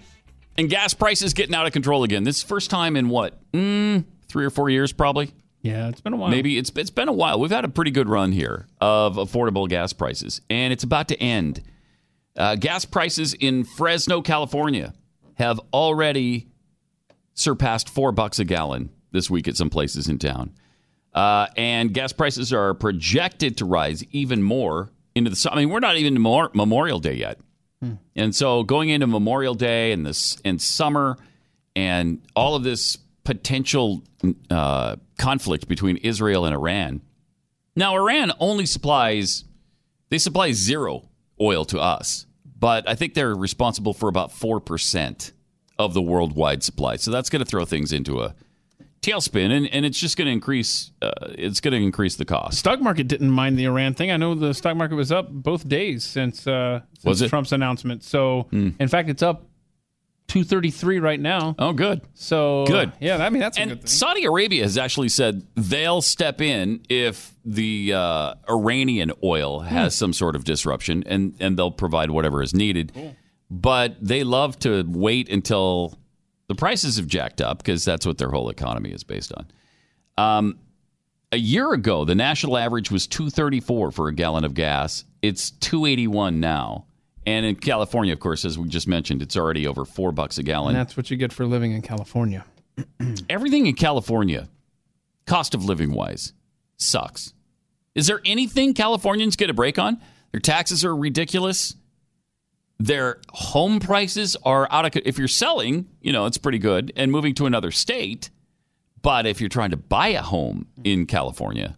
and 0.58 0.68
gas 0.68 0.92
prices 0.92 1.32
getting 1.32 1.54
out 1.54 1.66
of 1.66 1.72
control 1.72 2.04
again. 2.04 2.24
This 2.24 2.38
is 2.38 2.42
first 2.42 2.68
time 2.68 2.96
in 2.96 3.08
what 3.08 3.40
mm, 3.52 4.04
three 4.28 4.44
or 4.44 4.50
four 4.50 4.68
years, 4.68 4.92
probably. 4.92 5.32
Yeah, 5.62 5.88
it's 5.88 6.02
been 6.02 6.12
a 6.12 6.16
while. 6.16 6.28
Maybe 6.28 6.58
it's 6.58 6.70
it's 6.76 6.90
been 6.90 7.08
a 7.08 7.12
while. 7.14 7.40
We've 7.40 7.50
had 7.50 7.64
a 7.64 7.70
pretty 7.70 7.90
good 7.90 8.10
run 8.10 8.30
here 8.30 8.66
of 8.82 9.16
affordable 9.16 9.66
gas 9.66 9.94
prices, 9.94 10.42
and 10.50 10.74
it's 10.74 10.84
about 10.84 11.08
to 11.08 11.18
end. 11.22 11.62
Uh, 12.36 12.56
gas 12.56 12.84
prices 12.84 13.32
in 13.32 13.64
Fresno, 13.64 14.20
California, 14.20 14.92
have 15.36 15.58
already 15.72 16.48
surpassed 17.32 17.88
four 17.88 18.12
bucks 18.12 18.38
a 18.38 18.44
gallon 18.44 18.90
this 19.12 19.30
week 19.30 19.48
at 19.48 19.56
some 19.56 19.70
places 19.70 20.08
in 20.08 20.18
town, 20.18 20.52
uh, 21.14 21.46
and 21.56 21.92
gas 21.92 22.12
prices 22.12 22.52
are 22.52 22.74
projected 22.74 23.56
to 23.58 23.64
rise 23.64 24.04
even 24.12 24.42
more 24.42 24.90
into 25.14 25.30
the. 25.30 25.48
I 25.50 25.56
mean, 25.56 25.70
we're 25.70 25.80
not 25.80 25.96
even 25.96 26.14
Memor- 26.14 26.50
Memorial 26.54 27.00
Day 27.00 27.14
yet, 27.14 27.40
and 28.14 28.34
so 28.34 28.62
going 28.62 28.88
into 28.90 29.06
Memorial 29.06 29.54
Day 29.54 29.92
and 29.92 30.04
this 30.06 30.38
and 30.44 30.60
summer 30.60 31.16
and 31.74 32.20
all 32.36 32.54
of 32.54 32.62
this 32.62 32.98
potential 33.24 34.02
uh, 34.50 34.96
conflict 35.18 35.68
between 35.68 35.96
Israel 35.98 36.44
and 36.44 36.54
Iran. 36.54 37.00
Now, 37.76 37.94
Iran 37.94 38.32
only 38.40 38.66
supplies 38.66 39.44
they 40.10 40.18
supply 40.18 40.52
zero 40.52 41.08
oil 41.40 41.64
to 41.66 41.78
us, 41.78 42.26
but 42.58 42.88
I 42.88 42.94
think 42.96 43.14
they're 43.14 43.34
responsible 43.34 43.94
for 43.94 44.08
about 44.08 44.32
four 44.32 44.60
percent 44.60 45.32
of 45.78 45.94
the 45.94 46.02
worldwide 46.02 46.62
supply. 46.62 46.96
So 46.96 47.10
that's 47.10 47.30
going 47.30 47.40
to 47.40 47.46
throw 47.46 47.64
things 47.64 47.92
into 47.92 48.20
a 48.20 48.34
tailspin, 49.02 49.50
and, 49.50 49.66
and 49.68 49.86
it's 49.86 49.98
just 49.98 50.16
going 50.16 50.26
to 50.26 50.32
increase. 50.32 50.92
Uh, 51.00 51.10
it's 51.30 51.60
going 51.60 51.72
to 51.72 51.80
increase 51.82 52.16
the 52.16 52.24
cost. 52.24 52.58
Stock 52.58 52.80
market 52.80 53.08
didn't 53.08 53.30
mind 53.30 53.58
the 53.58 53.64
Iran 53.64 53.94
thing. 53.94 54.10
I 54.10 54.16
know 54.16 54.34
the 54.34 54.54
stock 54.54 54.76
market 54.76 54.94
was 54.94 55.10
up 55.10 55.28
both 55.30 55.66
days 55.68 56.04
since, 56.04 56.46
uh, 56.46 56.80
since? 56.98 57.20
Hmm. 57.20 57.26
Trump's 57.26 57.52
announcement. 57.52 58.04
So, 58.04 58.48
in 58.52 58.88
fact, 58.88 59.08
it's 59.08 59.22
up 59.22 59.46
233 60.30 61.00
right 61.00 61.18
now. 61.18 61.56
Oh, 61.58 61.72
good. 61.72 62.02
So 62.14 62.64
Good. 62.66 62.92
Yeah, 63.00 63.16
I 63.16 63.30
mean 63.30 63.40
that's 63.40 63.58
a 63.58 63.66
good 63.66 63.78
And. 63.80 63.88
Saudi 63.88 64.24
Arabia 64.24 64.62
has 64.62 64.78
actually 64.78 65.08
said 65.08 65.44
they'll 65.56 66.02
step 66.02 66.40
in 66.40 66.82
if 66.88 67.34
the 67.44 67.92
uh, 67.94 68.34
Iranian 68.48 69.10
oil 69.24 69.60
has 69.60 69.96
some 69.96 70.12
sort 70.12 70.36
of 70.36 70.44
disruption, 70.44 71.02
and 71.06 71.34
and 71.40 71.58
they'll 71.58 71.72
provide 71.72 72.10
whatever 72.12 72.42
is 72.42 72.54
needed. 72.54 72.92
But 73.50 73.96
they 74.00 74.22
love 74.22 74.56
to 74.60 74.84
wait 74.86 75.28
until 75.28 75.98
the 76.50 76.56
prices 76.56 76.96
have 76.96 77.06
jacked 77.06 77.40
up 77.40 77.58
because 77.58 77.84
that's 77.84 78.04
what 78.04 78.18
their 78.18 78.28
whole 78.28 78.48
economy 78.50 78.90
is 78.90 79.04
based 79.04 79.32
on. 79.32 79.46
Um, 80.18 80.58
a 81.30 81.36
year 81.36 81.72
ago, 81.72 82.04
the 82.04 82.16
national 82.16 82.58
average 82.58 82.90
was 82.90 83.06
two 83.06 83.30
thirty 83.30 83.60
four 83.60 83.92
for 83.92 84.08
a 84.08 84.12
gallon 84.12 84.42
of 84.42 84.54
gas. 84.54 85.04
It's 85.22 85.52
two 85.52 85.86
eighty 85.86 86.08
one 86.08 86.40
now. 86.40 86.86
And 87.24 87.46
in 87.46 87.54
California, 87.54 88.12
of 88.12 88.18
course, 88.18 88.44
as 88.44 88.58
we 88.58 88.68
just 88.68 88.88
mentioned, 88.88 89.22
it's 89.22 89.36
already 89.36 89.68
over 89.68 89.84
four 89.84 90.10
bucks 90.10 90.38
a 90.38 90.42
gallon. 90.42 90.74
And 90.74 90.80
that's 90.80 90.96
what 90.96 91.08
you 91.08 91.16
get 91.16 91.32
for 91.32 91.46
living 91.46 91.70
in 91.70 91.82
California. 91.82 92.44
everything 93.30 93.66
in 93.66 93.74
California, 93.74 94.48
cost 95.26 95.54
of 95.54 95.64
living 95.64 95.92
wise, 95.92 96.32
sucks. 96.78 97.32
Is 97.94 98.08
there 98.08 98.20
anything 98.24 98.74
Californians 98.74 99.36
get 99.36 99.50
a 99.50 99.54
break 99.54 99.78
on? 99.78 100.00
Their 100.32 100.40
taxes 100.40 100.84
are 100.84 100.96
ridiculous. 100.96 101.76
Their 102.80 103.18
home 103.28 103.78
prices 103.78 104.36
are 104.42 104.66
out 104.70 104.86
of. 104.96 105.02
If 105.04 105.18
you're 105.18 105.28
selling, 105.28 105.86
you 106.00 106.12
know 106.12 106.24
it's 106.26 106.38
pretty 106.38 106.58
good, 106.58 106.92
and 106.96 107.12
moving 107.12 107.34
to 107.34 107.46
another 107.46 107.70
state. 107.70 108.30
But 109.02 109.26
if 109.26 109.40
you're 109.40 109.48
trying 109.50 109.70
to 109.70 109.76
buy 109.76 110.08
a 110.08 110.22
home 110.22 110.66
in 110.82 111.06
California, 111.06 111.76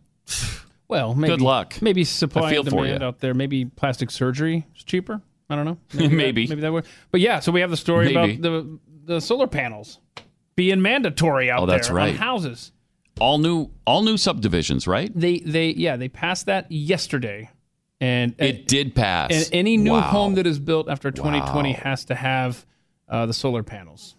Well, 0.89 1.15
maybe, 1.15 1.33
Good 1.33 1.41
luck. 1.41 1.81
Maybe 1.81 2.05
supply 2.05 2.53
and 2.53 2.65
demand 2.65 3.03
out 3.03 3.21
there. 3.21 3.33
Maybe 3.35 3.65
plastic 3.65 4.11
surgery 4.11 4.67
is 4.77 4.85
cheaper. 4.85 5.21
I 5.51 5.57
don't 5.57 5.65
know. 5.65 5.79
Maybe. 6.09 6.47
that, 6.47 6.51
maybe 6.51 6.61
that 6.63 6.73
would. 6.73 6.87
But 7.11 7.21
yeah, 7.21 7.41
so 7.41 7.53
we 7.53 7.61
have 7.61 7.71
the 7.71 7.77
story 7.77 8.13
Maybe. 8.15 8.37
about 8.37 8.43
the 8.43 8.79
the 9.15 9.21
solar 9.21 9.47
panels 9.49 9.99
being 10.57 10.81
mandatory 10.81 11.51
out 11.51 11.63
Oh, 11.63 11.67
that's 11.67 11.89
there 11.89 11.97
right. 11.97 12.11
on 12.11 12.17
houses. 12.17 12.73
all 13.21 13.39
new, 13.39 13.71
all 13.87 14.03
new 14.03 14.17
subdivisions, 14.17 14.87
right? 14.87 15.11
They 15.15 15.39
they 15.41 15.71
yeah 15.71 15.97
they 15.97 16.09
passed 16.09 16.47
that 16.47 16.71
yesterday, 16.71 17.51
and 18.03 18.35
It 18.39 18.67
did 18.67 18.95
pass. 18.97 19.31
and 19.31 19.49
any 19.53 19.77
new 19.77 19.93
Wow. 19.93 20.01
home 20.01 20.35
that 20.35 20.47
is 20.47 20.59
built 20.59 20.89
after 20.89 21.11
2020 21.13 21.73
Wow. 21.75 21.79
has 21.85 22.05
to 22.07 22.15
have 22.17 22.67
uh, 23.09 23.27
the 23.27 23.33
solar 23.33 23.63
panels. 23.63 24.17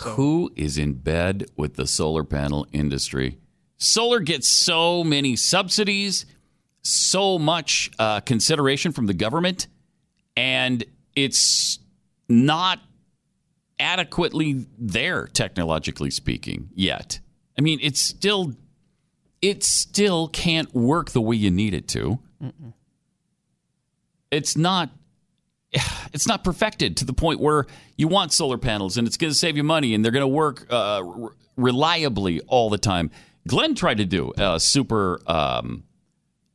Who 0.00 0.50
is 0.56 0.78
in 0.78 0.94
bed 0.94 1.46
with 1.56 1.74
the 1.74 1.86
solar 1.86 2.24
panel 2.24 2.66
industry? 2.72 3.38
Solar 3.76 4.20
gets 4.20 4.48
so 4.48 5.04
many 5.04 5.36
subsidies, 5.36 6.24
so 6.82 7.38
much 7.38 7.90
uh, 7.98 8.20
consideration 8.20 8.92
from 8.92 9.06
the 9.06 9.14
government, 9.14 9.66
and 10.36 10.84
it's 11.14 11.80
not 12.28 12.80
adequately 13.78 14.66
there, 14.78 15.26
technologically 15.26 16.10
speaking, 16.10 16.70
yet. 16.74 17.20
I 17.58 17.60
mean, 17.60 17.78
it's 17.82 18.00
still, 18.00 18.54
it 19.42 19.62
still 19.64 20.28
can't 20.28 20.72
work 20.74 21.10
the 21.10 21.20
way 21.20 21.36
you 21.36 21.50
need 21.50 21.74
it 21.74 21.86
to. 21.88 22.18
It's 24.30 24.56
not 24.56 24.90
it's 26.12 26.26
not 26.26 26.44
perfected 26.44 26.96
to 26.98 27.04
the 27.04 27.12
point 27.12 27.40
where 27.40 27.66
you 27.96 28.08
want 28.08 28.32
solar 28.32 28.58
panels 28.58 28.96
and 28.96 29.06
it's 29.06 29.16
going 29.16 29.30
to 29.30 29.38
save 29.38 29.56
you 29.56 29.62
money 29.62 29.94
and 29.94 30.04
they're 30.04 30.12
going 30.12 30.22
to 30.22 30.26
work 30.26 30.66
uh, 30.70 31.02
re- 31.04 31.30
reliably 31.56 32.40
all 32.42 32.70
the 32.70 32.78
time. 32.78 33.10
Glenn 33.46 33.74
tried 33.74 33.98
to 33.98 34.04
do 34.04 34.32
a 34.36 34.60
super 34.60 35.20
um, 35.26 35.84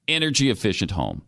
energy 0.08 0.50
efficient 0.50 0.92
home 0.92 1.24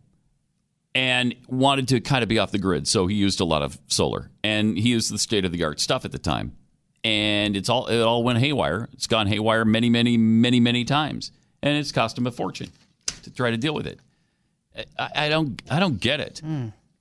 and 0.94 1.34
wanted 1.48 1.88
to 1.88 2.00
kind 2.00 2.22
of 2.22 2.28
be 2.28 2.38
off 2.38 2.52
the 2.52 2.58
grid, 2.58 2.88
so 2.88 3.06
he 3.06 3.14
used 3.16 3.40
a 3.40 3.44
lot 3.44 3.62
of 3.62 3.78
solar 3.86 4.30
and 4.42 4.78
he 4.78 4.88
used 4.90 5.12
the 5.12 5.18
state 5.18 5.44
of 5.44 5.52
the 5.52 5.62
art 5.62 5.78
stuff 5.80 6.04
at 6.04 6.12
the 6.12 6.18
time, 6.18 6.56
and 7.04 7.56
it's 7.56 7.68
all 7.68 7.86
it 7.86 8.00
all 8.00 8.24
went 8.24 8.38
haywire. 8.38 8.88
It's 8.92 9.06
gone 9.06 9.26
haywire 9.26 9.64
many, 9.64 9.90
many, 9.90 10.16
many, 10.16 10.60
many 10.60 10.84
times, 10.84 11.32
and 11.62 11.76
it's 11.76 11.92
cost 11.92 12.16
him 12.16 12.26
a 12.26 12.30
fortune 12.30 12.70
to 13.24 13.30
try 13.30 13.50
to 13.50 13.56
deal 13.56 13.74
with 13.74 13.86
it. 13.86 14.00
I, 14.98 15.10
I 15.16 15.28
don't, 15.28 15.60
I 15.70 15.80
don't 15.80 16.00
get 16.00 16.20
it. 16.20 16.42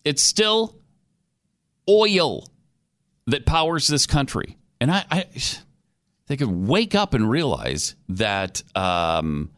It's 0.03 0.21
still 0.21 0.75
oil 1.89 2.47
that 3.27 3.45
powers 3.45 3.87
this 3.87 4.05
country. 4.05 4.57
And 4.79 4.91
I, 4.91 5.05
I 5.09 5.25
they 6.27 6.37
could 6.37 6.49
wake 6.49 6.95
up 6.95 7.13
and 7.13 7.29
realize 7.29 7.95
that 8.09 8.63
um, 8.75 9.51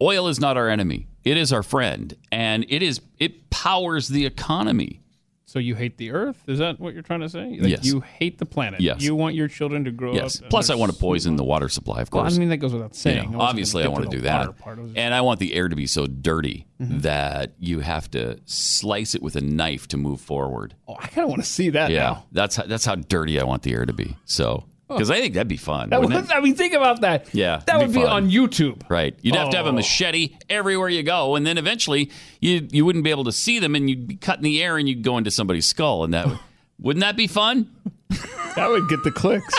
oil 0.00 0.28
is 0.28 0.38
not 0.40 0.56
our 0.56 0.68
enemy. 0.68 1.06
It 1.24 1.36
is 1.36 1.52
our 1.52 1.62
friend, 1.62 2.16
and 2.30 2.64
it 2.68 2.82
is 2.82 3.00
it 3.18 3.50
powers 3.50 4.08
the 4.08 4.24
economy. 4.26 5.00
So 5.48 5.60
you 5.60 5.76
hate 5.76 5.96
the 5.96 6.10
Earth? 6.10 6.42
Is 6.48 6.58
that 6.58 6.80
what 6.80 6.92
you're 6.92 7.04
trying 7.04 7.20
to 7.20 7.28
say? 7.28 7.50
Like 7.60 7.70
Yes. 7.70 7.84
You 7.84 8.00
hate 8.00 8.38
the 8.38 8.46
planet. 8.46 8.80
Yes. 8.80 9.00
You 9.00 9.14
want 9.14 9.36
your 9.36 9.46
children 9.46 9.84
to 9.84 9.92
grow 9.92 10.12
Yes. 10.12 10.38
up. 10.38 10.42
and 10.42 10.50
Plus, 10.50 10.70
I 10.70 10.74
want 10.74 10.92
to 10.92 10.98
poison 10.98 11.36
the 11.36 11.44
water 11.44 11.68
supply. 11.68 12.00
Of 12.02 12.08
Well, 12.12 12.22
course. 12.24 12.34
I 12.34 12.40
mean 12.40 12.48
that 12.48 12.56
goes 12.56 12.72
without 12.72 12.90
You 12.94 12.98
saying. 12.98 13.16
know, 13.16 13.22
wasn't 13.22 13.32
gonna 13.38 13.48
obviously, 13.50 13.82
I 13.82 13.86
get 13.86 13.92
want 13.92 14.04
to 14.04 14.10
the 14.10 14.22
do 14.22 14.28
water 14.28 14.46
that, 14.46 14.58
part. 14.58 14.78
I 14.78 14.82
was 14.82 14.90
just- 14.90 14.98
and 14.98 15.14
I 15.14 15.20
want 15.20 15.38
the 15.38 15.54
air 15.54 15.68
to 15.68 15.76
be 15.76 15.86
so 15.86 16.08
dirty 16.08 16.66
Mhm. 16.82 17.02
that 17.02 17.52
you 17.60 17.78
have 17.78 18.10
to 18.10 18.38
slice 18.44 19.14
it 19.14 19.22
with 19.22 19.36
a 19.36 19.40
knife 19.40 19.86
to 19.88 19.96
move 19.96 20.20
forward. 20.20 20.74
Oh, 20.88 20.96
I 20.98 21.06
kind 21.06 21.22
of 21.24 21.28
want 21.30 21.42
to 21.44 21.48
see 21.48 21.70
that 21.70 21.92
yeah, 21.92 21.98
now. 22.00 22.24
that's 22.32 22.56
how, 22.56 22.64
that's 22.64 22.84
how 22.84 22.96
dirty 22.96 23.38
I 23.40 23.44
want 23.44 23.62
the 23.62 23.72
air 23.72 23.86
to 23.86 23.92
be. 23.92 24.16
So, 24.24 24.64
because 24.88 25.10
I 25.10 25.20
think 25.20 25.34
that'd 25.34 25.48
be 25.48 25.56
fun. 25.56 25.90
That 25.90 26.00
wouldn't 26.00 26.30
it? 26.30 26.34
I 26.34 26.40
mean, 26.40 26.54
think 26.54 26.74
about 26.74 27.00
that. 27.00 27.34
Yeah, 27.34 27.62
that 27.66 27.76
it'd 27.82 27.92
be 27.92 28.00
be 28.00 28.04
on 28.04 28.30
YouTube. 28.30 28.82
Right. 28.88 29.16
You'd 29.22 29.34
have 29.34 29.50
to 29.50 29.56
have 29.56 29.66
a 29.66 29.70
Oh. 29.70 29.72
machete 29.72 30.36
everywhere 30.48 30.88
you 30.88 31.02
go, 31.02 31.34
and 31.36 31.46
then 31.46 31.58
eventually 31.58 32.10
you 32.40 32.66
you 32.70 32.84
wouldn't 32.84 33.04
be 33.04 33.10
able 33.10 33.24
to 33.24 33.32
see 33.32 33.58
them, 33.58 33.74
and 33.74 33.88
you'd 33.90 34.06
be 34.06 34.16
cutting 34.16 34.44
the 34.44 34.62
air, 34.62 34.78
and 34.78 34.88
you'd 34.88 35.02
go 35.02 35.18
into 35.18 35.30
somebody's 35.30 35.66
skull, 35.66 36.04
and 36.04 36.14
that 36.14 36.26
would, 36.26 36.38
wouldn't 36.78 37.00
that 37.02 37.16
be 37.16 37.26
fun? 37.26 37.70
That 38.54 38.68
would 38.70 38.88
get 38.88 39.02
the 39.02 39.10
clicks. 39.10 39.54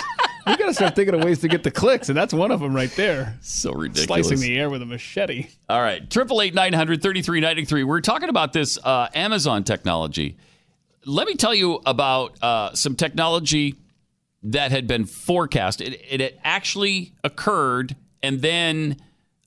we 0.48 0.56
got 0.56 0.68
to 0.68 0.74
start 0.74 0.96
thinking 0.96 1.14
of 1.14 1.24
ways 1.24 1.40
to 1.40 1.50
get 1.50 1.64
the 1.64 1.72
clicks, 1.72 2.08
and 2.08 2.18
that's 2.18 2.34
one 2.34 2.50
of 2.52 2.62
them 2.62 2.74
right 2.74 2.92
there. 2.96 3.38
So 3.42 3.74
ridiculous. 3.74 4.28
Slicing 4.28 4.40
the 4.40 4.58
air 4.58 4.70
with 4.70 4.82
a 4.82 4.86
machete. 4.86 5.48
All 5.68 5.82
right, 5.82 6.10
triple 6.10 6.42
eight 6.42 6.54
nine 6.54 6.72
hundred 6.74 7.02
thirty 7.04 7.22
three 7.22 7.42
ninety 7.42 7.66
three. 7.66 7.84
We're 7.84 8.00
talking 8.02 8.30
about 8.30 8.54
this 8.54 8.78
uh, 8.82 9.10
Amazon 9.14 9.66
technology. 9.66 10.38
Let 11.06 11.28
me 11.28 11.36
tell 11.36 11.54
you 11.54 11.82
about 11.86 12.42
uh, 12.42 12.74
some 12.74 12.96
technology 12.96 13.76
that 14.52 14.72
had 14.72 14.88
been 14.88 15.06
forecast. 15.06 15.82
It, 15.82 16.02
it 16.10 16.22
had 16.22 16.34
actually 16.44 17.14
occurred, 17.24 17.96
and 18.24 18.42
then 18.42 18.98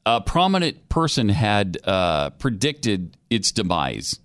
a 0.04 0.20
prominent 0.20 0.88
person 0.88 1.28
had 1.30 1.78
uh, 1.84 2.30
predicted 2.30 3.16
its 3.28 3.50
demise. 3.50 4.18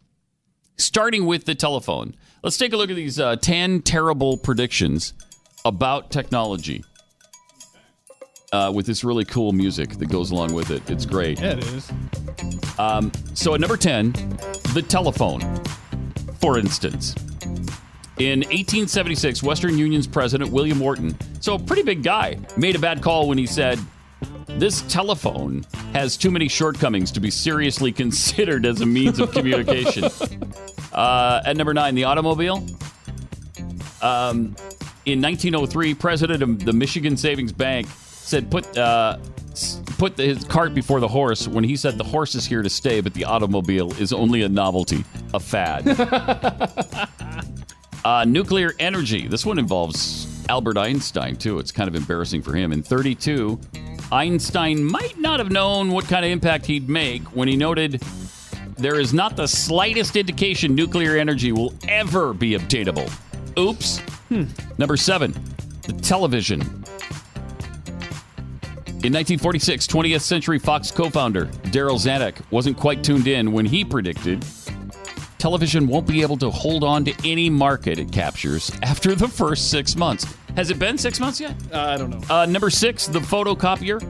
Starting 0.77 1.25
with 1.25 1.45
the 1.45 1.55
telephone, 1.55 2.13
let's 2.43 2.57
take 2.57 2.73
a 2.73 2.77
look 2.77 2.89
at 2.89 2.95
these 2.95 3.19
uh, 3.19 3.37
ten 3.37 3.81
terrible 3.81 4.37
predictions 4.37 5.13
about 5.63 6.11
technology. 6.11 6.83
Uh, 8.51 8.71
with 8.73 8.85
this 8.85 9.03
really 9.03 9.25
cool 9.25 9.51
music 9.51 9.89
that 9.97 10.05
goes 10.05 10.31
along 10.31 10.53
with 10.53 10.71
it. 10.71 10.89
It's 10.89 11.05
great. 11.05 11.41
Yeah, 11.41 11.53
it 11.53 11.65
is. 11.65 11.91
Um, 12.79 13.11
so 13.33 13.53
at 13.53 13.59
number 13.59 13.75
10, 13.75 14.13
the 14.73 14.85
telephone, 14.87 15.41
for 16.39 16.57
instance. 16.57 17.15
In 18.17 18.39
1876, 18.39 19.43
Western 19.43 19.77
Union's 19.77 20.07
president, 20.07 20.49
William 20.49 20.81
Orton, 20.81 21.17
so 21.41 21.55
a 21.55 21.59
pretty 21.59 21.83
big 21.83 22.01
guy, 22.01 22.39
made 22.55 22.77
a 22.77 22.79
bad 22.79 23.01
call 23.01 23.27
when 23.27 23.37
he 23.37 23.45
said, 23.45 23.77
This 24.47 24.83
telephone 24.83 25.65
has 25.91 26.15
too 26.15 26.31
many 26.31 26.47
shortcomings 26.47 27.11
to 27.11 27.19
be 27.19 27.29
seriously 27.29 27.91
considered 27.91 28.65
as 28.65 28.79
a 28.79 28.85
means 28.85 29.19
of 29.19 29.33
communication. 29.33 30.05
uh, 30.93 31.41
at 31.45 31.57
number 31.57 31.73
nine, 31.73 31.93
the 31.93 32.05
automobile. 32.05 32.65
Um, 34.01 34.55
in 35.05 35.21
1903, 35.21 35.93
president 35.95 36.41
of 36.41 36.63
the 36.63 36.71
Michigan 36.71 37.17
Savings 37.17 37.51
Bank 37.51 37.87
said, 37.97 38.49
"Put 38.49 38.77
uh, 38.77 39.17
put 39.97 40.15
the, 40.15 40.23
his 40.23 40.45
cart 40.45 40.73
before 40.73 40.99
the 40.99 41.07
horse." 41.07 41.47
When 41.47 41.63
he 41.63 41.75
said, 41.75 41.97
"The 41.97 42.03
horse 42.03 42.33
is 42.33 42.45
here 42.45 42.61
to 42.61 42.69
stay, 42.69 43.01
but 43.01 43.13
the 43.13 43.25
automobile 43.25 43.91
is 43.99 44.13
only 44.13 44.41
a 44.43 44.49
novelty, 44.49 45.03
a 45.33 45.39
fad." 45.39 45.85
uh, 48.05 48.23
nuclear 48.23 48.73
energy. 48.79 49.27
This 49.27 49.45
one 49.45 49.59
involves 49.59 50.45
Albert 50.47 50.77
Einstein 50.77 51.35
too. 51.35 51.59
It's 51.59 51.71
kind 51.71 51.89
of 51.89 51.95
embarrassing 51.95 52.43
for 52.43 52.53
him. 52.53 52.71
In 52.71 52.83
32, 52.83 53.59
Einstein 54.11 54.83
might 54.83 55.17
not 55.17 55.39
have 55.39 55.51
known 55.51 55.91
what 55.91 56.05
kind 56.05 56.23
of 56.23 56.31
impact 56.31 56.67
he'd 56.67 56.87
make 56.87 57.23
when 57.35 57.47
he 57.47 57.57
noted. 57.57 58.01
There 58.77 58.99
is 58.99 59.13
not 59.13 59.35
the 59.35 59.47
slightest 59.47 60.15
indication 60.15 60.75
nuclear 60.75 61.17
energy 61.17 61.51
will 61.51 61.73
ever 61.87 62.33
be 62.33 62.53
obtainable. 62.53 63.07
Oops. 63.57 64.01
Number 64.77 64.97
seven, 64.97 65.33
the 65.81 65.93
television. 65.93 66.61
In 69.05 69.13
1946, 69.13 69.87
20th 69.87 70.21
Century 70.21 70.59
Fox 70.59 70.91
co 70.91 71.09
founder 71.09 71.45
Darryl 71.65 71.97
Zanuck 71.97 72.35
wasn't 72.51 72.77
quite 72.77 73.03
tuned 73.03 73.27
in 73.27 73.51
when 73.51 73.65
he 73.65 73.85
predicted 73.85 74.43
television 75.45 75.85
won't 75.85 76.07
be 76.07 76.23
able 76.23 76.35
to 76.35 76.49
hold 76.49 76.83
on 76.83 77.05
to 77.05 77.13
any 77.23 77.51
market 77.51 77.99
it 77.99 78.11
captures 78.11 78.71
after 78.81 79.13
the 79.13 79.27
first 79.27 79.69
six 79.69 79.95
months. 79.95 80.25
Has 80.55 80.71
it 80.71 80.79
been 80.79 80.97
six 80.97 81.19
months 81.19 81.39
yet? 81.39 81.55
Uh, 81.71 81.81
I 81.81 81.97
don't 81.97 82.09
know. 82.09 82.19
Uh, 82.27 82.47
number 82.47 82.71
six, 82.71 83.05
the 83.05 83.19
photocopier. 83.19 84.01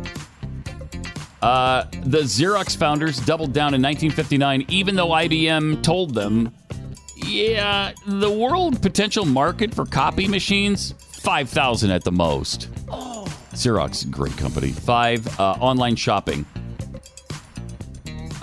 Uh, 1.42 1.84
the 2.04 2.20
Xerox 2.20 2.78
founders 2.78 3.18
doubled 3.18 3.52
down 3.52 3.74
in 3.74 3.82
1959, 3.82 4.64
even 4.70 4.96
though 4.96 5.10
IBM 5.10 5.84
told 5.84 6.14
them, 6.14 6.54
yeah, 7.18 7.92
the 8.08 8.32
world 8.32 8.82
potential 8.82 9.26
market 9.26 9.76
for 9.76 9.86
copy 9.86 10.30
machines, 10.30 10.94
5,000 11.00 11.92
at 11.92 12.06
the 12.06 12.14
most. 12.14 12.70
Xerox, 13.52 14.10
great 14.10 14.38
company. 14.38 14.70
Five, 14.70 15.38
uh, 15.38 15.58
online 15.60 15.98
shopping. 15.98 16.46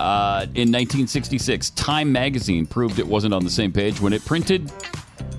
Uh, 0.03 0.43
in 0.55 0.67
1966, 0.67 1.69
Time 1.69 2.11
magazine 2.11 2.65
proved 2.65 2.99
it 2.99 3.07
wasn't 3.07 3.33
on 3.33 3.41
the 3.41 3.49
same 3.49 3.71
page 3.71 4.01
when 4.01 4.11
it 4.11 4.23
printed 4.25 4.69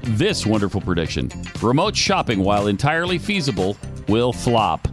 this 0.05 0.47
wonderful 0.47 0.81
prediction 0.81 1.31
Remote 1.61 1.95
shopping, 1.95 2.41
while 2.41 2.69
entirely 2.69 3.19
feasible, 3.19 3.77
will 4.09 4.32
flop. 4.32 4.89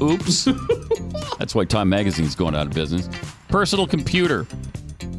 Oops. 0.00 0.44
That's 1.40 1.56
why 1.56 1.64
Time 1.64 1.88
magazine's 1.88 2.36
going 2.36 2.54
out 2.54 2.68
of 2.68 2.72
business. 2.72 3.08
Personal 3.48 3.88
computer. 3.88 4.46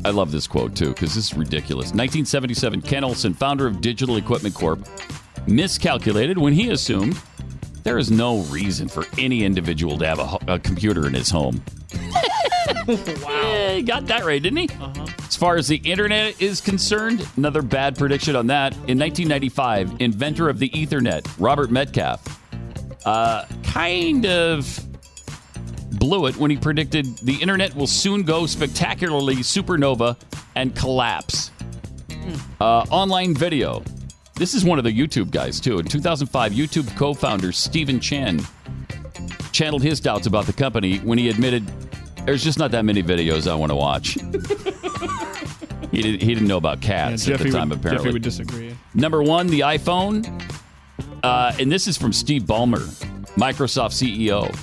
I 0.05 0.11
love 0.11 0.31
this 0.31 0.47
quote 0.47 0.73
too 0.73 0.93
because 0.93 1.13
this 1.13 1.31
is 1.31 1.33
ridiculous. 1.33 1.87
1977, 1.87 2.83
Ken 2.83 3.03
Olsen, 3.03 3.33
founder 3.33 3.67
of 3.67 3.81
Digital 3.81 4.15
Equipment 4.15 4.55
Corp., 4.55 4.87
miscalculated 5.47 6.37
when 6.37 6.53
he 6.53 6.69
assumed 6.69 7.19
there 7.87 7.97
is 7.97 8.11
no 8.11 8.39
reason 8.39 8.89
for 8.89 9.05
any 9.17 9.45
individual 9.45 9.97
to 9.97 10.05
have 10.05 10.19
a, 10.19 10.55
a 10.55 10.59
computer 10.59 11.07
in 11.07 11.13
his 11.13 11.29
home. 11.29 11.63
wow. 12.85 13.71
he 13.73 13.81
got 13.81 14.05
that 14.07 14.25
right, 14.25 14.43
didn't 14.43 14.57
he? 14.57 14.67
Uh-huh. 14.67 15.07
As 15.25 15.37
far 15.37 15.55
as 15.55 15.69
the 15.69 15.77
internet 15.77 16.41
is 16.41 16.59
concerned, 16.59 17.25
another 17.37 17.61
bad 17.61 17.97
prediction 17.97 18.35
on 18.35 18.47
that. 18.47 18.73
In 18.89 18.99
1995, 18.99 20.01
inventor 20.01 20.49
of 20.49 20.59
the 20.59 20.67
Ethernet, 20.71 21.33
Robert 21.39 21.71
Metcalfe, 21.71 22.37
uh, 23.05 23.45
kind 23.63 24.25
of 24.25 24.85
blew 25.91 26.25
it 26.25 26.35
when 26.35 26.51
he 26.51 26.57
predicted 26.57 27.05
the 27.19 27.35
internet 27.35 27.73
will 27.73 27.87
soon 27.87 28.23
go 28.23 28.45
spectacularly 28.45 29.37
supernova 29.37 30.17
and 30.55 30.75
collapse. 30.75 31.51
Uh, 32.59 32.85
online 32.89 33.33
video. 33.33 33.81
This 34.37 34.53
is 34.53 34.63
one 34.63 34.77
of 34.77 34.83
the 34.83 34.91
YouTube 34.91 35.31
guys, 35.31 35.59
too. 35.59 35.79
In 35.79 35.85
2005, 35.85 36.51
YouTube 36.51 36.95
co 36.95 37.13
founder 37.13 37.51
Stephen 37.51 37.99
Chen 37.99 38.39
channeled 39.51 39.81
his 39.81 39.99
doubts 39.99 40.27
about 40.27 40.45
the 40.45 40.53
company 40.53 40.97
when 40.99 41.17
he 41.17 41.29
admitted 41.29 41.65
there's 42.25 42.43
just 42.43 42.59
not 42.59 42.71
that 42.71 42.85
many 42.85 43.01
videos 43.01 43.49
I 43.49 43.55
want 43.55 43.71
to 43.71 43.75
watch. 43.75 44.13
he, 45.91 46.01
did, 46.01 46.21
he 46.21 46.33
didn't 46.33 46.47
know 46.47 46.57
about 46.57 46.81
cats 46.81 47.25
Yeah, 47.27 47.35
at 47.35 47.39
the 47.41 47.49
time, 47.49 47.69
would- 47.69 47.79
apparently. 47.79 48.03
Jeffy 48.05 48.13
would 48.13 48.21
disagree. 48.21 48.75
Number 48.93 49.23
one, 49.23 49.47
the 49.47 49.61
iPhone. 49.61 50.43
Uh, 51.23 51.53
and 51.59 51.71
this 51.71 51.87
is 51.87 51.97
from 51.97 52.13
Steve 52.13 52.43
Ballmer, 52.43 52.81
Microsoft 53.37 53.93
CEO. 53.95 54.55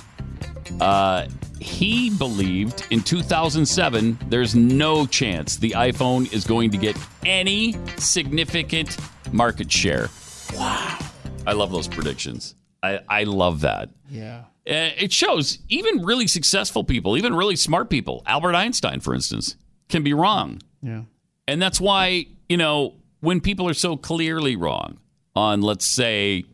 Uh, 0.79 1.27
he 1.65 2.11
believed 2.11 2.85
in 2.91 3.01
2007 3.01 4.19
there's 4.27 4.53
no 4.53 5.07
chance 5.07 5.57
the 5.57 5.71
iPhone 5.71 6.31
is 6.31 6.45
going 6.45 6.69
to 6.69 6.77
get 6.77 6.95
any 7.25 7.75
significant 7.97 8.95
market 9.33 9.71
share. 9.71 10.09
Wow. 10.53 10.99
I 11.47 11.53
love 11.53 11.71
those 11.71 11.87
predictions. 11.87 12.53
I, 12.83 12.99
I 13.09 13.23
love 13.23 13.61
that. 13.61 13.89
Yeah. 14.09 14.43
It 14.67 15.11
shows 15.11 15.57
even 15.67 16.05
really 16.05 16.27
successful 16.27 16.83
people, 16.83 17.17
even 17.17 17.35
really 17.35 17.55
smart 17.55 17.89
people, 17.89 18.21
Albert 18.27 18.53
Einstein, 18.53 18.99
for 18.99 19.15
instance, 19.15 19.55
can 19.89 20.03
be 20.03 20.13
wrong. 20.13 20.61
Yeah. 20.81 21.01
And 21.47 21.61
that's 21.61 21.81
why, 21.81 22.27
you 22.47 22.57
know, 22.57 22.93
when 23.21 23.41
people 23.41 23.67
are 23.67 23.75
so 23.75 23.97
clearly 23.97 24.55
wrong 24.55 24.99
on, 25.35 25.61
let's 25.61 25.85
say, 25.85 26.45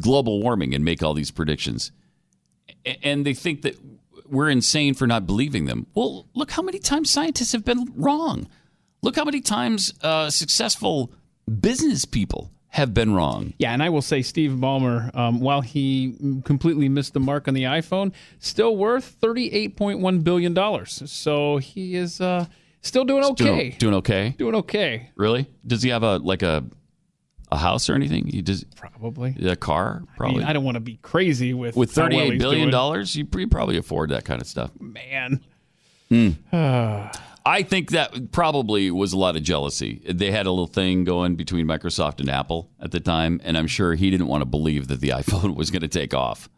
global 0.00 0.42
warming 0.42 0.74
and 0.74 0.84
make 0.84 1.02
all 1.02 1.14
these 1.14 1.30
predictions, 1.30 1.92
and 3.02 3.24
they 3.24 3.34
think 3.34 3.62
that 3.62 3.76
we're 4.30 4.50
insane 4.50 4.94
for 4.94 5.06
not 5.06 5.26
believing 5.26 5.66
them. 5.66 5.86
Well, 5.94 6.26
look 6.34 6.50
how 6.50 6.62
many 6.62 6.78
times 6.78 7.10
scientists 7.10 7.52
have 7.52 7.64
been 7.64 7.92
wrong. 7.96 8.48
Look 9.02 9.16
how 9.16 9.24
many 9.24 9.40
times 9.40 9.92
uh, 10.02 10.30
successful 10.30 11.12
business 11.60 12.04
people 12.04 12.50
have 12.76 12.92
been 12.92 13.14
wrong. 13.14 13.54
Yeah, 13.58 13.72
and 13.72 13.82
I 13.82 13.88
will 13.88 14.02
say 14.02 14.20
Steve 14.20 14.50
Ballmer, 14.50 15.14
um, 15.16 15.40
while 15.40 15.62
he 15.62 16.14
completely 16.44 16.88
missed 16.88 17.14
the 17.14 17.20
mark 17.20 17.48
on 17.48 17.54
the 17.54 17.62
iPhone, 17.62 18.12
still 18.38 18.76
worth 18.76 19.16
$38.1 19.20 20.22
billion. 20.24 20.86
So 20.86 21.56
he 21.56 21.96
is 21.96 22.20
uh, 22.20 22.46
still 22.82 23.04
doing 23.04 23.24
okay. 23.24 23.44
Doing, 23.44 23.76
doing 23.78 23.94
okay? 23.94 24.34
Doing 24.36 24.54
okay. 24.56 25.10
Really? 25.16 25.46
Does 25.66 25.82
he 25.82 25.88
have 25.90 26.02
a 26.02 26.18
like 26.18 26.42
a 26.42 26.64
a 27.52 27.56
house 27.58 27.88
or 27.88 27.94
anything? 27.94 28.26
He 28.26 28.42
does 28.42 28.64
Probably. 28.76 29.36
a 29.46 29.56
car? 29.56 30.02
I 30.12 30.16
Probably. 30.16 30.38
mean, 30.38 30.46
I 30.48 30.52
don't 30.52 30.64
want 30.64 30.74
to 30.76 30.80
be 30.80 30.98
crazy 31.02 31.54
with 31.54 31.76
With 31.76 31.94
how 31.94 32.08
well 32.08 32.30
billion 32.36 32.70
dollars, 32.70 33.14
you 33.16 33.24
probably 33.26 33.76
afford 33.76 34.10
that 34.10 34.24
kind 34.24 34.40
of 34.40 34.46
stuff. 34.48 34.70
Man. 34.80 35.44
Hmm. 36.08 36.30
I 37.48 37.62
think 37.62 37.90
that 37.90 38.32
probably 38.32 38.90
was 38.90 39.12
a 39.12 39.16
lot 39.18 39.36
of 39.36 39.42
jealousy. 39.44 40.02
They 40.04 40.32
had 40.32 40.46
a 40.46 40.50
little 40.50 40.66
thing 40.66 41.04
going 41.04 41.36
between 41.36 41.64
Microsoft 41.66 42.18
and 42.18 42.28
Apple 42.28 42.68
at 42.80 42.90
the 42.90 42.98
time, 42.98 43.40
and 43.44 43.56
I'm 43.56 43.68
sure 43.68 43.94
he 43.94 44.10
didn't 44.10 44.26
want 44.26 44.40
to 44.42 44.46
believe 44.46 44.88
that 44.88 45.00
the 45.00 45.08
iPhone 45.20 45.54
was 45.54 45.70
going 45.70 45.82
to 45.82 45.88
take 45.88 46.12
off. 46.12 46.48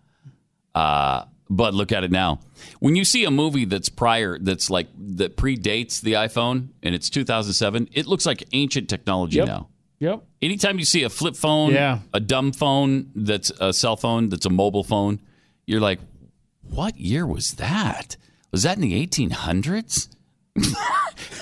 Uh, 0.75 1.25
but 1.51 1.75
look 1.75 1.93
at 1.93 2.05
it 2.05 2.11
now. 2.11 2.41
When 2.81 2.97
you 2.97 3.05
see 3.05 3.25
a 3.25 3.31
movie 3.31 3.67
that's 3.67 3.91
prior, 3.91 4.39
that's 4.39 4.71
like 4.71 4.89
that 4.99 5.37
predates 5.37 6.01
the 6.01 6.15
iPhone, 6.15 6.69
and 6.83 6.95
it's 6.95 7.11
2007, 7.11 7.91
it 7.93 8.07
looks 8.07 8.25
like 8.25 8.45
ancient 8.53 8.89
technology 8.89 9.37
Yep. 9.39 9.47
now. 9.47 9.69
Yep. 10.01 10.23
Anytime 10.43 10.79
you 10.79 10.85
see 10.85 11.03
a 11.03 11.09
flip 11.11 11.35
phone, 11.37 11.73
Yeah. 11.73 12.01
a 12.15 12.21
dumb 12.21 12.53
phone 12.53 13.11
that's 13.17 13.51
a 13.61 13.73
cell 13.73 13.97
phone, 13.97 14.29
that's 14.29 14.47
a 14.47 14.51
mobile 14.51 14.85
phone, 14.85 15.21
you're 15.67 15.81
like, 15.81 15.99
what 16.63 16.97
year 16.99 17.27
was 17.27 17.55
that? 17.55 18.17
Was 18.53 18.63
that 18.63 18.77
in 18.77 18.83
the 18.83 19.07
1800s? 19.07 20.09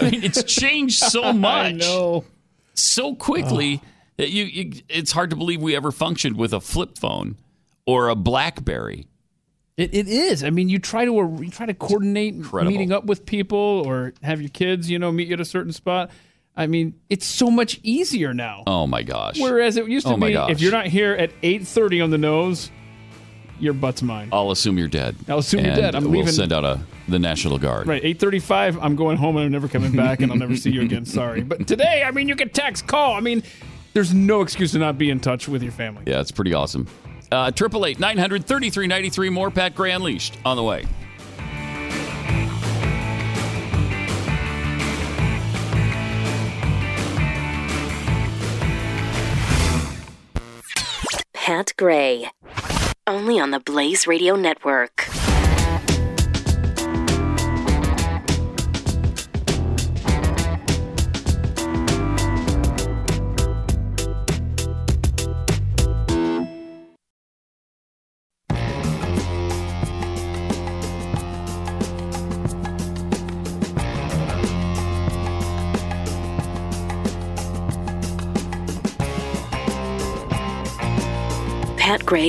I 0.01 0.11
mean, 0.11 0.23
it's 0.25 0.43
changed 0.43 0.99
so 0.99 1.33
much 1.35 1.67
I 1.67 1.73
know. 1.73 2.25
so 2.75 3.15
quickly 3.15 3.81
that 4.17 4.31
you, 4.31 4.45
you 4.45 4.83
it's 4.89 5.13
hard 5.13 5.31
to 5.31 5.37
believe 5.37 5.61
we 5.61 5.77
ever 5.77 5.93
functioned 5.93 6.37
with 6.37 6.53
a 6.53 6.61
flip 6.61 6.99
phone 6.99 7.37
or 7.87 8.09
a 8.09 8.15
BlackBerry. 8.15 9.07
It, 9.77 9.93
it 9.95 10.09
is. 10.09 10.43
I 10.43 10.49
mean, 10.51 10.69
you 10.71 10.79
try 10.79 11.05
to 11.05 11.13
you 11.13 11.51
try 11.51 11.67
to 11.67 11.75
coordinate 11.75 12.35
meeting 12.35 12.93
up 12.93 13.05
with 13.05 13.27
people 13.27 13.83
or 13.85 14.15
have 14.23 14.41
your 14.41 14.49
kids, 14.49 14.91
you 14.91 14.99
know, 14.99 15.13
meet 15.13 15.29
you 15.29 15.35
at 15.35 15.41
a 15.41 15.45
certain 15.45 15.73
spot. 15.73 16.11
I 16.57 16.67
mean, 16.67 16.95
it's 17.11 17.27
so 17.27 17.51
much 17.51 17.79
easier 17.83 18.33
now. 18.33 18.63
Oh 18.67 18.87
my 18.87 19.03
gosh! 19.03 19.39
Whereas 19.39 19.77
it 19.77 19.87
used 19.89 20.07
to 20.07 20.15
Oh 20.15 20.17
my 20.17 20.29
be, 20.29 20.33
gosh. 20.33 20.51
if 20.51 20.61
you're 20.61 20.73
not 20.73 20.87
here 20.87 21.13
at 21.13 21.31
8:30 21.43 22.03
on 22.05 22.11
the 22.11 22.19
nose, 22.19 22.71
your 23.61 23.75
butt's 23.75 24.03
mine. 24.03 24.31
I'll 24.33 24.51
assume 24.51 24.79
you're 24.79 24.89
dead. 24.89 25.17
I'll 25.29 25.39
assume 25.39 25.65
you're 25.65 25.75
dead. 25.77 25.95
I'm 25.95 26.05
we'll 26.05 26.13
leaving- 26.21 26.33
send 26.33 26.53
out 26.53 26.65
a 26.65 26.81
the 27.09 27.19
National 27.19 27.59
Guard. 27.59 27.87
Right, 27.87 28.03
8:35. 28.03 28.79
I'm 28.83 28.97
going 28.97 29.17
home 29.19 29.37
and 29.37 29.45
I'm 29.47 29.53
never 29.53 29.69
coming 29.69 29.95
back, 29.95 30.21
and 30.21 30.33
I'll 30.33 30.39
never 30.39 30.57
see 30.57 30.71
you 30.71 30.81
again. 30.83 31.05
Sorry, 31.05 31.43
but 31.43 31.67
today, 31.67 32.03
I 32.07 32.11
mean, 32.11 32.29
you 32.29 32.37
can 32.37 32.49
text, 32.49 32.87
call. 32.87 33.15
I 33.15 33.21
mean, 33.21 33.43
there's 33.93 34.15
no 34.15 34.41
excuse 34.41 34.73
to 34.73 34.79
not 34.79 34.97
be 34.99 35.11
in 35.11 35.21
touch 35.21 35.49
with 35.49 35.63
your 35.63 35.73
family. 35.73 36.05
Yeah, 36.07 36.21
it's 36.21 36.31
pretty 36.33 36.55
awesome. 36.55 36.87
Uh, 37.31 37.51
Triple 37.51 37.85
eight 37.87 37.99
nine 38.01 38.17
hundred 38.19 38.47
thirty 38.47 38.71
three 38.71 38.87
ninety 38.87 39.11
three. 39.11 39.29
More 39.31 39.51
Pat 39.51 39.75
Gray 39.75 39.93
Unleashed 39.93 40.39
on 40.45 40.57
the 40.57 40.63
way. 40.63 40.87
Pat 51.47 51.73
Gray. 51.77 52.29
Only 53.07 53.39
on 53.39 53.53
the 53.53 53.61
Blaze 53.61 54.09
Radio 54.09 54.35
Network. 54.35 55.09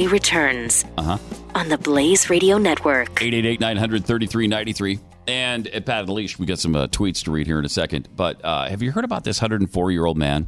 Returns 0.06 0.86
Uh 0.98 1.02
huh. 1.02 1.18
on 1.56 1.70
the 1.70 1.78
Blaze 1.80 2.30
Radio 2.30 2.60
Network. 2.60 3.10
888 3.22 3.60
900 3.60 4.06
3393. 4.06 5.00
And 5.28 5.68
at 5.70 5.86
Pat 5.86 6.04
Unleashed, 6.08 6.38
we 6.40 6.46
got 6.46 6.60
some 6.60 6.76
uh, 6.76 6.88
tweets 6.88 7.24
to 7.24 7.32
read 7.32 7.48
here 7.48 7.58
in 7.60 7.66
a 7.66 7.70
second. 7.70 8.08
But 8.16 8.44
uh, 8.46 8.70
have 8.70 8.82
you 8.84 8.92
heard 8.92 9.04
about 9.06 9.24
this 9.24 9.42
104 9.42 9.92
year 9.92 10.06
old 10.06 10.18
man? 10.18 10.48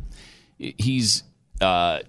He's 0.58 1.24
uh, 1.60 2.00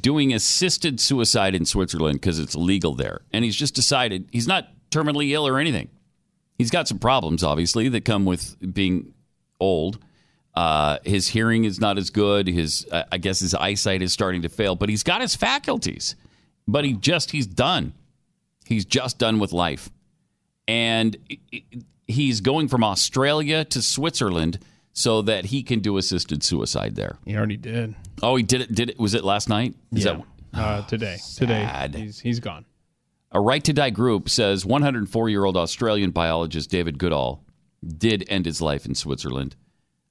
doing 0.00 0.34
assisted 0.34 1.00
suicide 1.00 1.54
in 1.54 1.64
Switzerland 1.64 2.20
because 2.20 2.38
it's 2.38 2.56
legal 2.56 2.94
there. 2.94 3.20
And 3.32 3.44
he's 3.44 3.56
just 3.56 3.74
decided 3.74 4.28
he's 4.32 4.48
not 4.48 4.68
terminally 4.90 5.30
ill 5.30 5.46
or 5.46 5.58
anything. 5.58 5.88
He's 6.58 6.70
got 6.70 6.88
some 6.88 6.98
problems, 6.98 7.42
obviously, 7.42 7.88
that 7.90 8.04
come 8.04 8.24
with 8.26 8.56
being 8.74 9.14
old. 9.60 9.98
Uh, 10.54 10.98
his 11.04 11.28
hearing 11.28 11.64
is 11.64 11.80
not 11.80 11.96
as 11.96 12.10
good. 12.10 12.48
His, 12.48 12.86
uh, 12.92 13.04
I 13.10 13.16
guess, 13.18 13.40
his 13.40 13.54
eyesight 13.54 14.02
is 14.02 14.12
starting 14.12 14.42
to 14.42 14.48
fail, 14.50 14.74
but 14.76 14.88
he's 14.90 15.02
got 15.02 15.20
his 15.22 15.34
faculties. 15.36 16.16
But 16.70 16.84
he 16.84 16.92
just 16.92 17.30
he's 17.30 17.46
done. 17.46 17.94
He's 18.64 18.84
just 18.84 19.18
done 19.18 19.38
with 19.38 19.52
life, 19.52 19.90
and 20.68 21.16
he's 22.06 22.40
going 22.40 22.68
from 22.68 22.84
Australia 22.84 23.64
to 23.66 23.82
Switzerland 23.82 24.58
so 24.92 25.22
that 25.22 25.46
he 25.46 25.62
can 25.62 25.80
do 25.80 25.96
assisted 25.96 26.42
suicide 26.42 26.94
there. 26.94 27.18
He 27.24 27.36
already 27.36 27.56
did. 27.56 27.94
Oh, 28.22 28.36
he 28.36 28.42
did 28.42 28.62
it. 28.62 28.74
Did 28.74 28.90
it? 28.90 28.98
Was 28.98 29.14
it 29.14 29.24
last 29.24 29.48
night? 29.48 29.74
Is 29.92 30.04
yeah. 30.04 30.12
that 30.14 30.24
uh, 30.54 30.82
today. 30.86 31.18
Today. 31.36 31.90
He's, 31.94 32.20
he's 32.20 32.40
gone. 32.40 32.64
A 33.32 33.40
Right 33.40 33.62
to 33.64 33.72
Die 33.72 33.90
group 33.90 34.28
says 34.28 34.66
104 34.66 35.28
year 35.28 35.44
old 35.44 35.56
Australian 35.56 36.10
biologist 36.10 36.70
David 36.70 36.98
Goodall 36.98 37.44
did 37.86 38.24
end 38.28 38.46
his 38.46 38.60
life 38.60 38.86
in 38.86 38.94
Switzerland. 38.94 39.56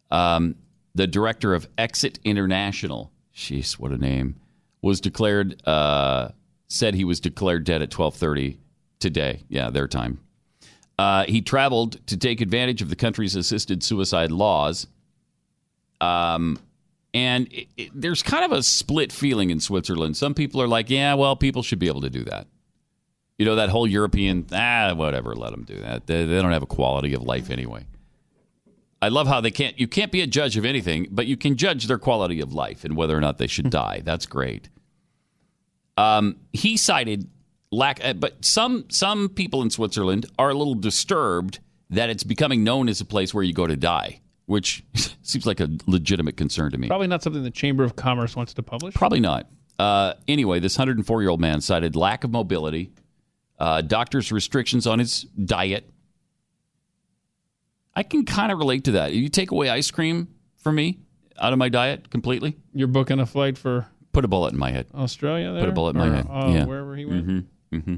Um, 0.09 0.55
the 0.95 1.05
director 1.05 1.53
of 1.53 1.67
Exit 1.77 2.19
International, 2.23 3.11
jeez, 3.35 3.73
what 3.73 3.91
a 3.91 3.97
name, 3.97 4.37
was 4.81 5.01
declared, 5.01 5.61
uh, 5.67 6.29
said 6.69 6.93
he 6.93 7.03
was 7.03 7.19
declared 7.19 7.63
dead 7.65 7.81
at 7.81 7.93
1230 7.93 8.59
today. 8.99 9.43
Yeah, 9.49 9.69
their 9.69 9.87
time. 9.87 10.19
Uh, 10.97 11.25
he 11.27 11.41
traveled 11.41 12.05
to 12.07 12.17
take 12.17 12.41
advantage 12.41 12.81
of 12.81 12.89
the 12.89 12.95
country's 12.95 13.35
assisted 13.35 13.83
suicide 13.83 14.31
laws. 14.31 14.87
Um, 16.01 16.59
and 17.13 17.51
it, 17.51 17.67
it, 17.77 17.91
there's 17.93 18.21
kind 18.21 18.45
of 18.45 18.51
a 18.51 18.61
split 18.61 19.11
feeling 19.11 19.49
in 19.49 19.59
Switzerland. 19.59 20.15
Some 20.15 20.33
people 20.33 20.61
are 20.61 20.67
like, 20.67 20.89
yeah, 20.89 21.13
well, 21.15 21.35
people 21.35 21.63
should 21.63 21.79
be 21.79 21.87
able 21.87 22.01
to 22.01 22.09
do 22.09 22.23
that. 22.25 22.47
You 23.37 23.45
know, 23.45 23.55
that 23.55 23.69
whole 23.69 23.87
European, 23.87 24.45
ah, 24.51 24.93
whatever, 24.93 25.33
let 25.35 25.51
them 25.51 25.63
do 25.63 25.75
that. 25.79 26.05
They, 26.05 26.25
they 26.25 26.41
don't 26.41 26.51
have 26.51 26.63
a 26.63 26.67
quality 26.67 27.13
of 27.13 27.23
life 27.23 27.49
anyway. 27.49 27.85
I 29.01 29.07
love 29.07 29.27
how 29.27 29.39
they 29.39 29.51
can't, 29.51 29.79
you 29.79 29.87
can't 29.87 30.11
be 30.11 30.19
a 30.19 30.27
judge 30.27 30.57
of 30.57 30.65
anything, 30.65 31.07
but 31.09 31.25
you 31.25 31.37
can 31.37 31.55
judge 31.55 31.87
their 31.87 31.97
quality 31.97 32.41
of 32.41 32.53
life 32.53 32.83
and 32.83 32.97
whether 32.97 33.17
or 33.17 33.21
not 33.21 33.37
they 33.37 33.47
should 33.47 33.69
die. 33.69 34.01
That's 34.03 34.25
great. 34.25 34.67
Um, 35.99 36.37
he 36.53 36.77
cited 36.77 37.29
lack, 37.71 37.99
uh, 38.03 38.13
but 38.13 38.45
some, 38.45 38.85
some 38.89 39.27
people 39.27 39.61
in 39.61 39.69
Switzerland 39.69 40.27
are 40.39 40.49
a 40.49 40.53
little 40.53 40.75
disturbed 40.75 41.59
that 41.89 42.09
it's 42.09 42.23
becoming 42.23 42.63
known 42.63 42.87
as 42.87 43.01
a 43.01 43.05
place 43.05 43.33
where 43.33 43.43
you 43.43 43.53
go 43.53 43.67
to 43.67 43.75
die, 43.75 44.21
which 44.45 44.83
seems 45.21 45.45
like 45.45 45.59
a 45.59 45.69
legitimate 45.87 46.37
concern 46.37 46.71
to 46.71 46.77
me. 46.77 46.87
Probably 46.87 47.07
not 47.07 47.21
something 47.21 47.43
the 47.43 47.51
Chamber 47.51 47.83
of 47.83 47.97
Commerce 47.97 48.33
wants 48.33 48.53
to 48.53 48.63
publish. 48.63 48.95
Probably 48.95 49.19
not. 49.19 49.49
Uh, 49.77 50.13
anyway, 50.27 50.59
this 50.61 50.77
104 50.77 51.21
year 51.21 51.29
old 51.29 51.41
man 51.41 51.59
cited 51.59 51.97
lack 51.97 52.23
of 52.23 52.31
mobility, 52.31 52.91
uh, 53.59 53.81
doctors' 53.81 54.31
restrictions 54.31 54.87
on 54.87 54.99
his 54.99 55.23
diet. 55.23 55.89
I 57.93 58.03
can 58.03 58.23
kind 58.23 58.53
of 58.53 58.59
relate 58.59 58.85
to 58.85 58.91
that. 58.91 59.11
You 59.11 59.27
take 59.27 59.51
away 59.51 59.69
ice 59.69 59.91
cream 59.91 60.29
for 60.55 60.71
me 60.71 60.99
out 61.37 61.51
of 61.51 61.59
my 61.59 61.67
diet 61.67 62.09
completely. 62.09 62.55
You're 62.73 62.87
booking 62.87 63.19
a 63.19 63.25
flight 63.25 63.57
for 63.57 63.87
Put 64.11 64.25
a 64.25 64.27
bullet 64.27 64.53
in 64.53 64.59
my 64.59 64.71
head. 64.71 64.87
Australia 64.93 65.51
there? 65.53 65.61
Put 65.61 65.69
a 65.69 65.73
bullet 65.73 65.89
in 65.91 65.97
my 65.97 66.07
Or, 66.07 66.13
head. 66.13 66.27
uh, 66.29 66.51
yeah. 66.53 66.65
Wherever 66.65 66.95
he 66.95 67.05
went. 67.05 67.27
Mm-hmm. 67.27 67.75
Mm-hmm. 67.77 67.95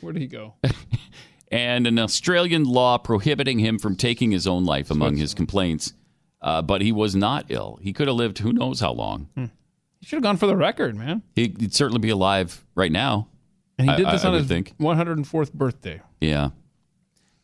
Where 0.00 0.12
did 0.12 0.20
he 0.20 0.28
go? 0.28 0.54
and 1.50 1.86
an 1.86 1.98
Australian 1.98 2.64
law 2.64 2.98
prohibiting 2.98 3.58
him 3.58 3.78
from 3.78 3.96
taking 3.96 4.30
his 4.30 4.46
own 4.46 4.64
life 4.64 4.90
among 4.90 5.16
his 5.16 5.32
complaints. 5.34 5.94
Uh, 6.42 6.60
but 6.62 6.82
he 6.82 6.92
was 6.92 7.16
not 7.16 7.46
ill. 7.48 7.78
He 7.82 7.92
could 7.92 8.08
have 8.08 8.16
lived 8.16 8.38
who 8.38 8.52
knows 8.52 8.80
how 8.80 8.92
long. 8.92 9.28
He 9.34 10.06
should 10.06 10.16
have 10.16 10.22
gone 10.22 10.36
for 10.36 10.46
the 10.46 10.56
record, 10.56 10.94
man. 10.94 11.22
He, 11.34 11.48
would 11.58 11.74
certainly 11.74 11.98
be 12.00 12.10
alive 12.10 12.64
right 12.74 12.92
now. 12.92 13.28
And 13.78 13.88
he 13.88 13.94
I- 13.94 13.96
did 13.96 14.06
this 14.08 14.22
I- 14.22 14.26
I 14.26 14.28
on 14.28 14.32
would 14.34 14.40
his 14.42 14.48
think. 14.48 14.74
104th 14.78 15.52
birthday. 15.54 16.02
Yeah. 16.20 16.50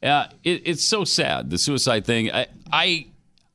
Yeah, 0.02 0.28
it, 0.44 0.62
it's 0.66 0.82
so 0.84 1.04
sad 1.04 1.48
the 1.50 1.58
suicide 1.58 2.04
thing. 2.04 2.30
I, 2.32 2.48
I 2.72 3.06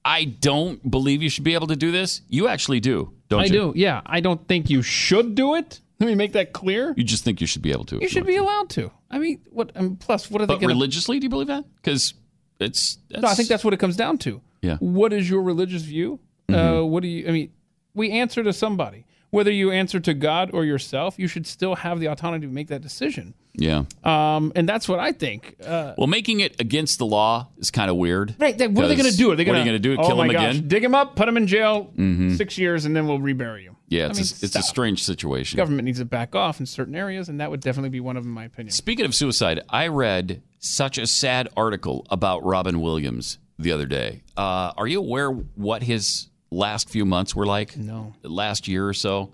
I 0.05 0.23
don't 0.23 0.89
believe 0.89 1.21
you 1.21 1.29
should 1.29 1.43
be 1.43 1.53
able 1.55 1.67
to 1.67 1.75
do 1.75 1.91
this. 1.91 2.21
You 2.29 2.47
actually 2.47 2.79
do, 2.79 3.11
don't 3.29 3.41
I 3.41 3.45
you? 3.45 3.51
do. 3.51 3.73
Yeah, 3.75 4.01
I 4.05 4.19
don't 4.19 4.45
think 4.47 4.69
you 4.69 4.81
should 4.81 5.35
do 5.35 5.55
it. 5.55 5.81
Let 5.99 6.07
me 6.07 6.15
make 6.15 6.33
that 6.33 6.53
clear. 6.53 6.93
You 6.95 7.03
just 7.03 7.23
think 7.23 7.41
you 7.41 7.47
should 7.47 7.61
be 7.63 7.71
able 7.71 7.85
to. 7.85 7.99
You 7.99 8.07
should 8.07 8.25
be 8.27 8.35
allowed 8.37 8.69
to. 8.71 8.91
I 9.09 9.17
mean, 9.19 9.41
what? 9.49 9.71
Um, 9.75 9.95
plus, 9.95 10.29
what 10.29 10.41
are 10.41 10.45
they 10.45 10.53
But 10.53 10.59
going 10.61 10.69
to? 10.69 10.75
religiously, 10.75 11.19
do 11.19 11.25
you 11.25 11.29
believe 11.29 11.47
that? 11.47 11.65
Because 11.77 12.13
it's, 12.59 12.99
No, 13.09 13.27
I 13.27 13.33
think 13.33 13.49
that's 13.49 13.63
what 13.63 13.73
it 13.73 13.77
comes 13.77 13.95
down 13.95 14.17
to. 14.19 14.41
Yeah. 14.61 14.77
What 14.77 15.11
is 15.13 15.29
your 15.29 15.41
religious 15.41 15.81
view? 15.83 16.19
Uh, 16.49 16.53
Mhm. 16.53 16.89
what 16.89 17.01
do 17.01 17.07
you? 17.09 17.27
I 17.27 17.31
mean, 17.31 17.49
we 17.95 18.11
answer 18.11 18.43
to 18.43 18.53
somebody. 18.53 19.05
Whether 19.29 19.51
you 19.51 19.71
answer 19.71 19.99
to 19.99 20.13
God 20.13 20.51
or 20.53 20.63
yourself, 20.63 21.19
you 21.19 21.27
should 21.27 21.45
still 21.45 21.75
have 21.75 21.99
the 21.99 22.07
autonomy 22.07 22.47
to 22.47 22.51
make 22.53 22.67
that 22.69 22.81
decision. 22.81 23.33
yeah. 23.55 23.83
Um, 24.03 24.53
and 24.55 24.69
that's 24.69 24.87
what 24.87 24.99
I 24.99 25.11
think. 25.11 25.55
Uh, 25.65 25.93
Well, 25.97 26.07
making 26.07 26.39
it 26.39 26.59
against 26.61 26.97
the 26.97 27.05
law 27.05 27.49
is 27.57 27.69
kind 27.69 27.89
of 27.89 27.97
weird. 27.97 28.35
right. 28.39 28.57
They, 28.57 28.67
what 28.67 28.85
are 28.85 28.87
they 28.87 28.95
going 28.95 29.11
to 29.11 29.17
do? 29.17 29.31
Are 29.31 29.35
they 29.35 29.43
What 29.43 29.47
going 29.53 29.55
are 29.57 29.59
you 29.65 29.71
going 29.71 29.81
to 29.81 29.95
do? 29.95 30.01
Oh 30.01 30.07
Kill 30.07 30.15
my 30.17 30.25
him 30.27 30.31
gosh, 30.31 30.55
again? 30.55 30.67
Dig 30.69 30.83
him 30.83 30.95
up, 30.95 31.15
put 31.17 31.27
him 31.27 31.35
in 31.37 31.45
jail 31.47 31.91
Mhm. 31.97 32.37
six 32.37 32.57
years, 32.57 32.85
and 32.85 32.95
then 32.95 33.05
we'll 33.07 33.19
rebury 33.19 33.63
you. 33.63 33.75
Yeah, 33.89 34.03
I 34.03 34.09
it's, 34.11 34.17
mean, 34.19 34.39
a, 34.41 34.45
it's 34.45 34.55
a 34.55 34.61
strange 34.63 35.03
situation. 35.03 35.57
Government 35.57 35.85
needs 35.85 35.99
to 35.99 36.05
back 36.05 36.35
off 36.35 36.59
in 36.59 36.65
certain 36.65 36.95
areas, 36.95 37.27
and 37.29 37.39
that 37.41 37.49
would 37.51 37.61
definitely 37.61 37.89
be 37.89 37.99
one 38.01 38.15
of 38.17 38.23
them, 38.23 38.31
in 38.31 38.35
my 38.35 38.45
opinion. 38.45 38.71
Speaking 38.71 39.05
of 39.05 39.15
suicide, 39.15 39.61
I 39.69 39.87
read 39.87 40.41
such 40.59 40.97
a 40.97 41.07
sad 41.07 41.47
article 41.57 42.05
about 42.09 42.43
Robin 42.45 42.79
Williams 42.81 43.39
the 43.59 43.71
other 43.71 43.85
day. 43.85 44.23
Uh, 44.35 44.71
are 44.77 44.87
you 44.87 44.99
aware 44.99 45.29
what 45.31 45.83
his 45.83 46.27
last 46.51 46.89
few 46.89 47.05
months 47.05 47.35
were 47.35 47.45
like? 47.45 47.77
No. 47.77 48.13
Last 48.23 48.67
year 48.67 48.87
or 48.87 48.93
so? 48.93 49.33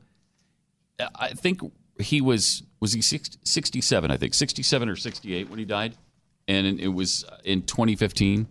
I 1.16 1.30
think 1.30 1.60
he 2.00 2.22
was, 2.22 2.64
was 2.80 2.94
he 2.94 3.02
67, 3.02 4.12
I 4.12 4.18
think, 4.18 4.34
67 4.34 4.90
or 4.90 4.96
68 4.96 5.50
when 5.50 5.60
he 5.60 5.66
died? 5.66 5.96
And 6.48 6.80
it 6.80 6.90
was 6.90 7.26
in 7.44 7.64
2015. 7.64 8.48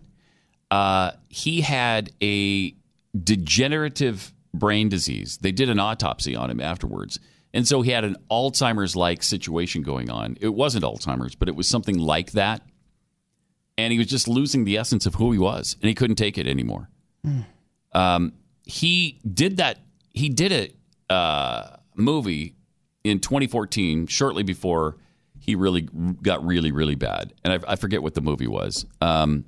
Uh, 0.71 1.11
he 1.29 1.61
had 1.61 2.11
a 2.21 2.73
degenerative 3.21 4.33
brain 4.53 4.89
disease. 4.89 5.37
They 5.37 5.51
did 5.51 5.69
an 5.69 5.79
autopsy 5.79 6.35
on 6.35 6.49
him 6.49 6.59
afterwards. 6.59 7.19
And 7.53 7.67
so 7.67 7.81
he 7.81 7.91
had 7.91 8.03
an 8.03 8.17
Alzheimer's 8.31 8.95
like 8.95 9.21
situation 9.21 9.83
going 9.83 10.09
on. 10.09 10.37
It 10.41 10.53
wasn't 10.53 10.83
Alzheimer's, 10.83 11.35
but 11.35 11.47
it 11.47 11.55
was 11.55 11.67
something 11.67 11.99
like 11.99 12.31
that. 12.31 12.61
And 13.77 13.91
he 13.91 13.99
was 13.99 14.07
just 14.07 14.27
losing 14.27 14.65
the 14.65 14.77
essence 14.77 15.05
of 15.05 15.15
who 15.15 15.31
he 15.31 15.39
was, 15.39 15.75
and 15.81 15.87
he 15.87 15.95
couldn't 15.95 16.15
take 16.15 16.37
it 16.37 16.47
anymore. 16.47 16.89
Um, 17.93 18.33
he 18.65 19.19
did 19.31 19.57
that. 19.57 19.79
He 20.13 20.29
did 20.29 20.73
a 21.09 21.13
uh, 21.13 21.77
movie 21.95 22.55
in 23.03 23.19
2014, 23.19 24.07
shortly 24.07 24.43
before 24.43 24.97
he 25.39 25.55
really 25.55 25.81
got 26.21 26.45
really, 26.45 26.71
really 26.71 26.95
bad. 26.95 27.33
And 27.43 27.53
I, 27.53 27.73
I 27.73 27.75
forget 27.75 28.01
what 28.01 28.13
the 28.13 28.21
movie 28.21 28.47
was. 28.47 28.85
Um, 29.01 29.45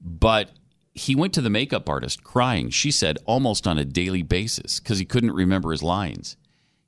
but 0.00 0.50
he 0.94 1.14
went 1.14 1.32
to 1.34 1.40
the 1.40 1.48
makeup 1.48 1.88
artist 1.88 2.22
crying, 2.22 2.68
she 2.68 2.90
said, 2.90 3.18
almost 3.24 3.66
on 3.66 3.78
a 3.78 3.84
daily 3.84 4.22
basis 4.22 4.78
because 4.78 4.98
he 4.98 5.04
couldn't 5.04 5.32
remember 5.32 5.70
his 5.70 5.82
lines. 5.82 6.36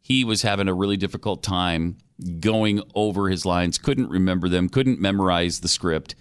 He 0.02 0.24
was 0.24 0.42
having 0.42 0.68
a 0.68 0.74
really 0.74 0.98
difficult 0.98 1.42
time 1.42 1.96
going 2.40 2.82
over 2.94 3.30
his 3.30 3.46
lines, 3.46 3.78
couldn't 3.78 4.10
remember 4.10 4.48
them, 4.48 4.68
couldn't 4.68 5.00
memorize 5.00 5.60
the 5.60 5.68
script. 5.68 6.14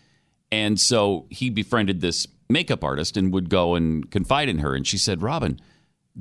And 0.51 0.79
so 0.79 1.25
he 1.29 1.49
befriended 1.49 1.99
this 1.99 2.25
makeup 2.53 2.83
artist 2.83 3.17
and 3.17 3.33
would 3.33 3.49
go 3.49 3.75
and 3.75 4.09
confide 4.09 4.47
in 4.47 4.59
her. 4.59 4.73
And 4.75 4.87
she 4.87 4.97
said, 4.97 5.21
Robin, 5.21 5.59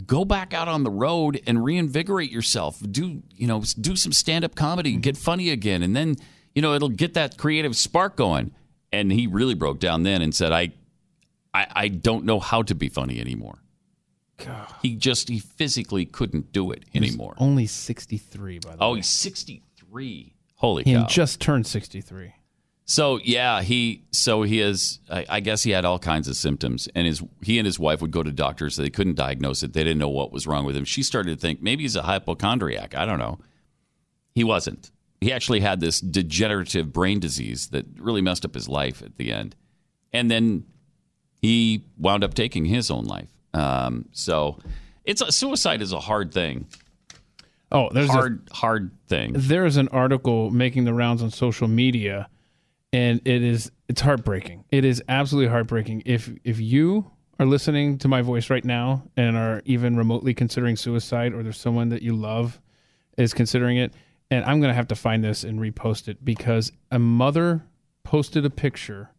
go 0.07 0.25
back 0.25 0.53
out 0.53 0.67
on 0.67 0.83
the 0.83 0.91
road 0.91 1.41
and 1.47 1.63
reinvigorate 1.63 2.31
yourself. 2.33 2.81
Do, 2.91 3.23
you 3.37 3.47
know, 3.47 3.63
do 3.81 3.95
some 3.95 4.11
stand 4.13 4.45
up 4.45 4.55
comedy, 4.57 4.93
mm-hmm. 4.93 5.01
get 5.03 5.17
funny 5.17 5.51
again. 5.51 5.83
And 5.85 5.95
then, 5.95 6.17
you 6.55 6.63
know, 6.63 6.75
it'll 6.75 6.89
get 6.89 7.15
that 7.15 7.37
creative 7.39 7.77
spark 7.77 8.17
going. 8.17 8.51
And 8.91 9.13
he 9.13 9.27
really 9.27 9.55
broke 9.55 9.79
down 9.79 10.03
then 10.03 10.21
and 10.23 10.35
said, 10.35 10.51
I, 10.53 10.73
I, 11.55 11.67
I 11.75 11.89
don't 11.89 12.25
know 12.25 12.41
how 12.41 12.63
to 12.63 12.75
be 12.75 12.89
funny 12.89 13.21
anymore. 13.21 13.59
He 14.83 14.97
just, 14.97 15.29
he 15.29 15.39
physically 15.39 16.05
couldn't 16.05 16.51
do 16.53 16.73
it 16.73 16.85
anymore. 16.95 17.35
Only 17.39 17.67
63, 17.67 18.59
by 18.59 18.71
the 18.71 18.83
Oh, 18.83 18.89
way. 18.89 18.93
Oh, 18.93 18.95
he's 18.97 19.07
63. 19.07 20.35
Holy 20.57 20.83
He 20.85 20.95
cow. 20.95 21.07
just 21.07 21.41
turned 21.41 21.67
63. 21.67 22.33
So 22.85 23.19
yeah, 23.23 23.63
he 23.63 24.03
so 24.11 24.43
he 24.43 24.61
is. 24.61 24.99
I, 25.11 25.25
I 25.29 25.41
guess 25.41 25.63
he 25.63 25.71
had 25.71 25.85
all 25.85 25.99
kinds 25.99 26.27
of 26.29 26.37
symptoms, 26.37 26.89
and 26.95 27.07
his 27.07 27.23
he 27.41 27.59
and 27.59 27.67
his 27.67 27.79
wife 27.79 28.03
would 28.03 28.11
go 28.11 28.23
to 28.23 28.33
doctors. 28.33 28.77
They 28.77 28.91
couldn't 28.91 29.15
diagnose 29.15 29.63
it. 29.63 29.73
They 29.73 29.85
didn't 29.85 29.99
know 29.99 30.09
what 30.09 30.33
was 30.33 30.47
wrong 30.47 30.65
with 30.65 30.77
him. 30.77 30.85
She 30.85 31.03
started 31.03 31.31
to 31.35 31.41
think 31.41 31.63
maybe 31.63 31.85
he's 31.85 31.97
a 31.97 32.03
hypochondriac. 32.03 32.95
I 32.97 33.05
don't 33.05 33.19
know. 33.21 33.39
He 34.35 34.43
wasn't. 34.45 34.91
He 35.21 35.33
actually 35.33 35.61
had 35.61 35.79
this 35.81 36.01
degenerative 36.01 36.93
brain 36.93 37.21
disease 37.21 37.69
that 37.69 37.87
really 37.99 38.21
messed 38.21 38.45
up 38.45 38.55
his 38.55 38.69
life 38.69 39.01
at 39.03 39.17
the 39.17 39.33
end, 39.33 39.55
and 40.13 40.29
then 40.31 40.65
he 41.41 41.85
wound 41.97 42.25
up 42.25 42.35
taking 42.35 42.65
his 42.65 42.91
own 42.91 43.05
life. 43.05 43.31
Um, 43.55 44.07
so 44.13 44.59
it's 45.05 45.21
a, 45.23 45.31
suicide 45.31 45.83
is 45.83 45.93
a 45.93 46.01
hard 46.01 46.33
thing. 46.35 46.67
Oh, 47.71 47.89
there's 47.93 48.09
a- 48.09 48.13
hard 48.13 48.49
hard 48.53 48.91
thing. 49.07 49.35
There's 49.37 49.77
an 49.77 49.89
article 49.89 50.51
making 50.51 50.85
the 50.85 50.93
rounds 50.95 51.23
on 51.23 51.31
social 51.31 51.69
media, 51.69 52.29
and 52.93 53.21
it 53.25 53.43
is 53.43 53.71
it's 53.89 54.01
heartbreaking. 54.01 54.65
It 54.71 54.85
is 54.85 55.03
absolutely 55.09 55.51
heartbreaking. 55.51 56.03
If 56.07 56.31
if 56.45 56.61
you 56.61 57.11
are 57.39 57.47
listening 57.47 57.99
to 57.99 58.09
my 58.09 58.23
voice 58.23 58.51
right 58.51 58.65
now 58.65 59.03
and 59.17 59.37
are 59.37 59.63
even 59.65 59.97
remotely 59.97 60.35
considering 60.35 60.77
suicide, 60.77 61.33
or 61.33 61.43
there's 61.43 61.59
someone 61.61 61.89
that 61.89 62.03
you 62.03 62.15
love 62.15 62.61
is 63.17 63.35
considering 63.35 63.79
it, 63.79 63.93
and 64.31 64.45
I'm 64.45 64.61
gonna 64.61 64.75
have 64.75 64.89
to 64.89 64.95
find 64.95 65.25
this 65.25 65.45
and 65.45 65.59
repost 65.59 66.09
it 66.09 66.25
because 66.25 66.73
a 66.91 66.99
mother 66.99 67.65
posted 68.05 68.45
a 68.45 68.51
picture 68.51 69.11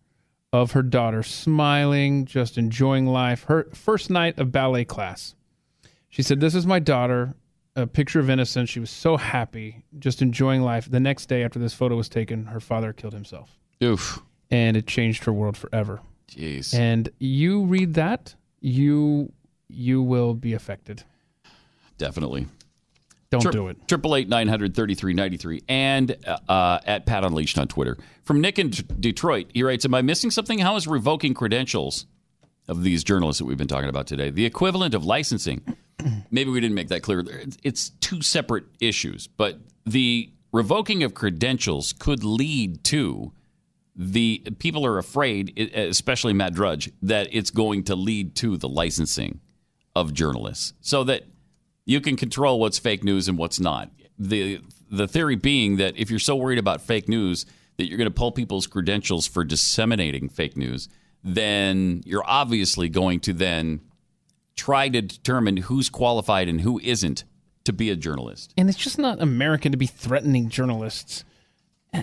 of 0.52 0.74
her 0.74 0.84
daughter 0.84 1.24
smiling, 1.24 2.26
just 2.26 2.60
enjoying 2.60 3.08
life. 3.08 3.46
Her 3.46 3.68
first 3.74 4.12
night 4.12 4.38
of 4.38 4.52
ballet 4.52 4.86
class. 4.86 5.34
She 6.10 6.22
said, 6.22 6.40
This 6.40 6.54
is 6.54 6.68
my 6.68 6.78
daughter. 6.78 7.34
a 7.76 7.88
picture 7.88 8.20
of 8.20 8.30
innocence. 8.30 8.70
She 8.70 8.80
was 8.80 8.92
so 8.92 9.18
happy, 9.18 9.84
just 9.98 10.22
enjoying 10.22 10.62
life. 10.62 10.90
The 10.92 11.00
next 11.00 11.26
day 11.26 11.44
after 11.44 11.58
this 11.58 11.74
photo 11.74 11.96
was 11.96 12.08
taken, 12.08 12.46
her 12.46 12.60
father 12.60 12.94
killed 12.94 13.14
himself. 13.14 13.58
Oof. 13.82 14.22
And 14.52 14.78
it 14.78 14.88
changed 14.88 15.24
her 15.24 15.34
world 15.34 15.58
forever. 15.58 16.02
Jeez. 16.30 16.74
And 16.74 17.10
you 17.20 17.66
read 17.66 17.94
that, 17.96 18.36
you 18.60 19.32
you 19.68 20.02
will 20.02 20.34
be 20.34 20.54
affected. 20.54 21.04
Definitely. 21.98 22.48
Don't 23.30 23.52
do 23.52 23.68
it. 23.68 23.88
Triple 23.88 24.16
eight 24.16 24.30
nine 24.30 24.48
hundred 24.48 24.76
thirty 24.76 24.94
three 24.94 25.14
ninety 25.14 25.38
three 25.38 25.64
and 25.68 26.16
uh, 26.48 26.80
at 26.86 27.06
Pat 27.06 27.24
Unleashed 27.24 27.58
on 27.58 27.68
Twitter. 27.68 27.98
From 28.26 28.42
Nick 28.42 28.60
in 28.60 28.70
D- 28.70 28.84
Detroit, 29.00 29.48
he 29.54 29.64
writes: 29.64 29.86
Am 29.86 29.94
I 29.94 30.02
missing 30.02 30.30
something? 30.30 30.60
How 30.60 30.76
is 30.76 30.88
revoking 30.88 31.34
credentials 31.34 32.06
of 32.68 32.84
these 32.84 33.04
journalists 33.04 33.40
that 33.40 33.46
we've 33.46 33.58
been 33.58 33.68
talking 33.68 33.90
about 33.90 34.06
today 34.06 34.30
the 34.30 34.46
equivalent 34.46 34.94
of 34.94 35.04
licensing? 35.04 35.62
Maybe 36.32 36.52
we 36.52 36.60
didn't 36.60 36.76
make 36.76 36.90
that 36.90 37.02
clear. 37.02 37.24
It's 37.64 37.90
two 38.02 38.22
separate 38.22 38.66
issues, 38.80 39.26
but 39.28 39.60
the 39.86 40.32
revoking 40.52 41.02
of 41.02 41.16
credentials 41.16 41.94
could 41.94 42.24
lead 42.24 42.84
to 42.86 43.32
the 43.96 44.44
people 44.60 44.86
are 44.86 44.98
afraid, 44.98 45.58
especially 45.76 46.34
Matt 46.34 46.54
Drudge, 46.54 46.92
that 47.02 47.28
it's 47.32 47.52
going 47.52 47.84
to 47.86 47.96
lead 47.96 48.36
to 48.38 48.58
the 48.58 48.70
licensing 48.70 49.40
of 49.96 50.14
journalists, 50.14 50.74
so 50.82 51.04
that 51.04 51.24
you 51.86 52.02
can 52.02 52.16
control 52.16 52.60
what's 52.60 52.80
fake 52.80 53.04
news 53.04 53.28
and 53.28 53.38
what's 53.38 53.60
not. 53.60 53.92
the 54.18 54.62
The 54.90 55.08
theory 55.08 55.36
being 55.36 55.78
that 55.78 55.98
if 55.98 56.10
you're 56.10 56.20
so 56.20 56.36
worried 56.36 56.60
about 56.60 56.82
fake 56.82 57.10
news 57.10 57.46
that 57.78 57.88
you're 57.88 57.98
going 57.98 58.10
to 58.10 58.14
pull 58.14 58.32
people's 58.32 58.68
credentials 58.68 59.28
for 59.28 59.44
disseminating 59.44 60.30
fake 60.30 60.56
news, 60.56 60.88
then 61.24 62.04
you're 62.06 62.24
obviously 62.26 62.90
going 62.90 63.20
to 63.22 63.34
then 63.34 63.82
try 64.56 64.90
to 64.90 65.02
determine 65.02 65.58
who's 65.58 65.90
qualified 65.90 66.48
and 66.48 66.62
who 66.62 66.80
isn't 66.84 67.24
to 67.64 67.74
be 67.74 67.90
a 67.90 67.96
journalist. 67.96 68.54
And 68.58 68.70
it's 68.70 68.78
just 68.78 69.00
not 69.00 69.22
American 69.22 69.72
to 69.72 69.78
be 69.78 69.88
threatening 69.88 70.50
journalists 70.50 71.24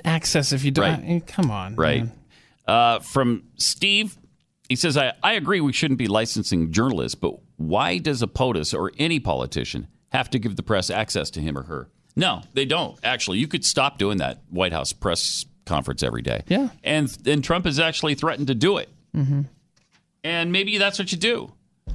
access 0.04 0.52
if 0.52 0.64
you 0.64 0.70
don't. 0.70 0.84
Right. 0.84 0.98
I 0.98 1.02
mean, 1.02 1.20
come 1.20 1.50
on, 1.50 1.76
Right. 1.76 2.06
Uh, 2.66 3.00
from 3.00 3.44
Steve, 3.56 4.16
he 4.68 4.76
says, 4.76 4.96
I, 4.96 5.12
I 5.24 5.32
agree 5.32 5.60
we 5.60 5.72
shouldn't 5.72 5.98
be 5.98 6.06
licensing 6.06 6.70
journalists, 6.70 7.16
but 7.16 7.34
why 7.56 7.98
does 7.98 8.22
a 8.22 8.28
POTUS 8.28 8.72
or 8.78 8.92
any 8.98 9.18
politician 9.18 9.88
have 10.10 10.30
to 10.30 10.38
give 10.38 10.54
the 10.54 10.62
press 10.62 10.88
access 10.88 11.30
to 11.30 11.40
him 11.40 11.58
or 11.58 11.64
her? 11.64 11.88
No, 12.14 12.42
they 12.54 12.64
don't. 12.64 12.96
Actually, 13.02 13.38
you 13.38 13.48
could 13.48 13.64
stop 13.64 13.98
doing 13.98 14.18
that 14.18 14.42
White 14.50 14.72
House 14.72 14.92
press 14.92 15.44
conference 15.66 16.02
every 16.02 16.22
day. 16.22 16.42
Yeah. 16.46 16.68
And, 16.84 17.16
and 17.26 17.42
Trump 17.42 17.64
has 17.64 17.80
actually 17.80 18.14
threatened 18.14 18.46
to 18.46 18.54
do 18.54 18.76
it. 18.76 18.88
Mm-hmm. 19.16 19.42
And 20.22 20.52
maybe 20.52 20.78
that's 20.78 20.98
what 20.98 21.10
you 21.10 21.18
do. 21.18 21.52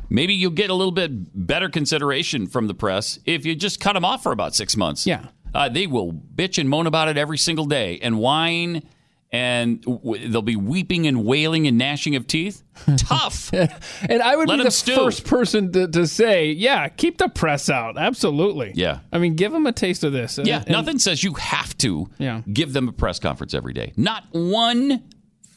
Maybe 0.10 0.34
you'll 0.34 0.52
get 0.52 0.70
a 0.70 0.74
little 0.74 0.92
bit 0.92 1.12
better 1.48 1.70
consideration 1.70 2.48
from 2.48 2.68
the 2.68 2.74
press 2.74 3.20
if 3.26 3.46
you 3.46 3.56
just 3.56 3.80
cut 3.80 3.94
them 3.94 4.04
off 4.04 4.24
for 4.24 4.32
about 4.32 4.56
six 4.56 4.76
months. 4.76 5.08
Yeah. 5.08 5.28
Uh, 5.56 5.70
they 5.70 5.88
will 5.88 6.12
bitch 6.12 6.58
and 6.60 6.70
moan 6.70 6.86
about 6.86 7.08
it 7.08 7.18
every 7.18 7.38
single 7.38 7.66
day 7.66 7.98
and 8.02 8.20
whine, 8.20 8.84
and 9.32 9.82
w- 9.84 10.28
they'll 10.28 10.42
be 10.42 10.58
weeping 10.58 11.08
and 11.08 11.24
wailing 11.26 11.66
and 11.66 11.78
gnashing 11.78 12.16
of 12.18 12.28
teeth. 12.28 12.62
Tough. 12.98 13.52
And 14.10 14.22
I 14.22 14.36
would 14.36 14.50
Let 14.50 14.58
be 14.58 14.64
the 14.66 14.72
stew. 14.72 14.96
first 14.96 15.26
person 15.26 15.72
to, 15.72 15.88
to 15.88 16.06
say, 16.08 16.52
yeah, 16.52 16.90
keep 16.90 17.18
the 17.18 17.30
press 17.30 17.70
out. 17.70 17.98
Absolutely. 17.98 18.74
Yeah. 18.76 19.00
I 19.14 19.18
mean, 19.18 19.36
give 19.36 19.52
them 19.54 19.66
a 19.66 19.72
taste 19.72 20.04
of 20.04 20.12
this. 20.12 20.38
Yeah, 20.44 20.58
And- 20.60 20.70
nothing 20.72 21.00
says 21.00 21.24
you 21.24 21.34
have 21.36 21.76
to 21.80 22.10
Yeah. 22.18 22.42
give 22.52 22.74
them 22.74 22.90
a 22.90 22.92
press 22.92 23.18
conference 23.20 23.54
every 23.54 23.74
day. 23.74 23.94
Not 23.96 24.26
one 24.32 25.04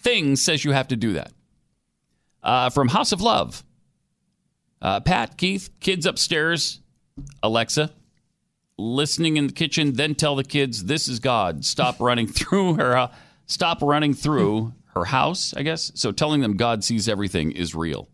thing 0.01 0.37
says 0.37 0.65
you 0.65 0.71
have 0.73 0.89
to 0.89 0.97
do 0.97 1.15
that. 1.15 1.33
Uh, 2.43 2.71
from 2.71 2.87
House 2.89 3.11
of 3.11 3.21
Love, 3.21 3.65
uh, 4.81 5.01
Pat, 5.01 5.37
Keith, 5.37 5.71
kids 5.81 6.07
upstairs, 6.07 6.81
Alexa, 7.43 7.91
listening 8.79 9.37
in 9.37 9.47
the 9.49 9.53
kitchen, 9.53 9.95
then 9.95 10.15
tell 10.15 10.37
the 10.37 10.45
kids, 10.45 10.85
this 10.85 11.09
is 11.09 11.19
God. 11.19 11.65
Stop 11.65 12.01
running 12.01 12.27
through 12.27 12.75
her, 12.75 12.97
uh, 12.97 13.13
stop 13.47 13.83
running 13.83 14.15
through 14.15 14.73
her 14.95 15.05
house, 15.07 15.53
I 15.57 15.63
guess. 15.63 15.93
So 15.95 16.13
telling 16.13 16.41
them 16.41 16.57
God 16.57 16.85
sees 16.85 17.09
everything 17.09 17.51
is 17.53 17.75
real. 17.75 18.09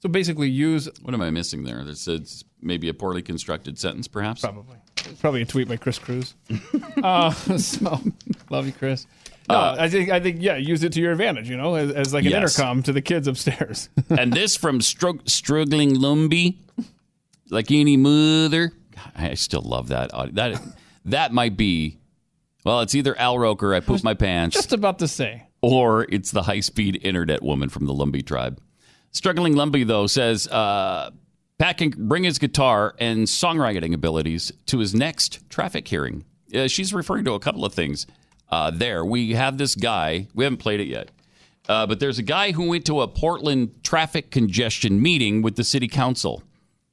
So 0.00 0.08
basically, 0.08 0.48
use. 0.48 0.88
What 1.02 1.12
am 1.12 1.20
I 1.20 1.28
missing 1.30 1.62
there? 1.64 1.84
That's 1.84 2.08
it's 2.08 2.42
maybe 2.62 2.88
a 2.88 2.94
poorly 2.94 3.20
constructed 3.20 3.78
sentence, 3.78 4.08
perhaps? 4.08 4.40
Probably. 4.40 4.76
Probably 5.20 5.42
a 5.42 5.44
tweet 5.46 5.68
by 5.68 5.76
Chris 5.76 5.98
Cruz. 5.98 6.34
uh, 7.02 7.30
so, 7.58 8.00
love 8.48 8.64
you, 8.66 8.72
Chris. 8.72 9.06
No, 9.50 9.56
Uh, 9.56 9.76
I 9.78 9.88
think 9.90 10.08
I 10.10 10.18
think 10.20 10.38
yeah, 10.40 10.56
use 10.56 10.82
it 10.84 10.92
to 10.94 11.00
your 11.00 11.12
advantage. 11.12 11.50
You 11.50 11.58
know, 11.58 11.74
as, 11.74 11.90
as 11.92 12.14
like 12.14 12.24
an 12.24 12.30
Yes. 12.30 12.58
intercom 12.58 12.82
to 12.84 12.92
the 12.94 13.02
kids 13.02 13.28
upstairs. 13.28 13.90
and 14.08 14.32
this 14.32 14.56
from 14.56 14.78
Strug- 14.80 15.28
struggling 15.28 15.96
Lumbee, 15.96 16.56
like 17.50 17.70
any 17.70 17.98
mother. 17.98 18.72
I 19.16 19.34
still 19.34 19.62
love 19.62 19.88
that. 19.88 20.10
That 20.34 20.60
that 21.06 21.32
might 21.32 21.56
be. 21.56 21.98
Well, 22.64 22.80
it's 22.80 22.94
either 22.94 23.18
Al 23.18 23.38
Roker, 23.38 23.74
I 23.74 23.80
poop 23.80 24.04
my 24.04 24.12
pants, 24.14 24.54
Just 24.54 24.72
about 24.74 24.98
to 24.98 25.08
say. 25.08 25.44
or 25.62 26.04
it's 26.10 26.30
the 26.30 26.42
high 26.42 26.60
speed 26.60 27.00
internet 27.02 27.42
woman 27.42 27.68
from 27.70 27.86
the 27.86 27.94
Lumbee 27.94 28.24
tribe. 28.26 28.60
Struggling 29.12 29.54
Lumbee 29.54 29.86
though 29.86 30.06
says 30.06 30.46
uh, 30.48 31.10
Pat 31.58 31.78
can 31.78 31.90
bring 32.08 32.24
his 32.24 32.38
guitar 32.38 32.94
and 32.98 33.20
songwriting 33.26 33.94
abilities 33.94 34.52
to 34.66 34.78
his 34.78 34.94
next 34.94 35.48
traffic 35.50 35.88
hearing. 35.88 36.24
Uh, 36.54 36.68
she's 36.68 36.92
referring 36.92 37.24
to 37.24 37.32
a 37.32 37.40
couple 37.40 37.64
of 37.64 37.72
things 37.72 38.06
uh, 38.50 38.70
there. 38.70 39.04
We 39.04 39.32
have 39.34 39.56
this 39.58 39.74
guy. 39.74 40.26
We 40.34 40.44
haven't 40.44 40.58
played 40.58 40.80
it 40.80 40.88
yet. 40.88 41.10
Uh, 41.68 41.86
but 41.86 42.00
there's 42.00 42.18
a 42.18 42.22
guy 42.22 42.50
who 42.52 42.68
went 42.68 42.84
to 42.86 43.00
a 43.00 43.08
Portland 43.08 43.82
traffic 43.84 44.30
congestion 44.30 45.00
meeting 45.00 45.40
with 45.40 45.56
the 45.56 45.62
city 45.64 45.86
council. 45.88 46.42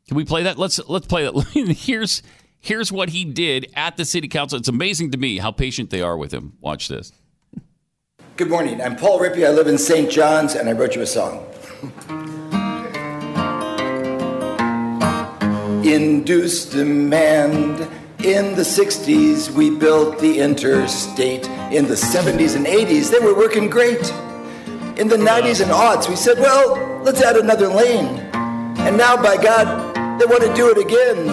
Can 0.07 0.15
we 0.15 0.23
play 0.23 0.43
that? 0.43 0.57
Let's 0.57 0.79
let's 0.87 1.05
play 1.05 1.25
that. 1.25 1.33
here's 1.77 2.23
here's 2.59 2.91
what 2.91 3.09
he 3.09 3.25
did 3.25 3.71
at 3.75 3.97
the 3.97 4.05
city 4.05 4.27
council. 4.27 4.57
It's 4.57 4.69
amazing 4.69 5.11
to 5.11 5.17
me 5.17 5.37
how 5.37 5.51
patient 5.51 5.89
they 5.89 6.01
are 6.01 6.17
with 6.17 6.33
him. 6.33 6.53
Watch 6.61 6.87
this. 6.87 7.11
Good 8.37 8.49
morning. 8.49 8.81
I'm 8.81 8.95
Paul 8.95 9.19
Rippey. 9.19 9.45
I 9.45 9.49
live 9.49 9.67
in 9.67 9.77
St. 9.77 10.09
John's, 10.09 10.55
and 10.55 10.69
I 10.69 10.73
wrote 10.73 10.95
you 10.95 11.01
a 11.01 11.07
song. 11.07 11.45
Induced 15.83 16.71
demand. 16.71 17.89
In 18.23 18.55
the 18.55 18.63
60s, 18.63 19.51
we 19.51 19.69
built 19.69 20.19
the 20.19 20.39
interstate. 20.39 21.47
In 21.71 21.87
the 21.87 21.93
70s 21.93 22.55
and 22.55 22.65
80s, 22.65 23.11
they 23.11 23.19
were 23.19 23.35
working 23.35 23.69
great. 23.69 24.09
In 24.97 25.07
the 25.07 25.17
90s 25.17 25.61
and 25.61 25.71
aughts, 25.71 26.09
we 26.09 26.15
said, 26.15 26.39
well, 26.39 27.01
let's 27.03 27.21
add 27.21 27.37
another 27.37 27.67
lane. 27.67 28.19
And 28.79 28.97
now, 28.97 29.21
by 29.21 29.37
God, 29.41 29.86
they 30.19 30.25
want 30.25 30.43
to 30.43 30.53
do 30.53 30.69
it 30.69 30.77
again. 30.77 31.27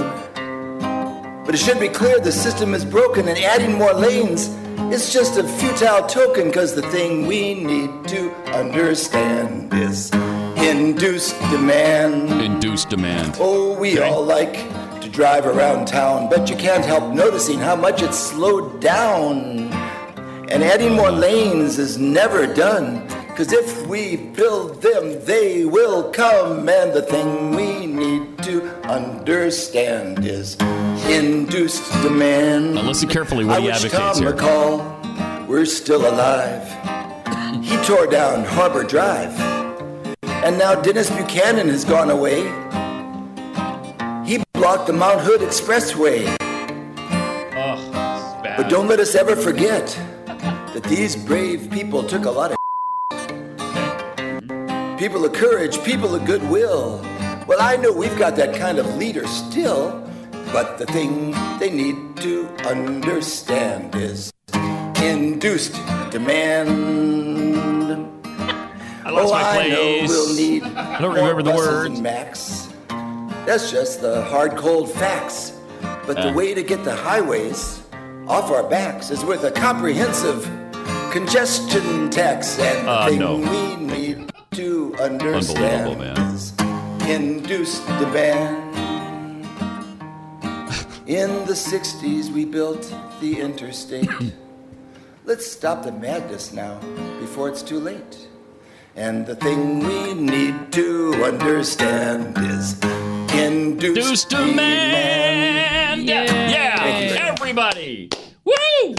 But 1.44 1.54
it 1.54 1.58
should 1.58 1.80
be 1.80 1.88
clear 1.88 2.18
the 2.20 2.32
system 2.32 2.74
is 2.74 2.84
broken, 2.84 3.28
and 3.28 3.38
adding 3.38 3.78
more 3.78 3.92
lanes 3.92 4.48
is 4.92 5.12
just 5.12 5.38
a 5.38 5.44
futile 5.44 6.06
token, 6.06 6.48
because 6.48 6.74
the 6.74 6.82
thing 6.90 7.26
we 7.26 7.54
need 7.54 7.90
to 8.08 8.30
understand 8.52 9.72
is 9.74 10.12
induced 10.56 11.38
demand. 11.50 12.30
Induced 12.40 12.88
demand. 12.88 13.36
Oh, 13.38 13.78
we 13.78 13.98
all 13.98 14.24
like 14.24 14.54
to 15.00 15.08
drive 15.10 15.46
around 15.46 15.86
town, 15.86 16.28
but 16.30 16.48
you 16.48 16.56
can't 16.56 16.84
help 16.84 17.12
noticing 17.12 17.58
how 17.58 17.76
much 17.76 18.02
it's 18.02 18.18
slowed 18.18 18.80
down. 18.80 19.70
And 20.50 20.62
adding 20.62 20.94
more 20.94 21.10
lanes 21.10 21.78
is 21.78 21.98
never 21.98 22.46
done, 22.46 23.06
because 23.28 23.52
if 23.52 23.86
we 23.86 24.16
build 24.16 24.80
them, 24.80 25.24
they 25.24 25.64
will 25.64 26.10
come. 26.10 26.68
And 26.68 26.92
the 26.92 27.02
thing 27.02 27.50
we 27.50 27.86
need 27.86 28.23
to 28.44 28.68
understand 28.84 30.22
is 30.26 30.54
induced 31.08 31.90
demand. 32.02 32.74
Now 32.74 32.82
listen 32.82 33.08
carefully 33.08 33.46
what 33.46 33.56
I 33.56 33.60
he 33.62 33.70
advocates 33.70 34.18
Tom 34.18 34.22
here. 34.22 34.32
McCall 34.34 35.46
were 35.46 35.64
still 35.64 36.06
alive. 36.06 36.62
He 37.64 37.74
tore 37.84 38.06
down 38.06 38.44
Harbor 38.44 38.84
Drive. 38.84 39.32
And 40.22 40.58
now 40.58 40.74
Dennis 40.74 41.08
Buchanan 41.08 41.68
has 41.68 41.86
gone 41.86 42.10
away. 42.10 42.42
He 44.26 44.44
blocked 44.52 44.88
the 44.88 44.92
Mount 44.92 45.22
Hood 45.22 45.40
Expressway. 45.40 46.36
But 48.56 48.68
don't 48.68 48.88
let 48.88 49.00
us 49.00 49.14
ever 49.14 49.36
forget 49.36 49.86
that 50.26 50.84
these 50.84 51.16
brave 51.16 51.70
people 51.70 52.02
took 52.02 52.26
a 52.26 52.30
lot 52.30 52.52
of 52.52 52.58
people 54.98 55.24
of 55.24 55.32
courage, 55.32 55.82
people 55.82 56.14
of 56.14 56.26
goodwill. 56.26 57.02
Well, 57.46 57.60
I 57.60 57.76
know 57.76 57.92
we've 57.92 58.16
got 58.18 58.36
that 58.36 58.54
kind 58.56 58.78
of 58.78 58.96
leader 58.96 59.26
still, 59.26 60.00
but 60.52 60.78
the 60.78 60.86
thing 60.86 61.32
they 61.58 61.70
need 61.70 62.16
to 62.18 62.48
understand 62.66 63.94
is 63.94 64.32
induced 65.02 65.74
demand. 66.10 66.68
I 69.04 69.10
lost 69.10 69.28
oh, 69.28 69.32
my 69.32 69.60
I 69.60 69.68
know 69.68 70.04
we'll 70.08 70.34
need. 70.34 70.62
I 70.76 70.98
don't 71.00 71.14
remember 71.14 71.42
the 71.42 71.50
words. 71.52 71.94
and 71.94 72.02
Max. 72.02 72.68
That's 73.46 73.70
just 73.70 74.00
the 74.00 74.22
hard, 74.24 74.56
cold 74.56 74.90
facts. 74.90 75.52
But 76.06 76.16
the 76.16 76.30
Uh. 76.30 76.32
way 76.32 76.54
to 76.54 76.62
get 76.62 76.82
the 76.84 76.96
highways 76.96 77.82
off 78.26 78.50
our 78.50 78.62
backs 78.62 79.10
is 79.10 79.22
with 79.22 79.44
a 79.44 79.50
comprehensive 79.50 80.48
congestion 81.12 82.08
tax. 82.08 82.58
And 82.58 82.86
the 82.88 82.90
Uh, 82.90 83.08
thing 83.08 83.18
no. 83.18 83.36
we 83.36 83.76
need 83.76 84.32
to 84.52 84.94
understand 84.98 85.88
Unbelievable, 85.88 86.14
man. 86.14 86.32
Is 87.04 87.10
induced 87.10 87.86
demand. 87.86 88.74
In 91.06 91.44
the 91.46 91.52
60s, 91.52 92.30
we 92.30 92.44
built 92.44 92.94
the 93.20 93.40
interstate. 93.40 94.08
Let's 95.24 95.50
stop 95.50 95.84
the 95.84 95.92
madness 95.92 96.52
now 96.52 96.78
before 97.20 97.48
it's 97.48 97.62
too 97.62 97.78
late. 97.80 98.28
And 98.96 99.26
the 99.26 99.34
thing 99.34 99.80
we 99.80 100.14
need 100.14 100.72
to 100.72 101.24
understand 101.24 102.36
is 102.38 102.82
induced 103.34 104.30
demand. 104.30 106.08
Yeah, 106.08 107.32
everybody. 107.32 108.10
Woo! 108.44 108.94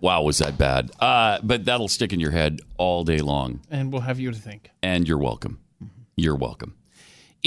wow, 0.00 0.22
was 0.22 0.38
that 0.38 0.56
bad? 0.56 0.90
Uh, 1.00 1.38
but 1.42 1.64
that'll 1.64 1.88
stick 1.88 2.12
in 2.12 2.20
your 2.20 2.30
head 2.30 2.60
all 2.78 3.04
day 3.04 3.18
long. 3.18 3.60
And 3.70 3.92
we'll 3.92 4.02
have 4.02 4.18
you 4.18 4.30
to 4.30 4.38
think. 4.38 4.70
And 4.82 5.06
you're 5.06 5.18
welcome. 5.18 5.58
You're 6.16 6.36
welcome. 6.36 6.74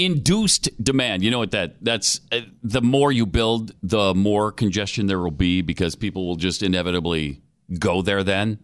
Induced 0.04 0.70
demand. 0.82 1.22
You 1.22 1.30
know 1.30 1.38
what 1.38 1.50
that 1.50 1.76
that's 1.84 2.20
uh, 2.32 2.40
the 2.62 2.80
more 2.80 3.12
you 3.12 3.26
build, 3.26 3.72
the 3.82 4.14
more 4.14 4.50
congestion 4.50 5.06
there 5.06 5.20
will 5.20 5.30
be 5.30 5.62
because 5.62 5.94
people 5.94 6.26
will 6.26 6.36
just 6.36 6.62
inevitably 6.62 7.42
go 7.78 8.02
there 8.02 8.24
then. 8.24 8.58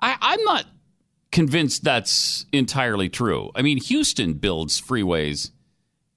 I, 0.00 0.16
I'm 0.20 0.42
not 0.44 0.66
convinced 1.30 1.84
that's 1.84 2.46
entirely 2.52 3.08
true. 3.08 3.50
I 3.54 3.62
mean, 3.62 3.78
Houston 3.78 4.34
builds 4.34 4.80
freeways 4.80 5.50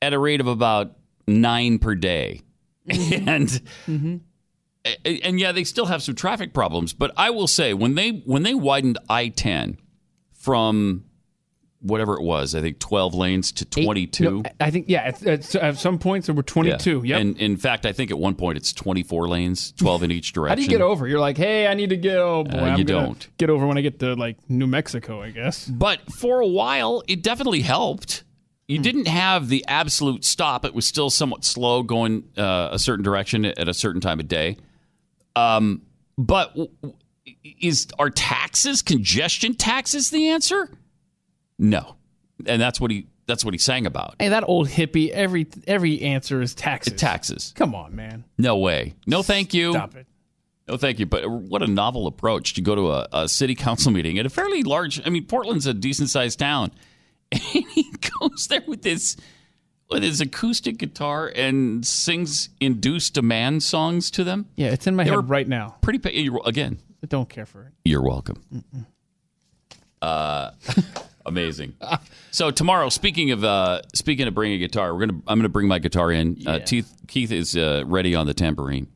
at 0.02 0.14
a 0.14 0.20
rate 0.20 0.42
of 0.42 0.48
about 0.48 0.96
nine 1.28 1.80
per 1.80 1.96
day. 1.96 2.42
And 3.28 3.62
and 5.04 5.40
yeah, 5.40 5.52
they 5.52 5.64
still 5.64 5.88
have 5.88 6.04
some 6.04 6.14
traffic 6.16 6.54
problems. 6.54 6.94
But 6.94 7.12
I 7.18 7.32
will 7.32 7.48
say 7.48 7.74
when 7.74 7.96
they 7.96 8.22
when 8.26 8.44
they 8.44 8.54
widened 8.54 9.00
I 9.10 9.30
ten 9.30 9.78
from 10.34 11.06
whatever 11.86 12.16
it 12.16 12.22
was, 12.22 12.56
I 12.56 12.62
think 12.62 12.80
twelve 12.80 13.14
lanes 13.14 13.52
to 13.54 13.66
twenty 13.66 14.08
two. 14.08 14.42
No, 14.42 14.44
I 14.60 14.72
think, 14.72 14.86
yeah, 14.90 15.02
at, 15.04 15.26
at, 15.26 15.56
at 15.56 15.78
some 15.78 15.98
points 16.00 16.28
there 16.28 16.36
were 16.36 16.44
22. 16.44 17.02
Yep. 17.06 17.22
And 17.22 17.38
in 17.38 17.58
fact, 17.58 17.86
I 17.86 17.92
think 17.92 18.12
at 18.12 18.18
one 18.20 18.36
point 18.36 18.58
it's 18.58 18.74
twenty 18.74 19.04
four 19.04 19.28
lanes, 19.28 19.72
twelve 19.74 20.04
in 20.04 20.12
each 20.12 20.34
direction. 20.34 20.50
How 20.50 20.56
do 20.56 20.62
you 20.64 20.68
get 20.68 20.82
over? 20.82 21.08
You're 21.08 21.20
like, 21.20 21.38
hey, 21.38 21.68
I 21.68 21.74
need 21.74 21.90
to 21.90 21.98
get. 21.98 22.18
Oh 22.18 22.44
boy, 22.44 22.58
Uh, 22.58 22.62
I'm 22.64 22.78
you 22.78 22.84
don't. 22.84 23.28
get 23.38 23.50
over 23.50 23.66
when 23.68 23.78
I 23.78 23.82
get 23.82 24.00
to 24.00 24.16
like 24.16 24.38
New 24.50 24.68
Mexico, 24.68 25.22
I 25.22 25.32
guess. 25.32 25.66
But 25.68 26.00
for 26.14 26.40
a 26.42 26.48
while, 26.48 27.04
it 27.08 27.22
definitely 27.24 27.62
helped. 27.62 28.24
You 28.68 28.80
didn't 28.80 29.08
have 29.08 29.48
the 29.50 29.64
absolute 29.68 30.26
stop. 30.26 30.66
It 30.66 30.74
was 30.74 30.88
still 30.88 31.12
somewhat 31.12 31.46
slow 31.46 31.84
going 31.84 32.24
uh, 32.36 32.70
a 32.72 32.80
certain 32.80 33.04
direction 33.04 33.46
at 33.46 33.68
a 33.68 33.74
certain 33.76 34.02
time 34.02 34.20
of 34.20 34.28
day. 34.28 34.58
Um, 35.36 35.84
but 36.18 36.50
w- 36.56 36.72
w- 36.82 36.98
is 37.62 37.88
are 38.00 38.10
taxes, 38.10 38.82
congestion 38.82 39.54
taxes, 39.54 40.10
the 40.10 40.30
answer? 40.30 40.70
No, 41.58 41.96
and 42.46 42.62
that's 42.62 42.80
what 42.80 42.92
he 42.92 43.08
that's 43.28 43.44
what 43.44 43.54
he 43.54 43.58
sang 43.58 43.86
about. 43.86 44.16
Hey, 44.20 44.30
that 44.30 44.44
old 44.48 44.68
hippie. 44.68 45.10
Every 45.10 45.48
every 45.68 46.02
answer 46.02 46.42
is 46.42 46.54
taxes. 46.54 46.94
It 46.94 46.98
taxes. 47.00 47.54
Come 47.56 47.74
on, 47.74 47.96
man. 47.96 48.26
No 48.38 48.58
way. 48.58 48.96
No, 49.08 49.24
thank 49.24 49.54
you. 49.54 49.72
Stop 49.72 49.96
it. 49.96 50.08
No, 50.68 50.78
thank 50.78 51.00
you. 51.00 51.06
But 51.06 51.30
what 51.30 51.62
a 51.62 51.68
novel 51.68 52.08
approach 52.08 52.56
to 52.56 52.62
go 52.62 52.76
to 52.76 52.92
a, 52.92 53.08
a 53.14 53.30
city 53.30 53.56
council 53.56 53.92
meeting 53.92 54.18
at 54.18 54.26
a 54.26 54.30
fairly 54.30 54.64
large. 54.64 55.06
I 55.06 55.10
mean, 55.10 55.26
Portland's 55.26 55.68
a 55.68 55.74
decent 55.74 56.10
sized 56.10 56.40
town, 56.40 56.72
and 57.32 57.42
he 57.42 57.92
goes 58.20 58.48
there 58.48 58.64
with 58.68 58.82
this 58.82 59.16
with 59.90 60.02
his 60.04 60.22
acoustic 60.22 60.78
guitar 60.78 61.32
and 61.36 61.86
sings 61.86 62.50
induced 62.60 63.14
demand 63.14 63.62
songs 63.64 64.10
to 64.12 64.24
them. 64.24 64.48
Yeah, 64.56 64.70
it's 64.70 64.88
in 64.88 64.96
my 64.96 65.04
They 65.04 65.12
head 65.12 65.30
right 65.30 65.48
now. 65.48 65.76
Pretty 65.82 66.00
pa- 66.00 66.40
again. 66.46 66.80
I 67.04 67.08
don't 67.08 67.30
care 67.30 67.46
for 67.46 67.64
it. 67.64 67.74
You're 67.84 68.02
welcome. 68.02 68.42
Uh, 70.02 70.52
amazing. 71.26 71.74
So 72.32 72.52
tomorrow, 72.52 72.90
speaking 72.90 73.32
of 73.32 73.44
uh, 73.44 73.82
speaking 73.94 74.28
of 74.28 74.34
bringing 74.34 74.58
a 74.58 74.60
guitar, 74.60 74.94
we're 74.94 75.06
gonna 75.06 75.22
I'm 75.28 75.40
gonna 75.40 75.50
bring 75.50 75.68
my 75.68 75.80
guitar 75.80 76.12
in. 76.12 76.38
Uh, 76.46 76.60
Keith 76.66 76.92
Keith 77.08 77.32
is 77.32 77.56
uh, 77.56 77.84
ready 77.86 78.16
on 78.16 78.28
the 78.28 78.34
tambourine, 78.34 78.88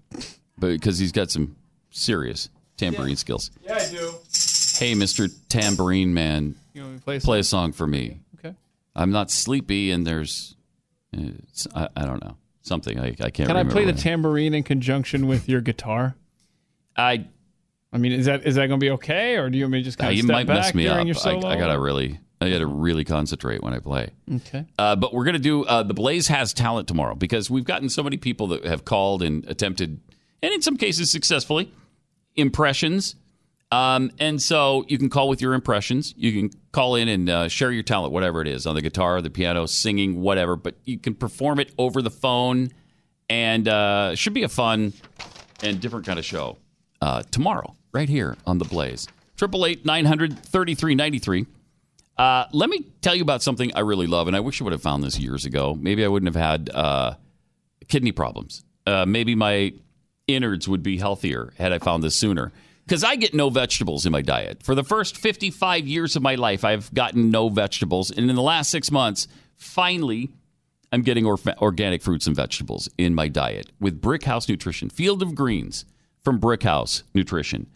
because 0.59 0.99
he's 0.99 1.11
got 1.11 1.31
some 1.31 1.55
serious 1.89 2.49
tambourine 2.77 3.15
skills. 3.15 3.51
Yeah, 3.63 3.75
I 3.75 3.89
do. 3.89 4.13
Hey, 4.77 4.95
Mister 4.95 5.27
Tambourine 5.49 6.13
Man, 6.13 6.55
You 6.73 6.81
want 6.81 6.93
me 6.93 6.99
to 6.99 7.03
play 7.03 7.15
a 7.17 7.19
play 7.19 7.39
a 7.39 7.43
song 7.43 7.71
for 7.71 7.87
me. 7.87 8.19
Okay. 8.37 8.55
I'm 8.95 9.11
not 9.11 9.31
sleepy, 9.31 9.91
and 9.91 10.05
there's 10.05 10.55
uh, 11.15 11.31
it's, 11.47 11.67
I, 11.75 11.89
I 11.95 12.05
don't 12.05 12.23
know 12.23 12.37
something 12.61 12.99
I, 12.99 13.15
I 13.19 13.29
can't. 13.29 13.47
Can 13.47 13.57
I 13.57 13.63
play 13.63 13.85
the 13.85 13.93
tambourine 13.93 14.53
in 14.53 14.63
conjunction 14.63 15.27
with 15.27 15.49
your 15.49 15.61
guitar? 15.61 16.15
I. 16.95 17.27
I 17.91 17.97
mean, 17.97 18.11
is 18.11 18.25
that 18.25 18.45
is 18.45 18.55
that 18.55 18.67
going 18.67 18.79
to 18.79 18.83
be 18.83 18.91
okay, 18.91 19.35
or 19.37 19.49
do 19.49 19.57
you 19.57 19.65
want 19.65 19.73
me 19.73 19.79
to 19.79 19.83
just 19.83 19.97
kind 19.97 20.11
of 20.11 20.17
You 20.17 20.23
step 20.23 20.33
might 20.33 20.47
back 20.47 20.57
mess 20.57 20.73
me 20.75 20.87
up. 20.87 20.97
I. 21.25 21.31
I 21.31 21.55
gotta 21.55 21.79
really, 21.79 22.19
I 22.39 22.49
gotta 22.49 22.67
really 22.67 23.03
concentrate 23.03 23.63
when 23.63 23.73
I 23.73 23.79
play. 23.79 24.11
Okay. 24.31 24.65
Uh, 24.77 24.95
but 24.95 25.13
we're 25.13 25.23
going 25.23 25.33
to 25.33 25.39
do 25.39 25.63
uh, 25.65 25.81
the 25.81 25.95
Blaze 25.95 26.27
has 26.27 26.53
talent 26.53 26.87
tomorrow 26.87 27.15
because 27.15 27.49
we've 27.49 27.63
gotten 27.63 27.89
so 27.89 28.03
many 28.03 28.17
people 28.17 28.47
that 28.47 28.63
have 28.65 28.85
called 28.85 29.23
and 29.23 29.43
attempted, 29.45 29.99
and 30.43 30.53
in 30.53 30.61
some 30.61 30.77
cases 30.77 31.11
successfully, 31.11 31.71
impressions. 32.35 33.15
Um, 33.71 34.11
and 34.19 34.41
so 34.41 34.83
you 34.87 34.97
can 34.97 35.09
call 35.09 35.29
with 35.29 35.41
your 35.41 35.53
impressions. 35.53 36.13
You 36.17 36.31
can 36.31 36.59
call 36.71 36.95
in 36.95 37.07
and 37.07 37.29
uh, 37.29 37.47
share 37.47 37.71
your 37.71 37.83
talent, 37.83 38.11
whatever 38.13 38.41
it 38.41 38.47
is, 38.47 38.65
on 38.65 38.73
the 38.73 38.81
guitar, 38.81 39.21
the 39.21 39.29
piano, 39.29 39.67
singing, 39.67 40.21
whatever. 40.21 40.55
But 40.55 40.75
you 40.85 40.97
can 40.99 41.13
perform 41.15 41.59
it 41.59 41.71
over 41.77 42.01
the 42.01 42.09
phone, 42.11 42.69
and 43.29 43.67
uh, 43.67 44.15
should 44.15 44.33
be 44.33 44.43
a 44.43 44.49
fun 44.49 44.93
and 45.61 45.79
different 45.79 46.05
kind 46.05 46.17
of 46.17 46.25
show 46.25 46.57
uh, 47.01 47.21
tomorrow, 47.31 47.75
right 47.91 48.09
here 48.09 48.37
on 48.45 48.57
the 48.57 48.65
Blaze. 48.65 49.07
Triple 49.37 49.65
eight 49.65 49.85
nine 49.85 50.05
hundred 50.05 50.37
thirty 50.37 50.75
three 50.75 50.95
ninety 50.95 51.19
three. 51.19 51.45
Uh, 52.17 52.45
let 52.51 52.69
me 52.69 52.85
tell 53.01 53.15
you 53.15 53.21
about 53.21 53.41
something 53.41 53.71
I 53.75 53.79
really 53.79 54.07
love, 54.07 54.27
and 54.27 54.35
I 54.35 54.41
wish 54.41 54.59
I 54.59 54.65
would 54.65 54.73
have 54.73 54.81
found 54.81 55.03
this 55.03 55.17
years 55.17 55.45
ago. 55.45 55.77
Maybe 55.79 56.03
I 56.03 56.09
wouldn't 56.09 56.35
have 56.35 56.43
had 56.43 56.69
uh, 56.69 57.13
kidney 57.87 58.11
problems. 58.11 58.63
Uh, 58.85 59.05
maybe 59.05 59.35
my 59.35 59.73
innards 60.27 60.67
would 60.67 60.83
be 60.83 60.97
healthier 60.97 61.53
had 61.57 61.71
I 61.71 61.79
found 61.79 62.03
this 62.03 62.15
sooner. 62.15 62.51
Because 62.85 63.03
I 63.03 63.15
get 63.17 63.35
no 63.35 63.49
vegetables 63.49 64.05
in 64.05 64.11
my 64.11 64.21
diet. 64.21 64.63
For 64.63 64.73
the 64.73 64.83
first 64.83 65.15
55 65.15 65.87
years 65.87 66.15
of 66.15 66.23
my 66.23 66.35
life, 66.35 66.65
I've 66.65 66.91
gotten 66.93 67.29
no 67.29 67.47
vegetables. 67.49 68.09
And 68.09 68.29
in 68.29 68.35
the 68.35 68.41
last 68.41 68.71
six 68.71 68.89
months, 68.89 69.27
finally, 69.55 70.29
I'm 70.91 71.03
getting 71.03 71.25
orf- 71.25 71.45
organic 71.61 72.01
fruits 72.01 72.25
and 72.25 72.35
vegetables 72.35 72.89
in 72.97 73.13
my 73.13 73.27
diet 73.27 73.71
with 73.79 74.01
Brickhouse 74.01 74.49
Nutrition, 74.49 74.89
Field 74.89 75.21
of 75.21 75.35
Greens 75.35 75.85
from 76.23 76.39
Brickhouse 76.39 77.03
Nutrition. 77.13 77.67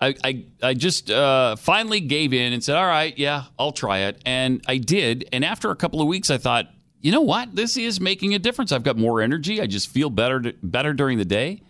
I, 0.00 0.14
I, 0.22 0.44
I 0.62 0.74
just 0.74 1.10
uh, 1.10 1.56
finally 1.56 2.00
gave 2.00 2.32
in 2.32 2.52
and 2.52 2.62
said, 2.62 2.76
all 2.76 2.86
right, 2.86 3.16
yeah, 3.18 3.44
I'll 3.58 3.72
try 3.72 3.98
it. 4.00 4.20
And 4.24 4.62
I 4.66 4.78
did. 4.78 5.28
And 5.32 5.44
after 5.44 5.70
a 5.70 5.76
couple 5.76 6.00
of 6.00 6.06
weeks, 6.06 6.30
I 6.30 6.38
thought, 6.38 6.68
you 7.00 7.12
know 7.12 7.20
what? 7.20 7.54
This 7.54 7.76
is 7.76 8.00
making 8.00 8.34
a 8.34 8.38
difference. 8.38 8.72
I've 8.72 8.82
got 8.82 8.96
more 8.96 9.20
energy. 9.20 9.60
I 9.60 9.66
just 9.66 9.88
feel 9.88 10.10
better, 10.10 10.52
better 10.62 10.92
during 10.92 11.18
the 11.18 11.24
day. 11.24 11.62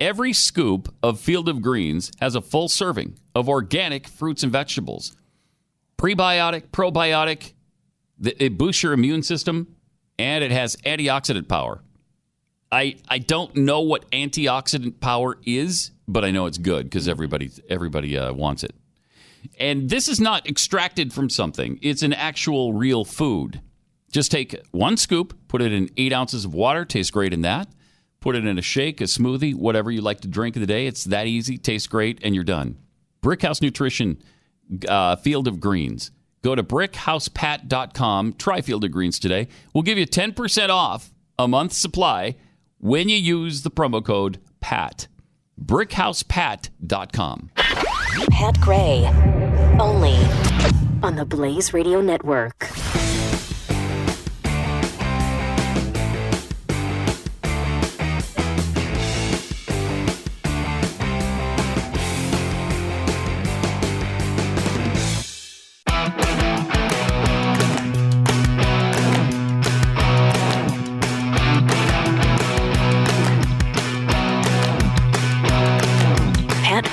Every 0.00 0.32
scoop 0.32 0.94
of 1.02 1.20
Field 1.20 1.48
of 1.48 1.60
Greens 1.60 2.10
has 2.20 2.34
a 2.34 2.40
full 2.40 2.68
serving 2.68 3.18
of 3.34 3.48
organic 3.48 4.08
fruits 4.08 4.42
and 4.42 4.50
vegetables. 4.50 5.16
Prebiotic, 5.98 6.68
probiotic, 6.70 7.52
it 8.22 8.56
boosts 8.56 8.82
your 8.82 8.94
immune 8.94 9.22
system, 9.22 9.76
and 10.18 10.42
it 10.42 10.50
has 10.50 10.76
antioxidant 10.86 11.48
power. 11.48 11.82
I 12.72 12.96
I 13.08 13.18
don't 13.18 13.54
know 13.56 13.80
what 13.80 14.10
antioxidant 14.10 15.00
power 15.00 15.38
is, 15.44 15.90
but 16.06 16.24
I 16.24 16.30
know 16.30 16.46
it's 16.46 16.58
good 16.58 16.84
because 16.84 17.08
everybody 17.08 17.50
everybody 17.68 18.16
uh, 18.16 18.32
wants 18.32 18.62
it. 18.62 18.74
And 19.58 19.88
this 19.88 20.06
is 20.08 20.20
not 20.20 20.48
extracted 20.48 21.12
from 21.12 21.30
something; 21.30 21.78
it's 21.82 22.02
an 22.02 22.12
actual 22.12 22.72
real 22.72 23.04
food. 23.04 23.60
Just 24.12 24.30
take 24.30 24.56
one 24.72 24.96
scoop, 24.96 25.36
put 25.48 25.62
it 25.62 25.72
in 25.72 25.88
eight 25.96 26.12
ounces 26.12 26.44
of 26.44 26.54
water. 26.54 26.84
Tastes 26.84 27.10
great 27.10 27.32
in 27.32 27.42
that. 27.42 27.68
Put 28.20 28.36
it 28.36 28.44
in 28.44 28.58
a 28.58 28.62
shake, 28.62 29.00
a 29.00 29.04
smoothie, 29.04 29.54
whatever 29.54 29.90
you 29.90 30.02
like 30.02 30.20
to 30.20 30.28
drink 30.28 30.54
the 30.54 30.66
day. 30.66 30.86
It's 30.86 31.04
that 31.04 31.26
easy. 31.26 31.56
Tastes 31.56 31.88
great, 31.88 32.18
and 32.22 32.34
you're 32.34 32.44
done. 32.44 32.76
Brickhouse 33.22 33.62
Nutrition, 33.62 34.20
uh, 34.88 35.16
Field 35.16 35.48
of 35.48 35.58
Greens. 35.58 36.10
Go 36.42 36.54
to 36.54 36.62
brickhousepat.com. 36.62 38.34
Try 38.34 38.60
Field 38.60 38.84
of 38.84 38.90
Greens 38.90 39.18
today. 39.18 39.48
We'll 39.72 39.82
give 39.82 39.98
you 39.98 40.06
10% 40.06 40.68
off 40.68 41.12
a 41.38 41.48
month's 41.48 41.76
supply 41.76 42.36
when 42.80 43.08
you 43.08 43.16
use 43.16 43.62
the 43.62 43.70
promo 43.70 44.04
code 44.04 44.40
PAT. 44.60 45.06
Brickhousepat.com. 45.62 47.50
Pat 48.30 48.60
Gray, 48.60 49.06
only 49.78 50.16
on 51.02 51.16
the 51.16 51.24
Blaze 51.24 51.72
Radio 51.72 52.00
Network. 52.00 52.68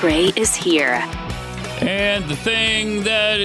Gray 0.08 0.32
is 0.38 0.56
here. 0.56 1.04
And 1.82 2.24
the 2.30 2.36
thing 2.38 3.04
that 3.04 3.42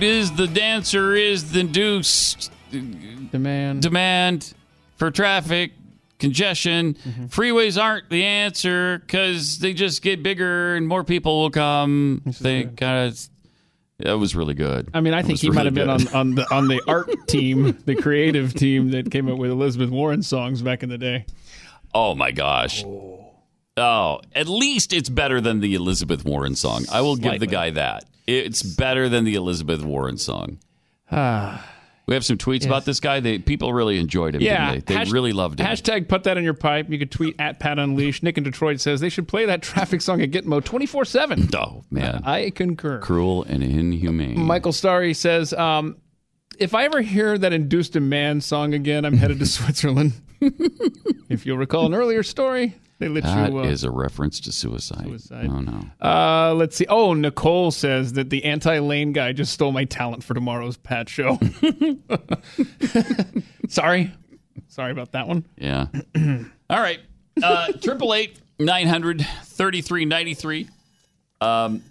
is 0.00 0.32
the 0.32 0.46
dancer 0.46 1.14
is 1.14 1.52
the 1.52 1.60
induced 1.60 2.50
demand 2.70 3.82
demand 3.82 4.54
for 4.96 5.10
traffic 5.10 5.72
congestion. 6.18 6.94
Mm-hmm. 6.94 7.24
Freeways 7.26 7.78
aren't 7.78 8.08
the 8.08 8.24
answer 8.24 9.00
because 9.00 9.58
they 9.58 9.74
just 9.74 10.00
get 10.00 10.22
bigger 10.22 10.74
and 10.74 10.88
more 10.88 11.04
people 11.04 11.42
will 11.42 11.50
come. 11.50 12.22
They 12.40 12.64
kind 12.64 13.10
of. 13.10 13.28
That 13.98 14.14
was 14.18 14.34
really 14.34 14.54
good. 14.54 14.88
I 14.94 15.02
mean, 15.02 15.12
I 15.12 15.18
It 15.18 15.24
think 15.24 15.32
was 15.32 15.40
he 15.42 15.50
might 15.50 15.64
really 15.64 15.66
have 15.66 15.74
been 15.74 16.14
on, 16.14 16.14
on 16.14 16.34
the 16.34 16.54
on 16.54 16.68
the 16.68 16.80
art 16.88 17.10
team, 17.28 17.76
the 17.84 17.94
creative 17.94 18.54
team 18.54 18.92
that 18.92 19.10
came 19.10 19.30
up 19.30 19.36
with 19.36 19.50
Elizabeth 19.50 19.90
Warren 19.90 20.22
songs 20.22 20.62
back 20.62 20.82
in 20.82 20.88
the 20.88 20.96
day. 20.96 21.26
Oh 21.92 22.14
my 22.14 22.30
gosh. 22.30 22.84
Oh, 22.86 23.25
at 23.76 24.48
least 24.48 24.92
it's 24.92 25.08
better 25.08 25.40
than 25.40 25.60
the 25.60 25.74
Elizabeth 25.74 26.24
Warren 26.24 26.54
song. 26.54 26.84
I 26.90 27.00
will 27.02 27.16
give 27.16 27.40
the 27.40 27.46
guy 27.46 27.70
that. 27.70 28.04
It's 28.26 28.62
better 28.62 29.08
than 29.08 29.24
the 29.24 29.34
Elizabeth 29.34 29.82
Warren 29.82 30.18
song. 30.18 30.58
We 32.06 32.14
have 32.14 32.24
some 32.24 32.38
tweets 32.38 32.64
about 32.64 32.84
this 32.84 33.00
guy. 33.00 33.18
They 33.18 33.38
people 33.40 33.72
really 33.72 33.98
enjoyed 33.98 34.36
him. 34.36 34.40
Yeah, 34.40 34.74
didn't 34.74 34.86
they? 34.86 34.94
They 34.94 34.98
hash- 35.00 35.10
really 35.10 35.32
loved 35.32 35.58
him. 35.58 35.66
Hashtag 35.66 36.08
put 36.08 36.22
that 36.22 36.36
in 36.36 36.44
your 36.44 36.54
pipe. 36.54 36.88
You 36.88 37.00
could 37.00 37.10
tweet 37.10 37.34
at 37.40 37.58
Pat 37.58 37.80
Unleash. 37.80 38.22
Nick 38.22 38.38
in 38.38 38.44
Detroit 38.44 38.80
says 38.80 39.00
they 39.00 39.08
should 39.08 39.26
play 39.26 39.46
that 39.46 39.60
traffic 39.60 40.00
song 40.00 40.22
at 40.22 40.30
Gitmo 40.30 40.62
24 40.64 41.04
7. 41.04 41.48
Oh, 41.56 41.82
man. 41.90 42.22
I 42.24 42.50
concur. 42.50 43.00
Cruel 43.00 43.42
and 43.42 43.60
inhumane. 43.62 44.38
Michael 44.38 44.72
Starry 44.72 45.14
says, 45.14 45.52
um, 45.52 45.96
if 46.60 46.74
I 46.74 46.84
ever 46.84 47.00
hear 47.00 47.36
that 47.38 47.52
Induced 47.52 47.94
Demand 47.94 48.44
song 48.44 48.72
again, 48.72 49.04
I'm 49.04 49.16
headed 49.16 49.40
to 49.40 49.46
Switzerland. 49.46 50.12
if 51.28 51.44
you'll 51.44 51.58
recall 51.58 51.86
an 51.86 51.94
earlier 51.94 52.22
story, 52.22 52.76
they 52.98 53.08
let 53.08 53.24
That 53.24 53.52
you. 53.52 53.58
Uh, 53.58 53.62
is 53.64 53.84
a 53.84 53.90
reference 53.90 54.40
to 54.40 54.52
suicide. 54.52 55.04
Suicide. 55.04 55.48
Oh 55.50 55.60
no. 55.60 55.82
uh, 56.00 56.54
let's 56.54 56.76
see. 56.76 56.86
Oh, 56.88 57.12
Nicole 57.12 57.70
says 57.70 58.14
that 58.14 58.30
the 58.30 58.44
anti 58.44 58.78
lane 58.78 59.12
guy 59.12 59.32
just 59.32 59.52
stole 59.52 59.72
my 59.72 59.84
talent 59.84 60.24
for 60.24 60.32
tomorrow's 60.34 60.76
Pat 60.78 61.08
show. 61.08 61.38
Sorry. 63.68 64.12
Sorry 64.68 64.92
about 64.92 65.12
that 65.12 65.28
one. 65.28 65.44
Yeah. 65.56 65.86
All 66.70 66.80
right. 66.80 67.00
Uh, 67.42 67.72
Triple 67.82 68.14
eight 68.14 68.38
nine 68.58 68.86
hundred 68.86 69.24
thirty 69.44 69.82
three 69.82 70.04
ninety 70.04 70.34
three. 70.34 70.68
Um, 71.40 71.82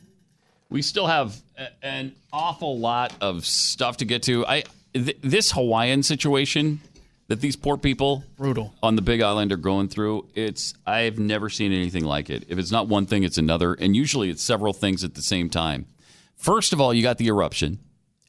we 0.70 0.82
still 0.82 1.08
have 1.08 1.36
a- 1.58 1.86
an 1.86 2.16
awful 2.34 2.80
lot 2.80 3.14
of 3.22 3.46
stuff 3.46 3.98
to 3.98 4.06
get 4.06 4.24
to. 4.24 4.46
I 4.46 4.64
th- 4.94 5.18
this 5.22 5.52
Hawaiian 5.52 6.04
situation 6.04 6.82
that 7.28 7.42
these 7.42 7.56
poor 7.56 7.78
people 7.78 8.24
brutal 8.38 8.74
on 8.84 8.96
the 8.96 9.02
Big 9.02 9.22
Island 9.22 9.52
are 9.52 9.58
going 9.58 9.88
through. 9.88 10.28
It's 10.36 10.74
I've 10.86 11.18
never 11.20 11.50
seen 11.50 11.72
anything 11.72 12.06
like 12.06 12.30
it. 12.30 12.46
If 12.50 12.58
it's 12.60 12.72
not 12.72 12.88
one 12.88 13.06
thing, 13.06 13.24
it's 13.24 13.38
another, 13.38 13.74
and 13.74 13.96
usually 13.96 14.30
it's 14.30 14.44
several 14.44 14.74
things 14.74 15.04
at 15.04 15.16
the 15.16 15.22
same 15.22 15.50
time. 15.50 15.88
First 16.36 16.74
of 16.74 16.80
all, 16.82 16.94
you 16.94 17.02
got 17.02 17.18
the 17.18 17.28
eruption 17.28 17.80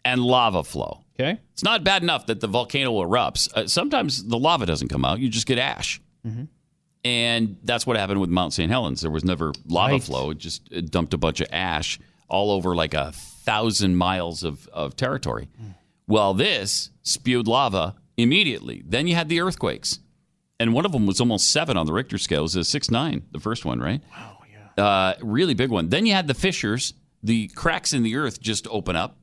and 0.04 0.22
lava 0.22 0.62
flow. 0.64 1.02
Okay. 1.18 1.38
It's 1.52 1.62
not 1.62 1.82
bad 1.84 2.02
enough 2.02 2.26
that 2.26 2.40
the 2.40 2.46
volcano 2.46 2.92
erupts. 3.02 3.52
Uh, 3.54 3.66
sometimes 3.66 4.24
the 4.24 4.38
lava 4.38 4.66
doesn't 4.66 4.88
come 4.88 5.04
out; 5.04 5.18
you 5.18 5.28
just 5.28 5.46
get 5.46 5.58
ash. 5.58 6.00
Mhm. 6.26 6.48
And 7.04 7.56
that's 7.62 7.86
what 7.86 7.96
happened 7.96 8.20
with 8.20 8.30
Mount 8.30 8.52
St. 8.52 8.70
Helens. 8.70 9.00
There 9.00 9.10
was 9.10 9.24
never 9.24 9.52
lava 9.66 9.92
Right. 9.94 10.02
flow; 10.02 10.30
it 10.30 10.38
just 10.38 10.62
it 10.70 10.90
dumped 10.90 11.14
a 11.14 11.18
bunch 11.18 11.40
of 11.40 11.48
ash 11.52 11.98
all 12.28 12.50
over 12.50 12.74
like 12.74 12.94
a 12.94 13.12
thousand 13.12 13.96
miles 13.96 14.42
of, 14.42 14.66
of 14.72 14.96
territory. 14.96 15.48
Well, 16.08 16.34
this 16.34 16.90
spewed 17.02 17.46
lava 17.46 17.94
immediately. 18.16 18.82
Then 18.86 19.06
you 19.06 19.14
had 19.14 19.28
the 19.28 19.40
earthquakes, 19.40 20.00
and 20.60 20.72
one 20.72 20.84
of 20.86 20.92
them 20.92 21.06
was 21.06 21.20
almost 21.20 21.50
seven 21.50 21.76
on 21.76 21.86
the 21.86 21.92
Richter 21.92 22.18
scale. 22.18 22.40
It 22.40 22.42
was 22.42 22.56
a 22.56 22.64
six 22.64 22.90
nine, 22.90 23.22
the 23.32 23.40
first 23.40 23.64
one, 23.64 23.80
right? 23.80 24.02
Wow, 24.12 24.38
yeah, 24.78 24.84
uh, 24.84 25.14
really 25.22 25.54
big 25.54 25.70
one. 25.70 25.88
Then 25.88 26.06
you 26.06 26.12
had 26.12 26.26
the 26.26 26.34
fissures, 26.34 26.94
the 27.22 27.48
cracks 27.48 27.92
in 27.92 28.02
the 28.02 28.16
earth 28.16 28.40
just 28.40 28.66
open 28.68 28.96
up, 28.96 29.16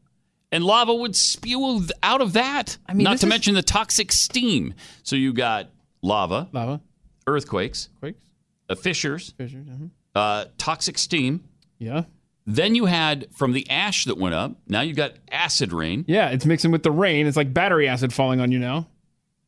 and 0.52 0.64
lava 0.64 0.94
would 0.94 1.16
spew 1.16 1.82
out 2.04 2.22
of 2.22 2.34
that. 2.34 2.78
I 2.88 2.94
mean, 2.94 3.04
not 3.04 3.18
to 3.20 3.26
is- 3.26 3.30
mention 3.30 3.56
the 3.56 3.64
toxic 3.64 4.12
steam. 4.12 4.74
So 5.04 5.16
you 5.16 5.34
got 5.34 5.70
lava, 6.02 6.50
Lava. 6.52 6.82
earthquakes, 7.28 7.90
Quakes. 8.00 8.22
uh, 8.70 8.76
fissures, 8.76 9.34
Fissures. 9.38 9.66
mhm. 9.68 9.90
uh, 10.16 10.46
toxic 10.58 10.98
steam. 10.98 11.44
Yeah. 11.80 12.04
Then 12.46 12.76
you 12.76 12.86
had 12.86 13.28
from 13.32 13.54
the 13.54 13.70
ash 13.70 14.06
that 14.06 14.18
went 14.18 14.36
up. 14.36 14.58
Now 14.68 14.82
you've 14.82 14.98
got 14.98 15.14
acid 15.32 15.72
rain, 15.74 16.04
Yeah, 16.08 16.30
it's 16.30 16.46
mixing 16.46 16.72
with 16.72 16.84
the 16.84 16.92
rain. 16.92 17.26
It's 17.28 17.38
like 17.38 17.54
battery 17.54 17.88
acid 17.88 18.12
falling 18.14 18.40
on 18.42 18.52
you 18.52 18.60
now. 18.60 18.88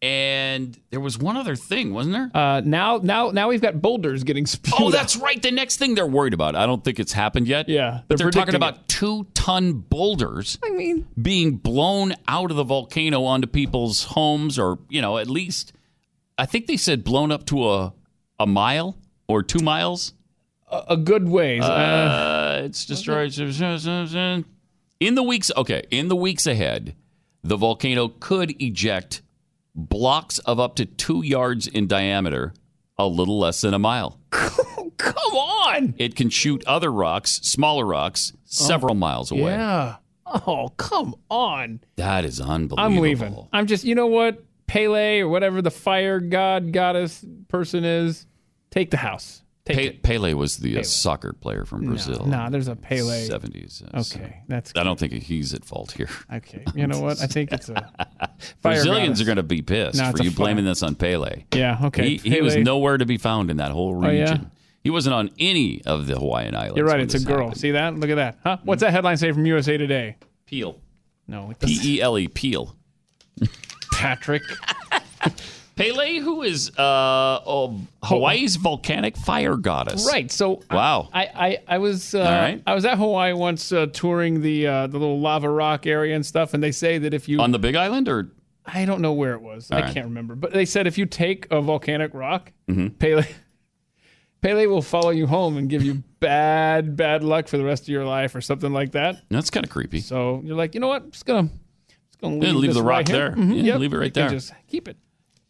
and 0.02 0.80
there 0.92 1.00
was 1.00 1.18
one 1.18 1.36
other 1.36 1.56
thing, 1.56 1.94
wasn't 1.94 2.14
there? 2.14 2.30
Uh, 2.34 2.62
now, 2.64 3.00
now, 3.02 3.32
now 3.32 3.48
we've 3.50 3.62
got 3.62 3.82
boulders 3.82 4.24
getting 4.24 4.46
spewed. 4.46 4.76
Oh, 4.80 4.88
out. 4.88 4.92
that's 4.92 5.16
right. 5.18 5.42
The 5.42 5.52
next 5.52 5.78
thing 5.78 5.96
they're 5.96 6.06
worried 6.06 6.34
about. 6.34 6.56
I 6.56 6.66
don't 6.66 6.84
think 6.84 7.00
it's 7.00 7.14
happened 7.14 7.48
yet. 7.48 7.68
Yeah, 7.70 8.02
but 8.08 8.18
they're 8.18 8.26
they're, 8.26 8.32
talking 8.32 8.54
predicting 8.54 8.56
about 8.56 8.88
two-ton 8.88 9.74
boulders. 9.74 10.58
I 10.64 10.70
mean, 10.70 11.08
being 11.22 11.58
blown 11.58 12.14
out 12.28 12.52
of 12.52 12.58
the 12.58 12.64
volcano 12.64 13.24
onto 13.24 13.48
people's 13.48 14.04
homes, 14.04 14.60
or 14.60 14.80
you 14.90 15.02
know, 15.02 15.18
at 15.18 15.28
least 15.28 15.74
I 16.38 16.46
think 16.46 16.68
they 16.68 16.78
said 16.78 17.04
blown 17.04 17.32
up 17.32 17.46
to 17.48 17.68
a 17.70 17.94
a 18.40 18.46
mile 18.46 18.98
or 19.28 19.42
two 19.44 19.60
miles. 19.64 20.14
A, 20.72 20.84
a 20.90 20.98
good 20.98 21.28
ways. 21.30 21.64
Uh, 21.64 21.66
Uh, 21.66 22.62
it's 22.66 22.86
destroyed. 22.86 23.34
In 25.00 25.16
the 25.16 25.24
weeks, 25.24 25.52
okay, 25.58 25.84
in 25.92 26.08
the 26.08 26.16
weeks 26.16 26.48
ahead, 26.48 26.96
the 27.44 27.58
volcano 27.58 28.08
could 28.08 28.56
eject 28.62 29.22
blocks 29.76 30.40
of 30.40 30.60
up 30.60 30.76
to 30.76 30.86
two 30.86 31.24
yards 31.24 31.68
in 31.68 31.88
diameter, 31.88 32.54
a 32.98 33.06
little 33.08 33.38
less 33.38 33.62
than 33.62 33.74
a 33.74 33.80
mile. 33.80 34.20
come 34.32 35.34
on. 35.34 35.96
It 35.98 36.16
can 36.16 36.30
shoot 36.30 36.64
other 36.66 36.92
rocks, 36.92 37.34
smaller 37.44 37.86
rocks, 37.86 38.34
several 38.46 38.96
miles 38.96 39.32
away. 39.32 39.52
Yeah. 39.52 39.98
Oh, 40.26 40.70
come 40.78 41.14
on. 41.30 41.82
That 41.98 42.26
is 42.26 42.40
unbelievable. 42.42 42.80
I'm 42.80 42.96
leaving. 43.00 43.48
I'm 43.54 43.68
just, 43.68 43.84
you 43.84 43.94
know 43.96 44.08
what? 44.08 44.44
Pele 44.68 45.20
or 45.20 45.30
whatever 45.30 45.62
the 45.62 45.70
fire 45.72 46.20
god, 46.20 46.72
goddess 46.72 47.24
person 47.50 47.86
is, 47.86 48.26
take 48.72 48.90
the 48.90 48.98
house. 48.98 49.44
Take 49.66 50.04
Pe- 50.04 50.14
Pele 50.18 50.34
was 50.36 50.58
the 50.58 50.78
uh, 50.78 50.84
soccer 50.84 51.34
player 51.34 51.66
from 51.66 51.86
Brazil. 51.86 52.26
No, 52.28 52.50
there's 52.52 52.68
a 52.68 52.76
Pele. 52.76 53.28
70s. 53.28 53.84
uh, 53.84 54.00
Okay, 54.02 54.42
that's 54.48 54.72
Good. 54.72 54.80
I 54.80 54.84
don't 54.84 55.00
think 55.00 55.12
he's 55.14 55.56
at 55.56 55.66
fault 55.66 55.92
here. 55.94 56.10
Okay. 56.32 56.64
You 56.76 56.86
know 56.86 57.00
what? 57.00 57.20
I 57.20 57.26
think 57.26 57.52
it's 57.52 57.70
a 57.70 57.92
Brazilians 58.62 59.08
goddess. 59.18 59.22
are 59.22 59.26
going 59.26 59.36
to 59.38 59.44
be 59.44 59.64
pissed 59.64 59.98
No, 60.00 60.12
for 60.12 60.22
you 60.24 60.30
fire- 60.30 60.46
blaming 60.46 60.66
this 60.66 60.84
on 60.84 60.94
Pele. 60.94 61.46
Yeah, 61.54 61.80
okay. 61.86 62.16
He, 62.18 62.30
he 62.30 62.42
was 62.42 62.56
nowhere 62.56 62.98
to 63.00 63.06
be 63.08 63.18
found 63.18 63.50
in 63.50 63.58
that 63.58 63.72
whole 63.72 63.96
Oh, 63.96 64.08
region. 64.08 64.18
yeah? 64.42 64.48
He 64.84 64.92
wasn't 64.92 65.16
on 65.16 65.32
any 65.40 65.82
of 65.86 66.06
the 66.06 66.14
Hawaiian 66.20 66.56
Islands. 66.56 66.78
You're 66.78 66.86
right. 66.86 67.00
It's 67.00 67.16
a 67.16 67.20
girl. 67.20 67.46
happened. 67.46 67.58
See 67.60 67.72
that? 67.72 67.96
Look 67.96 68.12
at 68.12 68.16
that. 68.18 68.38
Huh? 68.44 68.58
What's 68.66 68.82
that 68.82 68.92
headline 68.92 69.18
say 69.18 69.32
from 69.32 69.48
USA 69.48 69.78
Today? 69.78 70.18
Peel. 70.46 70.80
No, 71.28 71.48
P 71.48 71.50
L. 71.50 71.56
P 71.56 71.76
doesn't. 71.76 71.86
E 71.90 72.02
L 72.04 72.18
E, 72.20 72.28
Peel. 72.28 72.76
Patrick. 73.94 74.44
Pele, 75.76 76.20
who 76.20 76.42
is 76.44 76.70
uh, 76.78 77.42
oh, 77.46 77.80
Hawaii's 78.04 78.56
volcanic 78.56 79.18
fire 79.18 79.58
goddess. 79.58 80.08
Right. 80.10 80.32
So 80.32 80.62
Wow. 80.72 81.10
I 81.14 81.26
I, 81.26 81.58
I 81.68 81.78
was 81.80 82.16
uh, 82.16 82.20
right. 82.20 82.64
I 82.66 82.74
was 82.74 82.86
at 82.86 82.98
Hawaii 82.98 83.34
once 83.34 83.72
uh, 83.72 83.88
touring 83.88 84.42
the 84.42 84.68
uh, 84.68 84.88
the 84.88 84.98
little 84.98 85.20
lava 85.20 85.50
rock 85.50 85.86
area 85.86 86.16
and 86.16 86.26
stuff, 86.26 86.54
and 86.54 86.64
they 86.64 86.72
say 86.72 86.98
that 87.00 87.14
if 87.14 87.28
you 87.28 87.40
On 87.42 87.52
the 87.52 87.60
Big 87.60 87.76
Island 87.76 88.08
or 88.08 88.32
I 88.66 88.86
don't 88.86 89.02
know 89.02 89.14
where 89.14 89.34
it 89.34 89.42
was. 89.42 89.70
All 89.70 89.78
I 89.78 89.82
right. 89.82 89.94
can't 89.94 90.06
remember. 90.08 90.34
But 90.36 90.54
they 90.54 90.66
said 90.66 90.88
if 90.88 90.98
you 90.98 91.06
take 91.06 91.46
a 91.52 91.62
volcanic 91.62 92.14
rock, 92.14 92.52
Mhm. 92.70 92.98
Pele 92.98 93.26
Pele 94.42 94.68
will 94.68 94.82
follow 94.82 95.10
you 95.10 95.28
home 95.28 95.58
and 95.58 95.70
give 95.70 95.84
you 95.84 95.96
bad 96.20 96.96
bad 96.96 97.24
luck 97.24 97.48
for 97.48 97.58
the 97.58 97.66
rest 97.66 97.84
of 97.84 97.90
your 97.90 98.06
life 98.06 98.34
or 98.36 98.42
something 98.42 98.72
like 98.72 98.92
that. 98.94 99.18
That's 99.30 99.50
kind 99.50 99.66
of 99.66 99.72
creepy. 99.72 100.00
So 100.00 100.42
you're 100.44 100.56
like, 100.56 100.74
you 100.74 100.80
know 100.80 100.88
what? 100.88 101.04
I'm 101.04 101.12
just 101.12 101.26
gonna 101.26 101.50
just 102.08 102.22
gonna 102.22 102.38
leave, 102.38 102.56
leave 102.56 102.74
the 102.74 102.82
rock 102.84 103.00
right 103.00 103.08
here. 103.10 103.30
there. 103.36 103.36
Mhm, 103.36 103.56
Yeah, 103.58 103.64
yep. 103.64 103.80
leave 103.80 103.94
it 103.94 103.98
right 103.98 104.06
You 104.06 104.12
there. 104.12 104.30
Just 104.30 104.54
keep 104.68 104.88
it. 104.88 104.98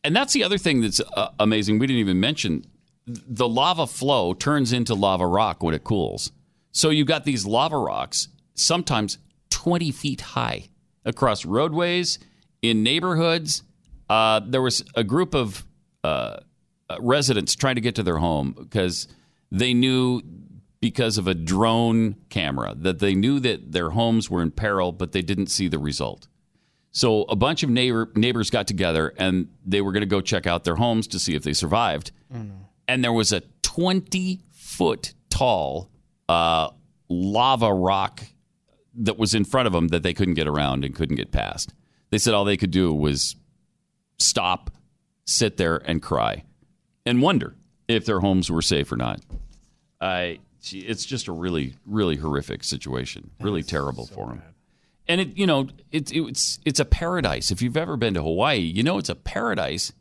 And 0.05 0.15
that's 0.15 0.33
the 0.33 0.43
other 0.43 0.59
thing 0.59 0.81
that's 0.81 1.01
uh, 1.01 1.29
amazing. 1.39 1.79
We 1.79 1.87
didn't 1.87 2.01
even 2.01 2.19
mention 2.19 2.65
the 3.07 3.47
lava 3.47 3.87
flow 3.87 4.35
turns 4.35 4.71
into 4.71 4.93
lava 4.93 5.25
rock 5.25 5.63
when 5.63 5.73
it 5.73 5.83
cools. 5.83 6.31
So 6.71 6.91
you've 6.91 7.07
got 7.07 7.23
these 7.23 7.45
lava 7.45 7.77
rocks, 7.77 8.27
sometimes 8.53 9.17
20 9.49 9.91
feet 9.91 10.21
high, 10.21 10.69
across 11.05 11.43
roadways, 11.43 12.19
in 12.61 12.83
neighborhoods. 12.83 13.63
Uh, 14.07 14.41
there 14.45 14.61
was 14.61 14.83
a 14.95 15.03
group 15.03 15.33
of 15.33 15.65
uh, 16.03 16.37
uh, 16.87 16.97
residents 16.99 17.55
trying 17.55 17.75
to 17.75 17.81
get 17.81 17.95
to 17.95 18.03
their 18.03 18.17
home 18.17 18.53
because 18.55 19.07
they 19.51 19.73
knew, 19.73 20.21
because 20.81 21.17
of 21.17 21.27
a 21.27 21.33
drone 21.33 22.15
camera, 22.29 22.75
that 22.77 22.99
they 22.99 23.15
knew 23.15 23.39
that 23.39 23.71
their 23.71 23.89
homes 23.89 24.29
were 24.29 24.43
in 24.43 24.51
peril, 24.51 24.91
but 24.91 25.13
they 25.13 25.23
didn't 25.23 25.47
see 25.47 25.67
the 25.67 25.79
result. 25.79 26.27
So 26.95 27.23
a 27.23 27.35
bunch 27.35 27.61
of 27.61 27.69
neighbor, 27.69 28.09
neighbors 28.15 28.49
got 28.49 28.67
together 28.67 29.13
and 29.17 29.49
they 29.65 29.81
were 29.81 29.91
going 29.91 29.99
to 29.99 30.07
go 30.07 30.21
check 30.21 30.47
out 30.47 30.63
their 30.63 30.75
homes 30.77 31.07
to 31.07 31.19
see 31.19 31.35
if 31.35 31.43
they 31.43 31.51
survived. 31.51 32.13
And 32.87 33.03
there 33.03 33.11
was 33.11 33.33
a 33.33 33.41
20 33.63 34.39
foot 34.53 35.13
tall 35.29 35.89
uh, 36.29 36.69
lava 37.09 37.73
rock 37.73 38.23
that 38.93 39.17
was 39.17 39.35
in 39.35 39.43
front 39.43 39.67
of 39.67 39.73
them 39.73 39.89
that 39.89 40.03
they 40.03 40.13
couldn't 40.13 40.35
get 40.35 40.47
around 40.47 40.85
and 40.85 40.95
couldn't 40.95 41.17
get 41.17 41.33
past. 41.33 41.73
They 42.11 42.17
said 42.17 42.33
all 42.33 42.45
they 42.45 42.55
could 42.55 42.71
do 42.71 42.93
was 42.93 43.35
stop, 44.17 44.71
sit 45.25 45.57
there, 45.57 45.75
and 45.75 46.01
cry 46.01 46.45
and 47.05 47.21
wonder 47.21 47.55
if 47.89 48.05
their 48.05 48.21
homes 48.21 48.49
were 48.49 48.61
safe 48.61 48.89
or 48.89 48.95
not. 48.95 49.19
I, 49.99 50.39
it's 50.71 51.05
just 51.05 51.27
a 51.27 51.33
really, 51.33 51.75
really 51.85 52.15
horrific 52.15 52.63
situation. 52.63 53.31
Really 53.41 53.63
terrible 53.63 54.05
for 54.05 54.27
them. 54.27 54.41
And 55.07 55.21
it, 55.21 55.37
you 55.37 55.45
know, 55.45 55.67
it's 55.91 56.11
it's 56.11 56.59
it's 56.65 56.79
a 56.79 56.85
paradise. 56.85 57.51
If 57.51 57.61
you've 57.61 57.77
ever 57.77 57.95
been 57.97 58.13
to 58.15 58.23
Hawaii, 58.23 58.57
you 58.59 58.81
know 58.83 58.97
it's 58.97 59.09
a 59.09 59.15
paradise 59.15 59.91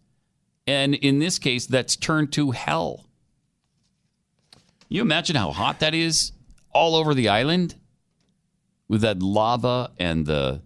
And 0.67 0.95
in 0.95 1.19
this 1.19 1.39
case, 1.39 1.67
that's 1.67 1.95
turned 1.97 2.33
to 2.35 2.53
hell. 2.53 3.07
You 4.89 5.03
imagine 5.03 5.37
how 5.37 5.51
hot 5.53 5.81
that 5.81 5.95
is 5.95 6.33
all 6.73 6.95
over 6.95 7.15
the 7.15 7.29
island 7.29 7.75
with 8.89 9.03
that 9.03 9.23
lava 9.23 9.91
and 9.99 10.25
the. 10.27 10.63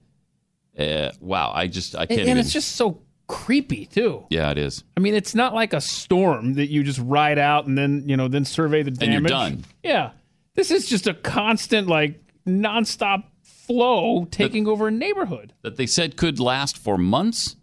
Uh, 0.79 1.11
wow, 1.21 1.51
I 1.53 1.67
just 1.67 1.97
I 1.97 2.07
can't 2.07 2.21
and 2.21 2.29
even. 2.29 2.39
it's 2.39 2.53
just 2.53 2.77
so 2.77 3.01
creepy 3.27 3.87
too. 3.87 4.25
yeah, 4.31 4.51
it 4.51 4.59
is. 4.59 4.85
I 4.97 5.01
mean, 5.01 5.15
it's 5.15 5.35
not 5.35 5.53
like 5.53 5.73
a 5.73 5.81
storm 5.81 6.55
that 6.55 6.69
you 6.69 6.85
just 6.85 7.01
ride 7.03 7.39
out 7.39 7.67
and 7.67 7.77
then 7.77 8.05
you 8.07 8.17
know 8.17 8.29
then 8.29 8.45
survey 8.45 8.85
the 8.85 8.93
damage. 8.93 9.15
And 9.15 9.29
you're 9.29 9.29
done. 9.29 9.65
Yeah, 9.83 10.11
this 10.55 10.71
is 10.71 10.89
just 10.89 11.09
a 11.09 11.15
constant 11.15 11.89
like 11.89 12.21
nonstop 12.47 13.25
flow 13.69 14.25
taking 14.31 14.67
over 14.67 14.89
a 14.89 14.91
neighborhood. 14.91 15.53
that 15.63 15.77
they 15.77 15.87
said 15.87 16.17
could 16.17 16.41
last 16.41 16.77
for 16.77 16.99
months 16.99 17.55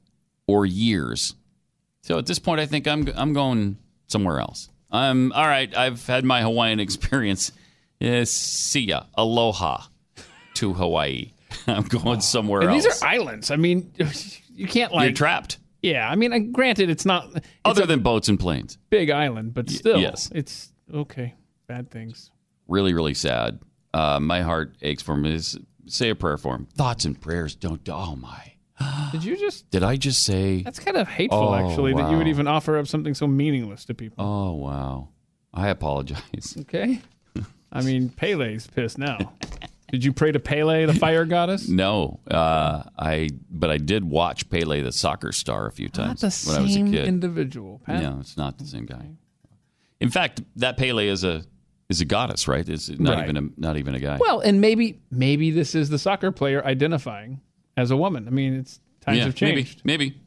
or 0.48 0.65
years. 0.65 1.36
So 2.03 2.18
at 2.18 2.27
this 2.27 2.40
point, 2.40 2.61
I 2.61 2.65
think 2.65 2.88
I'm 2.88 3.07
I'm 3.15 3.34
going 3.34 3.77
somewhere 4.07 4.40
else. 4.40 4.69
I'm 4.91 5.32
all 5.34 5.48
right. 5.48 5.76
I've 5.76 6.06
had 6.07 6.23
my 6.23 6.41
Hawaiian 6.41 6.80
experience. 6.80 7.52
Eh, 7.99 8.23
see 8.26 8.82
ya, 8.82 9.03
aloha 9.18 9.84
to 10.56 10.73
Hawaii. 10.73 11.32
I'm 11.68 11.84
going 11.84 12.22
somewhere 12.22 12.61
And 12.61 12.69
else. 12.72 12.84
these 12.84 13.02
are 13.02 13.07
islands. 13.07 13.52
I 13.52 13.56
mean, 13.56 13.91
you 14.53 14.68
can't 14.68 14.94
like 14.94 15.06
You're 15.10 15.14
trapped. 15.15 15.57
Yeah, 15.82 16.10
I 16.10 16.15
mean, 16.15 16.34
uh, 16.34 16.40
granted, 16.52 16.90
it's 16.90 17.06
not 17.06 17.30
it's 17.36 17.48
Other 17.64 17.86
than 17.86 17.99
boats 18.02 18.27
and 18.30 18.40
planes, 18.40 18.77
big 18.90 19.10
island, 19.10 19.53
but 19.53 19.69
still, 19.69 19.99
yes. 19.99 20.32
it's 20.34 20.72
okay. 20.94 21.36
Bad 21.68 21.90
things. 21.91 22.32
really, 22.68 22.94
really 22.94 23.14
sad. 23.15 23.60
Uh, 23.94 24.19
my 24.19 24.41
heart 24.41 24.76
aches 24.82 25.02
for 25.03 25.14
him. 25.14 25.26
Is 25.26 25.57
say 25.88 26.10
a 26.10 26.16
prayer 26.16 26.38
for 26.38 26.56
him. 26.56 26.68
Thoughts 26.76 27.06
and 27.06 27.20
prayers 27.20 27.56
don't. 27.56 27.88
Oh 27.90 28.16
my! 28.16 28.53
Did 29.12 29.24
you 29.24 29.38
just? 29.38 29.70
Did 29.72 29.84
I 29.84 29.95
just 29.95 30.24
say? 30.24 30.62
That's 30.64 30.80
kind 30.80 30.98
of 30.98 31.07
hateful, 31.07 31.40
Oh, 31.49 31.53
actually, 31.56 31.94
that 31.94 32.10
you 32.12 32.18
would 32.18 32.28
even 32.28 32.48
offer 32.48 32.78
up 32.78 32.88
something 32.88 33.14
so 33.14 33.28
meaningless 33.28 33.86
to 33.86 33.94
people. 33.94 34.24
Oh 34.26 34.53
wow! 34.53 35.10
I 35.53 35.70
apologize. 35.70 36.56
Okay. 36.62 37.02
I 37.72 37.82
mean, 37.82 38.07
Pele's 38.10 38.68
pissed 38.68 38.98
now. 38.98 39.34
Did 39.91 40.03
you 40.06 40.14
pray 40.14 40.32
to 40.32 40.40
Pele, 40.40 40.86
the 40.86 40.94
fire 40.94 41.26
goddess? 41.36 41.68
No, 41.68 42.20
uh, 42.32 42.84
I 42.98 43.30
but 43.52 43.70
I 43.70 43.78
did 43.78 44.03
watch 44.06 44.49
Pele, 44.49 44.82
the 44.82 44.91
soccer 44.91 45.32
star, 45.32 45.68
a 45.68 45.72
few 45.72 45.88
Not 45.88 46.18
times 46.20 46.22
the 46.22 46.49
when 46.49 46.57
I 46.60 46.62
was 46.64 46.76
a 46.76 46.80
kid. 46.84 47.07
individual. 47.07 47.82
Pat. 47.86 48.02
No, 48.02 48.18
it's 48.20 48.36
not 48.38 48.57
the 48.57 48.66
same 48.66 48.86
guy. 48.86 49.10
In 49.99 50.10
fact, 50.10 50.41
that 50.57 50.78
Pele 50.78 51.07
is 51.07 51.24
a 51.24 51.44
is 51.90 52.02
a 52.02 52.06
goddess, 52.06 52.48
right? 52.48 52.68
It's 52.68 52.90
not 52.90 53.16
Right. 53.18 53.24
even 53.30 53.38
a 53.38 53.60
not 53.60 53.78
even 53.78 53.95
a 53.95 53.99
guy. 53.99 54.18
Well, 54.20 54.40
and 54.40 54.60
maybe 54.62 54.99
maybe 55.12 55.52
this 55.52 55.76
is 55.76 55.90
the 55.90 55.99
soccer 55.99 56.32
player 56.32 56.66
identifying 56.66 57.41
as 57.78 57.91
a 57.91 57.98
woman. 57.98 58.28
I 58.28 58.32
mean, 58.32 58.56
it's 58.56 58.80
times 59.02 59.18
yeah, 59.20 59.26
have 59.26 59.36
changed. 59.36 59.82
maybe 59.86 60.10
maybe. 60.10 60.22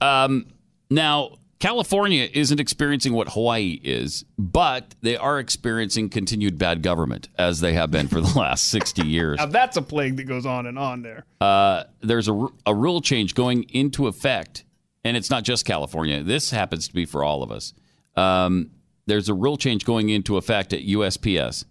Um, 0.00 0.46
now, 0.90 1.38
California 1.60 2.28
isn't 2.32 2.58
experiencing 2.58 3.12
what 3.12 3.28
Hawaii 3.30 3.80
is, 3.84 4.24
but 4.36 4.94
they 5.00 5.16
are 5.16 5.38
experiencing 5.38 6.08
continued 6.08 6.58
bad 6.58 6.82
government 6.82 7.28
as 7.38 7.60
they 7.60 7.72
have 7.74 7.90
been 7.92 8.08
for 8.08 8.20
the 8.20 8.32
last 8.38 8.64
sixty 8.68 9.06
years. 9.06 9.38
Now 9.38 9.46
that's 9.46 9.76
a 9.76 9.82
plague 9.82 10.16
that 10.16 10.24
goes 10.24 10.44
on 10.44 10.66
and 10.66 10.78
on 10.78 11.02
there. 11.02 11.24
uh, 11.40 11.84
there's 12.00 12.28
a, 12.28 12.46
a 12.66 12.74
rule 12.74 13.00
change 13.00 13.34
going 13.36 13.62
into 13.70 14.08
effect, 14.08 14.64
and 15.04 15.16
it's 15.16 15.30
not 15.30 15.44
just 15.44 15.64
California. 15.64 16.22
This 16.24 16.50
happens 16.50 16.88
to 16.88 16.94
be 16.94 17.04
for 17.04 17.22
all 17.22 17.44
of 17.44 17.52
us. 17.52 17.72
Um, 18.16 18.72
there's 19.06 19.28
a 19.28 19.34
rule 19.34 19.56
change 19.56 19.84
going 19.84 20.08
into 20.08 20.36
effect 20.36 20.72
at 20.72 20.80
USPS, 20.80 21.64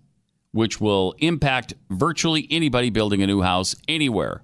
which 0.52 0.82
will 0.82 1.14
impact 1.20 1.74
virtually 1.90 2.48
anybody 2.52 2.90
building 2.90 3.22
a 3.22 3.28
new 3.28 3.42
house 3.42 3.76
anywhere. 3.88 4.42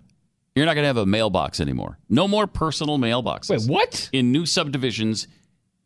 You're 0.55 0.65
not 0.65 0.73
going 0.73 0.83
to 0.83 0.87
have 0.87 0.97
a 0.97 1.05
mailbox 1.05 1.59
anymore. 1.59 1.99
No 2.09 2.27
more 2.27 2.47
personal 2.47 2.97
mailboxes. 2.97 3.49
Wait, 3.49 3.69
what? 3.69 4.09
In 4.11 4.31
new 4.31 4.45
subdivisions, 4.45 5.27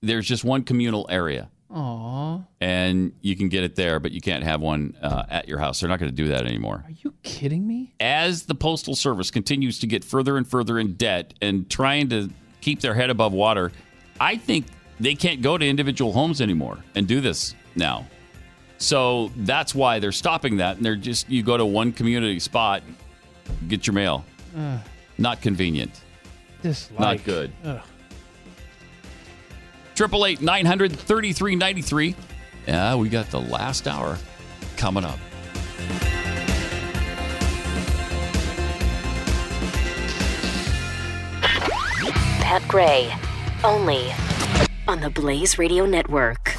there's 0.02 0.28
just 0.28 0.44
one 0.44 0.64
communal 0.64 1.06
area 1.10 1.50
Aw, 1.74 2.42
and 2.60 3.14
you 3.22 3.36
can 3.38 3.48
get 3.48 3.64
it 3.64 3.76
there, 3.76 4.00
but 4.00 4.12
you 4.12 4.20
can't 4.20 4.44
have 4.44 4.60
one 4.62 4.98
uh, 5.02 5.24
at 5.30 5.48
your 5.48 5.58
house. 5.58 5.80
They're 5.80 5.90
not 5.90 6.00
going 6.00 6.12
to 6.12 6.16
do 6.16 6.28
that 6.30 6.46
anymore. 6.46 6.84
are 6.86 6.92
you 6.92 7.14
kidding 7.24 7.66
me? 7.66 7.94
As 8.00 8.44
the 8.44 8.56
Postal 8.56 8.96
Service 8.96 9.32
continues 9.32 9.80
to 9.80 9.88
get 9.88 10.04
further 10.04 10.36
and 10.38 10.46
further 10.46 10.78
in 10.80 10.96
debt 10.96 11.34
and 11.42 11.70
trying 11.70 12.10
to 12.10 12.30
keep 12.60 12.82
their 12.82 12.94
head 12.94 13.10
above 13.10 13.32
water, 13.32 13.72
I 14.20 14.36
think 14.36 14.66
they 15.02 15.16
can't 15.16 15.42
go 15.42 15.58
to 15.58 15.68
individual 15.68 16.14
homes 16.14 16.42
anymore 16.42 16.78
and 16.96 17.08
do 17.08 17.22
this 17.22 17.56
now. 17.76 18.06
So 18.78 19.32
that's 19.36 19.74
why 19.76 20.00
they're 20.00 20.12
stopping 20.12 20.58
that. 20.58 20.78
And 20.78 20.86
they're 20.86 20.96
just, 20.96 21.30
you 21.30 21.44
go 21.44 21.58
to 21.58 21.66
one 21.66 21.92
community 21.92 22.40
spot, 22.40 22.84
get 23.68 23.88
your 23.88 23.94
mail. 23.94 24.26
Ugh. 24.58 24.80
Not 25.18 25.42
convenient. 25.42 26.02
This 26.62 26.90
Not 26.98 27.24
good. 27.24 27.52
Ugh. 27.64 27.82
Triple 29.96 30.26
eight 30.26 30.42
nine 30.42 30.66
hundred 30.66 30.92
thirty 30.94 31.34
three 31.34 31.56
ninety 31.56 31.82
three. 31.82 32.16
Yeah, 32.68 32.96
we 32.96 33.10
got 33.10 33.30
the 33.30 33.42
last 33.42 33.88
hour 33.88 34.18
coming 34.78 35.04
up. 35.04 35.20
Pat 42.42 42.64
Gray, 42.68 43.14
only 43.64 44.08
on 44.88 45.00
the 45.00 45.10
Blaze 45.10 45.58
Radio 45.58 45.86
Network. 45.86 46.56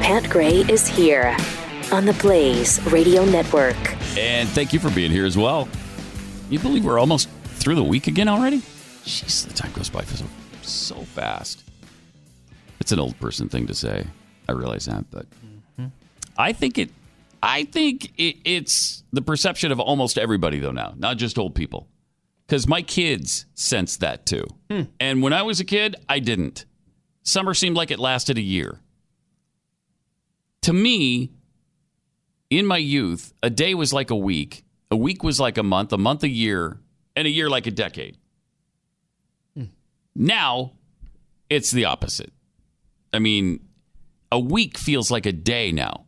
Pat 0.00 0.28
Gray 0.28 0.64
is 0.68 0.88
here 0.88 1.36
on 1.92 2.04
the 2.04 2.16
Blaze 2.20 2.80
Radio 2.86 3.24
Network. 3.24 3.99
And 4.18 4.48
thank 4.48 4.72
you 4.72 4.80
for 4.80 4.90
being 4.90 5.10
here 5.10 5.24
as 5.24 5.36
well. 5.36 5.68
You 6.50 6.58
believe 6.58 6.84
we're 6.84 6.98
almost 6.98 7.28
through 7.44 7.76
the 7.76 7.84
week 7.84 8.08
again 8.08 8.26
already? 8.26 8.58
Jeez, 9.04 9.46
the 9.46 9.54
time 9.54 9.72
goes 9.72 9.88
by 9.88 10.02
so, 10.04 10.24
so 10.62 10.96
fast. 10.96 11.64
It's 12.80 12.92
an 12.92 12.98
old 12.98 13.18
person 13.20 13.48
thing 13.48 13.66
to 13.68 13.74
say. 13.74 14.06
I 14.48 14.52
realize 14.52 14.86
that, 14.86 15.08
but 15.10 15.26
mm-hmm. 15.30 15.86
I 16.36 16.52
think 16.52 16.78
it. 16.78 16.90
I 17.42 17.64
think 17.64 18.12
it, 18.18 18.36
it's 18.44 19.04
the 19.12 19.22
perception 19.22 19.72
of 19.72 19.78
almost 19.78 20.18
everybody 20.18 20.58
though 20.58 20.72
now, 20.72 20.94
not 20.96 21.16
just 21.16 21.38
old 21.38 21.54
people. 21.54 21.86
Because 22.46 22.66
my 22.66 22.82
kids 22.82 23.46
sense 23.54 23.96
that 23.98 24.26
too. 24.26 24.44
Hmm. 24.68 24.82
And 24.98 25.22
when 25.22 25.32
I 25.32 25.42
was 25.42 25.60
a 25.60 25.64
kid, 25.64 25.94
I 26.08 26.18
didn't. 26.18 26.66
Summer 27.22 27.54
seemed 27.54 27.76
like 27.76 27.92
it 27.92 28.00
lasted 28.00 28.38
a 28.38 28.42
year. 28.42 28.80
To 30.62 30.72
me, 30.72 31.30
in 32.50 32.66
my 32.66 32.78
youth, 32.78 33.32
a 33.42 33.48
day 33.48 33.74
was 33.74 33.92
like 33.92 34.10
a 34.10 34.16
week, 34.16 34.64
a 34.90 34.96
week 34.96 35.22
was 35.22 35.38
like 35.38 35.56
a 35.56 35.62
month, 35.62 35.92
a 35.92 35.98
month 35.98 36.24
a 36.24 36.28
year, 36.28 36.80
and 37.16 37.26
a 37.26 37.30
year 37.30 37.48
like 37.48 37.66
a 37.66 37.70
decade. 37.70 38.16
Now, 40.14 40.72
it's 41.48 41.70
the 41.70 41.84
opposite. 41.84 42.32
I 43.12 43.20
mean, 43.20 43.60
a 44.30 44.38
week 44.38 44.76
feels 44.76 45.10
like 45.10 45.26
a 45.26 45.32
day 45.32 45.72
now. 45.72 46.06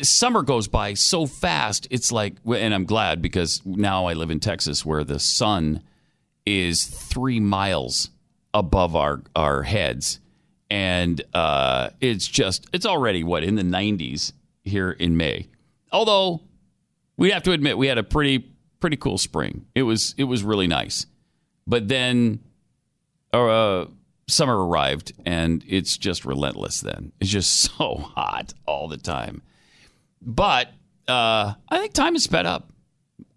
Summer 0.00 0.42
goes 0.42 0.66
by 0.66 0.94
so 0.94 1.26
fast, 1.26 1.86
it's 1.90 2.10
like, 2.10 2.36
and 2.46 2.74
I'm 2.74 2.86
glad 2.86 3.20
because 3.20 3.60
now 3.66 4.06
I 4.06 4.14
live 4.14 4.30
in 4.30 4.40
Texas 4.40 4.84
where 4.84 5.04
the 5.04 5.18
sun 5.18 5.82
is 6.46 6.84
three 6.84 7.38
miles 7.38 8.10
above 8.54 8.96
our, 8.96 9.22
our 9.36 9.62
heads. 9.62 10.20
And 10.70 11.20
uh, 11.34 11.90
it's 12.00 12.26
just, 12.26 12.66
it's 12.72 12.86
already 12.86 13.22
what, 13.22 13.44
in 13.44 13.56
the 13.56 13.62
90s 13.62 14.32
here 14.70 14.90
in 14.90 15.16
May. 15.16 15.48
Although 15.92 16.42
we 17.16 17.30
have 17.30 17.42
to 17.44 17.52
admit 17.52 17.76
we 17.76 17.86
had 17.86 17.98
a 17.98 18.02
pretty 18.02 18.50
pretty 18.80 18.96
cool 18.96 19.18
spring. 19.18 19.66
It 19.74 19.82
was 19.82 20.14
it 20.16 20.24
was 20.24 20.42
really 20.42 20.66
nice. 20.66 21.06
But 21.66 21.88
then 21.88 22.40
uh, 23.32 23.86
summer 24.28 24.66
arrived 24.66 25.12
and 25.24 25.62
it's 25.68 25.96
just 25.98 26.24
relentless 26.24 26.80
then. 26.80 27.12
It's 27.20 27.30
just 27.30 27.60
so 27.76 27.96
hot 27.96 28.54
all 28.66 28.88
the 28.88 28.96
time. 28.96 29.42
But 30.22 30.68
uh, 31.08 31.54
I 31.68 31.78
think 31.78 31.92
time 31.92 32.14
has 32.14 32.24
sped 32.24 32.46
up. 32.46 32.72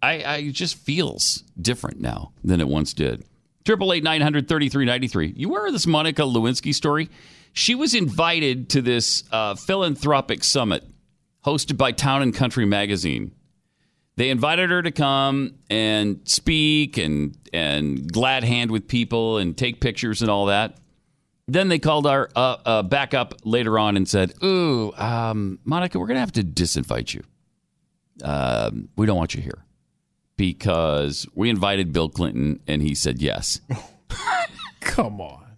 I, 0.02 0.24
I 0.24 0.50
just 0.50 0.76
feels 0.76 1.44
different 1.60 2.00
now 2.00 2.32
than 2.42 2.60
it 2.60 2.68
once 2.68 2.92
did. 2.92 3.24
Triple 3.64 3.92
eight 3.92 4.04
nine 4.04 4.20
hundred 4.20 4.48
thirty 4.48 4.68
three 4.68 4.84
ninety 4.84 5.08
three. 5.08 5.32
You 5.36 5.54
of 5.56 5.72
this 5.72 5.86
Monica 5.86 6.22
Lewinsky 6.22 6.74
story? 6.74 7.08
She 7.54 7.74
was 7.74 7.94
invited 7.94 8.68
to 8.70 8.82
this 8.82 9.24
uh, 9.30 9.54
philanthropic 9.54 10.44
summit 10.44 10.84
hosted 11.44 11.76
by 11.76 11.92
Town 11.92 12.22
and 12.22 12.34
Country 12.34 12.64
magazine. 12.64 13.32
They 14.16 14.30
invited 14.30 14.70
her 14.70 14.82
to 14.82 14.92
come 14.92 15.54
and 15.68 16.20
speak 16.24 16.98
and 16.98 17.36
and 17.52 18.10
glad 18.12 18.44
hand 18.44 18.70
with 18.70 18.86
people 18.88 19.38
and 19.38 19.56
take 19.56 19.80
pictures 19.80 20.22
and 20.22 20.30
all 20.30 20.46
that. 20.46 20.76
Then 21.46 21.68
they 21.68 21.78
called 21.78 22.06
our 22.06 22.30
uh, 22.34 22.56
uh, 22.64 22.82
back 22.82 23.12
up 23.12 23.34
later 23.44 23.78
on 23.78 23.96
and 23.96 24.08
said, 24.08 24.32
"Ooh, 24.42 24.92
um, 24.96 25.58
Monica, 25.64 25.98
we're 25.98 26.06
gonna 26.06 26.20
have 26.20 26.32
to 26.32 26.42
disinvite 26.42 27.12
you." 27.14 27.22
um, 28.22 28.88
we 28.96 29.06
don't 29.06 29.16
want 29.16 29.34
you 29.34 29.42
here 29.42 29.64
because 30.36 31.26
we 31.34 31.50
invited 31.50 31.92
Bill 31.92 32.08
Clinton 32.08 32.60
and 32.66 32.82
he 32.82 32.94
said 32.94 33.20
yes. 33.20 33.60
Come 34.80 35.20
on. 35.20 35.56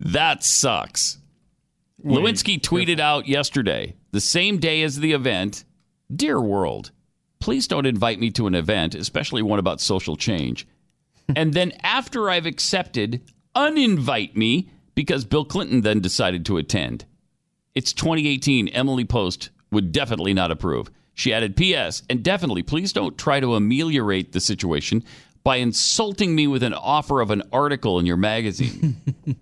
That 0.00 0.42
sucks. 0.42 1.18
Lewinsky 2.04 2.60
tweeted 2.60 3.00
out 3.00 3.28
yesterday, 3.28 3.94
the 4.10 4.20
same 4.20 4.58
day 4.58 4.82
as 4.82 5.00
the 5.00 5.12
event 5.12 5.64
Dear 6.14 6.40
world, 6.40 6.90
please 7.40 7.66
don't 7.66 7.86
invite 7.86 8.20
me 8.20 8.30
to 8.32 8.46
an 8.46 8.54
event, 8.54 8.94
especially 8.94 9.40
one 9.40 9.58
about 9.58 9.80
social 9.80 10.16
change. 10.16 10.66
and 11.36 11.54
then 11.54 11.72
after 11.82 12.28
I've 12.28 12.46
accepted, 12.46 13.22
uninvite 13.56 14.36
me 14.36 14.68
because 14.94 15.24
Bill 15.24 15.44
Clinton 15.44 15.80
then 15.80 16.00
decided 16.00 16.44
to 16.46 16.58
attend. 16.58 17.06
It's 17.74 17.92
2018. 17.94 18.68
Emily 18.68 19.04
Post 19.04 19.50
would 19.70 19.92
definitely 19.92 20.34
not 20.34 20.50
approve. 20.50 20.90
She 21.14 21.32
added, 21.32 21.56
P.S. 21.56 22.02
and 22.10 22.22
definitely 22.22 22.62
please 22.62 22.92
don't 22.92 23.16
try 23.16 23.40
to 23.40 23.54
ameliorate 23.54 24.32
the 24.32 24.40
situation 24.40 25.04
by 25.44 25.56
insulting 25.56 26.34
me 26.34 26.46
with 26.46 26.62
an 26.62 26.74
offer 26.74 27.20
of 27.20 27.30
an 27.30 27.42
article 27.52 27.98
in 27.98 28.06
your 28.06 28.16
magazine. 28.16 28.96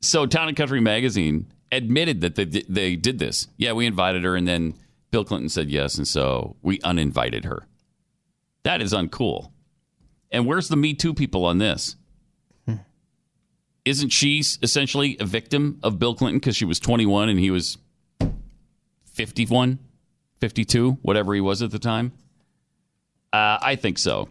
so, 0.00 0.26
Town 0.26 0.48
and 0.48 0.56
Country 0.56 0.80
magazine 0.80 1.52
admitted 1.72 2.20
that 2.20 2.34
they, 2.34 2.44
they 2.44 2.96
did 2.96 3.18
this. 3.18 3.48
Yeah, 3.56 3.72
we 3.72 3.86
invited 3.86 4.24
her, 4.24 4.36
and 4.36 4.46
then 4.46 4.74
Bill 5.10 5.24
Clinton 5.24 5.48
said 5.48 5.70
yes, 5.70 5.96
and 5.96 6.06
so 6.06 6.56
we 6.62 6.80
uninvited 6.82 7.44
her. 7.44 7.66
That 8.62 8.82
is 8.82 8.92
uncool. 8.92 9.52
And 10.30 10.46
where's 10.46 10.68
the 10.68 10.76
Me 10.76 10.94
Too 10.94 11.14
people 11.14 11.44
on 11.44 11.58
this? 11.58 11.96
Isn't 13.84 14.10
she 14.10 14.40
essentially 14.62 15.16
a 15.18 15.24
victim 15.24 15.78
of 15.82 15.98
Bill 15.98 16.14
Clinton 16.14 16.38
because 16.38 16.54
she 16.54 16.66
was 16.66 16.78
21 16.78 17.30
and 17.30 17.40
he 17.40 17.50
was 17.50 17.78
51, 19.12 19.78
52, 20.40 20.98
whatever 21.00 21.32
he 21.32 21.40
was 21.40 21.62
at 21.62 21.70
the 21.70 21.78
time? 21.78 22.12
Uh, 23.32 23.56
I 23.62 23.76
think 23.76 23.96
so. 23.96 24.28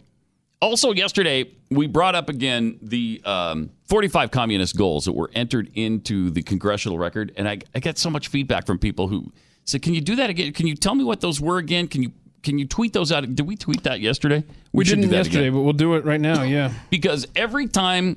Also, 0.61 0.91
yesterday, 0.93 1.49
we 1.71 1.87
brought 1.87 2.13
up 2.13 2.29
again 2.29 2.77
the 2.83 3.19
um, 3.25 3.71
45 3.87 4.31
communist 4.31 4.75
goals 4.77 5.05
that 5.05 5.13
were 5.13 5.31
entered 5.33 5.71
into 5.73 6.29
the 6.29 6.41
congressional 6.41 6.97
record. 6.97 7.33
And 7.37 7.47
I, 7.47 7.59
I 7.73 7.79
got 7.79 7.97
so 7.97 8.09
much 8.09 8.27
feedback 8.27 8.65
from 8.65 8.77
people 8.77 9.07
who 9.07 9.31
said, 9.63 9.81
Can 9.81 9.93
you 9.93 10.01
do 10.01 10.15
that 10.17 10.29
again? 10.29 10.53
Can 10.53 10.67
you 10.67 10.75
tell 10.75 10.95
me 10.95 11.03
what 11.03 11.21
those 11.21 11.39
were 11.39 11.57
again? 11.57 11.87
Can 11.87 12.03
you 12.03 12.11
can 12.43 12.59
you 12.59 12.67
tweet 12.67 12.93
those 12.93 13.11
out? 13.11 13.23
Did 13.35 13.45
we 13.47 13.57
tweet 13.57 13.83
that 13.83 13.99
yesterday? 13.99 14.43
We, 14.71 14.85
should 14.85 14.95
didn't 14.95 15.03
do 15.03 15.09
that 15.09 15.17
yesterday, 15.17 15.47
again. 15.47 15.53
but 15.53 15.61
we'll 15.61 15.73
do 15.73 15.95
it 15.95 16.05
right 16.05 16.21
now. 16.21 16.43
Yeah. 16.43 16.71
Because 16.89 17.27
every 17.35 17.67
time 17.67 18.15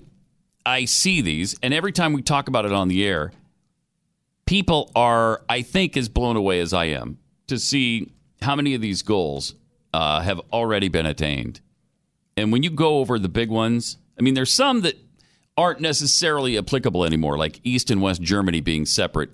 I 0.64 0.84
see 0.84 1.20
these 1.20 1.56
and 1.62 1.74
every 1.74 1.90
time 1.90 2.12
we 2.12 2.22
talk 2.22 2.47
about 2.47 2.64
it 2.64 2.72
on 2.72 2.88
the 2.88 3.05
air, 3.05 3.32
people 4.47 4.90
are, 4.94 5.42
I 5.48 5.62
think, 5.62 5.97
as 5.97 6.09
blown 6.09 6.36
away 6.36 6.60
as 6.60 6.72
I 6.72 6.86
am 6.86 7.18
to 7.48 7.59
see 7.59 8.12
how 8.42 8.55
many 8.55 8.74
of 8.74 8.80
these 8.80 9.02
goals 9.02 9.55
uh, 9.92 10.20
have 10.20 10.40
already 10.52 10.88
been 10.88 11.06
attained. 11.06 11.60
And 12.36 12.52
when 12.52 12.62
you 12.62 12.70
go 12.70 12.98
over 12.98 13.18
the 13.18 13.28
big 13.28 13.51
ones, 13.51 13.97
I 14.18 14.22
mean, 14.22 14.34
there's 14.34 14.52
some 14.52 14.82
that 14.82 14.97
aren't 15.56 15.81
necessarily 15.81 16.56
applicable 16.56 17.05
anymore, 17.05 17.36
like 17.36 17.60
East 17.64 17.90
and 17.90 18.01
West 18.01 18.22
Germany 18.22 18.60
being 18.60 18.86
separate 18.86 19.31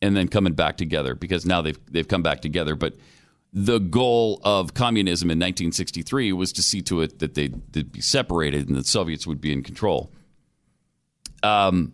and 0.00 0.16
then 0.16 0.28
coming 0.28 0.54
back 0.54 0.76
together 0.76 1.14
because 1.14 1.46
now 1.46 1.62
they've 1.62 1.78
they've 1.90 2.08
come 2.08 2.22
back 2.22 2.40
together. 2.40 2.74
But 2.74 2.94
the 3.52 3.78
goal 3.78 4.40
of 4.44 4.74
communism 4.74 5.30
in 5.30 5.38
1963 5.38 6.32
was 6.32 6.52
to 6.52 6.62
see 6.62 6.80
to 6.82 7.02
it 7.02 7.18
that 7.18 7.34
they'd, 7.34 7.60
they'd 7.72 7.92
be 7.92 8.00
separated 8.00 8.68
and 8.68 8.76
the 8.76 8.84
Soviets 8.84 9.26
would 9.26 9.40
be 9.40 9.52
in 9.52 9.62
control. 9.62 10.10
Um, 11.42 11.92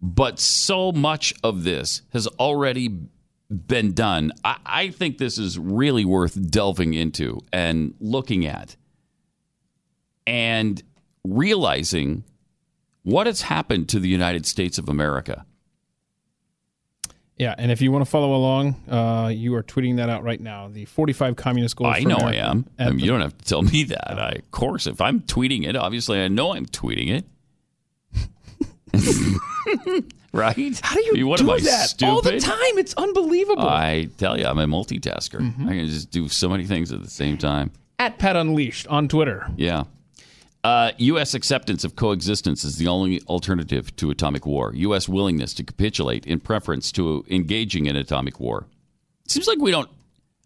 but 0.00 0.38
so 0.38 0.92
much 0.92 1.34
of 1.42 1.64
this 1.64 2.02
has 2.12 2.26
already 2.26 3.00
been 3.50 3.92
done. 3.92 4.32
I, 4.44 4.56
I 4.64 4.88
think 4.90 5.18
this 5.18 5.38
is 5.38 5.58
really 5.58 6.04
worth 6.04 6.50
delving 6.50 6.94
into 6.94 7.40
and 7.52 7.94
looking 8.00 8.46
at 8.46 8.76
and 10.26 10.82
realizing 11.22 12.24
what 13.04 13.26
has 13.26 13.42
happened 13.42 13.88
to 13.90 14.00
the 14.00 14.08
United 14.08 14.44
States 14.46 14.76
of 14.78 14.88
America. 14.88 15.46
Yeah, 17.36 17.54
and 17.58 17.72
if 17.72 17.80
you 17.82 17.90
want 17.90 18.04
to 18.04 18.10
follow 18.10 18.34
along, 18.34 18.76
uh, 18.88 19.28
you 19.34 19.54
are 19.56 19.62
tweeting 19.62 19.96
that 19.96 20.08
out 20.08 20.22
right 20.22 20.40
now. 20.40 20.68
The 20.68 20.84
45 20.84 21.34
communist 21.36 21.74
goals. 21.76 21.94
I 21.96 22.00
know 22.00 22.16
America 22.16 22.38
I 22.38 22.48
am. 22.50 22.66
I 22.78 22.84
mean, 22.86 22.98
the- 22.98 23.04
you 23.04 23.10
don't 23.10 23.20
have 23.22 23.36
to 23.36 23.44
tell 23.44 23.62
me 23.62 23.84
that. 23.84 24.18
I, 24.18 24.30
of 24.32 24.50
course, 24.50 24.86
if 24.86 25.00
I'm 25.00 25.20
tweeting 25.20 25.66
it, 25.66 25.74
obviously 25.76 26.20
I 26.20 26.28
know 26.28 26.54
I'm 26.54 26.66
tweeting 26.66 27.10
it. 27.10 27.24
right? 30.32 30.80
How 30.82 30.94
do 30.94 31.02
you 31.04 31.14
you 31.16 31.26
what 31.26 31.40
do 31.40 31.46
that 31.46 31.88
stupid? 31.88 32.12
all 32.12 32.22
the 32.22 32.38
time? 32.38 32.78
It's 32.78 32.94
unbelievable. 32.94 33.68
I 33.68 34.08
tell 34.16 34.38
you, 34.38 34.46
I'm 34.46 34.58
a 34.58 34.66
multitasker. 34.66 35.40
Mm-hmm. 35.40 35.68
I 35.68 35.72
can 35.72 35.86
just 35.88 36.10
do 36.12 36.28
so 36.28 36.48
many 36.48 36.64
things 36.66 36.92
at 36.92 37.02
the 37.02 37.10
same 37.10 37.36
time. 37.36 37.72
At 37.98 38.18
Pat 38.18 38.36
Unleashed 38.36 38.86
on 38.86 39.08
Twitter. 39.08 39.46
Yeah. 39.56 39.84
Uh, 40.64 40.92
U.S. 40.96 41.34
acceptance 41.34 41.84
of 41.84 41.94
coexistence 41.94 42.64
is 42.64 42.78
the 42.78 42.88
only 42.88 43.20
alternative 43.28 43.94
to 43.96 44.10
atomic 44.10 44.46
war. 44.46 44.72
U.S. 44.74 45.06
willingness 45.06 45.52
to 45.54 45.62
capitulate 45.62 46.26
in 46.26 46.40
preference 46.40 46.90
to 46.92 47.22
engaging 47.28 47.84
in 47.84 47.96
atomic 47.96 48.40
war. 48.40 48.66
Seems 49.28 49.46
like 49.46 49.58
we 49.58 49.70
don't 49.70 49.90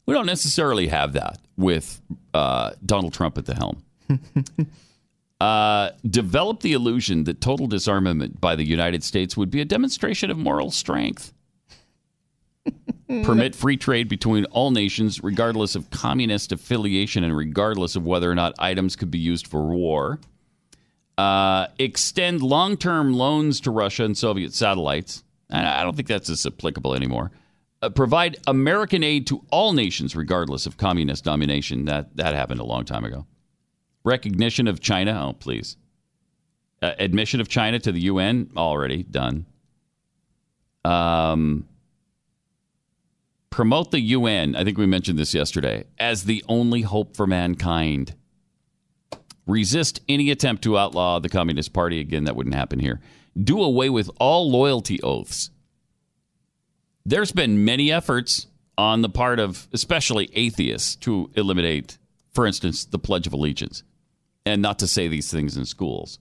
we 0.07 0.15
don't 0.15 0.27
necessarily 0.27 0.89
have 0.89 1.13
that 1.13 1.39
with 1.57 2.01
uh, 2.35 2.73
Donald 2.85 3.13
Trump 3.13 3.39
at 3.39 3.47
the 3.47 3.55
helm. 3.55 3.85
uh, 5.41 5.91
develop 6.09 6.61
the 6.61 6.73
illusion 6.73 7.25
that 7.25 7.41
total 7.41 7.67
disarmament 7.67 8.41
by 8.41 8.57
the 8.57 8.65
United 8.65 9.05
States 9.05 9.37
would 9.37 9.51
be 9.51 9.61
a 9.61 9.65
demonstration 9.65 10.31
of 10.31 10.39
moral 10.39 10.71
strength. 10.71 11.33
Permit 13.25 13.55
free 13.55 13.79
trade 13.79 14.09
between 14.09 14.45
all 14.47 14.71
nations, 14.71 15.23
regardless 15.23 15.75
of 15.75 15.89
communist 15.91 16.53
affiliation 16.53 17.25
and 17.25 17.35
regardless 17.35 17.97
of 17.97 18.05
whether 18.05 18.31
or 18.31 18.35
not 18.35 18.55
items 18.59 18.97
could 18.97 19.11
be 19.11 19.19
used 19.19 19.47
for 19.47 19.63
war. 19.65 20.21
Uh, 21.17 21.67
extend 21.79 22.43
long 22.43 22.77
term 22.77 23.15
loans 23.15 23.61
to 23.61 23.71
Russia 23.71 24.05
and 24.05 24.17
Soviet 24.17 24.53
satellites. 24.53 25.25
I 25.51 25.83
don't 25.83 25.97
think 25.97 26.09
that's 26.09 26.29
as 26.29 26.45
applicable 26.45 26.95
anymore. 26.95 27.31
Uh, 27.81 27.89
provide 27.89 28.37
American 28.47 29.03
aid 29.03 29.27
to 29.29 29.45
all 29.51 29.73
nations, 29.73 30.15
regardless 30.15 30.67
of 30.67 30.77
communist 30.77 31.25
domination. 31.25 31.87
That, 31.87 32.15
that 32.17 32.35
happened 32.35 32.61
a 32.61 32.65
long 32.65 32.85
time 32.85 33.05
ago. 33.05 33.27
Recognition 34.05 34.69
of 34.69 34.81
China. 34.81 35.29
Oh, 35.29 35.33
please. 35.33 35.77
Uh, 36.83 36.93
admission 36.99 37.41
of 37.41 37.49
China 37.49 37.79
to 37.79 37.91
the 37.91 38.03
UN. 38.03 38.51
Already 38.57 39.03
done. 39.03 39.47
Um, 40.85 41.67
promote 43.51 43.91
the 43.91 44.01
UN, 44.01 44.55
I 44.55 44.65
think 44.65 44.79
we 44.79 44.87
mentioned 44.87 45.19
this 45.19 45.35
yesterday, 45.35 45.85
as 45.99 46.25
the 46.25 46.45
only 46.49 46.83
hope 46.83 47.17
for 47.17 47.27
mankind. 47.27 48.15
Resist 49.47 50.01
any 50.09 50.31
attempt 50.31 50.63
to 50.65 50.77
outlaw 50.77 51.19
the 51.19 51.29
Communist 51.29 51.73
Party. 51.73 52.01
Again, 52.01 52.25
that 52.25 52.37
wouldn't 52.37 52.55
happen 52.55 52.79
here. 52.79 53.01
Do 53.43 53.63
away 53.63 53.89
with 53.89 54.11
all 54.21 54.51
loyalty 54.51 55.01
oaths. 55.03 55.51
There's 57.07 57.33
been 57.33 57.65
many 57.65 57.91
efforts 57.91 58.47
on 58.77 59.03
the 59.03 59.09
part 59.09 59.41
of 59.41 59.67
especially 59.73 60.29
atheists 60.35 60.95
to 60.97 61.31
eliminate, 61.35 61.99
for 62.33 62.47
instance, 62.47 62.85
the 62.85 62.99
Pledge 62.99 63.27
of 63.27 63.33
Allegiance 63.33 63.83
and 64.49 64.63
not 64.63 64.79
to 64.79 64.87
say 64.87 65.09
these 65.09 65.31
things 65.31 65.57
in 65.57 65.65
schools. 65.65 66.19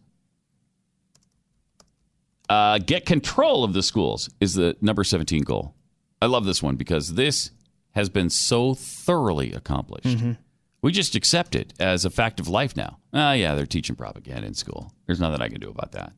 Uh, 2.49 2.77
get 2.77 3.05
control 3.05 3.63
of 3.63 3.73
the 3.73 3.83
schools 3.83 4.29
is 4.39 4.53
the 4.53 4.75
number 4.81 5.03
17 5.03 5.43
goal. 5.43 5.75
I 6.21 6.25
love 6.25 6.45
this 6.45 6.63
one 6.63 6.75
because 6.75 7.13
this 7.13 7.51
has 7.91 8.09
been 8.09 8.29
so 8.29 8.73
thoroughly 8.73 9.53
accomplished. 9.53 10.07
Mm-hmm. 10.17 10.33
We 10.81 10.91
just 10.91 11.15
accept 11.15 11.55
it 11.55 11.73
as 11.79 12.05
a 12.05 12.09
fact 12.09 12.39
of 12.39 12.47
life 12.47 12.75
now. 12.75 12.99
Ah, 13.13 13.33
yeah, 13.33 13.55
they're 13.55 13.65
teaching 13.65 13.95
propaganda 13.95 14.47
in 14.47 14.53
school. 14.53 14.93
There's 15.05 15.19
nothing 15.19 15.41
I 15.41 15.49
can 15.49 15.59
do 15.59 15.69
about 15.69 15.93
that. 15.93 16.13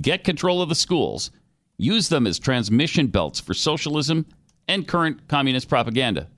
Get 0.00 0.24
control 0.24 0.62
of 0.62 0.68
the 0.68 0.74
schools. 0.74 1.30
Use 1.78 2.08
them 2.08 2.26
as 2.26 2.38
transmission 2.38 3.06
belts 3.06 3.40
for 3.40 3.54
socialism 3.54 4.26
and 4.68 4.86
current 4.86 5.28
communist 5.28 5.68
propaganda. 5.68 6.28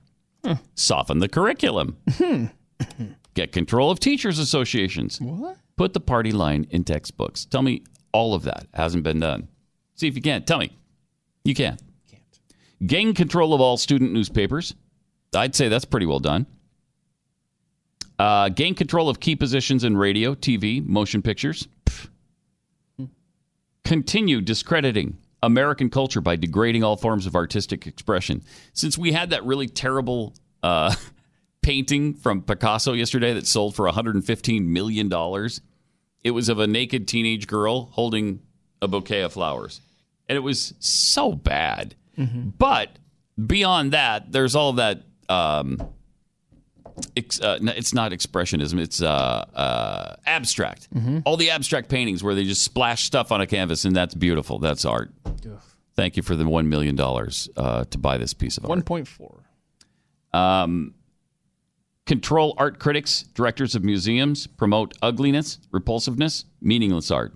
Hmm. 0.43 0.53
Soften 0.75 1.19
the 1.19 1.27
curriculum. 1.29 1.97
Hmm. 2.17 2.45
Get 3.33 3.51
control 3.51 3.89
of 3.89 3.99
teachers' 3.99 4.39
associations. 4.39 5.19
What? 5.19 5.57
Put 5.75 5.93
the 5.93 5.99
party 5.99 6.31
line 6.31 6.67
in 6.69 6.83
textbooks. 6.83 7.45
Tell 7.45 7.61
me 7.63 7.83
all 8.11 8.35
of 8.35 8.43
that 8.43 8.67
hasn't 8.73 9.03
been 9.03 9.19
done. 9.19 9.47
See 9.95 10.07
if 10.07 10.15
you 10.15 10.21
can. 10.21 10.43
Tell 10.43 10.59
me. 10.59 10.77
You 11.43 11.55
can. 11.55 11.77
Gain 12.85 13.13
control 13.13 13.53
of 13.53 13.61
all 13.61 13.77
student 13.77 14.11
newspapers. 14.11 14.75
I'd 15.35 15.55
say 15.55 15.67
that's 15.67 15.85
pretty 15.85 16.05
well 16.05 16.19
done. 16.19 16.45
Uh, 18.19 18.49
gain 18.49 18.75
control 18.75 19.09
of 19.09 19.19
key 19.19 19.35
positions 19.35 19.83
in 19.83 19.97
radio, 19.97 20.35
TV, 20.35 20.85
motion 20.85 21.21
pictures. 21.21 21.67
Continue 23.83 24.41
discrediting 24.41 25.17
American 25.41 25.89
culture 25.89 26.21
by 26.21 26.35
degrading 26.35 26.83
all 26.83 26.95
forms 26.95 27.25
of 27.25 27.35
artistic 27.35 27.85
expression. 27.85 28.43
Since 28.73 28.97
we 28.97 29.11
had 29.11 29.31
that 29.31 29.43
really 29.43 29.67
terrible 29.67 30.33
uh, 30.61 30.95
painting 31.61 32.13
from 32.13 32.43
Picasso 32.43 32.93
yesterday 32.93 33.33
that 33.33 33.47
sold 33.47 33.75
for 33.75 33.89
$115 33.89 34.65
million, 34.65 35.11
it 36.23 36.31
was 36.31 36.49
of 36.49 36.59
a 36.59 36.67
naked 36.67 37.07
teenage 37.07 37.47
girl 37.47 37.87
holding 37.91 38.41
a 38.81 38.87
bouquet 38.87 39.21
of 39.21 39.33
flowers. 39.33 39.81
And 40.29 40.37
it 40.37 40.41
was 40.41 40.73
so 40.79 41.33
bad. 41.33 41.95
But 42.15 42.89
beyond 43.45 43.93
that, 43.93 44.31
there's 44.31 44.55
all 44.55 44.73
that 44.73 45.03
um, 45.29 45.77
ex- 47.17 47.41
uh, 47.41 47.59
it's 47.61 47.93
not 47.93 48.11
expressionism. 48.11 48.79
It's 48.79 49.01
uh, 49.01 49.05
uh, 49.53 50.15
abstract. 50.25 50.93
Mm-hmm. 50.93 51.19
All 51.25 51.37
the 51.37 51.49
abstract 51.49 51.89
paintings 51.89 52.23
where 52.23 52.35
they 52.35 52.43
just 52.43 52.63
splash 52.63 53.05
stuff 53.05 53.31
on 53.31 53.41
a 53.41 53.47
canvas, 53.47 53.85
and 53.85 53.95
that's 53.95 54.13
beautiful. 54.13 54.59
That's 54.59 54.85
art. 54.85 55.11
Thank 55.95 56.17
you 56.17 56.23
for 56.23 56.35
the 56.35 56.45
one 56.47 56.69
million 56.69 56.95
dollars 56.95 57.49
uh, 57.55 57.83
to 57.85 57.97
buy 57.97 58.17
this 58.17 58.33
piece 58.33 58.57
of 58.57 58.65
art. 58.65 58.69
One 58.69 58.81
point 58.81 59.07
four. 59.07 59.43
Um, 60.33 60.95
control 62.05 62.55
art 62.57 62.79
critics, 62.79 63.23
directors 63.35 63.75
of 63.75 63.83
museums, 63.83 64.47
promote 64.47 64.95
ugliness, 65.01 65.59
repulsiveness, 65.71 66.45
meaningless 66.61 67.11
art. 67.11 67.33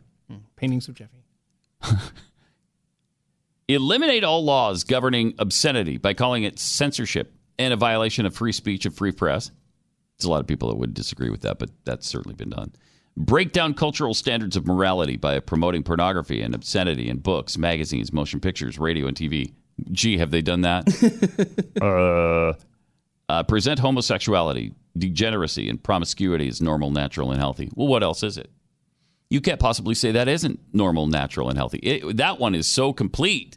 Paintings 0.56 0.88
of 0.88 0.96
Jeffy. 0.96 1.24
Eliminate 3.70 4.24
all 4.24 4.46
laws 4.46 4.86
governing 4.86 5.34
obscenity 5.40 5.98
by 5.98 6.14
calling 6.14 6.44
it 6.44 6.58
censorship 6.58 7.34
and 7.60 7.74
a 7.74 7.78
violation 7.78 8.26
of 8.26 8.34
free 8.34 8.54
speech 8.54 8.86
and 8.86 8.96
free 8.96 9.12
press. 9.12 9.52
There's 10.18 10.26
a 10.26 10.32
lot 10.32 10.40
of 10.40 10.48
people 10.48 10.70
that 10.70 10.76
would 10.76 10.94
disagree 10.94 11.30
with 11.30 11.42
that, 11.42 11.60
but 11.60 11.72
that's 11.84 12.08
certainly 12.08 12.36
been 12.36 12.50
done. 12.50 12.72
Break 13.18 13.52
down 13.52 13.74
cultural 13.74 14.14
standards 14.14 14.56
of 14.56 14.66
morality 14.66 15.18
by 15.18 15.40
promoting 15.40 15.84
pornography 15.84 16.42
and 16.42 16.56
obscenity 16.56 17.10
in 17.10 17.18
books, 17.18 17.58
magazines, 17.58 18.14
motion 18.14 18.40
pictures, 18.40 18.80
radio, 18.80 19.08
and 19.08 19.18
TV. 19.18 19.54
Gee, 19.92 20.18
have 20.18 20.32
they 20.32 20.42
done 20.42 20.62
that? 20.62 20.88
uh, 21.82 22.54
uh, 23.30 23.44
present 23.44 23.80
homosexuality, 23.80 24.74
degeneracy, 24.98 25.68
and 25.68 25.84
promiscuity 25.84 26.48
as 26.48 26.62
normal, 26.62 26.90
natural, 26.90 27.32
and 27.32 27.40
healthy. 27.40 27.70
Well, 27.76 27.88
what 27.88 28.02
else 28.02 28.24
is 28.24 28.38
it? 28.38 28.50
You 29.30 29.42
can't 29.42 29.60
possibly 29.60 29.94
say 29.94 30.12
that 30.14 30.30
isn't 30.30 30.60
normal, 30.72 31.08
natural, 31.08 31.50
and 31.50 31.58
healthy. 31.58 31.80
It, 31.80 32.18
that 32.18 32.40
one 32.40 32.56
is 32.56 32.66
so 32.66 32.94
complete 32.94 33.57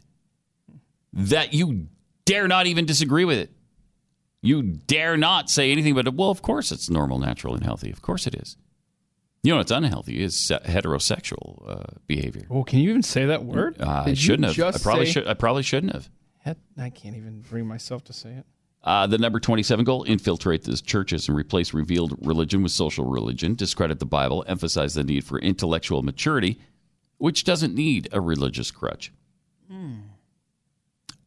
that 1.13 1.53
you 1.53 1.87
dare 2.25 2.47
not 2.47 2.67
even 2.67 2.85
disagree 2.85 3.25
with 3.25 3.37
it. 3.37 3.51
You 4.41 4.63
dare 4.63 5.17
not 5.17 5.49
say 5.49 5.71
anything 5.71 5.93
but, 5.93 6.13
well, 6.13 6.31
of 6.31 6.41
course 6.41 6.71
it's 6.71 6.89
normal, 6.89 7.19
natural, 7.19 7.53
and 7.53 7.63
healthy. 7.63 7.91
Of 7.91 8.01
course 8.01 8.25
it 8.25 8.35
is. 8.35 8.57
You 9.43 9.51
know 9.51 9.57
what's 9.57 9.71
unhealthy 9.71 10.21
is 10.21 10.35
heterosexual 10.35 11.67
uh, 11.67 11.83
behavior. 12.05 12.45
Oh, 12.49 12.63
can 12.63 12.79
you 12.79 12.89
even 12.91 13.01
say 13.01 13.25
that 13.25 13.43
word? 13.43 13.81
Uh, 13.81 14.03
I 14.05 14.05
Did 14.05 14.17
shouldn't 14.17 14.55
have. 14.55 14.75
I 14.75 14.77
probably 14.77 15.05
should. 15.07 15.27
I 15.27 15.33
probably 15.33 15.63
shouldn't 15.63 15.93
have. 15.93 16.09
Het- 16.39 16.59
I 16.77 16.89
can't 16.89 17.15
even 17.15 17.41
bring 17.41 17.65
myself 17.67 18.03
to 18.05 18.13
say 18.13 18.29
it. 18.33 18.45
Uh, 18.83 19.05
the 19.05 19.17
number 19.17 19.39
27 19.39 19.83
goal 19.85 20.03
infiltrate 20.03 20.63
the 20.63 20.75
churches 20.75 21.27
and 21.27 21.37
replace 21.37 21.73
revealed 21.73 22.15
religion 22.21 22.63
with 22.63 22.71
social 22.71 23.05
religion, 23.05 23.53
discredit 23.53 23.99
the 23.99 24.05
Bible, 24.05 24.43
emphasize 24.47 24.95
the 24.95 25.03
need 25.03 25.23
for 25.23 25.39
intellectual 25.39 26.01
maturity, 26.01 26.59
which 27.17 27.43
doesn't 27.43 27.75
need 27.75 28.09
a 28.11 28.19
religious 28.19 28.71
crutch. 28.71 29.11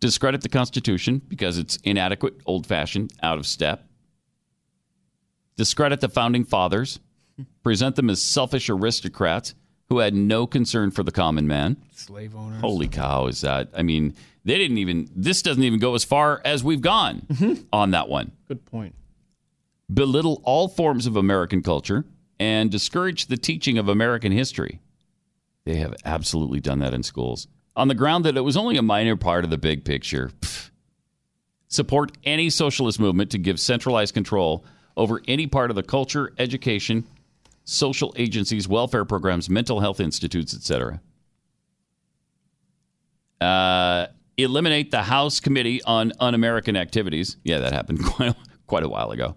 Discredit 0.04 0.42
the 0.42 0.50
Constitution 0.50 1.22
because 1.28 1.56
it's 1.56 1.76
inadequate, 1.76 2.34
old 2.44 2.66
fashioned, 2.66 3.14
out 3.22 3.38
of 3.38 3.46
step. 3.46 3.86
Discredit 5.56 6.02
the 6.02 6.10
founding 6.10 6.44
fathers, 6.44 7.00
present 7.62 7.96
them 7.96 8.10
as 8.10 8.20
selfish 8.20 8.68
aristocrats 8.68 9.54
who 9.88 10.00
had 10.00 10.12
no 10.12 10.46
concern 10.46 10.90
for 10.90 11.02
the 11.02 11.10
common 11.10 11.46
man. 11.46 11.78
Slave 11.94 12.36
owners. 12.36 12.60
Holy 12.60 12.86
cow, 12.86 13.28
is 13.28 13.40
that? 13.40 13.70
I 13.74 13.82
mean, 13.82 14.14
they 14.44 14.58
didn't 14.58 14.76
even, 14.76 15.08
this 15.16 15.40
doesn't 15.40 15.62
even 15.62 15.78
go 15.78 15.94
as 15.94 16.04
far 16.04 16.42
as 16.44 16.62
we've 16.62 16.82
gone 16.82 17.22
mm-hmm. 17.32 17.62
on 17.72 17.92
that 17.92 18.10
one. 18.10 18.32
Good 18.46 18.66
point. 18.66 18.94
Belittle 19.90 20.42
all 20.44 20.68
forms 20.68 21.06
of 21.06 21.16
American 21.16 21.62
culture 21.62 22.04
and 22.38 22.70
discourage 22.70 23.28
the 23.28 23.38
teaching 23.38 23.78
of 23.78 23.88
American 23.88 24.32
history. 24.32 24.80
They 25.64 25.76
have 25.76 25.94
absolutely 26.04 26.60
done 26.60 26.80
that 26.80 26.92
in 26.92 27.02
schools 27.02 27.48
on 27.76 27.88
the 27.88 27.94
ground 27.94 28.24
that 28.24 28.36
it 28.36 28.42
was 28.42 28.56
only 28.56 28.76
a 28.76 28.82
minor 28.82 29.16
part 29.16 29.44
of 29.44 29.50
the 29.50 29.58
big 29.58 29.84
picture. 29.84 30.30
Pfft. 30.40 30.70
Support 31.68 32.12
any 32.22 32.50
socialist 32.50 33.00
movement 33.00 33.32
to 33.32 33.38
give 33.38 33.58
centralized 33.58 34.14
control 34.14 34.64
over 34.96 35.20
any 35.26 35.48
part 35.48 35.70
of 35.70 35.74
the 35.74 35.82
culture, 35.82 36.32
education, 36.38 37.04
social 37.64 38.14
agencies, 38.16 38.68
welfare 38.68 39.04
programs, 39.04 39.50
mental 39.50 39.80
health 39.80 39.98
institutes, 39.98 40.54
etc. 40.54 41.00
Uh, 43.40 44.06
eliminate 44.36 44.92
the 44.92 45.02
House 45.02 45.40
Committee 45.40 45.82
on 45.82 46.12
Un-American 46.20 46.76
Activities. 46.76 47.38
Yeah, 47.42 47.58
that 47.58 47.72
happened 47.72 48.04
quite 48.04 48.30
a, 48.30 48.36
quite 48.68 48.84
a 48.84 48.88
while 48.88 49.10
ago. 49.10 49.34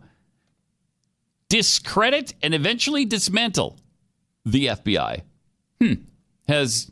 Discredit 1.49 2.35
and 2.43 2.53
eventually 2.53 3.03
dismantle 3.05 3.79
the 4.45 4.67
FBI. 4.67 5.21
Hmm. 5.81 5.93
Has 6.47 6.91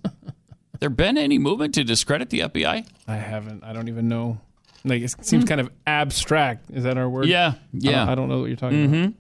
there 0.80 0.90
been 0.90 1.18
any 1.18 1.38
movement 1.38 1.74
to 1.76 1.84
discredit 1.84 2.30
the 2.30 2.42
FBI? 2.42 2.88
I 3.08 3.16
haven't. 3.16 3.64
I 3.64 3.74
don't 3.74 3.88
even 3.90 4.08
know. 4.08 4.40
Like 4.84 5.02
it 5.02 5.26
seems 5.26 5.46
kind 5.46 5.60
of 5.62 5.70
abstract. 5.88 6.70
Is 6.72 6.84
that 6.84 6.98
our 6.98 7.10
word? 7.10 7.26
Hmm. 7.26 7.32
Yeah, 7.32 7.48
I 7.48 7.52
don't- 7.52 7.82
yeah. 7.82 8.12
I 8.12 8.16
don't, 8.16 8.30
know 8.30 8.40
what 8.42 8.46
you're 8.48 8.56
talking 8.56 8.86
about. 8.86 9.14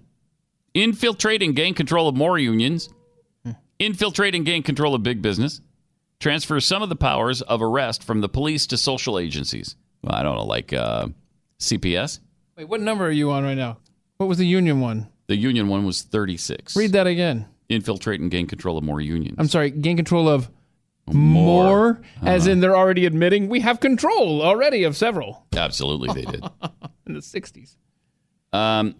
Infiltrate 0.73 1.41
and 1.41 1.55
gain 1.55 1.73
control 1.73 2.07
of 2.07 2.15
more 2.15 2.37
unions. 2.37 2.89
Infiltrate 3.79 4.35
and 4.35 4.45
gain 4.45 4.63
control 4.63 4.93
of 4.95 5.03
big 5.03 5.21
business. 5.21 5.61
Transfer 6.19 6.59
some 6.59 6.81
of 6.81 6.89
the 6.89 6.95
powers 6.95 7.41
of 7.41 7.61
arrest 7.61 8.03
from 8.03 8.21
the 8.21 8.29
police 8.29 8.67
to 8.67 8.77
social 8.77 9.19
agencies. 9.19 9.75
Well, 10.01 10.15
I 10.15 10.23
don't 10.23 10.35
know, 10.35 10.45
like 10.45 10.71
uh, 10.71 11.07
CPS. 11.59 12.19
Wait, 12.57 12.69
what 12.69 12.79
number 12.81 13.05
are 13.05 13.11
you 13.11 13.31
on 13.31 13.43
right 13.43 13.57
now? 13.57 13.77
What 14.17 14.27
was 14.27 14.37
the 14.37 14.47
union 14.47 14.79
one? 14.79 15.07
The 15.27 15.35
union 15.35 15.67
one 15.67 15.85
was 15.85 16.03
36. 16.03 16.75
Read 16.77 16.93
that 16.93 17.07
again. 17.07 17.47
Infiltrate 17.67 18.21
and 18.21 18.31
gain 18.31 18.47
control 18.47 18.77
of 18.77 18.83
more 18.83 19.01
unions. 19.01 19.35
I'm 19.39 19.47
sorry. 19.47 19.71
Gain 19.71 19.97
control 19.97 20.29
of 20.29 20.49
more, 21.13 22.01
as 22.21 22.47
in 22.47 22.59
they're 22.61 22.75
already 22.75 23.05
admitting 23.05 23.47
we 23.47 23.59
have 23.59 23.79
control 23.79 24.41
already 24.41 24.83
of 24.83 24.97
several 24.97 25.45
Absolutely, 25.55 26.13
they 26.13 26.31
did. 26.31 26.43
in 27.05 27.13
the 27.13 27.19
60s. 27.19 27.75
Um, 28.51 28.95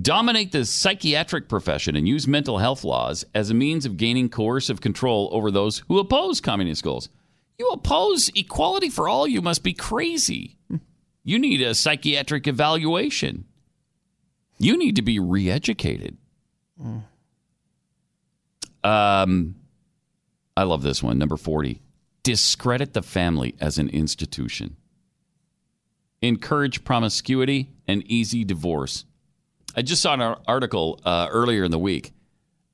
dominate 0.00 0.52
the 0.52 0.64
psychiatric 0.64 1.48
profession 1.48 1.96
and 1.96 2.08
use 2.08 2.26
mental 2.26 2.58
health 2.58 2.84
laws 2.84 3.24
as 3.34 3.50
a 3.50 3.54
means 3.54 3.86
of 3.86 3.96
gaining 3.96 4.28
coercive 4.28 4.80
control 4.80 5.28
over 5.32 5.50
those 5.50 5.82
who 5.88 5.98
oppose 5.98 6.40
communist 6.40 6.82
goals. 6.82 7.08
You 7.58 7.68
oppose 7.70 8.30
equality 8.34 8.88
for 8.88 9.08
all, 9.08 9.26
you 9.26 9.42
must 9.42 9.62
be 9.62 9.72
crazy. 9.72 10.58
You 11.24 11.38
need 11.38 11.60
a 11.60 11.74
psychiatric 11.74 12.46
evaluation. 12.46 13.44
You 14.58 14.78
need 14.78 14.96
to 14.96 15.02
be 15.02 15.18
re 15.18 15.50
educated. 15.50 16.16
Um, 18.82 19.56
I 20.58 20.64
love 20.64 20.82
this 20.82 21.04
one. 21.04 21.18
Number 21.18 21.36
40. 21.36 21.80
Discredit 22.24 22.92
the 22.92 23.00
family 23.00 23.54
as 23.60 23.78
an 23.78 23.88
institution. 23.90 24.76
Encourage 26.20 26.82
promiscuity 26.82 27.70
and 27.86 28.02
easy 28.10 28.44
divorce. 28.44 29.04
I 29.76 29.82
just 29.82 30.02
saw 30.02 30.14
an 30.14 30.36
article 30.48 30.98
uh, 31.04 31.28
earlier 31.30 31.62
in 31.62 31.70
the 31.70 31.78
week 31.78 32.12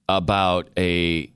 about 0.08 0.70
a 0.78 1.30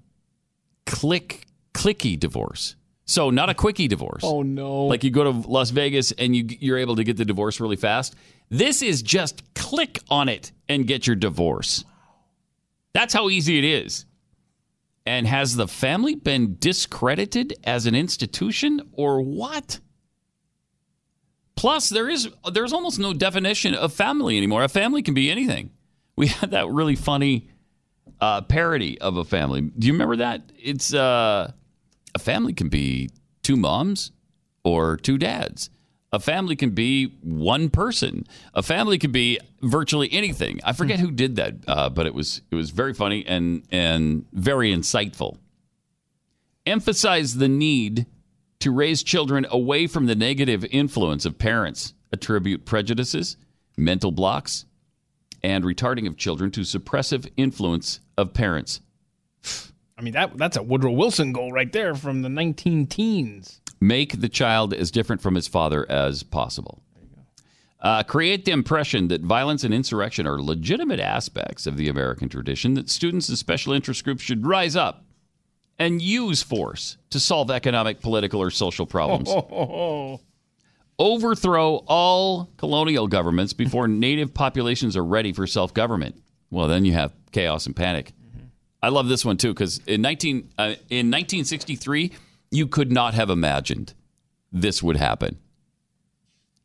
click 0.87 1.45
clicky 1.75 2.19
divorce. 2.19 2.77
So 3.05 3.29
not 3.29 3.51
a 3.51 3.55
quickie 3.55 3.87
divorce. 3.87 4.23
Oh 4.25 4.41
no! 4.41 4.85
Like 4.85 5.05
you 5.05 5.11
go 5.11 5.25
to 5.25 5.49
Las 5.49 5.69
Vegas 5.69 6.13
and 6.13 6.35
you 6.35 6.47
you're 6.49 6.79
able 6.79 6.97
to 6.97 7.05
get 7.05 7.19
the 7.19 7.27
divorce 7.27 7.61
really 7.61 7.77
fast. 7.77 8.15
This 8.49 8.81
is 8.81 9.03
just 9.03 9.43
click 9.53 10.01
on 10.09 10.31
it 10.31 10.53
and 10.67 10.87
get 10.87 11.07
your 11.07 11.17
divorce. 11.17 11.85
That's 12.95 13.13
how 13.13 13.29
easy 13.29 13.59
it 13.59 13.65
is. 13.65 14.07
And 15.09 15.27
has 15.27 15.57
the 15.57 15.67
family 15.67 16.17
been 16.17 16.59
discredited 16.61 17.55
as 17.65 17.87
an 17.87 17.95
institution 17.95 18.91
or 18.93 19.23
what? 19.23 19.81
Plus, 21.57 21.89
there 21.89 22.11
is 22.11 22.29
there's 22.53 22.75
almost 22.75 22.99
no 22.99 23.15
definition 23.15 23.73
of 23.73 23.95
family 23.95 24.37
anymore. 24.37 24.65
A 24.65 24.69
family 24.69 25.01
can 25.01 25.15
be 25.15 25.31
anything. 25.31 25.71
We 26.15 26.27
had 26.41 26.51
that 26.51 26.69
really 26.69 26.95
funny 26.95 27.49
uh, 28.21 28.43
parody 28.43 29.01
of 29.01 29.17
a 29.17 29.25
family. 29.25 29.63
Do 29.63 29.87
you 29.87 29.95
remember 29.95 30.17
that? 30.17 30.53
It's 30.63 30.93
uh, 30.93 31.53
a 32.15 32.19
family 32.19 32.53
can 32.53 32.69
be 32.69 33.09
two 33.43 33.57
moms 33.57 34.13
or 34.63 34.99
two 34.99 35.17
dads. 35.17 35.71
A 36.13 36.19
family 36.19 36.57
can 36.57 36.71
be 36.71 37.07
one 37.23 37.69
person. 37.69 38.27
A 38.55 38.63
family 38.63 38.99
can 38.99 39.13
be 39.13 39.39
virtually 39.61 40.11
anything. 40.11 40.59
I 40.65 40.73
forget 40.73 41.01
who 41.01 41.11
did 41.11 41.37
that, 41.37 41.55
uh, 41.67 41.91
but 41.91 42.07
it 42.07 42.15
was 42.15 42.41
it 42.51 42.55
was 42.55 42.71
very 42.71 42.95
funny 42.95 43.27
and 43.27 43.63
and 43.71 44.25
very 44.33 44.73
insightful. 44.73 45.37
Emphasize 46.65 47.37
the 47.37 47.49
need 47.49 48.07
to 48.61 48.73
raise 48.73 49.03
children 49.03 49.47
away 49.51 49.87
from 49.87 50.07
the 50.07 50.15
negative 50.15 50.65
influence 50.71 51.25
of 51.27 51.39
parents. 51.39 51.95
Attribute 52.11 52.65
prejudices, 52.65 53.37
mental 53.77 54.11
blocks, 54.11 54.65
and 55.43 55.63
retarding 55.63 56.07
of 56.07 56.17
children 56.17 56.51
to 56.53 56.63
suppressive 56.63 57.31
influence 57.37 58.01
of 58.17 58.33
parents. 58.33 58.81
I 59.99 60.03
mean 60.03 60.15
that 60.15 60.39
that's 60.39 60.57
a 60.57 60.63
Woodrow 60.63 60.93
Wilson 60.93 61.33
goal 61.33 61.53
right 61.53 61.71
there 61.71 61.95
from 61.95 62.23
the 62.23 62.29
19 62.29 62.87
teens. 62.87 63.61
Make 63.81 64.21
the 64.21 64.29
child 64.29 64.75
as 64.75 64.91
different 64.91 65.23
from 65.23 65.35
his 65.35 65.47
father 65.47 65.89
as 65.91 66.23
possible. 66.23 66.83
Uh, 67.81 68.03
create 68.03 68.45
the 68.45 68.51
impression 68.51 69.07
that 69.09 69.21
violence 69.21 69.63
and 69.63 69.73
insurrection 69.73 70.27
are 70.27 70.43
legitimate 70.43 70.99
aspects 70.99 71.67
of 71.67 71.77
the 71.77 71.89
American 71.89 72.29
tradition, 72.29 72.75
that 72.75 72.91
students 72.91 73.29
and 73.29 73.39
special 73.39 73.73
interest 73.73 74.03
groups 74.03 74.23
should 74.23 74.45
rise 74.45 74.75
up 74.75 75.05
and 75.79 76.03
use 76.03 76.43
force 76.43 76.97
to 77.11 77.21
solve 77.21 77.51
economic, 77.53 78.01
political, 78.01 78.43
or 78.43 78.51
social 78.51 78.85
problems. 78.85 79.29
Overthrow 80.99 81.85
all 81.87 82.49
colonial 82.57 83.07
governments 83.07 83.53
before 83.53 83.87
native 83.89 84.35
populations 84.35 84.97
are 84.97 85.05
ready 85.05 85.33
for 85.33 85.47
self 85.47 85.73
government. 85.73 86.21
Well, 86.51 86.67
then 86.67 86.85
you 86.85 86.95
have 86.95 87.13
chaos 87.31 87.67
and 87.67 87.77
panic. 87.77 88.13
I 88.83 88.89
love 88.89 89.09
this 89.09 89.25
one 89.25 89.37
too 89.37 89.55
because 89.55 89.79
in 89.87 90.03
19 90.03 90.51
uh, 90.59 90.63
in 90.89 91.11
1963 91.11 92.13
you 92.51 92.67
could 92.67 92.91
not 92.93 93.15
have 93.15 93.31
imagined 93.31 93.95
this 94.53 94.83
would 94.83 94.97
happen. 94.97 95.39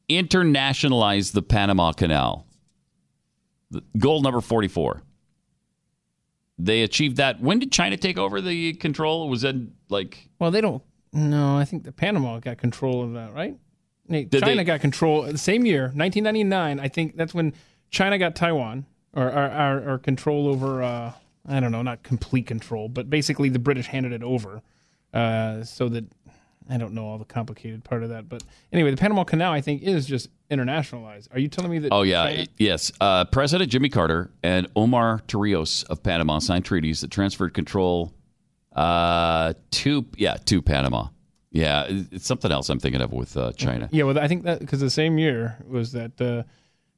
Internationalize 0.10 1.31
the 1.31 1.41
Panama 1.41 1.91
Canal. 1.91 2.45
Goal 3.97 4.22
number 4.22 4.41
44. 4.41 5.01
They 6.60 6.84
achieved 6.84 7.18
that. 7.18 7.41
When 7.41 7.60
did 7.60 7.72
China 7.72 7.97
take 7.97 8.18
over 8.18 8.39
the 8.39 8.73
control? 8.73 9.27
Was 9.30 9.41
that 9.41 9.55
like 9.89 10.30
Well, 10.39 10.51
they 10.51 10.61
don't. 10.61 10.84
No, 11.11 11.57
I 11.57 11.65
think 11.65 11.84
the 11.84 11.91
Panama 11.91 12.39
got 12.39 12.57
control 12.57 13.03
of 13.03 13.14
that, 13.14 13.34
right? 13.34 13.57
Nate, 14.07 14.30
Did 14.30 14.41
China 14.43 14.57
they- 14.57 14.64
got 14.64 14.81
control 14.81 15.23
the 15.23 15.38
same 15.38 15.65
year, 15.65 15.84
1999. 15.95 16.80
I 16.80 16.88
think 16.88 17.15
that's 17.15 17.34
when 17.34 17.53
China 17.89 18.18
got 18.18 18.35
Taiwan 18.35 18.85
or 19.14 19.31
or, 19.31 19.45
or, 19.51 19.93
or 19.93 19.97
control 19.99 20.47
over. 20.47 20.84
Uh, 20.84 21.14
I 21.45 21.60
don't 21.60 21.72
know, 21.72 21.81
not 21.81 22.03
complete 22.03 22.45
control, 22.47 22.88
but 22.88 23.10
basically 23.10 23.49
the 23.49 23.60
British 23.60 23.88
handed 23.88 24.11
it 24.14 24.23
over, 24.23 24.61
uh, 25.14 25.64
so 25.64 25.90
that 25.90 26.06
I 26.69 26.77
don't 26.77 26.94
know 26.94 27.06
all 27.06 27.18
the 27.18 27.26
complicated 27.26 27.84
part 27.84 28.03
of 28.03 28.10
that. 28.10 28.30
But 28.30 28.44
anyway, 28.72 28.91
the 28.91 28.98
Panama 28.98 29.23
Canal, 29.23 29.52
I 29.52 29.61
think, 29.61 29.84
is 29.84 30.06
just 30.06 30.30
internationalized. 30.49 31.27
Are 31.34 31.40
you 31.40 31.48
telling 31.48 31.72
me 31.72 31.80
that? 31.80 31.91
Oh 31.91 32.03
yeah, 32.03 32.27
China- 32.27 32.48
yes. 32.57 32.91
Uh, 33.02 33.26
President 33.26 33.69
Jimmy 33.69 33.90
Carter 33.90 34.31
and 34.44 34.68
Omar 34.76 35.22
Torrijos 35.27 35.84
of 35.90 36.03
Panama 36.03 36.40
signed 36.40 36.65
treaties 36.65 37.02
that 37.02 37.11
transferred 37.11 37.53
control 37.53 38.14
uh, 38.76 39.53
to 39.72 40.06
yeah 40.18 40.38
to 40.45 40.61
Panama. 40.61 41.07
Yeah, 41.52 41.85
it's 41.88 42.26
something 42.26 42.52
else 42.52 42.69
I'm 42.69 42.80
thinking 42.80 43.02
of 43.02 43.14
with 43.14 43.38
uh, 43.38 43.52
China. 43.53 43.88
Yeah, 43.91 44.06
well, 44.06 44.18
I 44.18 44.27
think 44.27 44.44
that 44.44 44.60
because 44.60 44.80
the 44.80 44.90
same 44.90 45.19
year 45.19 45.57
was 45.68 45.91
that 45.91 46.19
uh, 46.19 46.44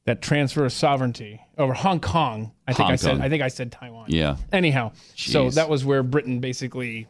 that 0.04 0.22
transfer 0.22 0.64
of 0.64 0.72
sovereignty 0.72 1.40
over 1.58 1.74
Hong 1.74 2.00
Kong. 2.00 2.52
I 2.66 2.72
think 2.72 2.84
Hong 2.84 2.92
I 2.92 2.96
said 2.96 3.10
Kong. 3.12 3.20
I 3.20 3.28
think 3.28 3.42
I 3.42 3.48
said 3.48 3.72
Taiwan. 3.72 4.06
Yeah. 4.08 4.36
Anyhow, 4.52 4.92
so 5.14 5.50
that 5.50 5.68
was 5.68 5.84
where 5.84 6.02
Britain 6.02 6.40
basically 6.40 7.08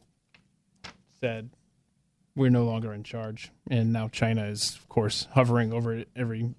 said 1.21 1.51
we're 2.35 2.51
no 2.51 2.65
longer 2.65 2.93
in 2.93 3.03
charge, 3.03 3.51
and 3.71 3.93
now 3.93 4.09
China 4.09 4.45
is, 4.45 4.77
of 4.77 4.89
course, 4.89 5.27
hovering 5.33 5.73
over 5.73 6.05
every 6.15 6.55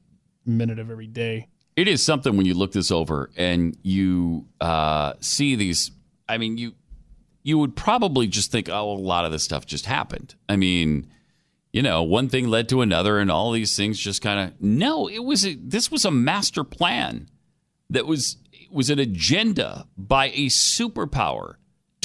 minute 0.46 0.80
of 0.80 0.90
every 0.90 1.08
day. 1.08 1.48
It 1.76 1.88
is 1.88 2.04
something 2.04 2.36
when 2.36 2.48
you 2.48 2.56
look 2.56 2.72
this 2.72 2.90
over 2.90 3.30
and 3.38 3.78
you 3.84 4.48
uh, 4.60 5.14
see 5.20 5.56
these. 5.56 5.92
I 6.28 6.40
mean, 6.40 6.58
you 6.58 6.74
you 7.44 7.60
would 7.60 7.76
probably 7.76 8.28
just 8.28 8.52
think, 8.52 8.68
oh, 8.70 8.92
a 8.92 8.98
lot 8.98 9.24
of 9.24 9.32
this 9.32 9.44
stuff 9.44 9.66
just 9.66 9.86
happened. 9.86 10.36
I 10.50 10.56
mean, 10.56 11.08
you 11.72 11.82
know, 11.84 12.02
one 12.02 12.28
thing 12.28 12.48
led 12.48 12.68
to 12.70 12.82
another, 12.82 13.20
and 13.20 13.30
all 13.30 13.52
these 13.52 13.78
things 13.78 14.00
just 14.00 14.22
kind 14.22 14.40
of. 14.40 14.62
No, 14.62 15.08
it 15.08 15.24
was 15.24 15.46
a, 15.46 15.54
this 15.54 15.92
was 15.92 16.04
a 16.04 16.12
master 16.12 16.64
plan 16.64 17.30
that 17.92 18.08
was 18.08 18.38
was 18.72 18.90
an 18.90 19.00
agenda 19.00 19.88
by 19.96 20.30
a 20.30 20.48
superpower 20.48 21.56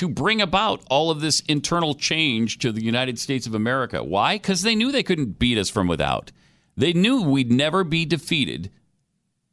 to 0.02 0.08
bring 0.08 0.42
about 0.42 0.82
all 0.90 1.12
of 1.12 1.20
this 1.20 1.38
internal 1.42 1.94
change 1.94 2.58
to 2.58 2.72
the 2.72 2.82
United 2.82 3.20
States 3.20 3.46
of 3.46 3.54
America. 3.54 4.02
Why? 4.02 4.34
Because 4.34 4.62
they 4.62 4.74
knew 4.74 4.90
they 4.90 5.04
couldn't 5.04 5.38
beat 5.38 5.56
us 5.56 5.70
from 5.70 5.86
without. 5.86 6.32
They 6.76 6.92
knew 6.92 7.22
we'd 7.22 7.52
never 7.52 7.84
be 7.84 8.04
defeated 8.04 8.72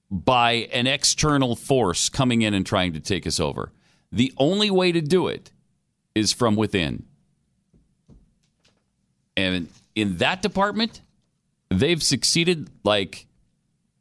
by 0.10 0.68
an 0.74 0.88
external 0.88 1.56
force 1.56 2.10
coming 2.10 2.42
in 2.42 2.56
and 2.56 2.66
trying 2.66 2.94
to 2.94 3.00
take 3.00 3.28
us 3.28 3.40
over. 3.40 3.72
The 4.12 4.34
only 4.40 4.72
way 4.72 4.92
to 4.92 5.02
do 5.02 5.28
it 5.28 5.52
is 6.16 6.34
from 6.34 6.56
within. 6.56 7.06
And 9.38 9.68
in 9.94 10.18
that 10.18 10.42
department, 10.42 11.02
they've 11.70 12.02
succeeded 12.02 12.72
like 12.84 13.28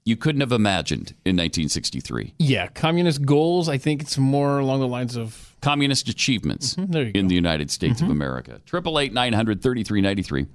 you 0.07 0.17
couldn't 0.17 0.41
have 0.41 0.53
imagined 0.53 1.11
in 1.27 1.37
1963. 1.37 2.33
Yeah, 2.39 2.69
communist 2.69 3.27
goals. 3.27 3.69
I 3.69 3.77
think 3.77 4.01
it's 4.01 4.17
more 4.17 4.61
along 4.61 4.81
the 4.81 4.89
lines 4.89 5.15
of 5.15 5.48
Communist 5.61 6.09
achievements 6.09 6.75
Mm-hmm, 6.77 7.17
in 7.17 7.29
the 7.29 7.35
United 7.35 7.71
States 7.71 8.01
of 8.01 8.11
America. 8.11 8.61
Triple 8.67 8.99
eight 8.99 9.13
nine 9.13 9.33
hundred 9.33 9.63
thirty 9.63 9.83
three 9.85 10.01
ninety 10.01 10.23
three. 10.23 10.47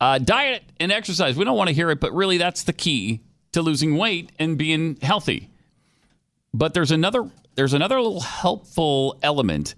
Uh, 0.00 0.18
diet 0.18 0.62
and 0.78 0.92
exercise. 0.92 1.36
We 1.36 1.44
don't 1.44 1.56
want 1.56 1.68
to 1.68 1.74
hear 1.74 1.90
it, 1.90 1.98
but 1.98 2.12
really 2.14 2.38
that's 2.38 2.62
the 2.64 2.72
key 2.72 3.22
to 3.52 3.62
losing 3.62 3.96
weight 3.96 4.30
and 4.38 4.56
being 4.58 4.96
healthy. 5.02 5.50
But 6.54 6.74
there's 6.74 6.90
another 6.90 7.30
there's 7.54 7.74
another 7.74 8.00
little 8.00 8.20
helpful 8.20 9.18
element 9.22 9.74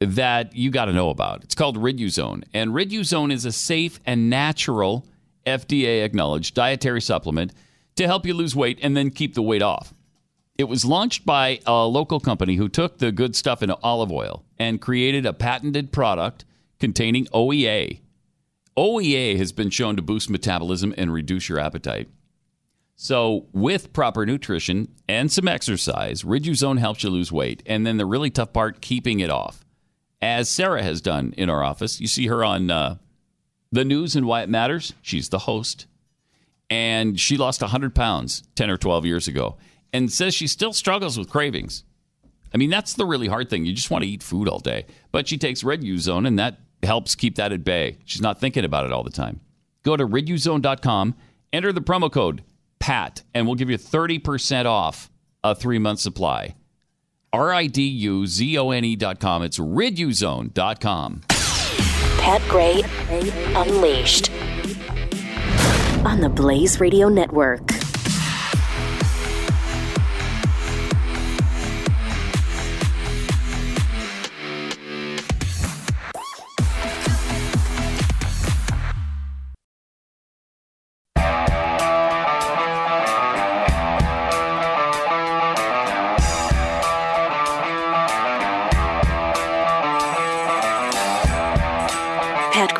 that 0.00 0.54
you 0.54 0.70
got 0.70 0.84
to 0.86 0.92
know 0.92 1.10
about. 1.10 1.42
It's 1.44 1.54
called 1.54 1.76
Riduzone, 1.76 2.44
and 2.52 2.72
Riduzone 2.72 3.32
is 3.32 3.44
a 3.44 3.52
safe 3.52 4.00
and 4.06 4.28
natural 4.30 5.06
FDA 5.46 6.04
acknowledged 6.04 6.54
dietary 6.54 7.00
supplement 7.00 7.52
to 7.96 8.06
help 8.06 8.26
you 8.26 8.34
lose 8.34 8.54
weight 8.54 8.78
and 8.82 8.96
then 8.96 9.10
keep 9.10 9.34
the 9.34 9.42
weight 9.42 9.62
off. 9.62 9.92
It 10.58 10.68
was 10.68 10.84
launched 10.84 11.24
by 11.24 11.60
a 11.66 11.86
local 11.86 12.18
company 12.18 12.56
who 12.56 12.68
took 12.68 12.98
the 12.98 13.12
good 13.12 13.36
stuff 13.36 13.62
in 13.62 13.70
olive 13.70 14.10
oil 14.10 14.44
and 14.58 14.80
created 14.80 15.24
a 15.24 15.32
patented 15.32 15.92
product 15.92 16.44
containing 16.80 17.26
OEA. 17.26 18.00
OEA 18.76 19.36
has 19.38 19.52
been 19.52 19.70
shown 19.70 19.94
to 19.94 20.02
boost 20.02 20.28
metabolism 20.28 20.92
and 20.98 21.12
reduce 21.12 21.48
your 21.48 21.60
appetite. 21.60 22.08
So, 22.96 23.46
with 23.52 23.92
proper 23.92 24.26
nutrition 24.26 24.88
and 25.08 25.30
some 25.30 25.46
exercise, 25.46 26.24
Riduzone 26.24 26.80
helps 26.80 27.04
you 27.04 27.10
lose 27.10 27.30
weight. 27.30 27.62
And 27.64 27.86
then 27.86 27.96
the 27.96 28.04
really 28.04 28.30
tough 28.30 28.52
part, 28.52 28.80
keeping 28.80 29.20
it 29.20 29.30
off. 29.30 29.64
As 30.20 30.48
Sarah 30.48 30.82
has 30.82 31.00
done 31.00 31.34
in 31.36 31.48
our 31.48 31.62
office. 31.62 32.00
You 32.00 32.08
see 32.08 32.26
her 32.26 32.44
on 32.44 32.68
uh, 32.68 32.96
the 33.70 33.84
news 33.84 34.16
and 34.16 34.26
why 34.26 34.42
it 34.42 34.48
matters. 34.48 34.92
She's 35.02 35.28
the 35.28 35.38
host. 35.38 35.86
And 36.68 37.20
she 37.20 37.36
lost 37.36 37.60
100 37.60 37.94
pounds 37.94 38.42
10 38.56 38.68
or 38.68 38.76
12 38.76 39.06
years 39.06 39.28
ago 39.28 39.56
and 39.92 40.12
says 40.12 40.34
she 40.34 40.46
still 40.46 40.72
struggles 40.72 41.18
with 41.18 41.30
cravings. 41.30 41.84
I 42.52 42.56
mean, 42.56 42.70
that's 42.70 42.94
the 42.94 43.06
really 43.06 43.28
hard 43.28 43.50
thing. 43.50 43.66
You 43.66 43.72
just 43.72 43.90
want 43.90 44.04
to 44.04 44.08
eat 44.08 44.22
food 44.22 44.48
all 44.48 44.58
day. 44.58 44.86
But 45.12 45.28
she 45.28 45.36
takes 45.36 45.62
Riduzone, 45.62 46.26
and 46.26 46.38
that 46.38 46.58
helps 46.82 47.14
keep 47.14 47.36
that 47.36 47.52
at 47.52 47.64
bay. 47.64 47.98
She's 48.04 48.22
not 48.22 48.40
thinking 48.40 48.64
about 48.64 48.86
it 48.86 48.92
all 48.92 49.02
the 49.02 49.10
time. 49.10 49.40
Go 49.82 49.96
to 49.96 50.06
riduzone.com, 50.06 51.14
enter 51.52 51.72
the 51.72 51.80
promo 51.82 52.10
code 52.10 52.42
PAT, 52.78 53.22
and 53.34 53.46
we'll 53.46 53.56
give 53.56 53.70
you 53.70 53.78
30% 53.78 54.66
off 54.66 55.10
a 55.44 55.54
three 55.54 55.78
month 55.78 56.00
supply. 56.00 56.54
R 57.32 57.52
I 57.52 57.66
D 57.66 57.82
U 57.82 58.26
Z 58.26 58.56
O 58.58 58.70
N 58.70 58.84
E.com. 58.84 59.42
It's 59.42 59.58
riduzone.com. 59.58 61.22
Pat 62.18 62.42
Gray 62.48 62.82
Unleashed 63.54 64.30
on 66.04 66.20
the 66.20 66.28
Blaze 66.28 66.80
Radio 66.80 67.08
Network. 67.08 67.77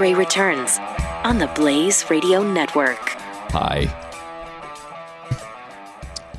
Pat 0.09 0.19
returns 0.19 0.79
on 1.25 1.39
the 1.39 1.47
Blaze 1.49 2.09
Radio 2.11 2.43
Network. 2.43 2.99
Hi. 3.51 3.87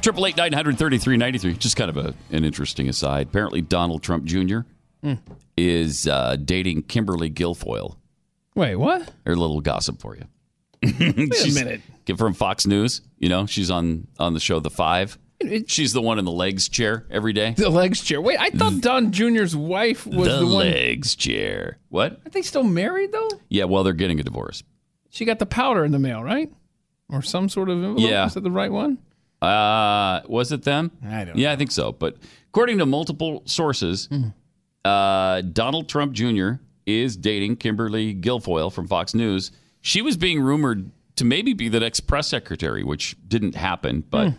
Triple 0.01 0.25
eight 0.25 0.37
nine 0.37 0.53
hundred 0.53 0.77
thirty 0.77 0.97
three 0.97 1.17
ninety 1.17 1.37
three. 1.39 1.53
Just 1.53 1.75
kind 1.75 1.89
of 1.89 1.97
a, 1.97 2.13
an 2.31 2.45
interesting 2.45 2.87
aside. 2.89 3.27
Apparently, 3.27 3.61
Donald 3.61 4.01
Trump 4.01 4.25
Jr. 4.25 4.59
Hmm. 5.03 5.13
is 5.57 6.07
uh, 6.07 6.35
dating 6.37 6.83
Kimberly 6.83 7.29
Guilfoyle. 7.29 7.95
Wait, 8.55 8.75
what? 8.75 9.11
There's 9.23 9.37
a 9.37 9.41
little 9.41 9.61
gossip 9.61 9.99
for 10.01 10.15
you. 10.15 10.23
Wait 10.83 11.47
a 11.47 11.51
minute. 11.53 11.81
Get 12.05 12.17
from 12.17 12.33
Fox 12.33 12.65
News. 12.65 13.01
You 13.17 13.29
know, 13.29 13.45
she's 13.45 13.69
on 13.69 14.07
on 14.17 14.33
the 14.33 14.39
show 14.39 14.59
The 14.59 14.69
Five. 14.69 15.17
She's 15.67 15.93
the 15.93 16.01
one 16.01 16.19
in 16.19 16.25
the 16.25 16.31
legs 16.31 16.67
chair 16.67 17.05
every 17.09 17.31
day. 17.33 17.53
The 17.57 17.69
legs 17.69 18.01
chair. 18.01 18.19
Wait, 18.21 18.39
I 18.39 18.49
thought 18.49 18.81
Don 18.81 19.11
Jr.'s 19.11 19.55
wife 19.55 20.05
was 20.05 20.27
the 20.27 20.39
the, 20.39 20.45
one. 20.45 20.55
legs 20.57 21.15
chair. 21.15 21.77
What? 21.89 22.19
Are 22.25 22.29
they 22.29 22.41
still 22.41 22.63
married 22.63 23.11
though? 23.13 23.29
Yeah, 23.47 23.63
well, 23.63 23.83
they're 23.83 23.93
getting 23.93 24.19
a 24.19 24.23
divorce. 24.23 24.63
She 25.09 25.25
got 25.25 25.39
the 25.39 25.45
powder 25.45 25.85
in 25.85 25.91
the 25.91 25.99
mail, 25.99 26.21
right? 26.23 26.51
Or 27.09 27.21
some 27.21 27.47
sort 27.49 27.69
of 27.69 27.77
envelope. 27.77 27.99
Yeah. 28.09 28.25
Is 28.25 28.33
that 28.33 28.41
the 28.43 28.51
right 28.51 28.71
one? 28.71 28.97
Uh, 29.41 30.21
was 30.27 30.51
it 30.51 30.63
them? 30.63 30.91
I 31.05 31.23
don't 31.23 31.37
Yeah, 31.37 31.53
I 31.53 31.55
think 31.55 31.71
so. 31.71 31.93
But 31.93 32.17
according 32.49 32.77
to 32.79 32.85
multiple 32.85 33.41
sources, 33.45 34.09
uh, 34.83 35.41
Donald 35.41 35.87
Trump 35.87 36.11
Jr. 36.13 36.51
is 36.85 37.15
dating 37.15 37.55
Kimberly 37.55 38.13
Guilfoyle 38.13 38.71
from 38.71 38.87
Fox 38.87 39.13
News. 39.13 39.51
She 39.81 40.01
was 40.01 40.17
being 40.17 40.41
rumored 40.41 40.91
to 41.15 41.25
maybe 41.25 41.53
be 41.53 41.69
the 41.69 41.79
next 41.79 42.01
press 42.01 42.27
secretary, 42.27 42.83
which 42.83 43.15
didn't 43.27 43.55
happen. 43.55 44.03
But 44.09 44.33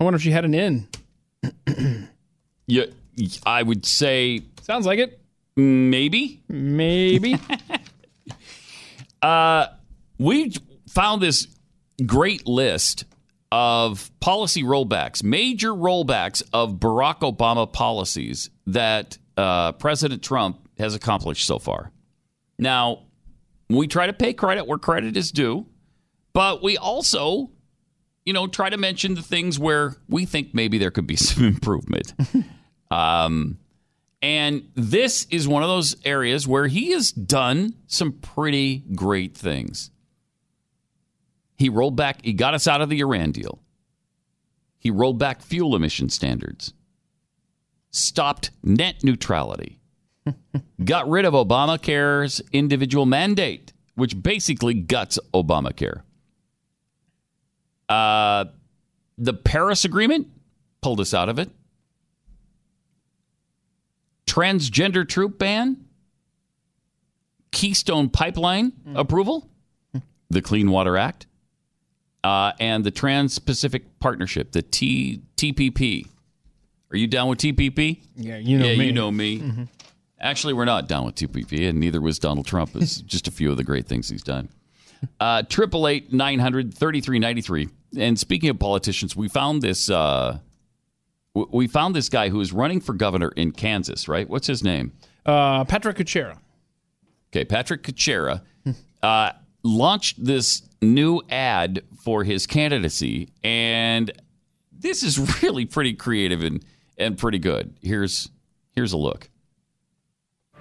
I 0.00 0.04
wonder 0.04 0.16
if 0.16 0.22
she 0.22 0.30
had 0.30 0.44
an 0.46 0.54
in. 0.54 0.88
yeah, 2.66 2.84
I 3.44 3.62
would 3.62 3.84
say 3.84 4.40
Sounds 4.62 4.86
like 4.86 4.98
it. 4.98 5.20
maybe. 5.56 6.42
Maybe. 6.48 7.36
Uh, 9.22 9.66
we 10.18 10.50
found 10.88 11.20
this 11.20 11.46
great 12.06 12.46
list 12.46 13.04
of 13.52 14.10
policy 14.20 14.62
rollbacks, 14.62 15.22
major 15.22 15.72
rollbacks 15.74 16.42
of 16.54 16.76
Barack 16.76 17.18
Obama 17.20 17.70
policies 17.70 18.48
that 18.66 19.18
uh, 19.36 19.72
President 19.72 20.22
Trump 20.22 20.66
has 20.78 20.94
accomplished 20.94 21.46
so 21.46 21.58
far. 21.58 21.90
Now, 22.58 23.02
we 23.68 23.86
try 23.86 24.06
to 24.06 24.14
pay 24.14 24.32
credit 24.32 24.66
where 24.66 24.78
credit 24.78 25.18
is 25.18 25.30
due, 25.32 25.66
but 26.32 26.62
we 26.62 26.78
also, 26.78 27.50
you 28.24 28.32
know, 28.32 28.46
try 28.46 28.70
to 28.70 28.76
mention 28.76 29.14
the 29.14 29.22
things 29.22 29.58
where 29.58 29.96
we 30.08 30.24
think 30.24 30.54
maybe 30.54 30.78
there 30.78 30.90
could 30.90 31.06
be 31.06 31.16
some 31.16 31.44
improvement. 31.44 32.14
um, 32.90 33.58
and 34.22 34.68
this 34.74 35.26
is 35.30 35.48
one 35.48 35.62
of 35.62 35.68
those 35.68 35.96
areas 36.04 36.46
where 36.46 36.66
he 36.66 36.90
has 36.92 37.10
done 37.10 37.74
some 37.86 38.12
pretty 38.12 38.84
great 38.94 39.34
things. 39.36 39.90
He 41.56 41.68
rolled 41.68 41.96
back, 41.96 42.22
he 42.22 42.32
got 42.32 42.54
us 42.54 42.66
out 42.66 42.80
of 42.80 42.88
the 42.88 43.00
Iran 43.00 43.32
deal. 43.32 43.60
He 44.78 44.90
rolled 44.90 45.18
back 45.18 45.42
fuel 45.42 45.76
emission 45.76 46.08
standards, 46.08 46.72
stopped 47.90 48.50
net 48.62 49.04
neutrality, 49.04 49.78
got 50.84 51.08
rid 51.08 51.26
of 51.26 51.34
Obamacare's 51.34 52.40
individual 52.52 53.04
mandate, 53.04 53.74
which 53.94 54.22
basically 54.22 54.72
guts 54.72 55.18
Obamacare. 55.34 56.00
Uh, 57.90 58.44
the 59.18 59.34
Paris 59.34 59.84
Agreement 59.84 60.28
pulled 60.80 61.00
us 61.00 61.12
out 61.12 61.28
of 61.28 61.38
it. 61.38 61.50
Transgender 64.26 65.06
troop 65.06 65.38
ban, 65.38 65.84
Keystone 67.50 68.08
Pipeline 68.08 68.72
approval, 68.94 69.50
the 70.30 70.40
Clean 70.40 70.70
Water 70.70 70.96
Act, 70.96 71.26
uh, 72.22 72.52
and 72.60 72.84
the 72.84 72.92
Trans 72.92 73.40
Pacific 73.40 73.98
Partnership, 73.98 74.52
the 74.52 74.62
T- 74.62 75.22
TPP. 75.36 76.06
Are 76.92 76.96
you 76.96 77.08
down 77.08 77.28
with 77.28 77.40
TPP? 77.40 78.02
Yeah, 78.14 78.36
you 78.36 78.58
know 78.58 78.66
yeah, 78.66 78.76
me. 78.76 78.86
you 78.86 78.92
know 78.92 79.10
me. 79.10 79.66
Actually, 80.20 80.52
we're 80.52 80.64
not 80.64 80.86
down 80.86 81.06
with 81.06 81.16
TPP, 81.16 81.68
and 81.68 81.80
neither 81.80 82.00
was 82.00 82.20
Donald 82.20 82.46
Trump. 82.46 82.70
It's 82.76 83.00
just 83.00 83.26
a 83.26 83.32
few 83.32 83.50
of 83.50 83.56
the 83.56 83.64
great 83.64 83.86
things 83.86 84.08
he's 84.08 84.22
done. 84.22 84.48
Uh, 85.18 85.42
Triple 85.42 85.88
eight 85.88 86.12
nine 86.12 86.38
hundred 86.38 86.72
thirty 86.72 87.00
three 87.00 87.18
ninety 87.18 87.40
three. 87.40 87.68
And 87.98 88.18
speaking 88.18 88.50
of 88.50 88.58
politicians, 88.58 89.16
we 89.16 89.28
found 89.28 89.62
this. 89.62 89.90
Uh, 89.90 90.38
we 91.34 91.68
found 91.68 91.94
this 91.94 92.08
guy 92.08 92.28
who 92.28 92.40
is 92.40 92.52
running 92.52 92.80
for 92.80 92.92
governor 92.92 93.28
in 93.36 93.52
Kansas. 93.52 94.08
Right? 94.08 94.28
What's 94.28 94.46
his 94.46 94.62
name? 94.62 94.92
Uh, 95.26 95.64
Patrick 95.64 95.96
Kucera. 95.96 96.38
Okay, 97.32 97.44
Patrick 97.44 97.82
Kucera 97.82 98.42
uh, 99.02 99.32
launched 99.62 100.24
this 100.24 100.62
new 100.82 101.22
ad 101.30 101.82
for 102.02 102.24
his 102.24 102.46
candidacy, 102.46 103.28
and 103.44 104.10
this 104.72 105.02
is 105.02 105.42
really 105.42 105.64
pretty 105.64 105.92
creative 105.94 106.42
and, 106.42 106.64
and 106.98 107.16
pretty 107.16 107.38
good. 107.38 107.74
Here's 107.82 108.30
here's 108.72 108.92
a 108.92 108.96
look. 108.96 109.30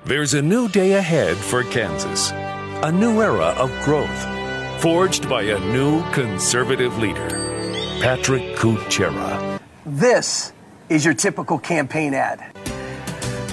There's 0.06 0.34
a 0.34 0.42
new 0.42 0.70
day 0.70 0.94
ahead 0.94 1.36
for 1.38 1.64
Kansas, 1.64 2.32
a 2.32 2.92
new 2.92 3.22
era 3.22 3.56
of 3.58 3.70
growth, 3.84 4.26
forged 4.80 5.28
by 5.28 5.42
a 5.42 5.60
new 5.74 6.02
conservative 6.14 6.98
leader, 7.00 7.28
Patrick 8.02 8.56
Kucera. 8.56 9.60
This 9.86 10.54
is 10.88 11.04
your 11.04 11.14
typical 11.14 11.60
campaign 11.60 12.14
ad. 12.14 12.40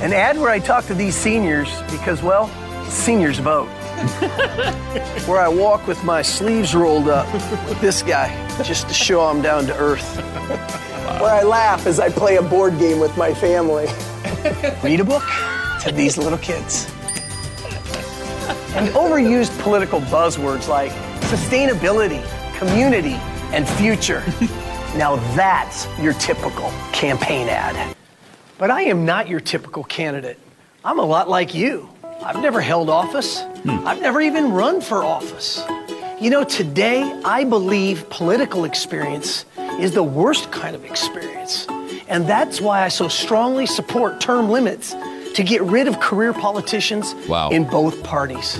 An 0.02 0.12
ad 0.12 0.38
where 0.38 0.50
I 0.50 0.60
talk 0.60 0.84
to 0.86 0.94
these 0.94 1.16
seniors 1.16 1.82
because, 1.90 2.22
well, 2.22 2.48
seniors 2.88 3.40
vote. 3.40 3.66
where 5.26 5.40
I 5.40 5.48
walk 5.48 5.88
with 5.88 6.02
my 6.04 6.22
sleeves 6.22 6.76
rolled 6.76 7.08
up 7.08 7.32
with 7.32 7.80
this 7.80 8.02
guy 8.02 8.30
just 8.62 8.86
to 8.86 8.94
show 8.94 9.22
I'm 9.22 9.42
down 9.42 9.66
to 9.66 9.76
earth. 9.78 10.16
Where 11.20 11.34
I 11.34 11.42
laugh 11.42 11.88
as 11.88 11.98
I 11.98 12.08
play 12.08 12.36
a 12.36 12.42
board 12.42 12.78
game 12.78 13.00
with 13.00 13.16
my 13.16 13.34
family. 13.34 13.86
Read 14.84 15.00
a 15.00 15.04
book 15.04 15.24
to 15.82 15.90
these 15.92 16.18
little 16.18 16.38
kids. 16.38 16.84
And 18.76 18.90
overused 18.90 19.58
political 19.62 20.00
buzzwords 20.02 20.68
like 20.68 20.92
sustainability, 21.26 22.22
community, 22.58 23.14
and 23.52 23.68
future. 23.68 24.22
Now 24.96 25.16
that's 25.36 25.86
your 26.00 26.14
typical 26.14 26.70
campaign 26.92 27.48
ad. 27.50 27.94
But 28.56 28.70
I 28.70 28.82
am 28.82 29.04
not 29.04 29.28
your 29.28 29.40
typical 29.40 29.84
candidate. 29.84 30.38
I'm 30.86 30.98
a 30.98 31.02
lot 31.04 31.28
like 31.28 31.54
you. 31.54 31.90
I've 32.22 32.40
never 32.40 32.62
held 32.62 32.88
office. 32.88 33.42
Hmm. 33.42 33.86
I've 33.86 34.00
never 34.00 34.22
even 34.22 34.52
run 34.52 34.80
for 34.80 35.04
office. 35.04 35.62
You 36.18 36.30
know, 36.30 36.44
today 36.44 37.02
I 37.26 37.44
believe 37.44 38.08
political 38.08 38.64
experience 38.64 39.44
is 39.78 39.92
the 39.92 40.02
worst 40.02 40.50
kind 40.50 40.74
of 40.74 40.82
experience. 40.86 41.66
And 42.08 42.26
that's 42.26 42.58
why 42.58 42.82
I 42.82 42.88
so 42.88 43.08
strongly 43.08 43.66
support 43.66 44.18
term 44.18 44.48
limits 44.48 44.94
to 45.34 45.42
get 45.42 45.60
rid 45.60 45.88
of 45.88 46.00
career 46.00 46.32
politicians 46.32 47.14
Wow. 47.28 47.50
in 47.50 47.64
both 47.64 48.02
parties. 48.02 48.58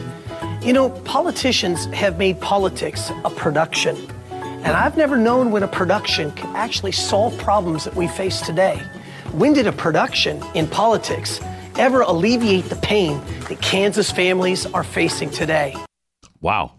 You 0.67 0.73
know, 0.73 0.91
politicians 0.91 1.85
have 1.95 2.19
made 2.19 2.41
politics 2.41 3.13
a 3.25 3.31
production. 3.31 3.97
And 4.33 4.67
I've 4.67 4.97
never 4.97 5.17
known 5.17 5.53
when 5.53 5.63
a 5.63 5.69
production 5.69 6.33
can 6.33 6.57
actually 6.57 6.91
solve 6.91 7.39
problems 7.39 7.85
that 7.85 7.95
we 7.95 8.09
face 8.09 8.41
today. 8.41 8.83
When 9.31 9.53
did 9.53 9.69
a 9.69 9.73
production 9.73 10.43
in 10.57 10.67
politics 10.67 11.41
ever 11.79 12.01
alleviate 12.01 12.65
the 12.65 12.75
pain 12.75 13.21
that 13.49 13.63
Kansas 13.63 14.11
families 14.11 14.67
are 14.67 14.83
facing 14.83 15.31
today? 15.31 15.77
Wow, 16.41 16.73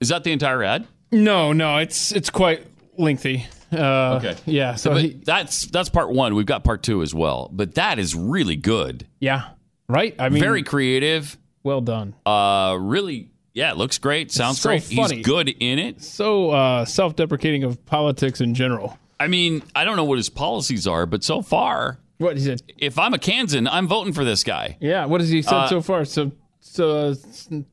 is 0.00 0.08
that 0.08 0.24
the 0.24 0.32
entire 0.32 0.62
ad? 0.62 0.86
No, 1.12 1.52
no, 1.52 1.76
it's 1.76 2.12
it's 2.12 2.30
quite 2.30 2.66
lengthy. 2.96 3.46
Uh, 3.70 4.14
Okay. 4.16 4.36
Yeah. 4.46 4.76
So 4.76 4.92
But 4.92 5.02
he, 5.02 5.08
that's 5.10 5.66
that's 5.66 5.90
part 5.90 6.10
one. 6.10 6.34
We've 6.36 6.46
got 6.46 6.64
part 6.64 6.82
two 6.82 7.02
as 7.02 7.12
well, 7.14 7.50
but 7.52 7.74
that 7.74 7.98
is 7.98 8.14
really 8.14 8.56
good. 8.56 9.06
yeah. 9.20 9.50
Right. 9.88 10.16
I 10.18 10.30
mean, 10.30 10.42
Very 10.42 10.62
creative. 10.62 11.36
Well 11.66 11.82
done. 11.82 12.14
Uh, 12.24 12.78
really, 12.80 13.28
yeah, 13.52 13.70
it 13.72 13.76
looks 13.76 13.98
great. 13.98 14.32
Sounds 14.32 14.58
so 14.60 14.70
great. 14.70 14.82
funny. 14.84 15.16
He's 15.16 15.26
good 15.26 15.48
in 15.60 15.78
it. 15.78 16.02
So 16.02 16.50
uh, 16.50 16.84
self-deprecating 16.86 17.64
of 17.64 17.84
politics 17.84 18.40
in 18.40 18.54
general. 18.54 18.98
I 19.20 19.26
mean, 19.28 19.62
I 19.74 19.84
don't 19.84 19.96
know 19.96 20.04
what 20.04 20.16
his 20.18 20.28
policies 20.30 20.86
are, 20.86 21.04
but 21.06 21.22
so 21.24 21.42
far, 21.42 21.98
What 22.18 22.36
he 22.36 22.44
said? 22.44 22.62
if 22.78 22.98
I'm 22.98 23.12
a 23.14 23.18
Kansan, 23.18 23.66
I'm 23.68 23.86
voting 23.88 24.12
for 24.14 24.24
this 24.24 24.44
guy. 24.44 24.76
Yeah. 24.80 25.04
What 25.06 25.20
has 25.20 25.28
he 25.30 25.42
said 25.42 25.52
Uh, 25.54 25.68
so 25.68 25.80
far? 25.82 26.04
So, 26.04 26.32
so 26.60 26.90
uh, 27.10 27.14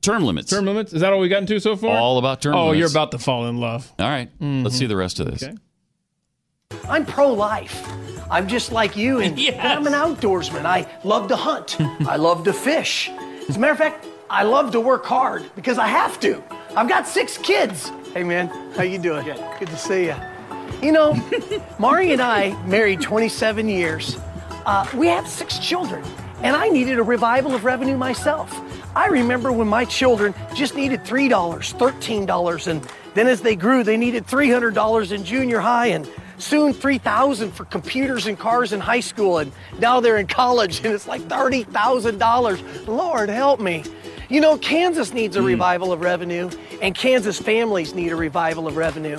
Term 0.01 0.23
limits. 0.23 0.49
term 0.49 0.65
limits. 0.65 0.93
Is 0.93 1.01
that 1.01 1.11
all 1.13 1.19
we 1.19 1.27
gotten 1.29 1.47
to 1.47 1.59
so 1.59 1.75
far? 1.75 1.97
All 1.97 2.17
about 2.17 2.41
term 2.41 2.53
limits. 2.53 2.61
Oh, 2.63 2.65
limits. 2.71 2.79
you're 2.79 2.89
about 3.01 3.11
to 3.11 3.19
fall 3.19 3.47
in 3.47 3.57
love. 3.57 3.91
All 3.99 4.07
right, 4.09 4.29
let's 4.39 4.75
see 4.77 4.85
the 4.85 4.95
rest 4.97 5.19
of 5.19 5.29
this. 5.29 5.43
Okay. 5.43 5.53
I'm 6.89 7.05
pro 7.05 7.31
life. 7.33 7.87
I'm 8.31 8.47
just 8.47 8.71
like 8.71 8.95
you, 8.97 9.19
and, 9.19 9.37
Yes. 9.37 9.55
and 9.59 9.67
I'm 9.73 9.85
an 9.87 9.93
outdoorsman. 9.93 10.65
I 10.65 10.87
love 11.03 11.27
to 11.27 11.35
hunt. 11.35 11.75
I 12.07 12.15
love 12.15 12.45
to 12.45 12.53
fish. 12.53 13.11
As 13.49 13.57
a 13.57 13.59
matter 13.59 13.73
of 13.73 13.77
fact, 13.77 14.05
I 14.29 14.43
love 14.43 14.71
to 14.71 14.79
work 14.79 15.05
hard 15.05 15.43
because 15.55 15.77
I 15.77 15.87
have 15.87 16.19
to. 16.21 16.41
I've 16.75 16.87
got 16.87 17.07
six 17.07 17.37
kids. 17.37 17.89
Hey, 18.13 18.23
man, 18.23 18.47
how 18.75 18.83
you 18.83 18.97
doing? 18.97 19.25
Good. 19.25 19.43
Good 19.59 19.67
to 19.67 19.77
see 19.77 20.05
you. 20.05 20.15
You 20.81 20.91
know, 20.91 21.13
Mari 21.79 22.13
and 22.13 22.21
I 22.21 22.59
married 22.65 23.01
27 23.01 23.67
years. 23.67 24.17
Uh, 24.65 24.87
we 24.95 25.07
have 25.07 25.27
six 25.27 25.59
children, 25.59 26.03
and 26.41 26.55
I 26.55 26.69
needed 26.69 26.99
a 26.99 27.03
revival 27.03 27.53
of 27.53 27.65
revenue 27.65 27.97
myself. 27.97 28.59
I 28.95 29.07
remember 29.07 29.51
when 29.51 29.67
my 29.67 29.85
children 29.85 30.33
just 30.55 30.75
needed 30.75 31.03
$3, 31.03 31.29
$13, 31.29 32.67
and 32.67 32.87
then 33.13 33.27
as 33.27 33.41
they 33.41 33.55
grew, 33.55 33.83
they 33.83 33.97
needed 33.97 34.25
$300 34.25 35.11
in 35.11 35.25
junior 35.25 35.59
high 35.59 35.87
and 35.87 36.07
soon 36.43 36.73
3000 36.73 37.51
for 37.51 37.65
computers 37.65 38.27
and 38.27 38.37
cars 38.37 38.73
in 38.73 38.79
high 38.79 38.99
school 38.99 39.39
and 39.39 39.51
now 39.79 39.99
they're 39.99 40.17
in 40.17 40.27
college 40.27 40.83
and 40.83 40.93
it's 40.93 41.07
like 41.07 41.21
$30,000. 41.23 42.87
Lord 42.87 43.29
help 43.29 43.59
me. 43.59 43.83
You 44.29 44.41
know, 44.41 44.57
Kansas 44.57 45.13
needs 45.13 45.35
a 45.35 45.39
hmm. 45.39 45.47
revival 45.47 45.91
of 45.91 46.01
revenue 46.01 46.49
and 46.81 46.95
Kansas 46.95 47.39
families 47.39 47.93
need 47.93 48.11
a 48.11 48.15
revival 48.15 48.67
of 48.67 48.77
revenue. 48.77 49.17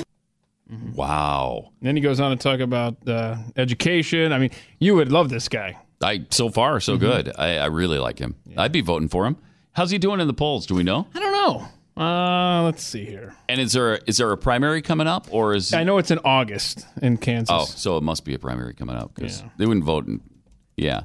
Mm-hmm. 0.70 0.94
Wow. 0.94 1.72
Then 1.82 1.96
he 1.96 2.02
goes 2.02 2.20
on 2.20 2.30
to 2.30 2.36
talk 2.36 2.60
about 2.60 2.96
uh, 3.06 3.36
education. 3.56 4.32
I 4.32 4.38
mean, 4.38 4.50
you 4.78 4.94
would 4.94 5.12
love 5.12 5.28
this 5.28 5.48
guy. 5.48 5.78
I 6.02 6.26
so 6.30 6.48
far 6.48 6.80
so 6.80 6.94
mm-hmm. 6.94 7.04
good. 7.04 7.32
I, 7.36 7.58
I 7.58 7.66
really 7.66 7.98
like 7.98 8.18
him. 8.18 8.34
I'd 8.56 8.72
be 8.72 8.80
voting 8.80 9.08
for 9.08 9.26
him. 9.26 9.36
How's 9.72 9.90
he 9.90 9.98
doing 9.98 10.20
in 10.20 10.26
the 10.26 10.34
polls? 10.34 10.66
Do 10.66 10.74
we 10.74 10.82
know? 10.82 11.06
I 11.14 11.18
don't 11.18 11.32
know. 11.32 11.66
Uh, 11.96 12.62
let's 12.64 12.82
see 12.82 13.04
here. 13.04 13.34
And 13.48 13.60
is 13.60 13.72
there 13.72 13.96
is 14.06 14.16
there 14.16 14.30
a 14.32 14.36
primary 14.36 14.82
coming 14.82 15.06
up, 15.06 15.28
or 15.30 15.54
is 15.54 15.72
I 15.72 15.84
know 15.84 15.98
it's 15.98 16.10
in 16.10 16.18
August 16.24 16.86
in 17.00 17.16
Kansas. 17.18 17.54
oh, 17.56 17.64
so 17.66 17.96
it 17.96 18.02
must 18.02 18.24
be 18.24 18.34
a 18.34 18.38
primary 18.38 18.74
coming 18.74 18.96
up 18.96 19.14
because 19.14 19.40
Yeah. 19.42 19.48
they 19.58 19.66
wouldn't 19.66 19.84
vote. 19.86 20.06
In, 20.08 20.20
yeah, 20.76 21.02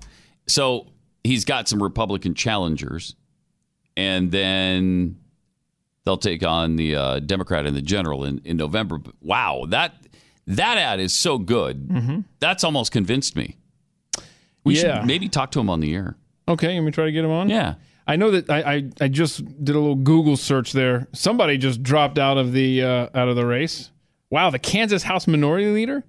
so 0.48 0.88
he's 1.24 1.46
got 1.46 1.68
some 1.70 1.82
Republican 1.84 2.34
challengers, 2.34 3.16
and 3.96 4.32
then 4.32 5.18
they'll 6.06 6.18
take 6.18 6.44
on 6.44 6.76
the 6.76 6.96
uh, 6.96 7.20
Democrat 7.20 7.68
in 7.68 7.76
the 7.76 7.84
general 7.84 8.24
in, 8.26 8.42
in 8.44 8.58
November. 8.58 8.98
But 8.98 9.14
Wow, 9.22 9.66
that 9.70 9.94
that 10.48 10.80
ad 10.80 11.00
is 11.00 11.14
so 11.14 11.38
good. 11.38 12.24
That's 12.40 12.64
almost 12.64 12.92
convinced 12.92 13.36
me. 13.36 13.58
We 14.64 14.76
Yeah. 14.76 15.00
should 15.02 15.06
maybe 15.08 15.30
talk 15.30 15.52
to 15.52 15.60
him 15.60 15.70
on 15.70 15.82
the 15.82 15.94
air. 15.94 16.16
Okay, 16.48 16.74
let 16.74 16.82
me 16.84 16.90
try 16.92 17.06
to 17.06 17.12
get 17.12 17.24
him 17.24 17.30
on. 17.30 17.48
Yeah. 17.48 17.76
I 18.10 18.16
know 18.16 18.32
that 18.32 18.50
I, 18.50 18.62
I, 18.76 18.90
I 19.02 19.08
just 19.08 19.46
did 19.64 19.76
a 19.76 19.80
little 19.80 19.94
Google 19.96 20.36
search 20.36 20.72
there. 20.74 21.08
Somebody 21.14 21.58
just 21.60 21.84
dropped 21.84 22.18
out 22.18 22.38
of 22.40 22.54
the 22.54 22.82
uh, 22.84 23.10
out 23.14 23.28
of 23.30 23.36
the 23.36 23.46
race. 23.46 23.92
Wow, 24.32 24.50
the 24.50 24.58
Kansas 24.60 25.04
House 25.04 25.28
Minority 25.28 25.68
Leader 25.68 26.04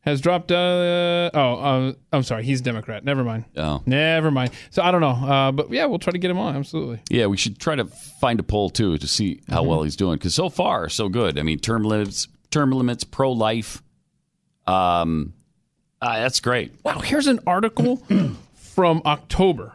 has 0.00 0.20
dropped. 0.20 0.52
Uh, 0.52 1.30
oh, 1.34 1.54
uh, 1.54 1.92
I'm 2.12 2.22
sorry, 2.22 2.44
he's 2.44 2.60
Democrat. 2.60 3.04
Never 3.04 3.24
mind. 3.24 3.46
Oh. 3.56 3.82
Never 3.84 4.30
mind. 4.30 4.52
So 4.70 4.82
I 4.82 4.92
don't 4.92 5.00
know, 5.00 5.08
uh, 5.10 5.50
but 5.50 5.72
yeah, 5.72 5.86
we'll 5.86 5.98
try 5.98 6.12
to 6.12 6.18
get 6.18 6.30
him 6.30 6.38
on. 6.38 6.54
Absolutely. 6.56 7.00
Yeah, 7.10 7.26
we 7.26 7.36
should 7.36 7.58
try 7.58 7.74
to 7.74 7.84
find 7.84 8.38
a 8.38 8.44
poll 8.44 8.70
too 8.70 8.96
to 8.98 9.08
see 9.08 9.40
how 9.48 9.60
Mm-hmm. 9.62 9.68
well 9.70 9.82
he's 9.82 9.96
doing 9.96 10.14
because 10.18 10.34
so 10.34 10.48
far 10.48 10.88
so 10.88 11.08
good. 11.08 11.36
I 11.38 11.42
mean, 11.42 11.58
term 11.58 11.82
limits, 11.82 12.28
term 12.50 12.70
limits, 12.70 13.02
pro 13.02 13.32
life. 13.32 13.82
Um, 14.66 15.34
uh, 16.00 16.18
that's 16.20 16.38
great. 16.40 16.72
Wow, 16.84 17.00
here's 17.00 17.26
an 17.26 17.40
article 17.46 17.96
from 18.54 19.02
October. 19.04 19.72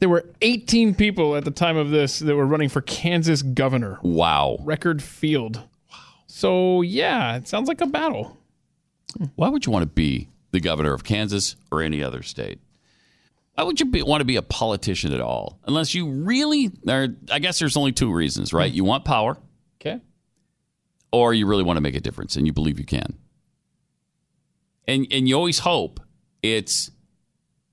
There 0.00 0.08
were 0.08 0.24
18 0.42 0.94
people 0.94 1.34
at 1.36 1.44
the 1.44 1.50
time 1.50 1.76
of 1.76 1.90
this 1.90 2.20
that 2.20 2.36
were 2.36 2.46
running 2.46 2.68
for 2.68 2.80
Kansas 2.82 3.42
governor. 3.42 3.98
Wow. 4.02 4.58
Record 4.60 5.02
field. 5.02 5.56
Wow. 5.90 5.98
So, 6.26 6.82
yeah, 6.82 7.36
it 7.36 7.48
sounds 7.48 7.66
like 7.68 7.80
a 7.80 7.86
battle. 7.86 8.36
Why 9.34 9.48
would 9.48 9.66
you 9.66 9.72
want 9.72 9.82
to 9.82 9.88
be 9.88 10.28
the 10.52 10.60
governor 10.60 10.92
of 10.94 11.02
Kansas 11.02 11.56
or 11.72 11.82
any 11.82 12.02
other 12.02 12.22
state? 12.22 12.60
Why 13.54 13.64
would 13.64 13.80
you 13.80 13.86
be, 13.86 14.02
want 14.04 14.20
to 14.20 14.24
be 14.24 14.36
a 14.36 14.42
politician 14.42 15.12
at 15.12 15.20
all? 15.20 15.58
Unless 15.66 15.94
you 15.94 16.08
really, 16.08 16.70
or 16.86 17.08
I 17.32 17.40
guess 17.40 17.58
there's 17.58 17.76
only 17.76 17.90
two 17.90 18.12
reasons, 18.12 18.52
right? 18.52 18.70
You 18.72 18.84
want 18.84 19.04
power, 19.04 19.36
Okay. 19.80 20.00
or 21.10 21.34
you 21.34 21.44
really 21.46 21.64
want 21.64 21.76
to 21.76 21.80
make 21.80 21.96
a 21.96 22.00
difference 22.00 22.36
and 22.36 22.46
you 22.46 22.52
believe 22.52 22.78
you 22.78 22.84
can. 22.84 23.14
And 24.86 25.06
and 25.10 25.28
you 25.28 25.34
always 25.34 25.58
hope 25.60 25.98
it's 26.42 26.92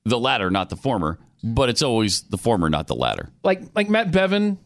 the 0.06 0.20
latter, 0.20 0.50
not 0.50 0.70
the 0.70 0.76
former, 0.76 1.20
but 1.46 1.70
it's 1.70 1.82
always 1.82 2.24
the 2.24 2.38
former, 2.38 2.70
not 2.70 2.88
the 2.88 2.96
latter. 2.96 3.30
Like 3.44 3.62
like 3.76 3.90
Matt 3.90 4.12
Bevin, 4.12 4.58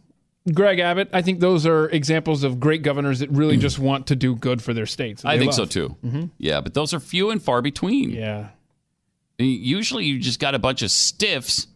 Greg 0.53 0.79
Abbott, 0.79 1.09
I 1.13 1.21
think 1.21 1.41
those 1.41 1.65
are 1.67 1.89
examples 1.89 2.43
of 2.43 2.59
great 2.59 2.81
governors 2.81 3.19
that 3.19 3.29
really 3.29 3.57
just 3.57 3.77
want 3.77 4.07
to 4.07 4.15
do 4.15 4.35
good 4.35 4.61
for 4.63 4.73
their 4.73 4.85
states. 4.85 5.23
I 5.25 5.37
think 5.37 5.53
so 5.53 5.63
love. 5.63 5.69
too. 5.69 5.95
Mhm. 6.03 6.29
Yeah, 6.37 6.61
but 6.61 6.73
those 6.73 6.93
are 6.93 6.99
few 6.99 7.29
and 7.29 7.41
far 7.43 7.61
between. 7.61 8.11
Yeah. 8.11 8.47
Usually 9.37 10.05
you 10.05 10.19
just 10.19 10.39
got 10.39 10.55
a 10.55 10.59
bunch 10.59 10.81
of 10.81 10.91
stiffs 10.91 11.67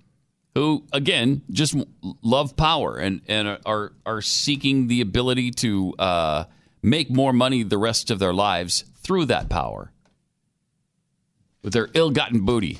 who, 0.53 0.83
again, 0.91 1.41
just 1.49 1.75
love 2.21 2.55
power 2.57 2.97
and, 2.97 3.21
and 3.27 3.57
are, 3.65 3.93
are 4.05 4.21
seeking 4.21 4.87
the 4.87 5.01
ability 5.01 5.49
to 5.51 5.93
uh, 5.97 6.43
make 6.81 7.09
more 7.09 7.31
money 7.33 7.63
the 7.63 7.77
rest 7.77 8.11
of 8.11 8.19
their 8.19 8.33
lives 8.33 8.83
through 9.01 9.25
that 9.25 9.49
power 9.49 9.91
with 11.63 11.73
their 11.73 11.89
ill 11.93 12.11
gotten 12.11 12.41
booty. 12.45 12.79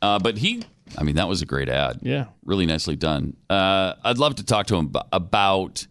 Uh, 0.00 0.18
but 0.18 0.38
he, 0.38 0.62
I 0.98 1.02
mean, 1.04 1.16
that 1.16 1.28
was 1.28 1.42
a 1.42 1.46
great 1.46 1.68
ad. 1.68 2.00
Yeah. 2.02 2.26
Really 2.44 2.66
nicely 2.66 2.96
done. 2.96 3.36
Uh, 3.48 3.94
I'd 4.04 4.18
love 4.18 4.36
to 4.36 4.44
talk 4.44 4.66
to 4.66 4.76
him 4.76 4.92
about 5.12 5.86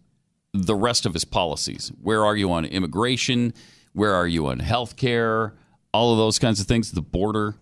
the 0.53 0.75
rest 0.75 1.05
of 1.05 1.13
his 1.13 1.25
policies. 1.25 1.91
Where 2.01 2.25
are 2.25 2.35
you 2.35 2.51
on 2.51 2.65
immigration? 2.65 3.53
Where 3.93 4.13
are 4.13 4.27
you 4.27 4.47
on 4.47 4.59
health 4.59 4.95
care? 4.95 5.53
All 5.93 6.11
of 6.11 6.17
those 6.17 6.39
kinds 6.39 6.59
of 6.59 6.67
things, 6.67 6.91
the 6.91 7.01
border. 7.01 7.55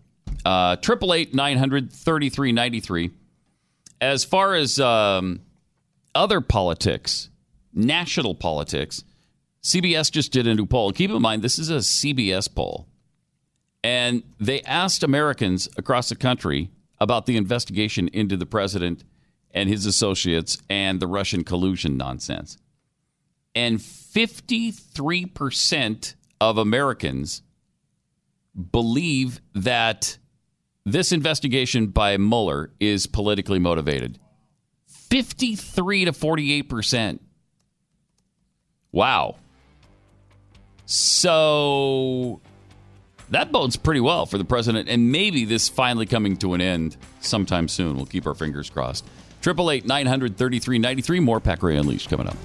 Uh, 0.45 0.75
Triple 0.77 1.13
eight 1.13 1.33
nine 1.33 1.57
hundred 1.57 1.91
thirty 1.91 2.29
three 2.29 2.51
ninety 2.51 2.79
three. 2.79 3.11
As 3.99 4.23
far 4.23 4.53
as 4.53 4.79
um, 4.79 5.41
other 6.15 6.39
politics, 6.39 7.29
national 7.73 8.35
politics, 8.35 9.03
CBS 9.63 10.11
just 10.11 10.31
did 10.31 10.47
a 10.47 10.55
new 10.55 10.65
poll. 10.65 10.91
Keep 10.91 11.11
in 11.11 11.21
mind, 11.21 11.41
this 11.41 11.59
is 11.59 11.69
a 11.69 11.77
CBS 11.77 12.53
poll. 12.53 12.87
And 13.83 14.23
they 14.39 14.61
asked 14.61 15.03
Americans 15.03 15.69
across 15.77 16.09
the 16.09 16.15
country 16.15 16.69
about 16.99 17.25
the 17.25 17.37
investigation 17.37 18.09
into 18.09 18.37
the 18.37 18.45
president 18.45 19.03
and 19.51 19.67
his 19.69 19.85
associates 19.85 20.57
and 20.69 20.99
the 20.99 21.07
Russian 21.07 21.43
collusion 21.43 21.97
nonsense. 21.97 22.57
And 23.55 23.79
53% 23.79 26.15
of 26.39 26.57
Americans 26.57 27.41
believe 28.71 29.41
that 29.53 30.17
this 30.85 31.11
investigation 31.11 31.87
by 31.87 32.15
Mueller 32.17 32.71
is 32.79 33.07
politically 33.07 33.59
motivated. 33.59 34.17
53 34.87 36.05
to 36.05 36.11
48%. 36.11 37.19
Wow. 38.91 39.35
So 40.85 42.41
that 43.31 43.51
bodes 43.51 43.75
pretty 43.75 43.99
well 43.99 44.25
for 44.25 44.37
the 44.37 44.45
president, 44.45 44.89
and 44.89 45.11
maybe 45.11 45.45
this 45.45 45.69
finally 45.69 46.05
coming 46.05 46.37
to 46.37 46.53
an 46.53 46.61
end 46.61 46.97
sometime 47.19 47.67
soon. 47.67 47.95
We'll 47.95 48.05
keep 48.05 48.25
our 48.27 48.35
fingers 48.35 48.69
crossed. 48.69 49.05
Triple 49.41 49.71
eight 49.71 49.85
nine 49.85 50.05
hundred 50.05 50.37
thirty 50.37 50.59
three 50.59 50.79
ninety 50.79 51.01
three. 51.01 51.19
More 51.19 51.39
Pat 51.39 51.59
Gray 51.59 51.77
Unleashed 51.77 52.09
coming 52.09 52.27
up. 52.27 52.37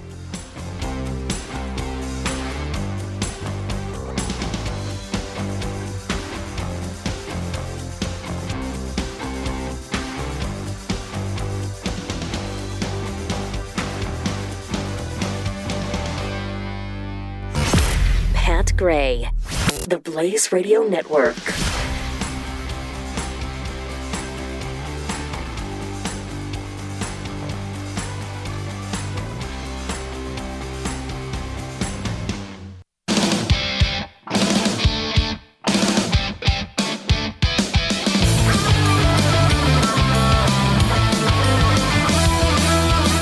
The 19.86 19.98
Blaze 19.98 20.50
Radio 20.50 20.82
Network. 20.82 21.36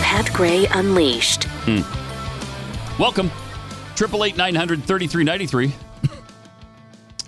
Pat 0.00 0.32
Gray 0.32 0.66
Unleashed. 0.66 1.44
Hmm. 1.66 1.82
Welcome. 3.02 3.32
triple 3.96 4.24
eight 4.24 4.36
nine 4.36 4.54
hundred 4.54 4.84
thirty 4.84 5.08
three 5.08 5.24
ninety 5.24 5.46
three. 5.46 5.72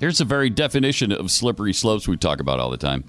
Here's 0.00 0.18
the 0.18 0.24
very 0.24 0.50
definition 0.50 1.12
of 1.12 1.30
slippery 1.30 1.72
slopes 1.72 2.08
we 2.08 2.16
talk 2.16 2.40
about 2.40 2.60
all 2.60 2.70
the 2.70 2.76
time. 2.76 3.04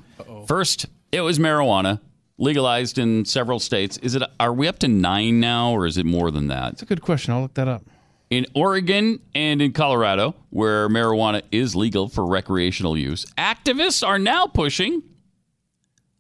First, 0.48 0.86
it 1.12 1.22
was 1.22 1.40
marijuana 1.40 2.00
legalized 2.38 2.98
in 2.98 3.26
several 3.26 3.60
states. 3.60 3.98
Is 3.98 4.16
it? 4.16 4.24
Are 4.40 4.54
we 4.54 4.68
up 4.68 4.80
to 4.80 4.88
nine 4.88 5.40
now, 5.40 5.72
or 5.72 5.86
is 5.86 5.98
it 5.98 6.06
more 6.06 6.32
than 6.32 6.48
that? 6.48 6.74
It's 6.74 6.82
a 6.82 6.86
good 6.86 7.02
question. 7.02 7.34
I'll 7.34 7.42
look 7.42 7.54
that 7.56 7.68
up. 7.68 7.84
In 8.30 8.46
Oregon 8.56 9.20
and 9.34 9.62
in 9.62 9.72
Colorado, 9.72 10.36
where 10.50 10.90
marijuana 10.90 11.44
is 11.52 11.76
legal 11.76 12.08
for 12.08 12.26
recreational 12.26 12.98
use, 12.98 13.26
activists 13.38 14.06
are 14.06 14.18
now 14.18 14.48
pushing 14.48 15.04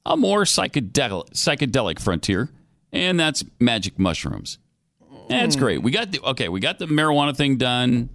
a 0.05 0.15
more 0.15 0.43
psychedelic, 0.43 1.31
psychedelic 1.31 1.99
frontier, 1.99 2.49
and 2.91 3.19
that's 3.19 3.43
magic 3.59 3.97
mushrooms. 3.97 4.59
That's 5.29 5.55
oh. 5.55 5.59
great. 5.59 5.81
We 5.81 5.91
got 5.91 6.11
the 6.11 6.19
okay. 6.21 6.49
We 6.49 6.59
got 6.59 6.79
the 6.79 6.85
marijuana 6.85 7.35
thing 7.35 7.57
done. 7.57 8.09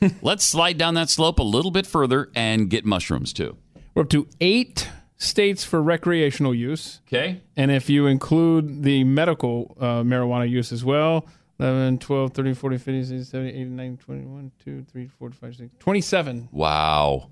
Let's 0.22 0.44
slide 0.44 0.78
down 0.78 0.94
that 0.94 1.10
slope 1.10 1.38
a 1.38 1.42
little 1.44 1.70
bit 1.70 1.86
further 1.86 2.30
and 2.34 2.68
get 2.70 2.84
mushrooms 2.84 3.32
too. 3.32 3.56
We're 3.94 4.02
up 4.02 4.10
to 4.10 4.28
eight 4.40 4.88
states 5.16 5.64
for 5.64 5.82
recreational 5.82 6.54
use. 6.54 7.00
Okay. 7.08 7.40
And 7.56 7.70
if 7.70 7.88
you 7.88 8.06
include 8.06 8.82
the 8.82 9.04
medical 9.04 9.76
uh, 9.80 10.02
marijuana 10.02 10.48
use 10.48 10.72
as 10.72 10.84
well, 10.84 11.26
11, 11.58 11.98
12, 11.98 12.32
13, 12.34 12.54
14, 12.54 12.78
15, 12.78 13.02
16, 13.04 13.24
17, 13.24 13.54
18, 13.54 13.76
19, 13.76 13.96
21, 13.96 14.52
2, 14.62 14.84
3, 14.90 15.06
4, 15.06 15.30
5, 15.30 15.56
6, 15.56 15.70
27. 15.78 16.48
Wow. 16.52 17.30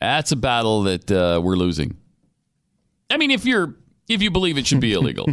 That's 0.00 0.32
a 0.32 0.36
battle 0.36 0.84
that 0.84 1.10
uh, 1.10 1.40
we're 1.42 1.56
losing. 1.56 1.96
I 3.10 3.18
mean, 3.18 3.30
if 3.30 3.44
you're 3.44 3.76
if 4.08 4.22
you 4.22 4.30
believe 4.30 4.56
it 4.56 4.66
should 4.66 4.80
be 4.80 4.92
illegal, 4.94 5.28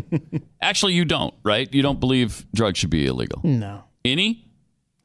actually 0.62 0.94
you 0.94 1.06
don't, 1.06 1.34
right? 1.44 1.74
You 1.74 1.82
don't 1.82 2.00
believe 2.00 2.46
drugs 2.54 2.78
should 2.78 2.90
be 2.90 3.06
illegal. 3.06 3.42
No. 3.44 3.84
Any? 4.04 4.47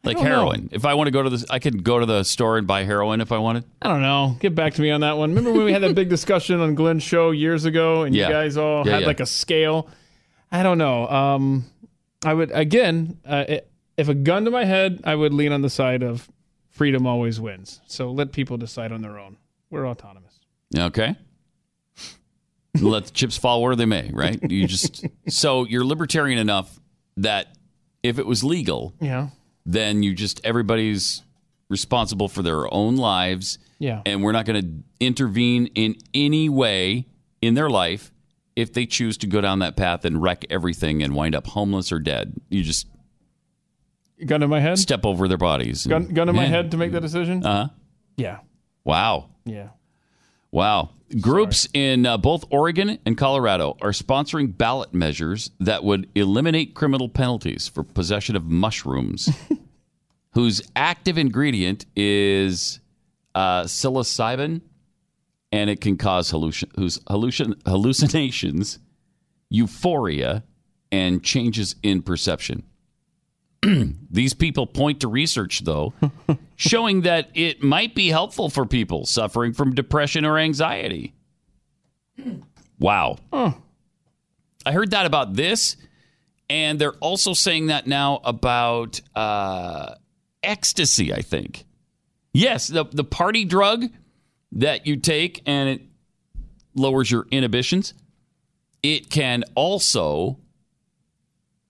Like 0.04 0.16
don't 0.16 0.24
know. 0.24 0.30
heroin. 0.30 0.68
If 0.72 0.84
I 0.84 0.94
want 0.94 1.06
to 1.06 1.10
go 1.12 1.22
to 1.22 1.30
the, 1.30 1.46
I 1.48 1.58
could 1.60 1.84
go 1.84 2.00
to 2.00 2.06
the 2.06 2.24
store 2.24 2.58
and 2.58 2.66
buy 2.66 2.82
heroin 2.84 3.20
if 3.20 3.30
I 3.30 3.38
wanted. 3.38 3.64
I 3.80 3.88
don't 3.88 4.02
know. 4.02 4.36
Get 4.40 4.54
back 4.54 4.74
to 4.74 4.82
me 4.82 4.90
on 4.90 5.02
that 5.02 5.16
one. 5.16 5.30
Remember 5.30 5.52
when 5.52 5.64
we 5.64 5.72
had 5.72 5.82
that 5.82 5.94
big 5.94 6.08
discussion 6.16 6.60
on 6.60 6.74
Glenn's 6.74 7.04
show 7.04 7.30
years 7.30 7.64
ago 7.64 8.02
and 8.02 8.14
Yeah. 8.14 8.26
you 8.26 8.32
guys 8.32 8.56
all 8.56 8.84
Yeah, 8.84 8.94
had 8.94 9.00
yeah. 9.02 9.06
like 9.06 9.20
a 9.20 9.26
scale? 9.26 9.88
I 10.50 10.62
don't 10.64 10.78
know. 10.78 11.06
Um, 11.08 11.66
I 12.24 12.34
would, 12.34 12.50
again, 12.52 13.18
uh, 13.24 13.44
if 13.96 14.08
a 14.08 14.14
gun 14.14 14.44
to 14.46 14.50
my 14.50 14.64
head, 14.64 15.00
I 15.04 15.14
would 15.14 15.32
lean 15.32 15.52
on 15.52 15.62
the 15.62 15.70
side 15.70 16.02
of 16.02 16.28
freedom 16.70 17.06
always 17.06 17.40
wins. 17.40 17.80
So 17.86 18.10
let 18.10 18.32
people 18.32 18.56
decide 18.56 18.90
on 18.90 19.02
their 19.02 19.18
own. 19.18 19.36
We're 19.70 19.86
autonomous. 19.88 20.34
Okay. 20.76 21.14
Let 22.80 23.04
the 23.04 23.10
chips 23.12 23.36
fall 23.36 23.62
where 23.62 23.76
they 23.76 23.84
may, 23.84 24.10
right? 24.12 24.38
You 24.50 24.66
just 24.66 25.04
so 25.28 25.64
you're 25.66 25.84
libertarian 25.84 26.38
enough 26.38 26.80
that 27.18 27.48
if 28.02 28.18
it 28.18 28.26
was 28.26 28.42
legal, 28.42 28.94
Yeah. 29.00 29.28
Then 29.64 30.02
you 30.02 30.14
just 30.14 30.40
everybody's 30.44 31.22
responsible 31.68 32.28
for 32.28 32.42
their 32.42 32.72
own 32.72 32.96
lives. 32.96 33.58
Yeah. 33.78 34.02
And 34.06 34.22
we're 34.22 34.32
not 34.32 34.44
going 34.46 34.60
to 34.62 35.04
intervene 35.04 35.66
in 35.74 35.96
any 36.14 36.48
way 36.48 37.06
in 37.40 37.54
their 37.54 37.70
life 37.70 38.12
if 38.54 38.72
they 38.72 38.86
choose 38.86 39.16
to 39.18 39.26
go 39.26 39.40
down 39.40 39.60
that 39.60 39.76
path 39.76 40.04
and 40.04 40.22
wreck 40.22 40.44
everything 40.50 41.02
and 41.02 41.14
wind 41.14 41.34
up 41.34 41.46
homeless 41.48 41.90
or 41.90 41.98
dead. 41.98 42.34
You 42.50 42.62
just 42.62 42.86
gun 44.26 44.40
to 44.40 44.48
my 44.48 44.60
head. 44.60 44.78
step 44.78 45.04
over 45.06 45.26
their 45.26 45.38
bodies. 45.38 45.86
Gun, 45.86 46.06
gun 46.08 46.26
to 46.26 46.32
my 46.32 46.44
head 46.44 46.70
to 46.72 46.76
make 46.76 46.92
that 46.92 47.00
decision. 47.00 47.44
Uh 47.44 47.66
huh. 47.66 47.68
Yeah. 48.16 48.38
Wow. 48.84 49.30
Yeah. 49.44 49.68
Wow. 50.50 50.90
Groups 51.20 51.68
in 51.74 52.06
uh, 52.06 52.16
both 52.16 52.44
Oregon 52.50 52.98
and 53.04 53.18
Colorado 53.18 53.76
are 53.82 53.90
sponsoring 53.90 54.56
ballot 54.56 54.94
measures 54.94 55.50
that 55.60 55.84
would 55.84 56.08
eliminate 56.14 56.74
criminal 56.74 57.08
penalties 57.08 57.68
for 57.68 57.82
possession 57.82 58.34
of 58.34 58.44
mushrooms, 58.46 59.28
whose 60.32 60.62
active 60.74 61.18
ingredient 61.18 61.84
is 61.94 62.80
uh, 63.34 63.64
psilocybin, 63.64 64.62
and 65.50 65.68
it 65.68 65.80
can 65.80 65.98
cause 65.98 66.32
hallucin- 66.32 66.74
whose 66.76 66.98
hallucin- 67.00 67.60
hallucinations, 67.66 68.78
euphoria, 69.50 70.44
and 70.90 71.22
changes 71.22 71.74
in 71.82 72.00
perception. 72.02 72.62
These 74.10 74.34
people 74.34 74.66
point 74.66 75.00
to 75.00 75.08
research, 75.08 75.60
though, 75.60 75.94
showing 76.56 77.02
that 77.02 77.30
it 77.34 77.62
might 77.62 77.94
be 77.94 78.08
helpful 78.08 78.48
for 78.48 78.66
people 78.66 79.06
suffering 79.06 79.52
from 79.52 79.74
depression 79.74 80.24
or 80.24 80.38
anxiety. 80.38 81.14
Wow. 82.78 83.18
I 84.66 84.72
heard 84.72 84.90
that 84.90 85.06
about 85.06 85.34
this, 85.34 85.76
and 86.50 86.78
they're 86.78 86.92
also 86.94 87.34
saying 87.34 87.66
that 87.66 87.86
now 87.86 88.20
about 88.24 89.00
uh, 89.14 89.94
ecstasy, 90.42 91.12
I 91.12 91.22
think. 91.22 91.64
Yes, 92.32 92.68
the, 92.68 92.84
the 92.84 93.04
party 93.04 93.44
drug 93.44 93.84
that 94.52 94.86
you 94.86 94.96
take 94.96 95.42
and 95.46 95.68
it 95.68 95.82
lowers 96.74 97.10
your 97.10 97.26
inhibitions, 97.30 97.94
it 98.82 99.10
can 99.10 99.44
also 99.54 100.38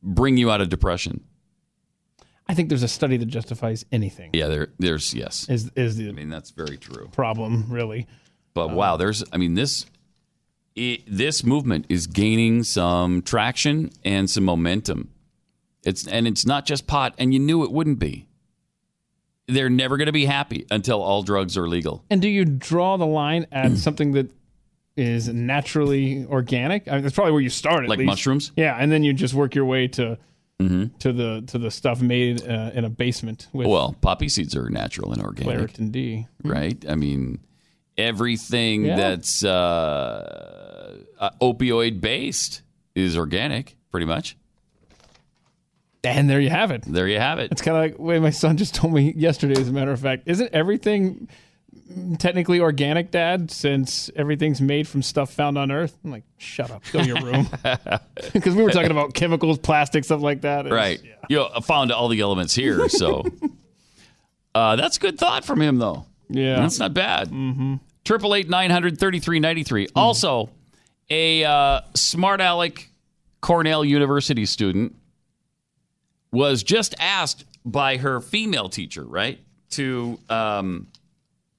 bring 0.03 0.37
you 0.37 0.51
out 0.51 0.61
of 0.61 0.69
depression. 0.69 1.23
I 2.53 2.55
think 2.55 2.69
there's 2.69 2.83
a 2.83 2.89
study 2.89 3.17
that 3.17 3.27
justifies 3.27 3.87
anything. 3.93 4.29
Yeah, 4.35 4.49
there, 4.49 4.69
there's 4.79 5.15
yes. 5.15 5.49
Is 5.49 5.71
is 5.75 5.97
the 5.97 6.11
I 6.11 6.13
mean 6.13 6.29
that's 6.29 6.51
very 6.51 6.77
true. 6.77 7.09
problem 7.13 7.65
really? 7.71 8.07
But 8.53 8.67
uh, 8.67 8.75
wow, 8.75 8.97
there's 8.99 9.25
I 9.33 9.39
mean 9.39 9.55
this 9.55 9.87
it, 10.75 11.01
this 11.07 11.43
movement 11.45 11.87
is 11.89 12.07
gaining 12.07 12.63
some 12.63 13.23
traction 13.23 13.89
and 14.05 14.29
some 14.29 14.45
momentum. 14.45 15.11
It's 15.83 16.07
and 16.07 16.29
it's 16.29 16.45
not 16.45 16.67
just 16.67 16.87
pot, 16.87 17.15
and 17.17 17.33
you 17.33 17.41
knew 17.41 17.65
it 17.65 17.73
wouldn't 17.73 17.99
be. 17.99 18.29
They're 19.49 19.71
never 19.71 19.97
going 19.97 20.07
to 20.07 20.13
be 20.13 20.27
happy 20.27 20.67
until 20.71 21.01
all 21.03 21.23
drugs 21.23 21.57
are 21.57 21.67
legal. 21.67 22.05
And 22.11 22.21
do 22.21 22.29
you 22.29 22.45
draw 22.45 22.99
the 22.99 23.07
line 23.07 23.47
at 23.51 23.77
something 23.79 24.13
that 24.13 24.31
is 24.95 25.27
naturally 25.29 26.27
organic? 26.27 26.87
I 26.87 26.93
mean, 26.97 27.03
that's 27.03 27.15
probably 27.15 27.33
where 27.33 27.41
you 27.41 27.49
start. 27.49 27.85
At 27.85 27.89
Like 27.89 27.99
least. 28.01 28.07
mushrooms? 28.09 28.53
Yeah, 28.57 28.77
and 28.79 28.93
then 28.93 29.05
you 29.05 29.15
just 29.15 29.33
work 29.33 29.55
your 29.55 29.65
way 29.65 29.89
to 29.89 30.19
to 30.99 31.13
the 31.13 31.43
to 31.49 31.59
the 31.59 31.71
stuff 31.71 32.01
made 32.01 32.47
uh, 32.47 32.71
in 32.75 32.85
a 32.85 32.91
basement 32.91 33.49
with 33.53 33.67
well, 33.67 33.97
poppy 34.01 34.29
seeds 34.29 34.55
are 34.57 34.69
natural 34.71 35.13
and 35.13 35.23
organic, 35.23 35.73
Claritin 35.73 35.93
D. 35.93 36.27
right? 36.45 36.83
I 36.89 36.95
mean, 36.95 37.41
everything 37.99 38.85
Yeah. 38.85 38.97
that's 38.97 39.45
uh, 39.45 40.99
uh, 41.19 41.31
opioid 41.41 42.01
based 42.01 42.63
is 42.95 43.17
organic, 43.17 43.77
pretty 43.91 44.07
much. 44.07 44.37
And 46.05 46.29
there 46.29 46.41
you 46.41 46.51
have 46.51 46.73
it. 46.73 46.83
There 46.87 47.07
you 47.07 47.19
have 47.19 47.39
it. 47.39 47.53
It's 47.53 47.63
kind 47.63 47.77
of 47.77 47.83
like 47.83 47.99
way 47.99 48.19
my 48.19 48.31
son 48.31 48.57
just 48.57 48.75
told 48.75 48.93
me 48.93 49.13
yesterday. 49.17 49.61
As 49.61 49.69
a 49.69 49.73
matter 49.73 49.93
of 49.93 50.01
fact, 50.01 50.25
isn't 50.27 50.53
everything 50.53 51.29
technically 52.19 52.61
organic, 52.61 53.11
Dad? 53.11 53.51
Since 53.51 54.11
everything's 54.17 54.61
made 54.61 54.87
from 54.89 55.03
stuff 55.03 55.33
found 55.33 55.57
on 55.59 55.71
Earth. 55.71 55.97
I'm 56.05 56.11
like, 56.11 56.25
shut 56.39 56.71
up, 56.71 56.83
go 56.93 57.01
to 57.01 57.07
your 57.07 57.21
room. 57.21 57.49
Because 58.33 58.55
we 58.55 58.63
were 58.63 58.71
talking 58.71 58.91
about 58.91 59.15
chemicals, 59.15 59.59
plastic, 59.59 60.05
stuff 60.05 60.21
like 60.23 60.43
that. 60.43 60.67
It's- 60.67 60.73
Right. 60.75 61.01
You 61.29 61.37
know, 61.37 61.49
I 61.55 61.61
found 61.61 61.93
all 61.93 62.09
the 62.09 62.21
elements 62.21 62.55
here, 62.55 62.89
so 62.89 63.25
uh, 64.55 64.77
that's 64.77 64.99
good 64.99 65.19
thought 65.19 65.45
from 65.45 65.61
him, 65.61 65.79
though. 65.79 66.07
Yeah. 66.29 66.57
that's 66.61 66.79
not 66.79 66.95
bad. 66.95 67.29
Mm-hmm. 67.29 67.75
Triple 68.05 68.35
eight 68.35 68.49
nine 68.49 68.71
hundred 68.71 68.99
thirty 68.99 69.21
three 69.21 69.39
ninety 69.39 69.63
three. 69.65 69.87
Also, 69.95 70.51
a 71.11 71.45
uh, 71.45 71.81
smart 71.95 72.41
aleck 72.41 72.89
Cornell 73.41 73.85
University 73.85 74.45
student 74.47 74.95
was 76.33 76.63
just 76.63 76.95
asked 76.99 77.45
by 77.65 77.99
her 77.99 78.21
female 78.21 78.69
teacher, 78.69 79.05
right, 79.05 79.39
to 79.71 80.19
um, 80.29 80.89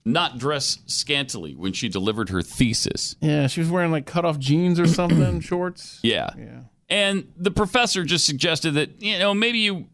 not 0.05 0.37
dress 0.37 0.79
scantily 0.85 1.55
when 1.55 1.73
she 1.73 1.89
delivered 1.89 2.29
her 2.29 2.41
thesis. 2.41 3.15
Yeah, 3.21 3.47
she 3.47 3.61
was 3.61 3.69
wearing 3.69 3.91
like 3.91 4.05
cut 4.05 4.25
off 4.25 4.37
jeans 4.39 4.79
or 4.79 4.87
something, 4.87 5.39
shorts. 5.41 5.99
Yeah. 6.03 6.29
Yeah. 6.37 6.61
And 6.89 7.31
the 7.37 7.51
professor 7.51 8.03
just 8.03 8.25
suggested 8.25 8.71
that, 8.71 9.01
you 9.01 9.17
know, 9.17 9.33
maybe 9.33 9.59
you 9.59 9.87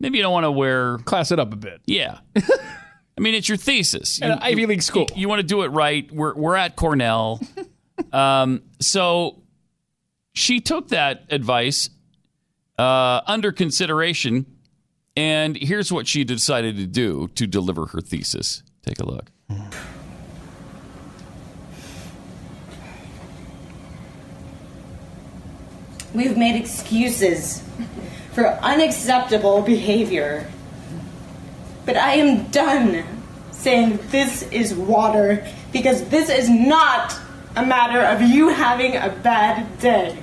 maybe 0.00 0.18
you 0.18 0.22
don't 0.22 0.32
want 0.32 0.44
to 0.44 0.50
wear 0.50 0.98
class 0.98 1.30
it 1.30 1.38
up 1.38 1.52
a 1.52 1.56
bit. 1.56 1.80
Yeah. 1.86 2.18
I 2.36 3.22
mean, 3.22 3.34
it's 3.34 3.48
your 3.48 3.56
thesis. 3.56 4.20
At 4.20 4.30
an 4.30 4.38
Ivy 4.40 4.66
League 4.66 4.82
school. 4.82 5.06
You, 5.14 5.28
want 5.28 5.40
to 5.40 5.46
do 5.46 5.62
it 5.62 5.68
right. 5.68 6.10
We're 6.12 6.34
we're 6.34 6.56
at 6.56 6.76
Cornell. 6.76 7.40
um, 8.12 8.62
so 8.80 9.42
she 10.34 10.60
took 10.60 10.88
that 10.88 11.24
advice 11.30 11.88
uh, 12.78 13.22
under 13.26 13.52
consideration, 13.52 14.44
and 15.16 15.56
here's 15.56 15.90
what 15.90 16.06
she 16.06 16.24
decided 16.24 16.76
to 16.76 16.86
do 16.86 17.28
to 17.36 17.46
deliver 17.46 17.86
her 17.86 18.00
thesis. 18.02 18.62
Take 18.86 19.00
a 19.00 19.04
look. 19.04 19.26
We've 26.14 26.36
made 26.38 26.54
excuses 26.54 27.64
for 28.32 28.46
unacceptable 28.46 29.60
behavior. 29.62 30.48
But 31.84 31.96
I 31.96 32.12
am 32.12 32.48
done 32.50 33.04
saying 33.50 33.98
this 34.10 34.44
is 34.52 34.72
water 34.72 35.44
because 35.72 36.04
this 36.08 36.30
is 36.30 36.48
not 36.48 37.18
a 37.56 37.66
matter 37.66 38.00
of 38.00 38.22
you 38.22 38.50
having 38.50 38.96
a 38.96 39.08
bad 39.08 39.80
day. 39.80 40.16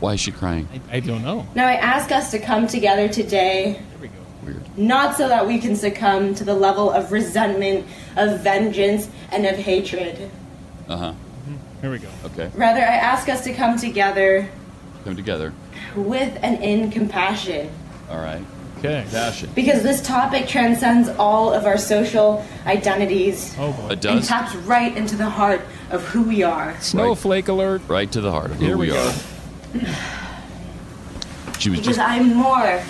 Why 0.00 0.14
is 0.14 0.20
she 0.20 0.32
crying? 0.32 0.68
I, 0.90 0.96
I 0.96 1.00
don't 1.00 1.22
know. 1.22 1.46
Now 1.54 1.66
I 1.66 1.74
ask 1.74 2.10
us 2.10 2.30
to 2.32 2.38
come 2.38 2.66
together 2.66 3.08
today. 3.08 3.80
Not 4.76 5.16
so 5.16 5.28
that 5.28 5.46
we 5.46 5.58
can 5.58 5.76
succumb 5.76 6.34
to 6.36 6.44
the 6.44 6.54
level 6.54 6.90
of 6.90 7.12
resentment, 7.12 7.86
of 8.16 8.40
vengeance, 8.40 9.08
and 9.30 9.46
of 9.46 9.56
hatred. 9.56 10.30
Uh 10.88 10.96
huh. 10.96 11.12
Here 11.80 11.90
we 11.90 11.98
go. 11.98 12.08
Okay. 12.24 12.50
Rather, 12.54 12.80
I 12.80 12.94
ask 12.94 13.28
us 13.28 13.44
to 13.44 13.52
come 13.52 13.76
together 13.76 14.48
Come 15.04 15.16
together. 15.16 15.52
with 15.94 16.38
and 16.42 16.62
in 16.64 16.90
compassion. 16.90 17.70
All 18.10 18.18
right. 18.18 18.42
Okay. 18.78 19.04
Passion. 19.10 19.50
Because 19.54 19.82
this 19.82 20.02
topic 20.02 20.46
transcends 20.48 21.08
all 21.10 21.52
of 21.52 21.64
our 21.64 21.78
social 21.78 22.44
identities 22.66 23.54
Oh 23.58 23.72
boy. 23.72 23.88
It 23.90 24.04
and 24.04 24.22
taps 24.22 24.54
right 24.56 24.94
into 24.96 25.16
the 25.16 25.28
heart 25.28 25.62
of 25.90 26.02
who 26.08 26.22
we 26.22 26.42
are. 26.42 26.78
Snowflake 26.80 27.48
alert. 27.48 27.82
Right 27.88 28.10
to 28.12 28.20
the 28.20 28.30
heart 28.30 28.50
of 28.50 28.56
who 28.58 28.66
Here 28.66 28.76
we 28.76 28.88
we 28.88 28.92
go. 28.92 29.12
are. 29.74 29.80
She 31.64 31.70
was 31.70 31.80
Because 31.80 31.96
just. 31.96 32.06
I'm 32.08 32.34
more 32.34 32.82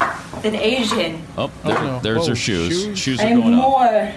than 0.43 0.57
Asian. 0.57 1.23
Oh, 1.39 1.49
there, 1.63 1.75
no. 1.81 2.01
there's 2.01 2.23
Whoa, 2.23 2.29
her 2.31 2.35
shoes. 2.35 2.83
shoes. 2.83 2.99
Shoes 2.99 3.21
are 3.21 3.27
I'm 3.29 3.41
going 3.41 3.55
up. 3.55 3.61
more 3.61 4.13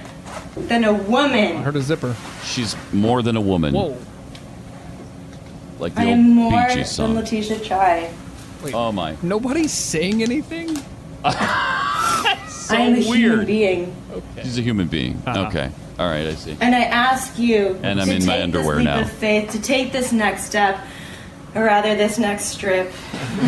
than 0.66 0.84
a 0.84 0.94
woman. 0.94 1.58
I 1.58 1.62
heard 1.62 1.76
a 1.76 1.82
zipper. 1.82 2.16
She's 2.44 2.76
more 2.92 3.22
than 3.22 3.38
a 3.38 3.42
woman. 3.42 3.76
Whoa. 3.76 3.96
Like 5.78 5.94
the 5.94 6.02
I 6.02 6.06
old 6.06 6.14
am 6.16 6.30
more 6.34 6.68
Bee 6.74 6.82
than 6.82 7.14
Letitia 7.14 7.60
Chai. 7.60 8.12
Oh 8.74 8.92
my. 8.92 9.16
Nobody's 9.22 9.72
saying 9.74 10.24
anything. 10.24 10.76
So 12.68 12.76
I 12.76 12.80
am 12.82 12.96
a 12.96 12.98
human 12.98 13.38
weird. 13.38 13.48
being. 13.48 13.96
She's 14.42 14.58
a 14.58 14.62
human 14.62 14.88
being. 14.90 15.22
Uh-huh. 15.26 15.48
Okay. 15.48 15.72
All 15.98 16.10
right, 16.10 16.26
I 16.28 16.34
see. 16.36 16.58
And 16.60 16.76
I 16.76 16.82
ask 16.82 17.40
you 17.40 17.80
And 17.82 18.02
I'm 18.02 18.08
to 18.08 18.16
in 18.16 18.26
my 18.26 18.34
take 18.34 18.44
underwear 18.44 18.76
this 18.76 18.86
leap 18.86 18.86
now. 18.86 19.00
of 19.04 19.12
faith, 19.14 19.52
to 19.52 19.62
take 19.62 19.94
this 19.94 20.12
next 20.12 20.44
step, 20.44 20.78
or 21.56 21.64
rather 21.64 21.96
this 21.96 22.18
next 22.20 22.46
strip 22.46 22.92
in 23.42 23.48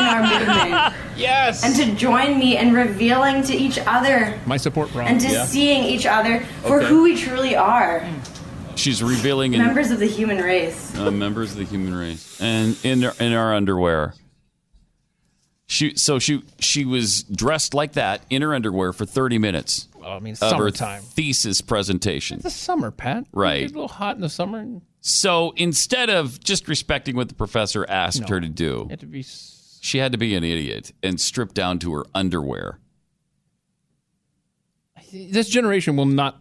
our 0.00 0.22
movement. 0.22 0.94
Yes. 1.16 1.62
And 1.64 1.74
to 1.76 1.94
join 1.94 2.38
me 2.38 2.56
in 2.56 2.72
revealing 2.72 3.42
to 3.44 3.54
each 3.54 3.78
other 3.86 4.38
My 4.46 4.56
support 4.56 4.92
wrong. 4.94 5.06
and 5.08 5.20
to 5.20 5.28
Yeah. 5.30 5.44
seeing 5.44 5.84
each 5.84 6.06
other 6.06 6.44
for 6.62 6.78
Okay. 6.78 6.88
who 6.88 7.02
we 7.04 7.16
truly 7.16 7.54
are. 7.56 8.06
She's 8.74 9.02
revealing 9.02 9.52
in 9.54 9.60
Members 9.60 9.90
of 9.90 9.98
the 9.98 10.06
human 10.06 10.38
race. 10.38 10.96
uh, 10.98 11.10
members 11.10 11.52
of 11.52 11.58
the 11.58 11.64
human 11.64 11.94
race, 11.94 12.38
and 12.40 12.76
in 12.82 13.00
their, 13.00 13.12
in 13.20 13.32
our 13.34 13.54
underwear. 13.54 14.14
She 15.66 15.94
so 15.96 16.18
she 16.18 16.42
she 16.58 16.84
was 16.84 17.22
dressed 17.22 17.72
like 17.74 17.92
that 17.92 18.22
in 18.30 18.42
her 18.42 18.54
underwear 18.54 18.92
for 18.92 19.06
thirty 19.06 19.38
minutes 19.38 19.88
Well, 20.02 20.12
I 20.12 20.18
mean, 20.18 20.34
of 20.34 20.40
her 20.40 20.48
summertime. 20.50 21.02
thesis 21.02 21.60
presentation. 21.60 22.36
It's 22.36 22.44
the 22.44 22.50
summer, 22.50 22.90
Pat. 22.90 23.24
Right. 23.32 23.62
It's 23.62 23.72
a 23.72 23.74
little 23.74 23.88
hot 23.88 24.16
in 24.16 24.20
the 24.22 24.28
summer. 24.28 24.66
So 25.00 25.52
instead 25.56 26.10
of 26.10 26.38
just 26.42 26.68
respecting 26.68 27.16
what 27.16 27.28
the 27.28 27.34
professor 27.34 27.84
asked 27.88 28.20
No. 28.22 28.26
her 28.28 28.40
to 28.40 28.48
do, 28.48 28.86
have 28.90 29.00
to 29.00 29.06
be. 29.06 29.24
she 29.80 29.98
had 29.98 30.12
to 30.12 30.18
be 30.18 30.34
an 30.34 30.44
idiot 30.44 30.92
and 31.02 31.20
strip 31.20 31.54
down 31.54 31.78
to 31.80 31.92
her 31.94 32.04
underwear. 32.14 32.78
This 35.12 35.48
generation 35.48 35.96
will 35.96 36.06
not 36.06 36.40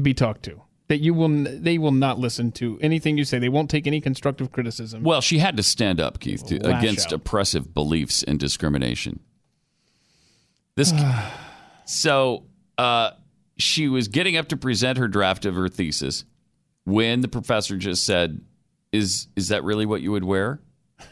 be 0.00 0.14
talked 0.14 0.42
to. 0.44 0.62
that 0.88 0.98
you 1.00 1.14
will 1.14 1.28
they 1.30 1.78
will 1.78 1.92
not 1.92 2.18
listen 2.18 2.52
to 2.52 2.78
anything 2.82 3.16
you 3.16 3.24
say. 3.24 3.38
They 3.38 3.48
won't 3.48 3.70
take 3.70 3.86
any 3.86 4.00
constructive 4.00 4.52
criticism. 4.52 5.02
Well, 5.02 5.20
she 5.22 5.38
had 5.38 5.56
to 5.56 5.62
stand 5.62 6.00
up, 6.00 6.20
Keith, 6.20 6.44
to, 6.48 6.56
against 6.56 7.06
out. 7.08 7.12
oppressive 7.14 7.72
beliefs 7.72 8.22
and 8.22 8.38
discrimination. 8.38 9.20
This, 10.74 10.92
so 11.86 12.44
uh, 12.82 13.10
she 13.58 13.88
was 13.88 14.08
getting 14.08 14.36
up 14.36 14.48
to 14.48 14.56
present 14.56 14.98
her 14.98 15.08
draft 15.08 15.44
of 15.44 15.54
her 15.54 15.68
thesis 15.68 16.24
when 16.84 17.20
the 17.20 17.28
professor 17.28 17.76
just 17.76 18.04
said, 18.04 18.40
"Is 18.92 19.28
is 19.36 19.48
that 19.48 19.62
really 19.64 19.86
what 19.86 20.00
you 20.02 20.10
would 20.12 20.24
wear?" 20.24 20.60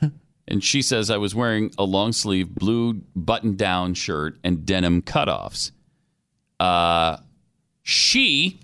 and 0.49 0.63
she 0.65 0.83
says, 0.83 1.11
"I 1.11 1.17
was 1.17 1.35
wearing 1.35 1.73
a 1.79 1.85
long 1.85 2.13
sleeve 2.13 2.55
blue 2.55 2.95
button 3.15 3.57
down 3.57 3.95
shirt 3.95 4.39
and 4.43 4.67
denim 4.67 5.03
cutoffs." 5.03 5.71
Uh, 6.59 7.17
she, 7.83 8.61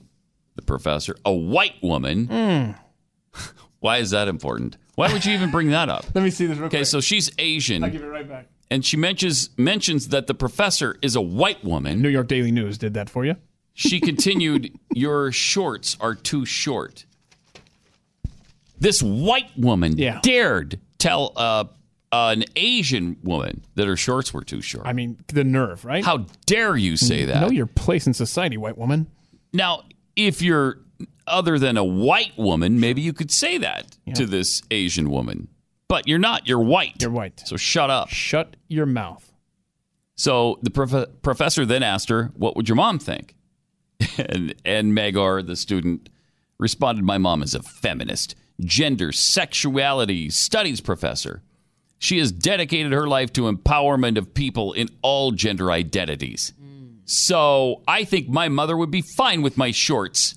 the 0.56 0.62
professor, 0.62 1.16
a 1.24 1.32
white 1.32 1.80
woman. 1.82 2.26
Hmm. 2.26 3.40
Why 3.80 3.98
is 3.98 4.10
that 4.10 4.28
important? 4.28 4.76
Why 4.96 5.12
would 5.12 5.24
you 5.24 5.34
even 5.34 5.50
bring 5.50 5.70
that 5.70 5.88
up? 5.88 6.04
Let 6.14 6.24
me 6.24 6.30
see 6.30 6.46
this 6.46 6.56
real 6.58 6.66
Okay, 6.66 6.78
quick. 6.78 6.86
so 6.86 7.00
she's 7.00 7.30
Asian, 7.38 7.84
I'll 7.84 7.90
give 7.90 8.02
it 8.02 8.06
right 8.06 8.28
back. 8.28 8.48
And 8.70 8.84
she 8.84 8.96
mentions 8.96 9.50
mentions 9.56 10.08
that 10.08 10.26
the 10.26 10.34
professor 10.34 10.96
is 11.02 11.14
a 11.16 11.20
white 11.20 11.62
woman. 11.64 12.02
New 12.02 12.08
York 12.08 12.28
Daily 12.28 12.50
News 12.50 12.78
did 12.78 12.94
that 12.94 13.08
for 13.10 13.24
you. 13.24 13.36
She 13.74 14.00
continued, 14.00 14.72
"Your 14.94 15.30
shorts 15.32 15.96
are 16.00 16.14
too 16.14 16.44
short." 16.44 17.04
This 18.78 19.02
white 19.02 19.56
woman 19.56 19.96
Yeah. 19.96 20.20
dared 20.22 20.78
tell 20.98 21.32
uh, 21.36 21.64
an 22.12 22.44
Asian 22.56 23.16
woman 23.22 23.62
that 23.74 23.86
her 23.86 23.96
shorts 23.96 24.32
were 24.34 24.42
too 24.44 24.60
short. 24.60 24.86
I 24.86 24.92
mean, 24.92 25.18
the 25.28 25.44
nerve, 25.44 25.84
right? 25.84 26.04
How 26.04 26.26
dare 26.46 26.76
you 26.76 26.96
say 26.96 27.24
that? 27.24 27.40
Know 27.40 27.50
your 27.50 27.66
place 27.66 28.06
in 28.06 28.14
society, 28.14 28.56
white 28.56 28.76
woman. 28.78 29.06
Now, 29.52 29.84
if 30.14 30.42
you're 30.42 30.78
other 31.26 31.58
than 31.58 31.76
a 31.76 31.84
white 31.84 32.36
woman, 32.38 32.78
maybe 32.80 33.00
you 33.00 33.12
could 33.12 33.30
say 33.30 33.58
that 33.58 33.96
to 34.14 34.26
this 34.26 34.62
Asian 34.70 35.10
woman. 35.10 35.48
But 35.88 36.08
you're 36.08 36.18
not. 36.18 36.48
You're 36.48 36.60
white. 36.60 37.00
You're 37.00 37.10
white. 37.10 37.42
So 37.44 37.56
shut 37.56 37.90
up. 37.90 38.08
Shut 38.08 38.56
your 38.68 38.86
mouth. 38.86 39.32
So 40.16 40.58
the 40.62 40.70
prof- 40.70 41.22
professor 41.22 41.64
then 41.64 41.82
asked 41.82 42.08
her, 42.08 42.32
"What 42.34 42.56
would 42.56 42.68
your 42.68 42.76
mom 42.76 42.98
think?" 42.98 43.36
and 44.18 44.54
and 44.64 44.92
Magar, 44.92 45.46
the 45.46 45.56
student, 45.56 46.08
responded, 46.58 47.04
"My 47.04 47.18
mom 47.18 47.42
is 47.42 47.54
a 47.54 47.62
feminist, 47.62 48.34
gender, 48.60 49.12
sexuality 49.12 50.30
studies 50.30 50.80
professor. 50.80 51.42
She 51.98 52.18
has 52.18 52.32
dedicated 52.32 52.92
her 52.92 53.06
life 53.06 53.32
to 53.34 53.42
empowerment 53.42 54.18
of 54.18 54.34
people 54.34 54.72
in 54.72 54.88
all 55.02 55.30
gender 55.32 55.70
identities. 55.70 56.52
So 57.04 57.82
I 57.86 58.04
think 58.04 58.28
my 58.28 58.48
mother 58.48 58.76
would 58.76 58.90
be 58.90 59.02
fine 59.02 59.42
with 59.42 59.56
my 59.56 59.70
shorts." 59.70 60.34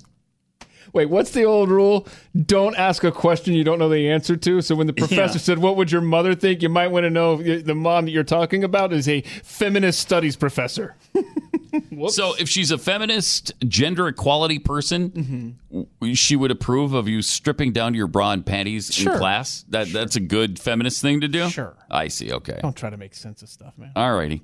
Wait, 0.93 1.09
what's 1.09 1.31
the 1.31 1.43
old 1.43 1.69
rule? 1.69 2.07
Don't 2.45 2.75
ask 2.77 3.03
a 3.03 3.11
question 3.11 3.53
you 3.53 3.63
don't 3.63 3.79
know 3.79 3.89
the 3.89 4.09
answer 4.09 4.35
to. 4.37 4.61
So 4.61 4.75
when 4.75 4.87
the 4.87 4.93
professor 4.93 5.37
Yeah. 5.37 5.41
said, 5.43 5.59
"What 5.59 5.75
would 5.77 5.91
your 5.91 6.01
mother 6.01 6.35
think?" 6.35 6.61
you 6.61 6.69
might 6.69 6.87
want 6.89 7.03
to 7.05 7.09
know 7.09 7.37
the 7.41 7.75
mom 7.75 8.05
that 8.05 8.11
you're 8.11 8.23
talking 8.23 8.63
about 8.63 8.91
is 8.93 9.07
a 9.07 9.21
feminist 9.43 9.99
studies 9.99 10.35
professor. 10.35 10.95
So 12.07 12.33
if 12.39 12.49
she's 12.49 12.71
a 12.71 12.77
feminist, 12.79 13.51
gender 13.67 14.07
equality 14.07 14.57
person, 14.57 15.55
Mm-hmm. 15.69 16.13
she 16.13 16.35
would 16.35 16.49
approve 16.49 16.93
of 16.93 17.07
you 17.07 17.21
stripping 17.21 17.73
down 17.73 17.91
to 17.91 17.97
your 17.97 18.07
bra 18.07 18.31
and 18.31 18.43
panties 18.43 18.91
Sure. 18.91 19.13
in 19.13 19.19
class. 19.19 19.65
That 19.69 19.91
that's 19.93 20.15
a 20.15 20.19
good 20.19 20.57
feminist 20.59 21.01
thing 21.01 21.21
to 21.21 21.27
do. 21.27 21.47
Sure. 21.49 21.75
I 21.91 22.07
see. 22.07 22.31
Okay. 22.31 22.57
Don't 22.63 22.75
try 22.75 22.89
to 22.89 22.97
make 22.97 23.13
sense 23.13 23.43
of 23.43 23.49
stuff, 23.49 23.77
man. 23.77 23.91
All 23.95 24.13
righty. 24.15 24.41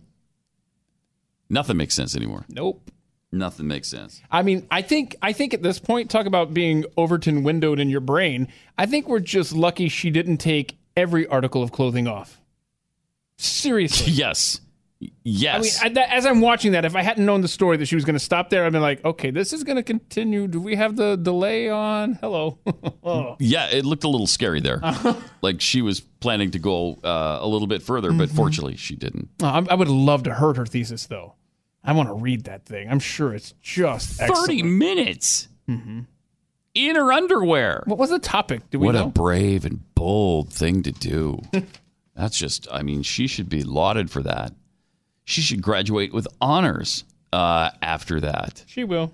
Nothing 1.50 1.78
makes 1.78 1.96
sense 1.96 2.16
anymore. 2.16 2.46
Nope. 2.50 2.92
Nothing 3.36 3.68
makes 3.68 3.88
sense. 3.90 4.22
I 4.32 4.44
mean, 4.44 4.66
I 4.72 4.82
think 4.82 5.16
I 5.22 5.34
think 5.34 5.54
at 5.54 5.62
this 5.62 5.78
point, 5.78 6.10
talk 6.10 6.26
about 6.26 6.54
being 6.54 6.86
Overton 6.96 7.44
windowed 7.44 7.80
in 7.80 7.90
your 7.90 8.00
brain. 8.00 8.48
I 8.78 8.86
think 8.86 9.08
we're 9.10 9.20
just 9.20 9.52
lucky 9.54 9.90
she 9.90 10.10
didn't 10.10 10.38
take 10.38 10.78
every 10.96 11.28
article 11.28 11.62
of 11.62 11.72
clothing 11.72 12.08
off. 12.08 12.40
Seriously. 13.38 14.12
yes. 14.14 14.62
Yes. 15.24 15.82
I 15.82 15.84
mean, 15.84 15.92
I, 15.92 15.94
that, 15.96 16.14
as 16.14 16.26
I'm 16.26 16.40
watching 16.40 16.72
that, 16.72 16.86
if 16.86 16.96
I 16.96 17.02
hadn't 17.02 17.26
known 17.26 17.42
the 17.42 17.50
story 17.50 17.76
that 17.78 17.86
she 17.88 17.96
was 17.96 18.06
going 18.06 18.14
to 18.16 18.20
stop 18.24 18.50
there, 18.50 18.66
I'd 18.66 18.72
been 18.72 18.82
like, 18.82 19.04
okay, 19.04 19.30
this 19.30 19.52
is 19.52 19.66
going 19.66 19.76
to 19.76 19.84
continue. 19.84 20.48
Do 20.48 20.62
we 20.62 20.76
have 20.78 20.96
the 20.96 21.18
delay 21.18 21.70
on? 21.70 22.14
Hello. 22.22 22.58
oh. 23.04 23.36
yeah, 23.40 23.68
it 23.68 23.84
looked 23.84 24.06
a 24.06 24.08
little 24.08 24.28
scary 24.28 24.62
there. 24.62 24.82
like 25.42 25.60
she 25.60 25.82
was 25.82 26.00
planning 26.00 26.52
to 26.52 26.60
go 26.60 26.98
uh, 27.04 27.40
a 27.42 27.48
little 27.48 27.68
bit 27.68 27.82
further, 27.84 28.14
but 28.14 28.30
Mhm. 28.30 28.36
fortunately 28.36 28.78
she 28.78 28.96
didn't. 28.96 29.28
Oh, 29.44 29.48
I, 29.48 29.66
I 29.72 29.76
would 29.76 29.90
love 29.90 30.24
to 30.24 30.34
heard 30.34 30.56
her 30.56 30.66
thesis 30.66 31.06
though. 31.08 31.36
I 31.86 31.94
want 31.94 32.10
to 32.10 32.16
read 32.16 32.46
that 32.46 32.66
thing. 32.66 32.90
I'm 32.90 33.00
sure 33.00 33.34
it's 33.34 33.54
just 33.62 34.20
30 34.20 34.32
excellent. 34.32 34.66
minutes 34.66 35.48
Mm-hmm. 35.70 36.02
in 36.76 36.96
her 36.96 37.12
underwear. 37.12 37.84
What 37.86 37.98
was 37.98 38.10
the 38.12 38.20
topic? 38.20 38.70
Do 38.70 38.80
we 38.80 38.86
what 38.88 38.96
know? 38.96 39.06
a 39.06 39.08
brave 39.08 39.66
and 39.66 39.82
bold 39.96 40.52
thing 40.54 40.84
to 40.84 40.92
do. 40.92 41.40
That's 42.16 42.38
just, 42.38 42.68
I 42.72 42.84
mean, 42.84 43.02
she 43.02 43.28
should 43.28 43.50
be 43.50 43.64
lauded 43.64 44.10
for 44.12 44.22
that. 44.24 44.54
She 45.24 45.42
should 45.42 45.62
graduate 45.62 46.14
with 46.14 46.28
honors 46.40 47.04
uh, 47.34 47.72
after 47.82 48.20
that. 48.22 48.64
she 48.68 48.84
will. 48.84 49.14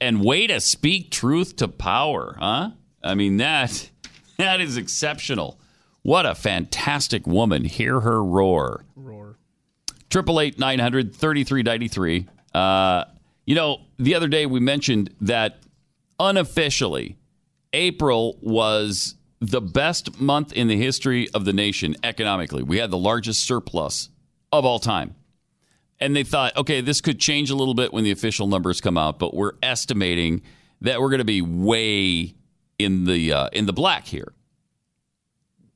And 0.00 0.22
way 0.24 0.46
to 0.48 0.60
speak 0.60 1.10
truth 1.10 1.56
to 1.56 1.68
power, 1.68 2.36
huh? 2.38 2.70
I 3.02 3.14
mean, 3.14 3.36
that 3.38 3.88
that 4.38 4.60
is 4.60 4.76
exceptional. 4.76 5.58
What 6.02 6.26
a 6.26 6.34
fantastic 6.34 7.26
woman. 7.26 7.64
Hear 7.64 8.00
her 8.00 8.22
roar. 8.22 8.84
Roar. 8.96 9.11
Triple 10.12 10.40
eight 10.40 10.58
nine 10.58 10.78
hundred 10.78 11.16
thirty 11.16 11.42
three 11.42 11.62
ninety 11.62 11.88
three. 11.88 12.28
Uh, 12.52 13.06
you 13.46 13.54
know, 13.54 13.80
the 13.98 14.14
other 14.14 14.28
day 14.28 14.44
we 14.44 14.60
mentioned 14.60 15.08
that 15.22 15.60
unofficially, 16.20 17.16
April 17.72 18.36
was 18.42 19.14
the 19.40 19.62
best 19.62 20.20
month 20.20 20.52
in 20.52 20.68
the 20.68 20.76
history 20.76 21.30
of 21.30 21.46
the 21.46 21.54
nation 21.54 21.96
economically. 22.04 22.62
We 22.62 22.76
had 22.76 22.90
the 22.90 22.98
largest 22.98 23.44
surplus 23.44 24.10
of 24.52 24.66
all 24.66 24.78
time. 24.78 25.14
And 25.98 26.14
they 26.14 26.24
thought, 26.24 26.58
okay, 26.58 26.82
this 26.82 27.00
could 27.00 27.18
change 27.18 27.48
a 27.48 27.54
little 27.54 27.72
bit 27.72 27.90
when 27.94 28.04
the 28.04 28.10
official 28.10 28.46
numbers 28.46 28.82
come 28.82 28.98
out, 28.98 29.18
but 29.18 29.32
we're 29.32 29.52
estimating 29.62 30.42
that 30.82 31.00
we're 31.00 31.08
going 31.08 31.20
to 31.20 31.24
be 31.24 31.40
way 31.40 32.34
in 32.78 33.04
the 33.04 33.32
uh, 33.32 33.48
in 33.54 33.64
the 33.64 33.72
black 33.72 34.06
here. 34.06 34.34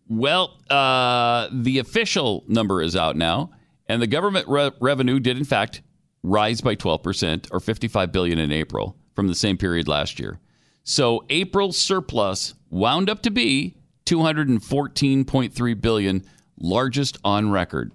Well, 0.09 0.59
uh, 0.69 1.49
the 1.51 1.79
official 1.79 2.45
number 2.49 2.83
is 2.83 2.95
out 2.95 3.17
now, 3.17 3.53
and 3.89 4.03
the 4.03 4.07
government 4.07 4.49
re- 4.49 4.73
revenue 4.81 5.21
did 5.21 5.37
in 5.37 5.45
fact 5.45 5.83
rise 6.23 6.61
by 6.61 6.75
12% 6.75 7.49
or 7.53 7.61
55 7.61 8.13
billion 8.13 8.39
in 8.39 8.51
April 8.51 8.97
from 9.15 9.29
the 9.29 9.35
same 9.35 9.57
period 9.57 9.87
last 9.87 10.19
year. 10.19 10.41
So 10.83 11.25
April 11.31 11.73
surplus 11.73 12.55
wound 12.71 13.09
up 13.09 13.23
to 13.23 13.31
be 13.31 13.77
214.3 14.07 15.81
billion, 15.81 16.25
largest 16.59 17.19
on 17.25 17.51
record. 17.51 17.93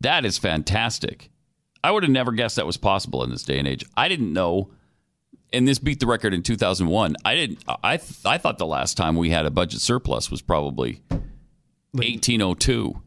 That 0.00 0.24
is 0.24 0.38
fantastic. 0.38 1.30
I 1.84 1.90
would 1.90 2.02
have 2.02 2.12
never 2.12 2.32
guessed 2.32 2.56
that 2.56 2.66
was 2.66 2.76
possible 2.76 3.22
in 3.24 3.30
this 3.30 3.42
day 3.42 3.58
and 3.58 3.68
age. 3.68 3.84
I 3.96 4.08
didn't 4.08 4.32
know 4.32 4.70
and 5.52 5.68
this 5.68 5.78
beat 5.78 6.00
the 6.00 6.06
record 6.06 6.32
in 6.32 6.42
2001. 6.42 7.16
I 7.24 7.34
didn't 7.34 7.62
I 7.82 7.98
th- 7.98 8.20
I 8.24 8.38
thought 8.38 8.58
the 8.58 8.66
last 8.66 8.96
time 8.96 9.16
we 9.16 9.30
had 9.30 9.46
a 9.46 9.50
budget 9.50 9.80
surplus 9.80 10.30
was 10.30 10.42
probably 10.42 11.02
1802. 11.92 13.02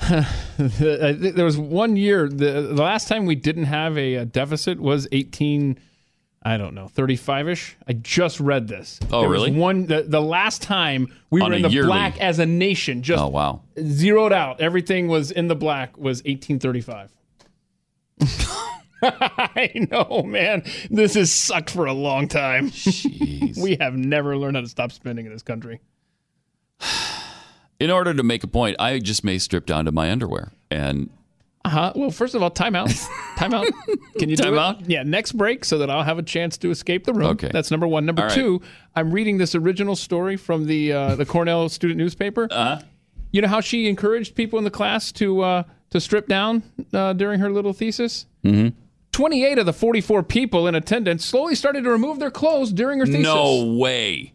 Think 0.00 0.24
there 1.36 1.44
was 1.44 1.58
one 1.58 1.96
year. 1.96 2.28
The, 2.28 2.72
the 2.72 2.82
last 2.82 3.08
time 3.08 3.26
we 3.26 3.34
didn't 3.34 3.64
have 3.64 3.98
a, 3.98 4.18
uh 4.18 4.24
deficit 4.24 4.80
was 4.80 5.08
18. 5.12 5.78
I 6.40 6.56
don't 6.56 6.74
know, 6.74 6.86
35 6.86 7.48
ish. 7.48 7.76
I 7.88 7.94
just 7.94 8.38
read 8.38 8.68
this. 8.68 9.00
Oh, 9.12 9.20
There 9.20 9.28
was 9.28 9.42
really? 9.42 9.58
one. 9.58 9.86
The, 9.86 10.02
the 10.06 10.22
last 10.22 10.62
time 10.62 11.12
we 11.30 11.40
On 11.42 11.50
were 11.50 11.56
in 11.56 11.62
the 11.62 11.68
yearly. 11.68 11.88
black 11.88 12.18
as 12.20 12.38
a 12.38 12.46
nation, 12.46 13.02
just 13.02 13.20
Oh 13.22 13.26
wow. 13.28 13.62
zeroed 13.82 14.32
out. 14.32 14.60
Everything 14.60 15.08
was 15.08 15.30
in 15.32 15.48
the 15.48 15.56
black. 15.56 15.98
Was 15.98 16.22
1835. 16.24 17.12
I 19.02 19.70
know, 19.90 20.22
man. 20.24 20.62
This 20.90 21.14
has 21.14 21.32
sucked 21.32 21.70
for 21.70 21.86
a 21.86 21.92
long 21.92 22.28
time. 22.28 22.72
we 23.60 23.76
have 23.80 23.94
never 23.94 24.36
learned 24.36 24.56
how 24.56 24.62
to 24.62 24.68
stop 24.68 24.92
spending 24.92 25.26
in 25.26 25.32
this 25.32 25.42
country. 25.42 25.80
In 27.80 27.90
order 27.90 28.12
to 28.12 28.22
make 28.22 28.42
a 28.42 28.48
point, 28.48 28.76
I 28.80 28.98
just 28.98 29.22
may 29.22 29.38
strip 29.38 29.64
down 29.66 29.84
to 29.84 29.92
my 29.92 30.10
underwear 30.10 30.52
and 30.70 31.10
Uh 31.64 31.68
huh. 31.68 31.92
Well, 31.94 32.10
first 32.10 32.34
of 32.34 32.42
all, 32.42 32.50
timeout. 32.50 32.88
Timeout. 33.36 33.68
Can 34.18 34.28
you 34.28 34.36
do 34.36 34.42
Timeout? 34.44 34.82
it? 34.82 34.90
Yeah, 34.90 35.02
next 35.04 35.32
break 35.32 35.64
so 35.64 35.78
that 35.78 35.88
I'll 35.90 36.02
have 36.02 36.18
a 36.18 36.22
chance 36.22 36.58
to 36.58 36.70
escape 36.70 37.04
the 37.04 37.12
room. 37.12 37.28
Okay. 37.30 37.50
That's 37.52 37.70
number 37.70 37.86
one. 37.86 38.04
Number 38.04 38.22
right. 38.22 38.30
two, 38.32 38.62
I'm 38.96 39.12
reading 39.12 39.38
this 39.38 39.54
original 39.54 39.94
story 39.94 40.36
from 40.36 40.66
the 40.66 40.92
uh, 40.92 41.14
the 41.14 41.24
Cornell 41.26 41.68
student 41.68 41.98
newspaper. 41.98 42.48
Uh-huh. 42.50 42.80
You 43.30 43.42
know 43.42 43.48
how 43.48 43.60
she 43.60 43.88
encouraged 43.88 44.34
people 44.34 44.58
in 44.58 44.64
the 44.64 44.70
class 44.70 45.12
to 45.12 45.42
uh, 45.42 45.62
to 45.90 46.00
strip 46.00 46.26
down 46.26 46.62
uh, 46.92 47.12
during 47.12 47.38
her 47.40 47.50
little 47.50 47.72
thesis. 47.72 48.26
Mm-hmm. 48.44 48.76
28 49.12 49.58
of 49.58 49.66
the 49.66 49.72
44 49.72 50.22
people 50.22 50.68
in 50.68 50.74
attendance 50.74 51.24
slowly 51.24 51.54
started 51.54 51.82
to 51.84 51.90
remove 51.90 52.18
their 52.20 52.30
clothes 52.30 52.72
during 52.72 53.00
her 53.00 53.06
thesis. 53.06 53.22
no 53.22 53.74
way. 53.76 54.32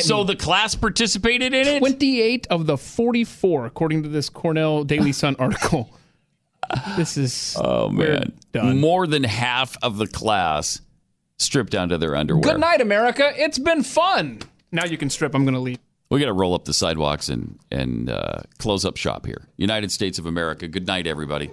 So 0.00 0.24
the 0.24 0.36
class 0.36 0.74
participated 0.74 1.54
in 1.54 1.66
it? 1.66 1.78
28 1.80 2.46
of 2.48 2.66
the 2.66 2.76
44, 2.76 3.66
according 3.66 4.02
to 4.04 4.08
this 4.08 4.28
Cornell 4.28 4.84
Daily 4.84 5.12
Sun 5.12 5.36
article. 5.38 5.90
This 6.96 7.16
is 7.16 7.56
Oh 7.60 7.88
man. 7.90 8.32
More 8.54 9.06
than 9.06 9.24
half 9.24 9.76
of 9.82 9.98
the 9.98 10.06
class 10.06 10.80
stripped 11.38 11.72
down 11.72 11.88
to 11.90 11.98
their 11.98 12.16
underwear. 12.16 12.42
Good 12.42 12.60
night, 12.60 12.80
America. 12.80 13.32
It's 13.36 13.58
been 13.58 13.82
fun. 13.82 14.40
Now 14.70 14.84
you 14.86 14.96
can 14.96 15.10
strip. 15.10 15.34
I'm 15.34 15.44
going 15.44 15.54
to 15.54 15.60
leave. 15.60 15.78
We 16.10 16.20
got 16.20 16.26
to 16.26 16.32
roll 16.32 16.54
up 16.54 16.64
the 16.64 16.72
sidewalks 16.74 17.28
and 17.28 17.58
and 17.70 18.10
uh, 18.10 18.40
close 18.58 18.84
up 18.84 18.96
shop 18.96 19.26
here. 19.26 19.48
United 19.56 19.90
States 19.90 20.18
of 20.18 20.26
America. 20.26 20.68
Good 20.68 20.86
night, 20.86 21.06
everybody. 21.06 21.50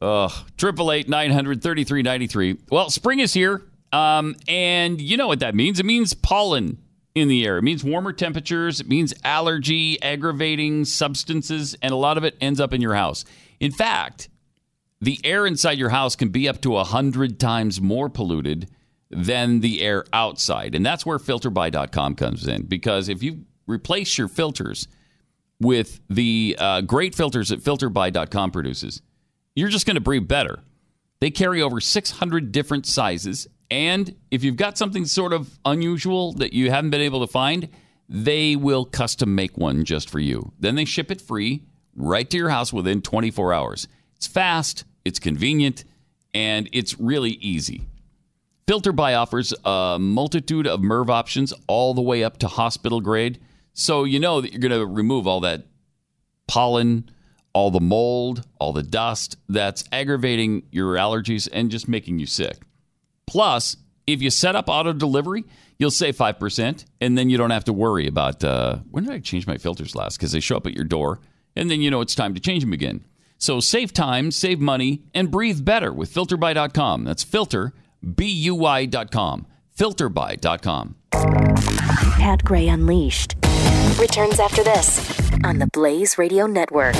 Ugh. 0.00 0.32
Triple 0.56 0.92
eight 0.92 1.08
nine 1.08 1.30
hundred 1.30 1.62
thirty 1.62 1.84
three 1.84 2.02
ninety 2.02 2.26
three. 2.26 2.56
Well, 2.70 2.88
spring 2.90 3.18
is 3.20 3.32
here, 3.32 3.62
um, 3.92 4.36
and 4.46 5.00
you 5.00 5.16
know 5.16 5.28
what 5.28 5.40
that 5.40 5.54
means. 5.54 5.80
It 5.80 5.86
means 5.86 6.14
pollen 6.14 6.78
in 7.14 7.28
the 7.28 7.44
air. 7.44 7.58
It 7.58 7.62
means 7.62 7.82
warmer 7.82 8.12
temperatures. 8.12 8.80
It 8.80 8.88
means 8.88 9.14
allergy, 9.24 10.00
aggravating 10.02 10.84
substances, 10.84 11.76
and 11.82 11.92
a 11.92 11.96
lot 11.96 12.16
of 12.18 12.24
it 12.24 12.36
ends 12.40 12.60
up 12.60 12.72
in 12.72 12.80
your 12.80 12.94
house. 12.94 13.24
In 13.60 13.72
fact, 13.72 14.28
the 15.00 15.20
air 15.24 15.46
inside 15.46 15.78
your 15.78 15.90
house 15.90 16.16
can 16.16 16.28
be 16.28 16.48
up 16.48 16.60
to 16.62 16.70
100 16.70 17.38
times 17.38 17.80
more 17.80 18.08
polluted 18.08 18.68
than 19.10 19.60
the 19.60 19.80
air 19.80 20.04
outside. 20.12 20.74
And 20.74 20.84
that's 20.84 21.06
where 21.06 21.18
filterbuy.com 21.18 22.14
comes 22.14 22.46
in. 22.46 22.62
Because 22.62 23.08
if 23.08 23.22
you 23.22 23.44
replace 23.66 24.18
your 24.18 24.28
filters 24.28 24.88
with 25.60 26.00
the 26.08 26.56
uh, 26.58 26.80
great 26.82 27.14
filters 27.14 27.48
that 27.48 27.62
filterbuy.com 27.62 28.50
produces, 28.50 29.02
you're 29.54 29.68
just 29.68 29.86
going 29.86 29.96
to 29.96 30.00
breathe 30.00 30.28
better. 30.28 30.60
They 31.20 31.30
carry 31.30 31.62
over 31.62 31.80
600 31.80 32.52
different 32.52 32.86
sizes. 32.86 33.48
And 33.70 34.14
if 34.30 34.42
you've 34.44 34.56
got 34.56 34.78
something 34.78 35.04
sort 35.04 35.32
of 35.32 35.58
unusual 35.64 36.32
that 36.34 36.52
you 36.52 36.70
haven't 36.70 36.90
been 36.90 37.02
able 37.02 37.20
to 37.20 37.30
find, 37.30 37.68
they 38.08 38.56
will 38.56 38.84
custom 38.84 39.34
make 39.34 39.58
one 39.58 39.84
just 39.84 40.08
for 40.08 40.18
you. 40.18 40.52
Then 40.58 40.74
they 40.74 40.84
ship 40.84 41.10
it 41.10 41.20
free 41.20 41.62
right 41.94 42.28
to 42.30 42.36
your 42.36 42.48
house 42.48 42.72
within 42.72 43.02
24 43.02 43.52
hours. 43.52 43.88
It's 44.16 44.26
fast, 44.26 44.84
it's 45.04 45.18
convenient, 45.18 45.84
and 46.32 46.68
it's 46.72 46.98
really 46.98 47.32
easy. 47.32 47.86
FilterBuy 48.66 49.18
offers 49.18 49.54
a 49.64 49.98
multitude 49.98 50.66
of 50.66 50.80
MERV 50.80 51.08
options 51.10 51.52
all 51.66 51.94
the 51.94 52.02
way 52.02 52.22
up 52.22 52.38
to 52.38 52.48
hospital 52.48 53.00
grade. 53.00 53.40
So 53.72 54.04
you 54.04 54.20
know 54.20 54.40
that 54.40 54.52
you're 54.52 54.60
going 54.60 54.78
to 54.78 54.86
remove 54.86 55.26
all 55.26 55.40
that 55.40 55.66
pollen, 56.46 57.10
all 57.52 57.70
the 57.70 57.80
mold, 57.80 58.46
all 58.58 58.72
the 58.72 58.82
dust 58.82 59.36
that's 59.48 59.84
aggravating 59.90 60.64
your 60.70 60.96
allergies 60.96 61.48
and 61.52 61.70
just 61.70 61.88
making 61.88 62.18
you 62.18 62.26
sick. 62.26 62.58
Plus, 63.28 63.76
if 64.06 64.22
you 64.22 64.30
set 64.30 64.56
up 64.56 64.68
auto 64.68 64.94
delivery, 64.94 65.44
you'll 65.78 65.90
save 65.90 66.16
5%, 66.16 66.84
and 67.00 67.18
then 67.18 67.28
you 67.28 67.36
don't 67.36 67.50
have 67.50 67.64
to 67.64 67.72
worry 67.74 68.06
about 68.06 68.42
uh, 68.42 68.78
when 68.90 69.04
did 69.04 69.12
I 69.12 69.18
change 69.20 69.46
my 69.46 69.58
filters 69.58 69.94
last? 69.94 70.16
Because 70.16 70.32
they 70.32 70.40
show 70.40 70.56
up 70.56 70.66
at 70.66 70.72
your 70.72 70.84
door, 70.84 71.20
and 71.54 71.70
then 71.70 71.82
you 71.82 71.90
know 71.90 72.00
it's 72.00 72.14
time 72.14 72.34
to 72.34 72.40
change 72.40 72.62
them 72.62 72.72
again. 72.72 73.04
So 73.36 73.60
save 73.60 73.92
time, 73.92 74.30
save 74.30 74.60
money, 74.60 75.02
and 75.14 75.30
breathe 75.30 75.64
better 75.64 75.92
with 75.92 76.12
filterbuy.com. 76.12 77.04
That's 77.04 77.22
filter, 77.22 77.74
B 78.14 78.26
U 78.26 78.54
Y.com. 78.54 79.46
Filterbuy.com. 79.78 80.96
Pat 81.12 82.42
Gray 82.42 82.66
Unleashed 82.66 83.36
returns 83.98 84.40
after 84.40 84.64
this 84.64 85.30
on 85.44 85.58
the 85.58 85.68
Blaze 85.72 86.18
Radio 86.18 86.46
Network. 86.46 86.94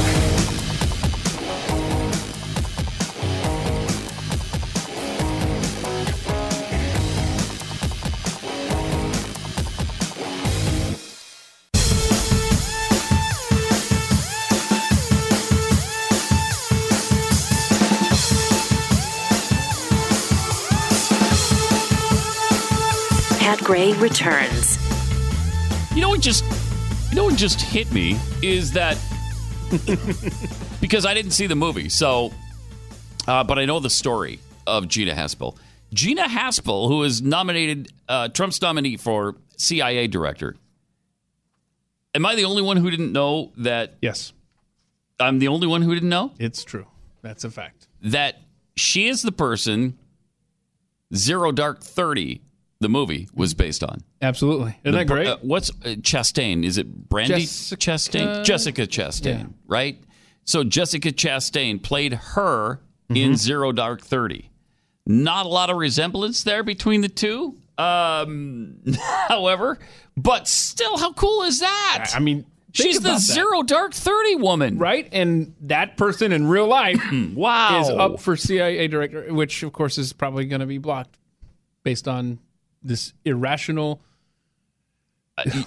Gray 23.69 23.93
returns. 23.99 24.79
You 25.95 26.01
know 26.01 26.09
what 26.09 26.23
just 26.23 26.43
you 27.11 27.17
know 27.17 27.25
what 27.25 27.37
just 27.37 27.61
hit 27.61 27.93
me 27.93 28.19
is 28.41 28.73
that 28.73 28.97
because 30.81 31.05
I 31.05 31.13
didn't 31.13 31.33
see 31.33 31.47
the 31.47 31.55
movie, 31.55 31.91
so 31.91 32.33
uh, 33.27 33.45
but 33.45 33.59
I 33.59 33.67
know 33.67 33.79
the 33.79 33.91
story 33.91 34.41
of 34.67 34.89
Gina 34.89 35.13
Haspel. 35.15 35.55
Gina 35.93 36.23
Haspel, 36.23 36.89
who 36.89 37.03
is 37.03 37.21
nominated 37.21 37.93
uh, 38.09 38.29
Trump's 38.29 38.63
nominee 38.63 38.97
for 38.97 39.35
CIA 39.59 40.07
director. 40.07 40.57
Am 42.15 42.25
I 42.25 42.37
the 42.37 42.47
only 42.47 42.63
one 42.63 42.79
who 42.79 42.91
didn't 42.91 43.13
know 43.13 43.53
that? 43.59 43.97
Yes, 44.01 44.33
I'm 45.21 45.41
the 45.41 45.49
only 45.49 45.67
one 45.67 45.83
who 45.83 45.93
didn't 45.93 46.09
know 46.09 46.33
it's 46.39 46.65
true. 46.65 46.87
That's 47.21 47.45
a 47.45 47.51
fact. 47.51 47.87
that 48.01 48.41
she 48.77 49.09
is 49.09 49.21
the 49.21 49.33
person 49.33 49.99
Zero 51.15 51.53
Dark 51.53 51.83
Thirty, 51.83 52.41
the 52.81 52.89
movie, 52.89 53.29
was 53.35 53.55
based 53.55 53.83
on. 53.83 54.03
Absolutely. 54.23 54.77
Isn't 54.85 54.93
The 54.93 54.99
that 54.99 55.07
great? 55.07 55.27
uh, 55.27 55.37
what's 55.43 55.71
uh, 55.71 55.97
Chastain? 56.01 56.65
Is 56.65 56.79
it 56.79 57.09
Brandy 57.09 57.41
Jessica- 57.41 57.77
Chastain? 57.91 58.45
Jessica 58.45 58.87
Chastain, 58.87 59.25
Yeah. 59.41 59.47
right? 59.67 60.01
So 60.45 60.63
Jessica 60.65 61.11
Chastain 61.13 61.83
played 61.83 62.13
her 62.15 62.81
Mm-hmm. 63.11 63.17
in 63.17 63.37
Zero 63.37 63.73
Dark 63.73 64.03
Thirty. 64.03 64.51
Not 65.07 65.47
a 65.47 65.49
lot 65.49 65.71
of 65.71 65.79
resemblance 65.79 66.43
there 66.43 66.63
between 66.63 67.01
the 67.01 67.09
two. 67.09 67.57
Um, 67.79 68.83
however, 69.29 69.79
but 70.15 70.47
still, 70.47 70.99
how 70.99 71.15
cool 71.15 71.43
is 71.45 71.61
that? 71.61 72.11
I 72.15 72.19
mean, 72.19 72.45
she's 72.75 73.01
the 73.01 73.13
that. 73.13 73.21
Zero 73.21 73.63
Dark 73.63 73.95
Thirty 73.95 74.35
woman, 74.37 74.77
right? 74.77 75.09
And 75.11 75.55
that 75.63 75.97
person 75.97 76.33
in 76.33 76.47
real 76.49 76.67
life, 76.67 77.01
wow, 77.35 77.81
is 77.81 77.89
up 77.89 78.21
for 78.21 78.37
CIA 78.37 78.89
director, 78.89 79.33
which 79.33 79.63
of 79.63 79.73
course 79.73 79.97
is 79.97 80.13
probably 80.13 80.45
going 80.45 80.61
to 80.61 80.67
be 80.67 80.77
blocked 80.77 81.19
based 81.85 82.07
on 82.09 82.39
this 82.83 83.13
irrational. 83.25 84.01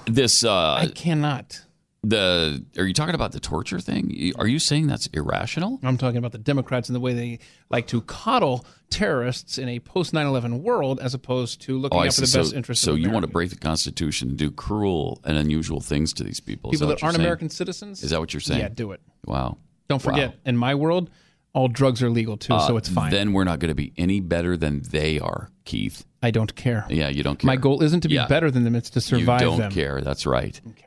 this. 0.05 0.43
Uh, 0.43 0.73
I 0.73 0.87
cannot. 0.87 1.61
the 2.03 2.65
are 2.77 2.85
you 2.85 2.93
talking 2.93 3.15
about 3.15 3.31
the 3.31 3.39
torture 3.39 3.79
thing? 3.79 4.33
Are 4.37 4.47
you 4.47 4.59
saying 4.59 4.87
that's 4.87 5.07
irrational? 5.07 5.79
I'm 5.83 5.97
talking 5.97 6.17
about 6.17 6.31
the 6.33 6.37
Democrats 6.39 6.89
and 6.89 6.95
the 6.95 6.99
way 6.99 7.13
they 7.13 7.39
like 7.69 7.87
to 7.87 8.01
coddle 8.01 8.65
terrorists 8.89 9.57
in 9.57 9.69
a 9.69 9.79
post 9.79 10.13
9/11 10.13 10.61
world, 10.61 10.99
as 10.99 11.13
opposed 11.13 11.61
to 11.61 11.77
looking 11.77 11.97
Oh, 11.97 12.01
out 12.03 12.13
for 12.13 12.21
the 12.21 12.27
see. 12.27 12.37
best 12.39 12.49
so, 12.51 12.55
interests. 12.57 12.83
so 12.83 12.95
you 12.95 13.09
want 13.11 13.23
to 13.25 13.31
break 13.31 13.49
the 13.49 13.55
Constitution 13.55 14.29
and 14.29 14.37
do 14.37 14.51
cruel 14.51 15.21
and 15.23 15.37
unusual 15.37 15.79
things 15.79 16.11
to 16.13 16.23
these 16.23 16.39
people? 16.41 16.71
People 16.71 16.87
that, 16.87 16.97
that 16.99 17.03
aren't 17.03 17.15
saying? 17.15 17.25
American 17.25 17.49
citizens? 17.49 18.03
Is 18.03 18.09
that 18.09 18.19
what 18.19 18.33
you're 18.33 18.41
saying? 18.41 18.59
Yeah, 18.61 18.69
do 18.69 18.91
it. 18.91 18.99
Wow. 19.25 19.57
Don't 19.87 20.03
Wow. 20.05 20.11
forget, 20.11 20.39
in 20.45 20.57
my 20.57 20.75
world, 20.75 21.09
all 21.53 21.67
drugs 21.67 22.01
are 22.01 22.09
legal 22.09 22.37
too, 22.37 22.57
so 22.67 22.75
Uh, 22.75 22.77
it's 22.77 22.89
fine. 22.89 23.11
Then 23.11 23.33
we're 23.33 23.43
not 23.43 23.59
going 23.59 23.69
to 23.69 23.75
be 23.75 23.91
any 23.97 24.19
better 24.19 24.55
than 24.55 24.81
they 24.89 25.19
are, 25.19 25.49
Keith. 25.65 26.05
I 26.23 26.31
don't 26.31 26.55
care. 26.55 26.85
Yeah, 26.89 27.09
you 27.09 27.23
don't 27.23 27.37
care. 27.39 27.47
My 27.47 27.55
goal 27.57 27.81
isn't 27.83 28.01
to 28.01 28.07
be 28.07 28.15
Yeah. 28.15 28.27
better 28.27 28.49
than 28.51 28.63
them; 28.63 28.75
it's 28.75 28.89
to 28.91 29.01
survive 29.01 29.41
you 29.41 29.47
don't 29.47 29.59
them. 29.59 29.71
care. 29.71 30.01
That's 30.01 30.25
right. 30.25 30.59
Okay. 30.69 30.85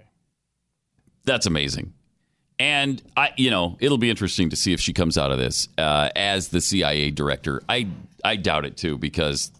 That's 1.24 1.46
amazing. 1.46 1.92
And 2.58 3.02
I, 3.16 3.30
you 3.36 3.50
know, 3.50 3.76
it'll 3.80 3.98
be 3.98 4.10
interesting 4.10 4.48
to 4.50 4.56
see 4.56 4.72
if 4.72 4.80
she 4.80 4.92
comes 4.92 5.18
out 5.18 5.32
of 5.32 5.38
this 5.38 5.68
uh, 5.76 6.10
as 6.14 6.48
the 6.48 6.60
CIA 6.60 7.10
director. 7.10 7.60
I, 7.68 7.88
I 8.24 8.36
doubt 8.36 8.64
it 8.64 8.76
too 8.76 8.96
because 8.96 9.50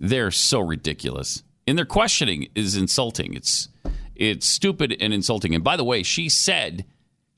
they're 0.00 0.30
so 0.30 0.60
ridiculous, 0.60 1.42
and 1.66 1.76
their 1.76 1.84
questioning 1.84 2.48
is 2.54 2.74
insulting. 2.76 3.34
It's, 3.34 3.68
it's 4.16 4.46
stupid 4.46 4.96
and 4.98 5.12
insulting. 5.12 5.54
And 5.54 5.62
by 5.62 5.76
the 5.76 5.84
way, 5.84 6.02
she 6.02 6.28
said 6.30 6.86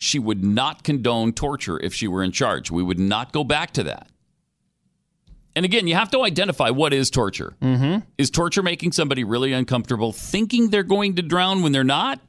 she 0.05 0.19
would 0.19 0.45
not 0.45 0.85
condone 0.85 1.33
torture 1.33 1.81
if 1.81 1.95
she 1.95 2.07
were 2.07 2.23
in 2.23 2.31
charge. 2.31 2.71
We 2.71 2.83
would 2.83 2.99
not 2.99 3.33
go 3.33 3.43
back 3.43 3.73
to 3.73 3.85
that. 3.85 4.09
And 5.57 5.65
again, 5.65 5.87
you 5.87 5.95
have 5.95 6.11
to 6.11 6.23
identify 6.23 6.71
what 6.71 6.93
is 6.93 7.11
torture. 7.11 7.55
Mm-hmm. 7.63 8.01
Is 8.19 8.31
torture 8.31 8.63
making 8.63 8.93
somebody 8.93 9.25
really 9.25 9.53
uncomfortable, 9.53 10.13
thinking 10.13 10.71
they're 10.71 10.83
going 10.83 11.15
to 11.17 11.23
drown 11.23 11.63
when 11.63 11.73
they're 11.73 11.85
not, 11.85 12.21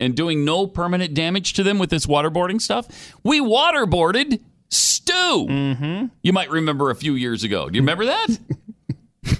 and 0.00 0.16
doing 0.16 0.44
no 0.44 0.66
permanent 0.66 1.14
damage 1.14 1.52
to 1.54 1.62
them 1.62 1.78
with 1.78 1.90
this 1.90 2.06
waterboarding 2.06 2.60
stuff? 2.60 3.14
We 3.22 3.40
waterboarded 3.40 4.40
Stu. 4.70 5.12
Mm-hmm. 5.12 6.06
You 6.22 6.32
might 6.32 6.50
remember 6.50 6.90
a 6.90 6.96
few 6.96 7.14
years 7.14 7.44
ago. 7.44 7.68
Do 7.68 7.76
you 7.76 7.82
remember 7.82 8.06
that? 8.06 8.38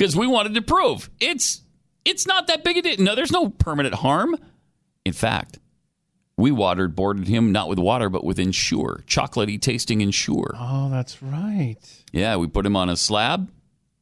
Because 0.00 0.16
we 0.16 0.26
wanted 0.26 0.54
to 0.54 0.62
prove 0.62 1.10
it's 1.20 1.60
it's 2.06 2.26
not 2.26 2.46
that 2.46 2.64
big 2.64 2.78
a 2.78 2.82
deal. 2.82 2.96
No, 3.00 3.14
there's 3.14 3.30
no 3.30 3.50
permanent 3.50 3.96
harm. 3.96 4.34
In 5.04 5.12
fact, 5.12 5.58
we 6.36 6.50
watered 6.50 6.96
boarded 6.96 7.28
him 7.28 7.52
not 7.52 7.68
with 7.68 7.78
water 7.78 8.08
but 8.08 8.24
with 8.24 8.38
Ensure, 8.38 9.02
chocolatey 9.06 9.60
tasting 9.60 10.00
Ensure. 10.00 10.54
Oh, 10.58 10.88
that's 10.90 11.22
right. 11.22 11.76
Yeah, 12.12 12.36
we 12.36 12.46
put 12.46 12.64
him 12.66 12.76
on 12.76 12.88
a 12.88 12.96
slab, 12.96 13.50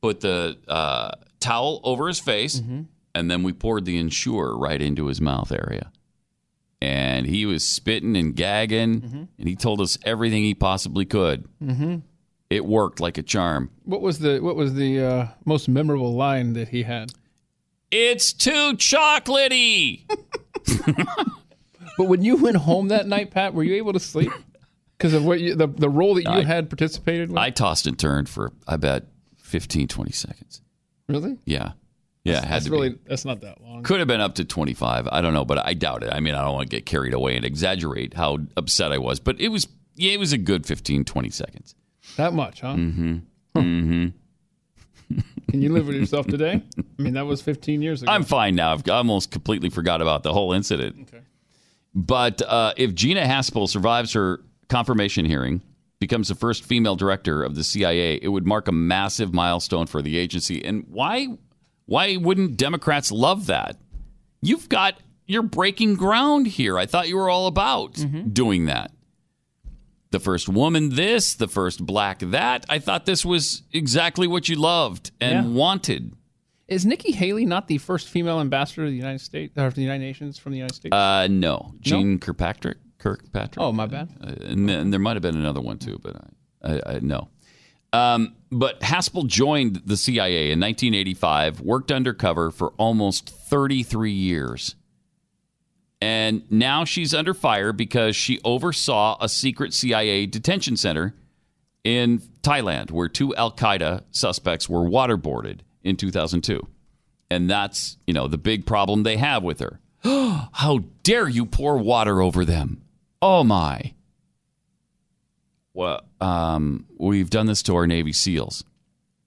put 0.02 0.20
the 0.20 0.56
uh, 0.68 1.12
towel 1.40 1.80
over 1.84 2.06
his 2.08 2.20
face, 2.20 2.60
Mm-hmm. 2.60 2.82
and 3.14 3.30
then 3.30 3.42
we 3.42 3.52
poured 3.52 3.84
the 3.84 3.98
Ensure 3.98 4.56
right 4.56 4.80
into 4.80 5.06
his 5.06 5.20
mouth 5.20 5.50
area. 5.52 5.90
And 6.80 7.26
he 7.26 7.44
was 7.44 7.66
spitting 7.66 8.16
and 8.16 8.36
gagging, 8.36 9.00
Mm-hmm. 9.00 9.24
and 9.38 9.48
he 9.48 9.56
told 9.56 9.80
us 9.80 9.98
everything 10.04 10.44
he 10.44 10.54
possibly 10.54 11.04
could. 11.04 11.48
Mm-hmm. 11.62 11.96
It 12.50 12.64
worked 12.64 13.00
like 13.00 13.18
a 13.18 13.22
charm. 13.22 13.70
What 13.84 14.00
was 14.00 14.20
the 14.20 14.38
what 14.38 14.54
was 14.56 14.72
the 14.74 15.00
uh, 15.04 15.26
most 15.44 15.68
memorable 15.68 16.14
line 16.14 16.52
that 16.54 16.68
he 16.68 16.84
had? 16.84 17.12
It's 17.90 18.32
too 18.32 18.74
chocolatey. 18.76 20.04
But 21.98 22.04
when 22.04 22.22
you 22.22 22.36
went 22.36 22.56
home 22.56 22.88
that 22.88 23.06
night, 23.06 23.30
Pat, 23.30 23.52
were 23.52 23.62
you 23.64 23.74
able 23.74 23.92
to 23.92 24.00
sleep 24.00 24.32
because 24.96 25.12
of 25.12 25.24
what 25.26 25.40
you, 25.40 25.54
the 25.54 25.66
the 25.66 25.90
role 25.90 26.14
that 26.14 26.22
you 26.24 26.30
I- 26.30 26.44
had 26.44 26.70
participated 26.70 27.28
with? 27.28 27.36
I 27.38 27.50
tossed 27.50 27.86
and 27.86 27.98
turned 27.98 28.28
for, 28.28 28.52
I 28.66 28.76
bet, 28.78 29.04
15, 29.38 29.88
20 29.88 30.12
seconds. 30.12 30.62
Really? 31.08 31.36
Yeah. 31.44 31.72
Yeah, 32.24 32.38
it 32.38 32.44
had 32.44 32.52
that's 32.54 32.64
to 32.66 32.70
really 32.70 32.90
be. 32.90 32.98
that's 33.06 33.24
not 33.24 33.40
that 33.40 33.62
long. 33.62 33.82
Could 33.82 34.00
have 34.00 34.08
been 34.08 34.20
up 34.20 34.34
to 34.34 34.44
25. 34.44 35.08
I 35.10 35.20
don't 35.22 35.32
know, 35.32 35.44
but 35.46 35.64
I 35.64 35.72
doubt 35.74 36.02
it. 36.02 36.12
I 36.12 36.20
mean, 36.20 36.34
I 36.34 36.42
don't 36.42 36.52
want 36.54 36.68
to 36.68 36.76
get 36.76 36.84
carried 36.84 37.14
away 37.14 37.36
and 37.36 37.44
exaggerate 37.44 38.12
how 38.14 38.38
upset 38.56 38.92
I 38.92 38.98
was, 38.98 39.18
but 39.18 39.40
it 39.40 39.48
was 39.48 39.66
yeah, 39.94 40.12
it 40.12 40.18
was 40.20 40.32
a 40.32 40.38
good 40.38 40.66
15, 40.66 41.04
20 41.04 41.30
seconds. 41.30 41.74
That 42.16 42.34
much, 42.34 42.60
huh? 42.60 42.74
Mm-hmm. 42.74 43.16
Mm-hmm. 43.56 44.08
Can 45.50 45.62
you 45.62 45.72
live 45.72 45.86
with 45.86 45.96
yourself 45.96 46.26
today? 46.26 46.62
I 46.78 47.02
mean, 47.02 47.14
that 47.14 47.24
was 47.24 47.40
15 47.40 47.80
years 47.80 48.02
ago. 48.02 48.12
I'm 48.12 48.24
fine 48.24 48.54
now. 48.54 48.72
I've 48.74 48.86
almost 48.90 49.30
completely 49.30 49.70
forgot 49.70 50.02
about 50.02 50.22
the 50.22 50.32
whole 50.34 50.52
incident. 50.52 50.96
Okay. 51.08 51.22
But 51.98 52.42
uh, 52.42 52.74
if 52.76 52.94
Gina 52.94 53.22
Haspel 53.22 53.68
survives 53.68 54.12
her 54.12 54.40
confirmation 54.68 55.24
hearing, 55.24 55.62
becomes 55.98 56.28
the 56.28 56.36
first 56.36 56.64
female 56.64 56.94
director 56.94 57.42
of 57.42 57.56
the 57.56 57.64
CIA, 57.64 58.20
it 58.22 58.28
would 58.28 58.46
mark 58.46 58.68
a 58.68 58.72
massive 58.72 59.34
milestone 59.34 59.86
for 59.86 60.00
the 60.00 60.16
agency. 60.16 60.64
And 60.64 60.84
why 60.88 61.26
why 61.86 62.16
wouldn't 62.16 62.56
Democrats 62.56 63.10
love 63.10 63.46
that? 63.46 63.76
You've 64.40 64.68
got 64.68 65.00
you're 65.26 65.42
breaking 65.42 65.96
ground 65.96 66.46
here. 66.46 66.78
I 66.78 66.86
thought 66.86 67.08
you 67.08 67.16
were 67.16 67.28
all 67.28 67.48
about 67.48 67.94
doing 68.32 68.66
that. 68.66 68.92
The 70.10 70.20
first 70.20 70.48
woman 70.48 70.90
this, 70.90 71.34
the 71.34 71.48
first 71.48 71.84
black 71.84 72.20
that. 72.20 72.64
I 72.68 72.78
thought 72.78 73.06
this 73.06 73.24
was 73.24 73.62
exactly 73.72 74.26
what 74.28 74.48
you 74.48 74.54
loved 74.56 75.10
and 75.20 75.32
Yeah. 75.46 75.52
wanted. 75.52 76.12
Is 76.68 76.84
Nikki 76.84 77.12
Haley 77.12 77.46
not 77.46 77.66
the 77.66 77.78
first 77.78 78.08
female 78.08 78.40
ambassador 78.40 78.84
to 78.84 78.90
the 78.90 78.96
United 78.96 79.22
States 79.22 79.56
or 79.56 79.70
to 79.70 79.74
the 79.74 79.82
United 79.82 80.04
Nations 80.04 80.38
from 80.38 80.52
the 80.52 80.58
United 80.58 80.74
States? 80.74 80.94
Uh, 80.94 81.26
no, 81.28 81.72
Jeane 81.80 82.18
Kirkpatrick. 82.18 82.76
Kirkpatrick. 82.98 83.62
Oh, 83.62 83.72
my 83.72 83.86
bad. 83.86 84.10
Uh, 84.20 84.34
and, 84.44 84.68
then 84.68 84.90
there 84.90 85.00
might 85.00 85.14
have 85.14 85.22
been 85.22 85.36
another 85.36 85.62
one 85.62 85.78
too, 85.78 85.98
but 86.02 86.16
I, 86.62 86.72
I, 86.72 86.80
I 86.86 86.98
no. 87.00 87.28
Um, 87.92 88.34
but 88.50 88.80
Haspel 88.80 89.26
joined 89.26 89.82
the 89.86 89.96
CIA 89.96 90.50
in 90.50 90.60
1985, 90.60 91.62
worked 91.62 91.90
undercover 91.90 92.50
for 92.50 92.74
almost 92.76 93.30
33 93.30 94.12
years. 94.12 94.74
And 96.02 96.42
now 96.50 96.84
she's 96.84 97.14
under 97.14 97.32
fire 97.32 97.72
because 97.72 98.14
she 98.14 98.40
oversaw 98.44 99.16
a 99.20 99.28
secret 99.28 99.72
CIA 99.72 100.26
detention 100.26 100.76
center 100.76 101.14
in 101.82 102.18
Thailand 102.42 102.90
where 102.90 103.08
two 103.08 103.34
Al 103.36 103.52
Qaeda 103.52 104.02
suspects 104.10 104.68
were 104.68 104.80
waterboarded 104.80 105.60
in 105.88 105.96
2002. 105.96 106.66
And 107.30 107.48
that's, 107.50 107.96
you 108.06 108.14
know, 108.14 108.28
the 108.28 108.38
big 108.38 108.66
problem 108.66 109.02
they 109.02 109.16
have 109.16 109.42
with 109.42 109.60
her. 109.60 109.80
How 110.52 110.84
dare 111.02 111.28
you 111.28 111.46
pour 111.46 111.78
water 111.78 112.22
over 112.22 112.44
them? 112.44 112.82
Oh 113.20 113.44
my. 113.44 113.94
Well, 115.74 116.02
um, 116.20 116.86
we've 116.98 117.30
done 117.30 117.46
this 117.46 117.62
to 117.64 117.76
our 117.76 117.86
Navy 117.86 118.12
SEALs. 118.12 118.64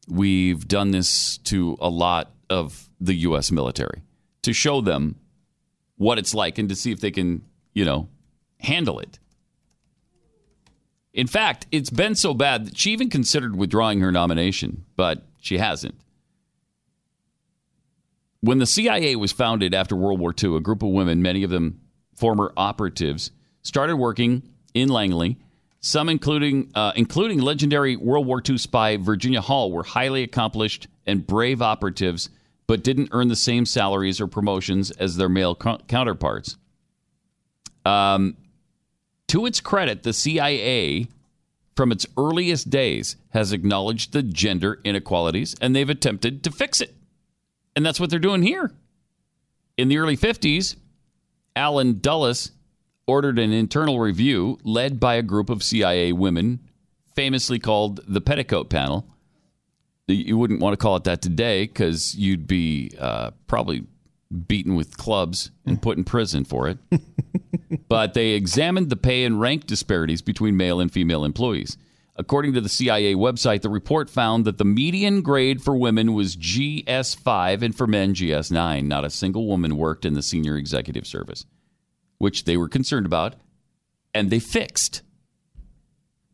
We've 0.07 0.67
done 0.67 0.91
this 0.91 1.37
to 1.39 1.77
a 1.79 1.89
lot 1.89 2.31
of 2.49 2.89
the 2.99 3.13
U.S. 3.13 3.51
military 3.51 4.03
to 4.41 4.53
show 4.53 4.81
them 4.81 5.15
what 5.95 6.17
it's 6.17 6.33
like 6.33 6.57
and 6.57 6.67
to 6.69 6.75
see 6.75 6.91
if 6.91 6.99
they 6.99 7.11
can, 7.11 7.43
you 7.73 7.85
know, 7.85 8.09
handle 8.59 8.99
it. 8.99 9.19
In 11.13 11.27
fact, 11.27 11.67
it's 11.71 11.89
been 11.89 12.15
so 12.15 12.33
bad 12.33 12.65
that 12.67 12.77
she 12.77 12.91
even 12.91 13.09
considered 13.09 13.55
withdrawing 13.55 13.99
her 13.99 14.11
nomination, 14.11 14.85
but 14.95 15.23
she 15.39 15.57
hasn't. 15.57 15.95
When 18.41 18.57
the 18.57 18.65
CIA 18.65 19.15
was 19.15 19.31
founded 19.31 19.73
after 19.73 19.95
World 19.95 20.19
War 20.19 20.33
II, 20.41 20.57
a 20.57 20.59
group 20.59 20.81
of 20.81 20.89
women, 20.89 21.21
many 21.21 21.43
of 21.43 21.51
them 21.51 21.79
former 22.15 22.51
operatives, 22.57 23.31
started 23.61 23.95
working 23.95 24.43
in 24.73 24.89
Langley. 24.89 25.37
Some, 25.79 26.09
including 26.09 26.71
uh, 26.75 26.91
including 26.95 27.39
legendary 27.39 27.95
World 27.95 28.27
War 28.27 28.41
II 28.47 28.57
spy 28.59 28.97
Virginia 28.97 29.41
Hall, 29.41 29.71
were 29.71 29.83
highly 29.83 30.21
accomplished 30.21 30.87
and 31.07 31.25
brave 31.25 31.61
operatives, 31.61 32.29
but 32.67 32.83
didn't 32.83 33.09
earn 33.11 33.29
the 33.29 33.35
same 33.35 33.65
salaries 33.65 34.21
or 34.21 34.27
promotions 34.27 34.91
as 34.91 35.17
their 35.17 35.29
male 35.29 35.55
co- 35.55 35.79
counterparts. 35.87 36.57
Um, 37.83 38.37
to 39.29 39.47
its 39.47 39.59
credit, 39.59 40.03
the 40.03 40.13
CIA, 40.13 41.07
from 41.75 41.91
its 41.91 42.05
earliest 42.15 42.69
days, 42.69 43.15
has 43.29 43.51
acknowledged 43.51 44.13
the 44.13 44.21
gender 44.21 44.79
inequalities, 44.83 45.55
and 45.59 45.75
they've 45.75 45.89
attempted 45.89 46.43
to 46.43 46.51
fix 46.51 46.79
it. 46.79 46.93
And 47.75 47.85
that's 47.85 47.99
what 47.99 48.09
they're 48.09 48.19
doing 48.19 48.41
here. 48.41 48.71
In 49.77 49.87
the 49.87 49.97
early 49.97 50.17
50s, 50.17 50.75
Allen 51.55 51.99
Dulles 51.99 52.51
ordered 53.07 53.39
an 53.39 53.51
internal 53.51 53.99
review 53.99 54.57
led 54.63 54.99
by 54.99 55.15
a 55.15 55.21
group 55.21 55.49
of 55.49 55.63
CIA 55.63 56.11
women, 56.11 56.59
famously 57.15 57.59
called 57.59 57.99
the 58.07 58.21
Petticoat 58.21 58.69
Panel. 58.69 59.07
You 60.07 60.37
wouldn't 60.37 60.59
want 60.59 60.73
to 60.73 60.77
call 60.77 60.95
it 60.97 61.05
that 61.05 61.21
today 61.21 61.63
because 61.63 62.15
you'd 62.15 62.47
be 62.47 62.91
uh, 62.99 63.31
probably 63.47 63.85
beaten 64.47 64.75
with 64.75 64.97
clubs 64.97 65.51
and 65.65 65.81
put 65.81 65.97
in 65.97 66.03
prison 66.03 66.45
for 66.45 66.67
it. 66.67 66.77
but 67.87 68.13
they 68.13 68.29
examined 68.29 68.89
the 68.89 68.95
pay 68.95 69.23
and 69.23 69.39
rank 69.39 69.65
disparities 69.65 70.21
between 70.21 70.57
male 70.57 70.79
and 70.79 70.91
female 70.91 71.23
employees. 71.23 71.77
According 72.21 72.53
to 72.53 72.61
the 72.61 72.69
CIA 72.69 73.15
website, 73.15 73.63
the 73.63 73.69
report 73.69 74.07
found 74.07 74.45
that 74.45 74.59
the 74.59 74.63
median 74.63 75.23
grade 75.23 75.59
for 75.63 75.75
women 75.75 76.13
was 76.13 76.37
GS5 76.37 77.63
and 77.63 77.75
for 77.75 77.87
men 77.87 78.13
GS9. 78.13 78.85
Not 78.85 79.03
a 79.03 79.09
single 79.09 79.47
woman 79.47 79.75
worked 79.75 80.05
in 80.05 80.13
the 80.13 80.21
senior 80.21 80.55
executive 80.55 81.07
service, 81.07 81.47
which 82.19 82.43
they 82.43 82.57
were 82.57 82.69
concerned 82.69 83.07
about, 83.07 83.37
and 84.13 84.29
they 84.29 84.37
fixed. 84.37 85.01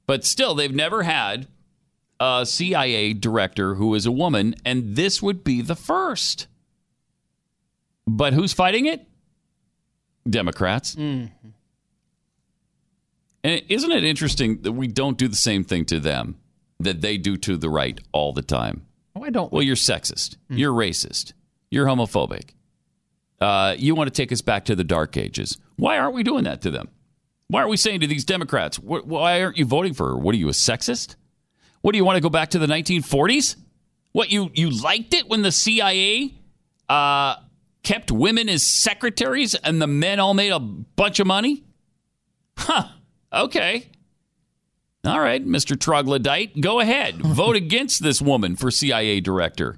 But 0.07 0.25
still, 0.25 0.55
they've 0.55 0.75
never 0.75 1.03
had 1.03 1.47
a 2.19 2.45
CIA 2.45 3.13
director 3.13 3.75
who 3.75 3.95
is 3.95 4.05
a 4.05 4.11
woman, 4.11 4.55
and 4.65 4.97
this 4.97 5.21
would 5.21 5.41
be 5.41 5.61
the 5.61 5.75
first. 5.75 6.47
But 8.05 8.33
who's 8.33 8.51
fighting 8.51 8.87
it? 8.87 9.07
Democrats. 10.29 10.95
Mm-hmm. 10.95 11.51
And 13.47 13.63
isn't 13.69 13.91
it 13.93 14.03
interesting 14.03 14.61
that 14.63 14.73
we 14.73 14.87
don't 14.87 15.17
do 15.17 15.29
the 15.29 15.37
same 15.37 15.63
thing 15.63 15.85
to 15.85 16.01
them 16.01 16.35
that 16.81 16.99
they 16.99 17.17
do 17.17 17.37
to 17.37 17.55
the 17.55 17.69
right 17.69 17.97
all 18.11 18.33
the 18.33 18.41
time? 18.41 18.85
Oh, 19.15 19.23
I 19.23 19.29
don't. 19.29 19.53
Well, 19.53 19.61
you're 19.61 19.77
sexist. 19.77 20.35
You're 20.49 20.73
racist. 20.73 21.31
You're 21.71 21.85
homophobic. 21.85 22.49
Uh, 23.39 23.73
you 23.77 23.95
want 23.95 24.13
to 24.13 24.21
take 24.21 24.33
us 24.33 24.41
back 24.41 24.65
to 24.65 24.75
the 24.75 24.83
dark 24.83 25.15
ages. 25.15 25.57
Why 25.77 25.97
aren't 25.97 26.13
we 26.13 26.23
doing 26.23 26.43
that 26.43 26.61
to 26.63 26.71
them? 26.71 26.89
Why 27.47 27.61
are 27.61 27.69
we 27.69 27.77
saying 27.77 28.01
to 28.01 28.07
these 28.07 28.25
Democrats, 28.25 28.75
wh- 28.77 29.07
why 29.07 29.41
aren't 29.41 29.55
you 29.55 29.63
voting 29.63 29.93
for 29.93 30.09
her? 30.09 30.17
What 30.17 30.35
are 30.35 30.37
you, 30.37 30.49
a 30.49 30.51
sexist? 30.51 31.15
What 31.79 31.93
do 31.93 31.97
you 31.97 32.03
want 32.03 32.17
to 32.17 32.21
go 32.21 32.29
back 32.29 32.49
to 32.49 32.59
the 32.59 32.67
1940s? 32.67 33.55
What 34.11 34.29
you 34.29 34.51
you 34.55 34.71
liked 34.71 35.13
it 35.13 35.29
when 35.29 35.41
the 35.41 35.53
CIA 35.53 36.33
uh, 36.89 37.35
kept 37.81 38.11
women 38.11 38.49
as 38.49 38.67
secretaries 38.67 39.55
and 39.55 39.81
the 39.81 39.87
men 39.87 40.19
all 40.19 40.33
made 40.33 40.51
a 40.51 40.59
bunch 40.59 41.21
of 41.21 41.27
money? 41.27 41.63
Huh. 42.57 42.89
Okay. 43.37 43.87
All 45.05 45.19
right, 45.19 45.45
Mr. 45.45 45.79
Troglodyte, 45.79 46.59
go 46.59 46.79
ahead. 46.79 47.15
Vote 47.21 47.55
against 47.55 48.03
this 48.03 48.21
woman 48.21 48.55
for 48.55 48.71
CIA 48.71 49.21
director. 49.21 49.77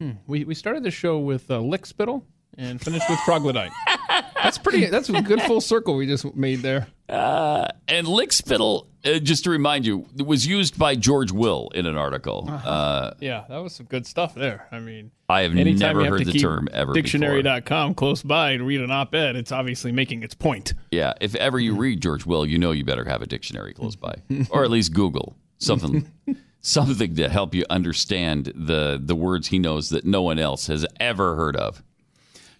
Hmm. 0.00 0.12
We 0.26 0.44
we 0.44 0.54
started 0.54 0.82
the 0.82 0.90
show 0.90 1.18
with 1.18 1.50
uh, 1.50 1.60
lick 1.60 1.86
spittle 1.86 2.26
and 2.58 2.80
finished 2.80 3.08
with 3.08 3.18
troglodyte. 3.24 3.70
that's 4.42 4.58
pretty. 4.58 4.86
That's 4.86 5.08
a 5.08 5.22
good 5.22 5.42
full 5.42 5.60
circle 5.60 5.96
we 5.96 6.06
just 6.06 6.34
made 6.34 6.60
there. 6.60 6.86
Uh, 7.08 7.68
and 7.86 8.08
lick 8.08 8.32
spittle, 8.32 8.88
uh, 9.04 9.18
just 9.18 9.44
to 9.44 9.50
remind 9.50 9.84
you, 9.84 10.06
it 10.18 10.26
was 10.26 10.46
used 10.46 10.78
by 10.78 10.94
George 10.94 11.30
Will 11.32 11.68
in 11.74 11.84
an 11.84 11.96
article. 11.98 12.48
Uh, 12.48 13.12
Yeah, 13.20 13.44
that 13.48 13.58
was 13.58 13.74
some 13.74 13.86
good 13.86 14.06
stuff 14.06 14.34
there. 14.34 14.66
I 14.72 14.78
mean, 14.78 15.10
I 15.28 15.42
have 15.42 15.54
never 15.54 16.02
have 16.02 16.10
heard 16.10 16.24
the 16.26 16.38
term 16.38 16.68
ever 16.72 16.92
before. 16.92 17.02
Dictionary.com 17.02 17.94
close 17.94 18.22
by 18.22 18.52
and 18.52 18.66
read 18.66 18.80
an 18.80 18.90
op-ed. 18.90 19.36
It's 19.36 19.52
obviously 19.52 19.92
making 19.92 20.22
its 20.22 20.34
point. 20.34 20.72
Yeah, 20.90 21.12
if 21.20 21.34
ever 21.34 21.58
you 21.58 21.74
read 21.76 22.00
George 22.00 22.24
Will, 22.24 22.46
you 22.46 22.58
know 22.58 22.70
you 22.70 22.84
better 22.84 23.04
have 23.04 23.20
a 23.20 23.26
dictionary 23.26 23.74
close 23.74 23.96
by, 23.96 24.14
or 24.50 24.64
at 24.64 24.70
least 24.70 24.94
Google 24.94 25.36
something, 25.58 26.10
something 26.62 27.14
to 27.16 27.28
help 27.28 27.54
you 27.54 27.64
understand 27.68 28.50
the 28.54 28.98
the 29.02 29.14
words 29.14 29.48
he 29.48 29.58
knows 29.58 29.90
that 29.90 30.04
no 30.06 30.22
one 30.22 30.38
else 30.38 30.68
has 30.68 30.86
ever 31.00 31.36
heard 31.36 31.56
of. 31.56 31.82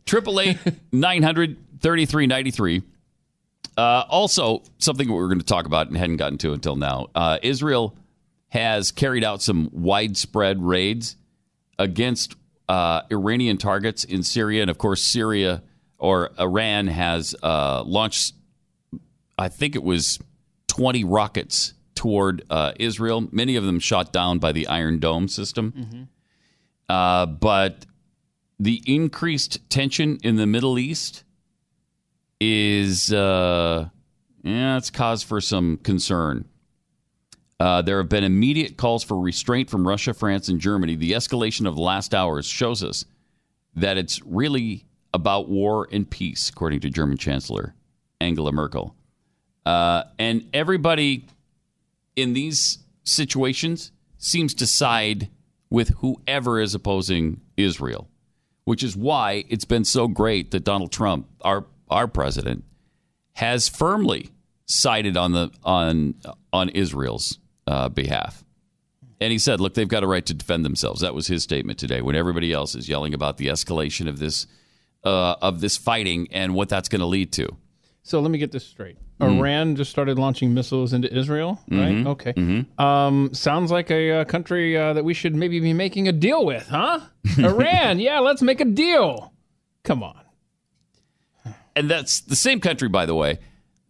Triple 0.06 0.40
eight 0.40 0.58
nine 0.92 1.22
hundred 1.22 1.56
thirty 1.80 2.06
three 2.06 2.26
ninety 2.26 2.50
three. 2.50 2.82
Uh, 3.76 4.04
also, 4.08 4.62
something 4.78 5.08
we 5.08 5.14
were 5.14 5.26
going 5.26 5.40
to 5.40 5.44
talk 5.44 5.66
about 5.66 5.88
and 5.88 5.96
hadn't 5.96 6.18
gotten 6.18 6.38
to 6.38 6.52
until 6.52 6.76
now. 6.76 7.08
Uh, 7.14 7.38
Israel 7.42 7.96
has 8.48 8.92
carried 8.92 9.24
out 9.24 9.42
some 9.42 9.68
widespread 9.72 10.62
raids 10.62 11.16
against 11.78 12.36
uh, 12.68 13.02
Iranian 13.10 13.56
targets 13.58 14.04
in 14.04 14.22
Syria, 14.22 14.62
and 14.62 14.70
of 14.70 14.78
course, 14.78 15.02
Syria 15.02 15.62
or 15.98 16.30
Iran 16.38 16.86
has 16.86 17.34
uh, 17.42 17.82
launched. 17.84 18.34
I 19.36 19.48
think 19.48 19.74
it 19.74 19.82
was 19.82 20.20
twenty 20.68 21.02
rockets 21.02 21.74
toward 21.96 22.42
uh, 22.50 22.72
Israel. 22.78 23.26
Many 23.32 23.56
of 23.56 23.64
them 23.64 23.80
shot 23.80 24.12
down 24.12 24.38
by 24.38 24.52
the 24.52 24.68
Iron 24.68 24.98
Dome 24.98 25.26
system. 25.28 26.08
Uh, 26.88 27.26
but 27.26 27.86
the 28.58 28.82
increased 28.86 29.68
tension 29.70 30.18
in 30.22 30.36
the 30.36 30.46
Middle 30.46 30.78
East 30.78 31.24
is 32.40 33.12
uh, 33.12 33.88
yeah, 34.42 34.76
it's 34.76 34.90
cause 34.90 35.22
for 35.22 35.40
some 35.40 35.78
concern. 35.78 36.46
Uh, 37.60 37.82
there 37.82 37.98
have 37.98 38.08
been 38.08 38.24
immediate 38.24 38.76
calls 38.76 39.04
for 39.04 39.18
restraint 39.18 39.70
from 39.70 39.86
Russia, 39.86 40.12
France, 40.12 40.48
and 40.48 40.60
Germany. 40.60 40.96
The 40.96 41.12
escalation 41.12 41.66
of 41.66 41.76
the 41.76 41.82
last 41.82 42.14
hours 42.14 42.46
shows 42.46 42.82
us 42.82 43.04
that 43.76 43.96
it's 43.96 44.20
really 44.24 44.84
about 45.12 45.48
war 45.48 45.88
and 45.92 46.08
peace, 46.08 46.48
according 46.48 46.80
to 46.80 46.90
German 46.90 47.16
Chancellor 47.16 47.74
Angela 48.20 48.52
Merkel. 48.52 48.94
Uh, 49.64 50.04
and 50.18 50.48
everybody 50.52 51.26
in 52.16 52.32
these 52.32 52.78
situations 53.04 53.92
seems 54.18 54.54
to 54.54 54.66
side 54.66 55.28
with 55.70 55.90
whoever 55.98 56.60
is 56.60 56.74
opposing 56.74 57.40
Israel, 57.56 58.08
which 58.64 58.82
is 58.82 58.96
why 58.96 59.44
it's 59.48 59.64
been 59.64 59.84
so 59.84 60.08
great 60.08 60.50
that 60.50 60.64
Donald 60.64 60.92
Trump, 60.92 61.28
our 61.42 61.66
our 61.88 62.08
president, 62.08 62.64
has 63.34 63.68
firmly 63.68 64.30
sided 64.66 65.16
on 65.16 65.32
the 65.32 65.50
on 65.62 66.14
on 66.52 66.68
Israel's 66.70 67.38
uh, 67.66 67.88
behalf. 67.88 68.44
And 69.20 69.32
he 69.32 69.38
said, 69.38 69.60
"Look, 69.60 69.74
they've 69.74 69.88
got 69.88 70.02
a 70.02 70.06
right 70.06 70.24
to 70.26 70.34
defend 70.34 70.64
themselves." 70.64 71.00
That 71.00 71.14
was 71.14 71.26
his 71.26 71.42
statement 71.42 71.78
today. 71.78 72.02
When 72.02 72.16
everybody 72.16 72.52
else 72.52 72.74
is 72.74 72.88
yelling 72.88 73.14
about 73.14 73.36
the 73.36 73.46
escalation 73.46 74.08
of 74.08 74.18
this 74.18 74.46
uh, 75.04 75.36
of 75.40 75.60
this 75.60 75.76
fighting 75.76 76.28
and 76.32 76.54
what 76.54 76.68
that's 76.68 76.88
going 76.88 77.00
to 77.00 77.06
lead 77.06 77.32
to. 77.32 77.56
So 78.02 78.20
let 78.20 78.30
me 78.30 78.38
get 78.38 78.52
this 78.52 78.66
straight. 78.66 78.96
Mm. 79.20 79.38
Iran 79.38 79.76
just 79.76 79.90
started 79.90 80.18
launching 80.18 80.54
missiles 80.54 80.92
into 80.92 81.12
Israel, 81.16 81.60
right? 81.70 81.94
Mhm. 81.94 82.06
Okay. 82.08 82.32
Mhm. 82.32 82.80
Um, 82.80 83.32
sounds 83.32 83.70
like 83.70 83.90
a, 83.90 84.10
uh 84.10 84.24
country 84.24 84.76
uh, 84.76 84.92
that 84.94 85.04
we 85.04 85.14
should 85.14 85.34
maybe 85.34 85.60
be 85.60 85.72
making 85.72 86.08
a 86.08 86.12
deal 86.12 86.44
with, 86.44 86.66
huh? 86.68 87.00
Iran, 87.38 88.00
yeah, 88.00 88.18
let's 88.18 88.42
make 88.42 88.60
a 88.60 88.64
deal. 88.64 89.32
Come 89.84 90.02
on. 90.02 90.20
And 91.76 91.90
that's 91.90 92.20
the 92.20 92.36
same 92.36 92.60
country, 92.60 92.88
by 92.88 93.06
the 93.06 93.14
way, 93.14 93.38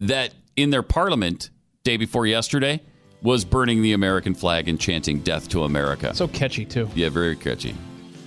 that 0.01 0.35
in 0.57 0.71
their 0.71 0.83
parliament 0.83 1.51
day 1.85 1.97
before 1.97 2.27
yesterday 2.27 2.81
was 3.23 3.45
burning 3.45 3.83
the 3.83 3.93
American 3.93 4.35
flag 4.35 4.69
and 4.69 4.79
chanting 4.79 5.21
"Death 5.21 5.49
to 5.51 5.65
America." 5.65 6.15
So 6.15 6.29
catchy 6.29 6.65
too. 6.67 6.89
Yeah, 6.95 7.09
very 7.09 7.37
catchy. 7.37 7.75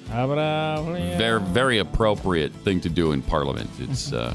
Very, 0.07 1.17
Very, 1.17 1.41
very 1.41 1.77
appropriate 1.79 2.53
thing 2.63 2.79
to 2.81 2.89
do 2.89 3.11
in 3.11 3.21
Parliament. 3.21 3.69
It's 3.79 4.13
uh, 4.13 4.33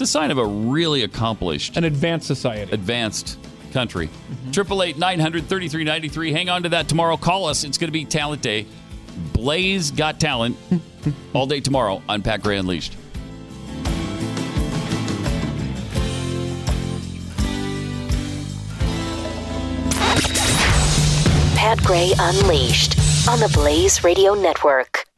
it's 0.00 0.08
a 0.08 0.12
sign 0.12 0.30
of 0.30 0.38
a 0.38 0.46
really 0.46 1.02
accomplished, 1.02 1.76
an 1.76 1.84
advanced 1.84 2.26
society, 2.26 2.72
advanced 2.72 3.38
country. 3.70 4.08
Triple 4.50 4.82
eight 4.82 4.96
nine 4.96 5.20
hundred 5.20 5.44
thirty 5.44 5.68
three 5.68 5.84
ninety 5.84 6.08
three. 6.08 6.32
Hang 6.32 6.48
on 6.48 6.62
to 6.62 6.70
that 6.70 6.88
tomorrow. 6.88 7.18
Call 7.18 7.44
us. 7.44 7.64
It's 7.64 7.76
going 7.76 7.88
to 7.88 7.92
be 7.92 8.06
Talent 8.06 8.40
Day. 8.40 8.66
Blaze 9.34 9.90
got 9.90 10.18
talent 10.18 10.56
all 11.34 11.46
day 11.46 11.60
tomorrow 11.60 12.02
on 12.08 12.22
Pat 12.22 12.42
Gray 12.42 12.56
Unleashed. 12.56 12.96
Pat 21.56 21.78
Gray 21.84 22.14
Unleashed 22.18 22.98
on 23.28 23.38
the 23.38 23.50
Blaze 23.52 24.02
Radio 24.02 24.32
Network. 24.32 25.09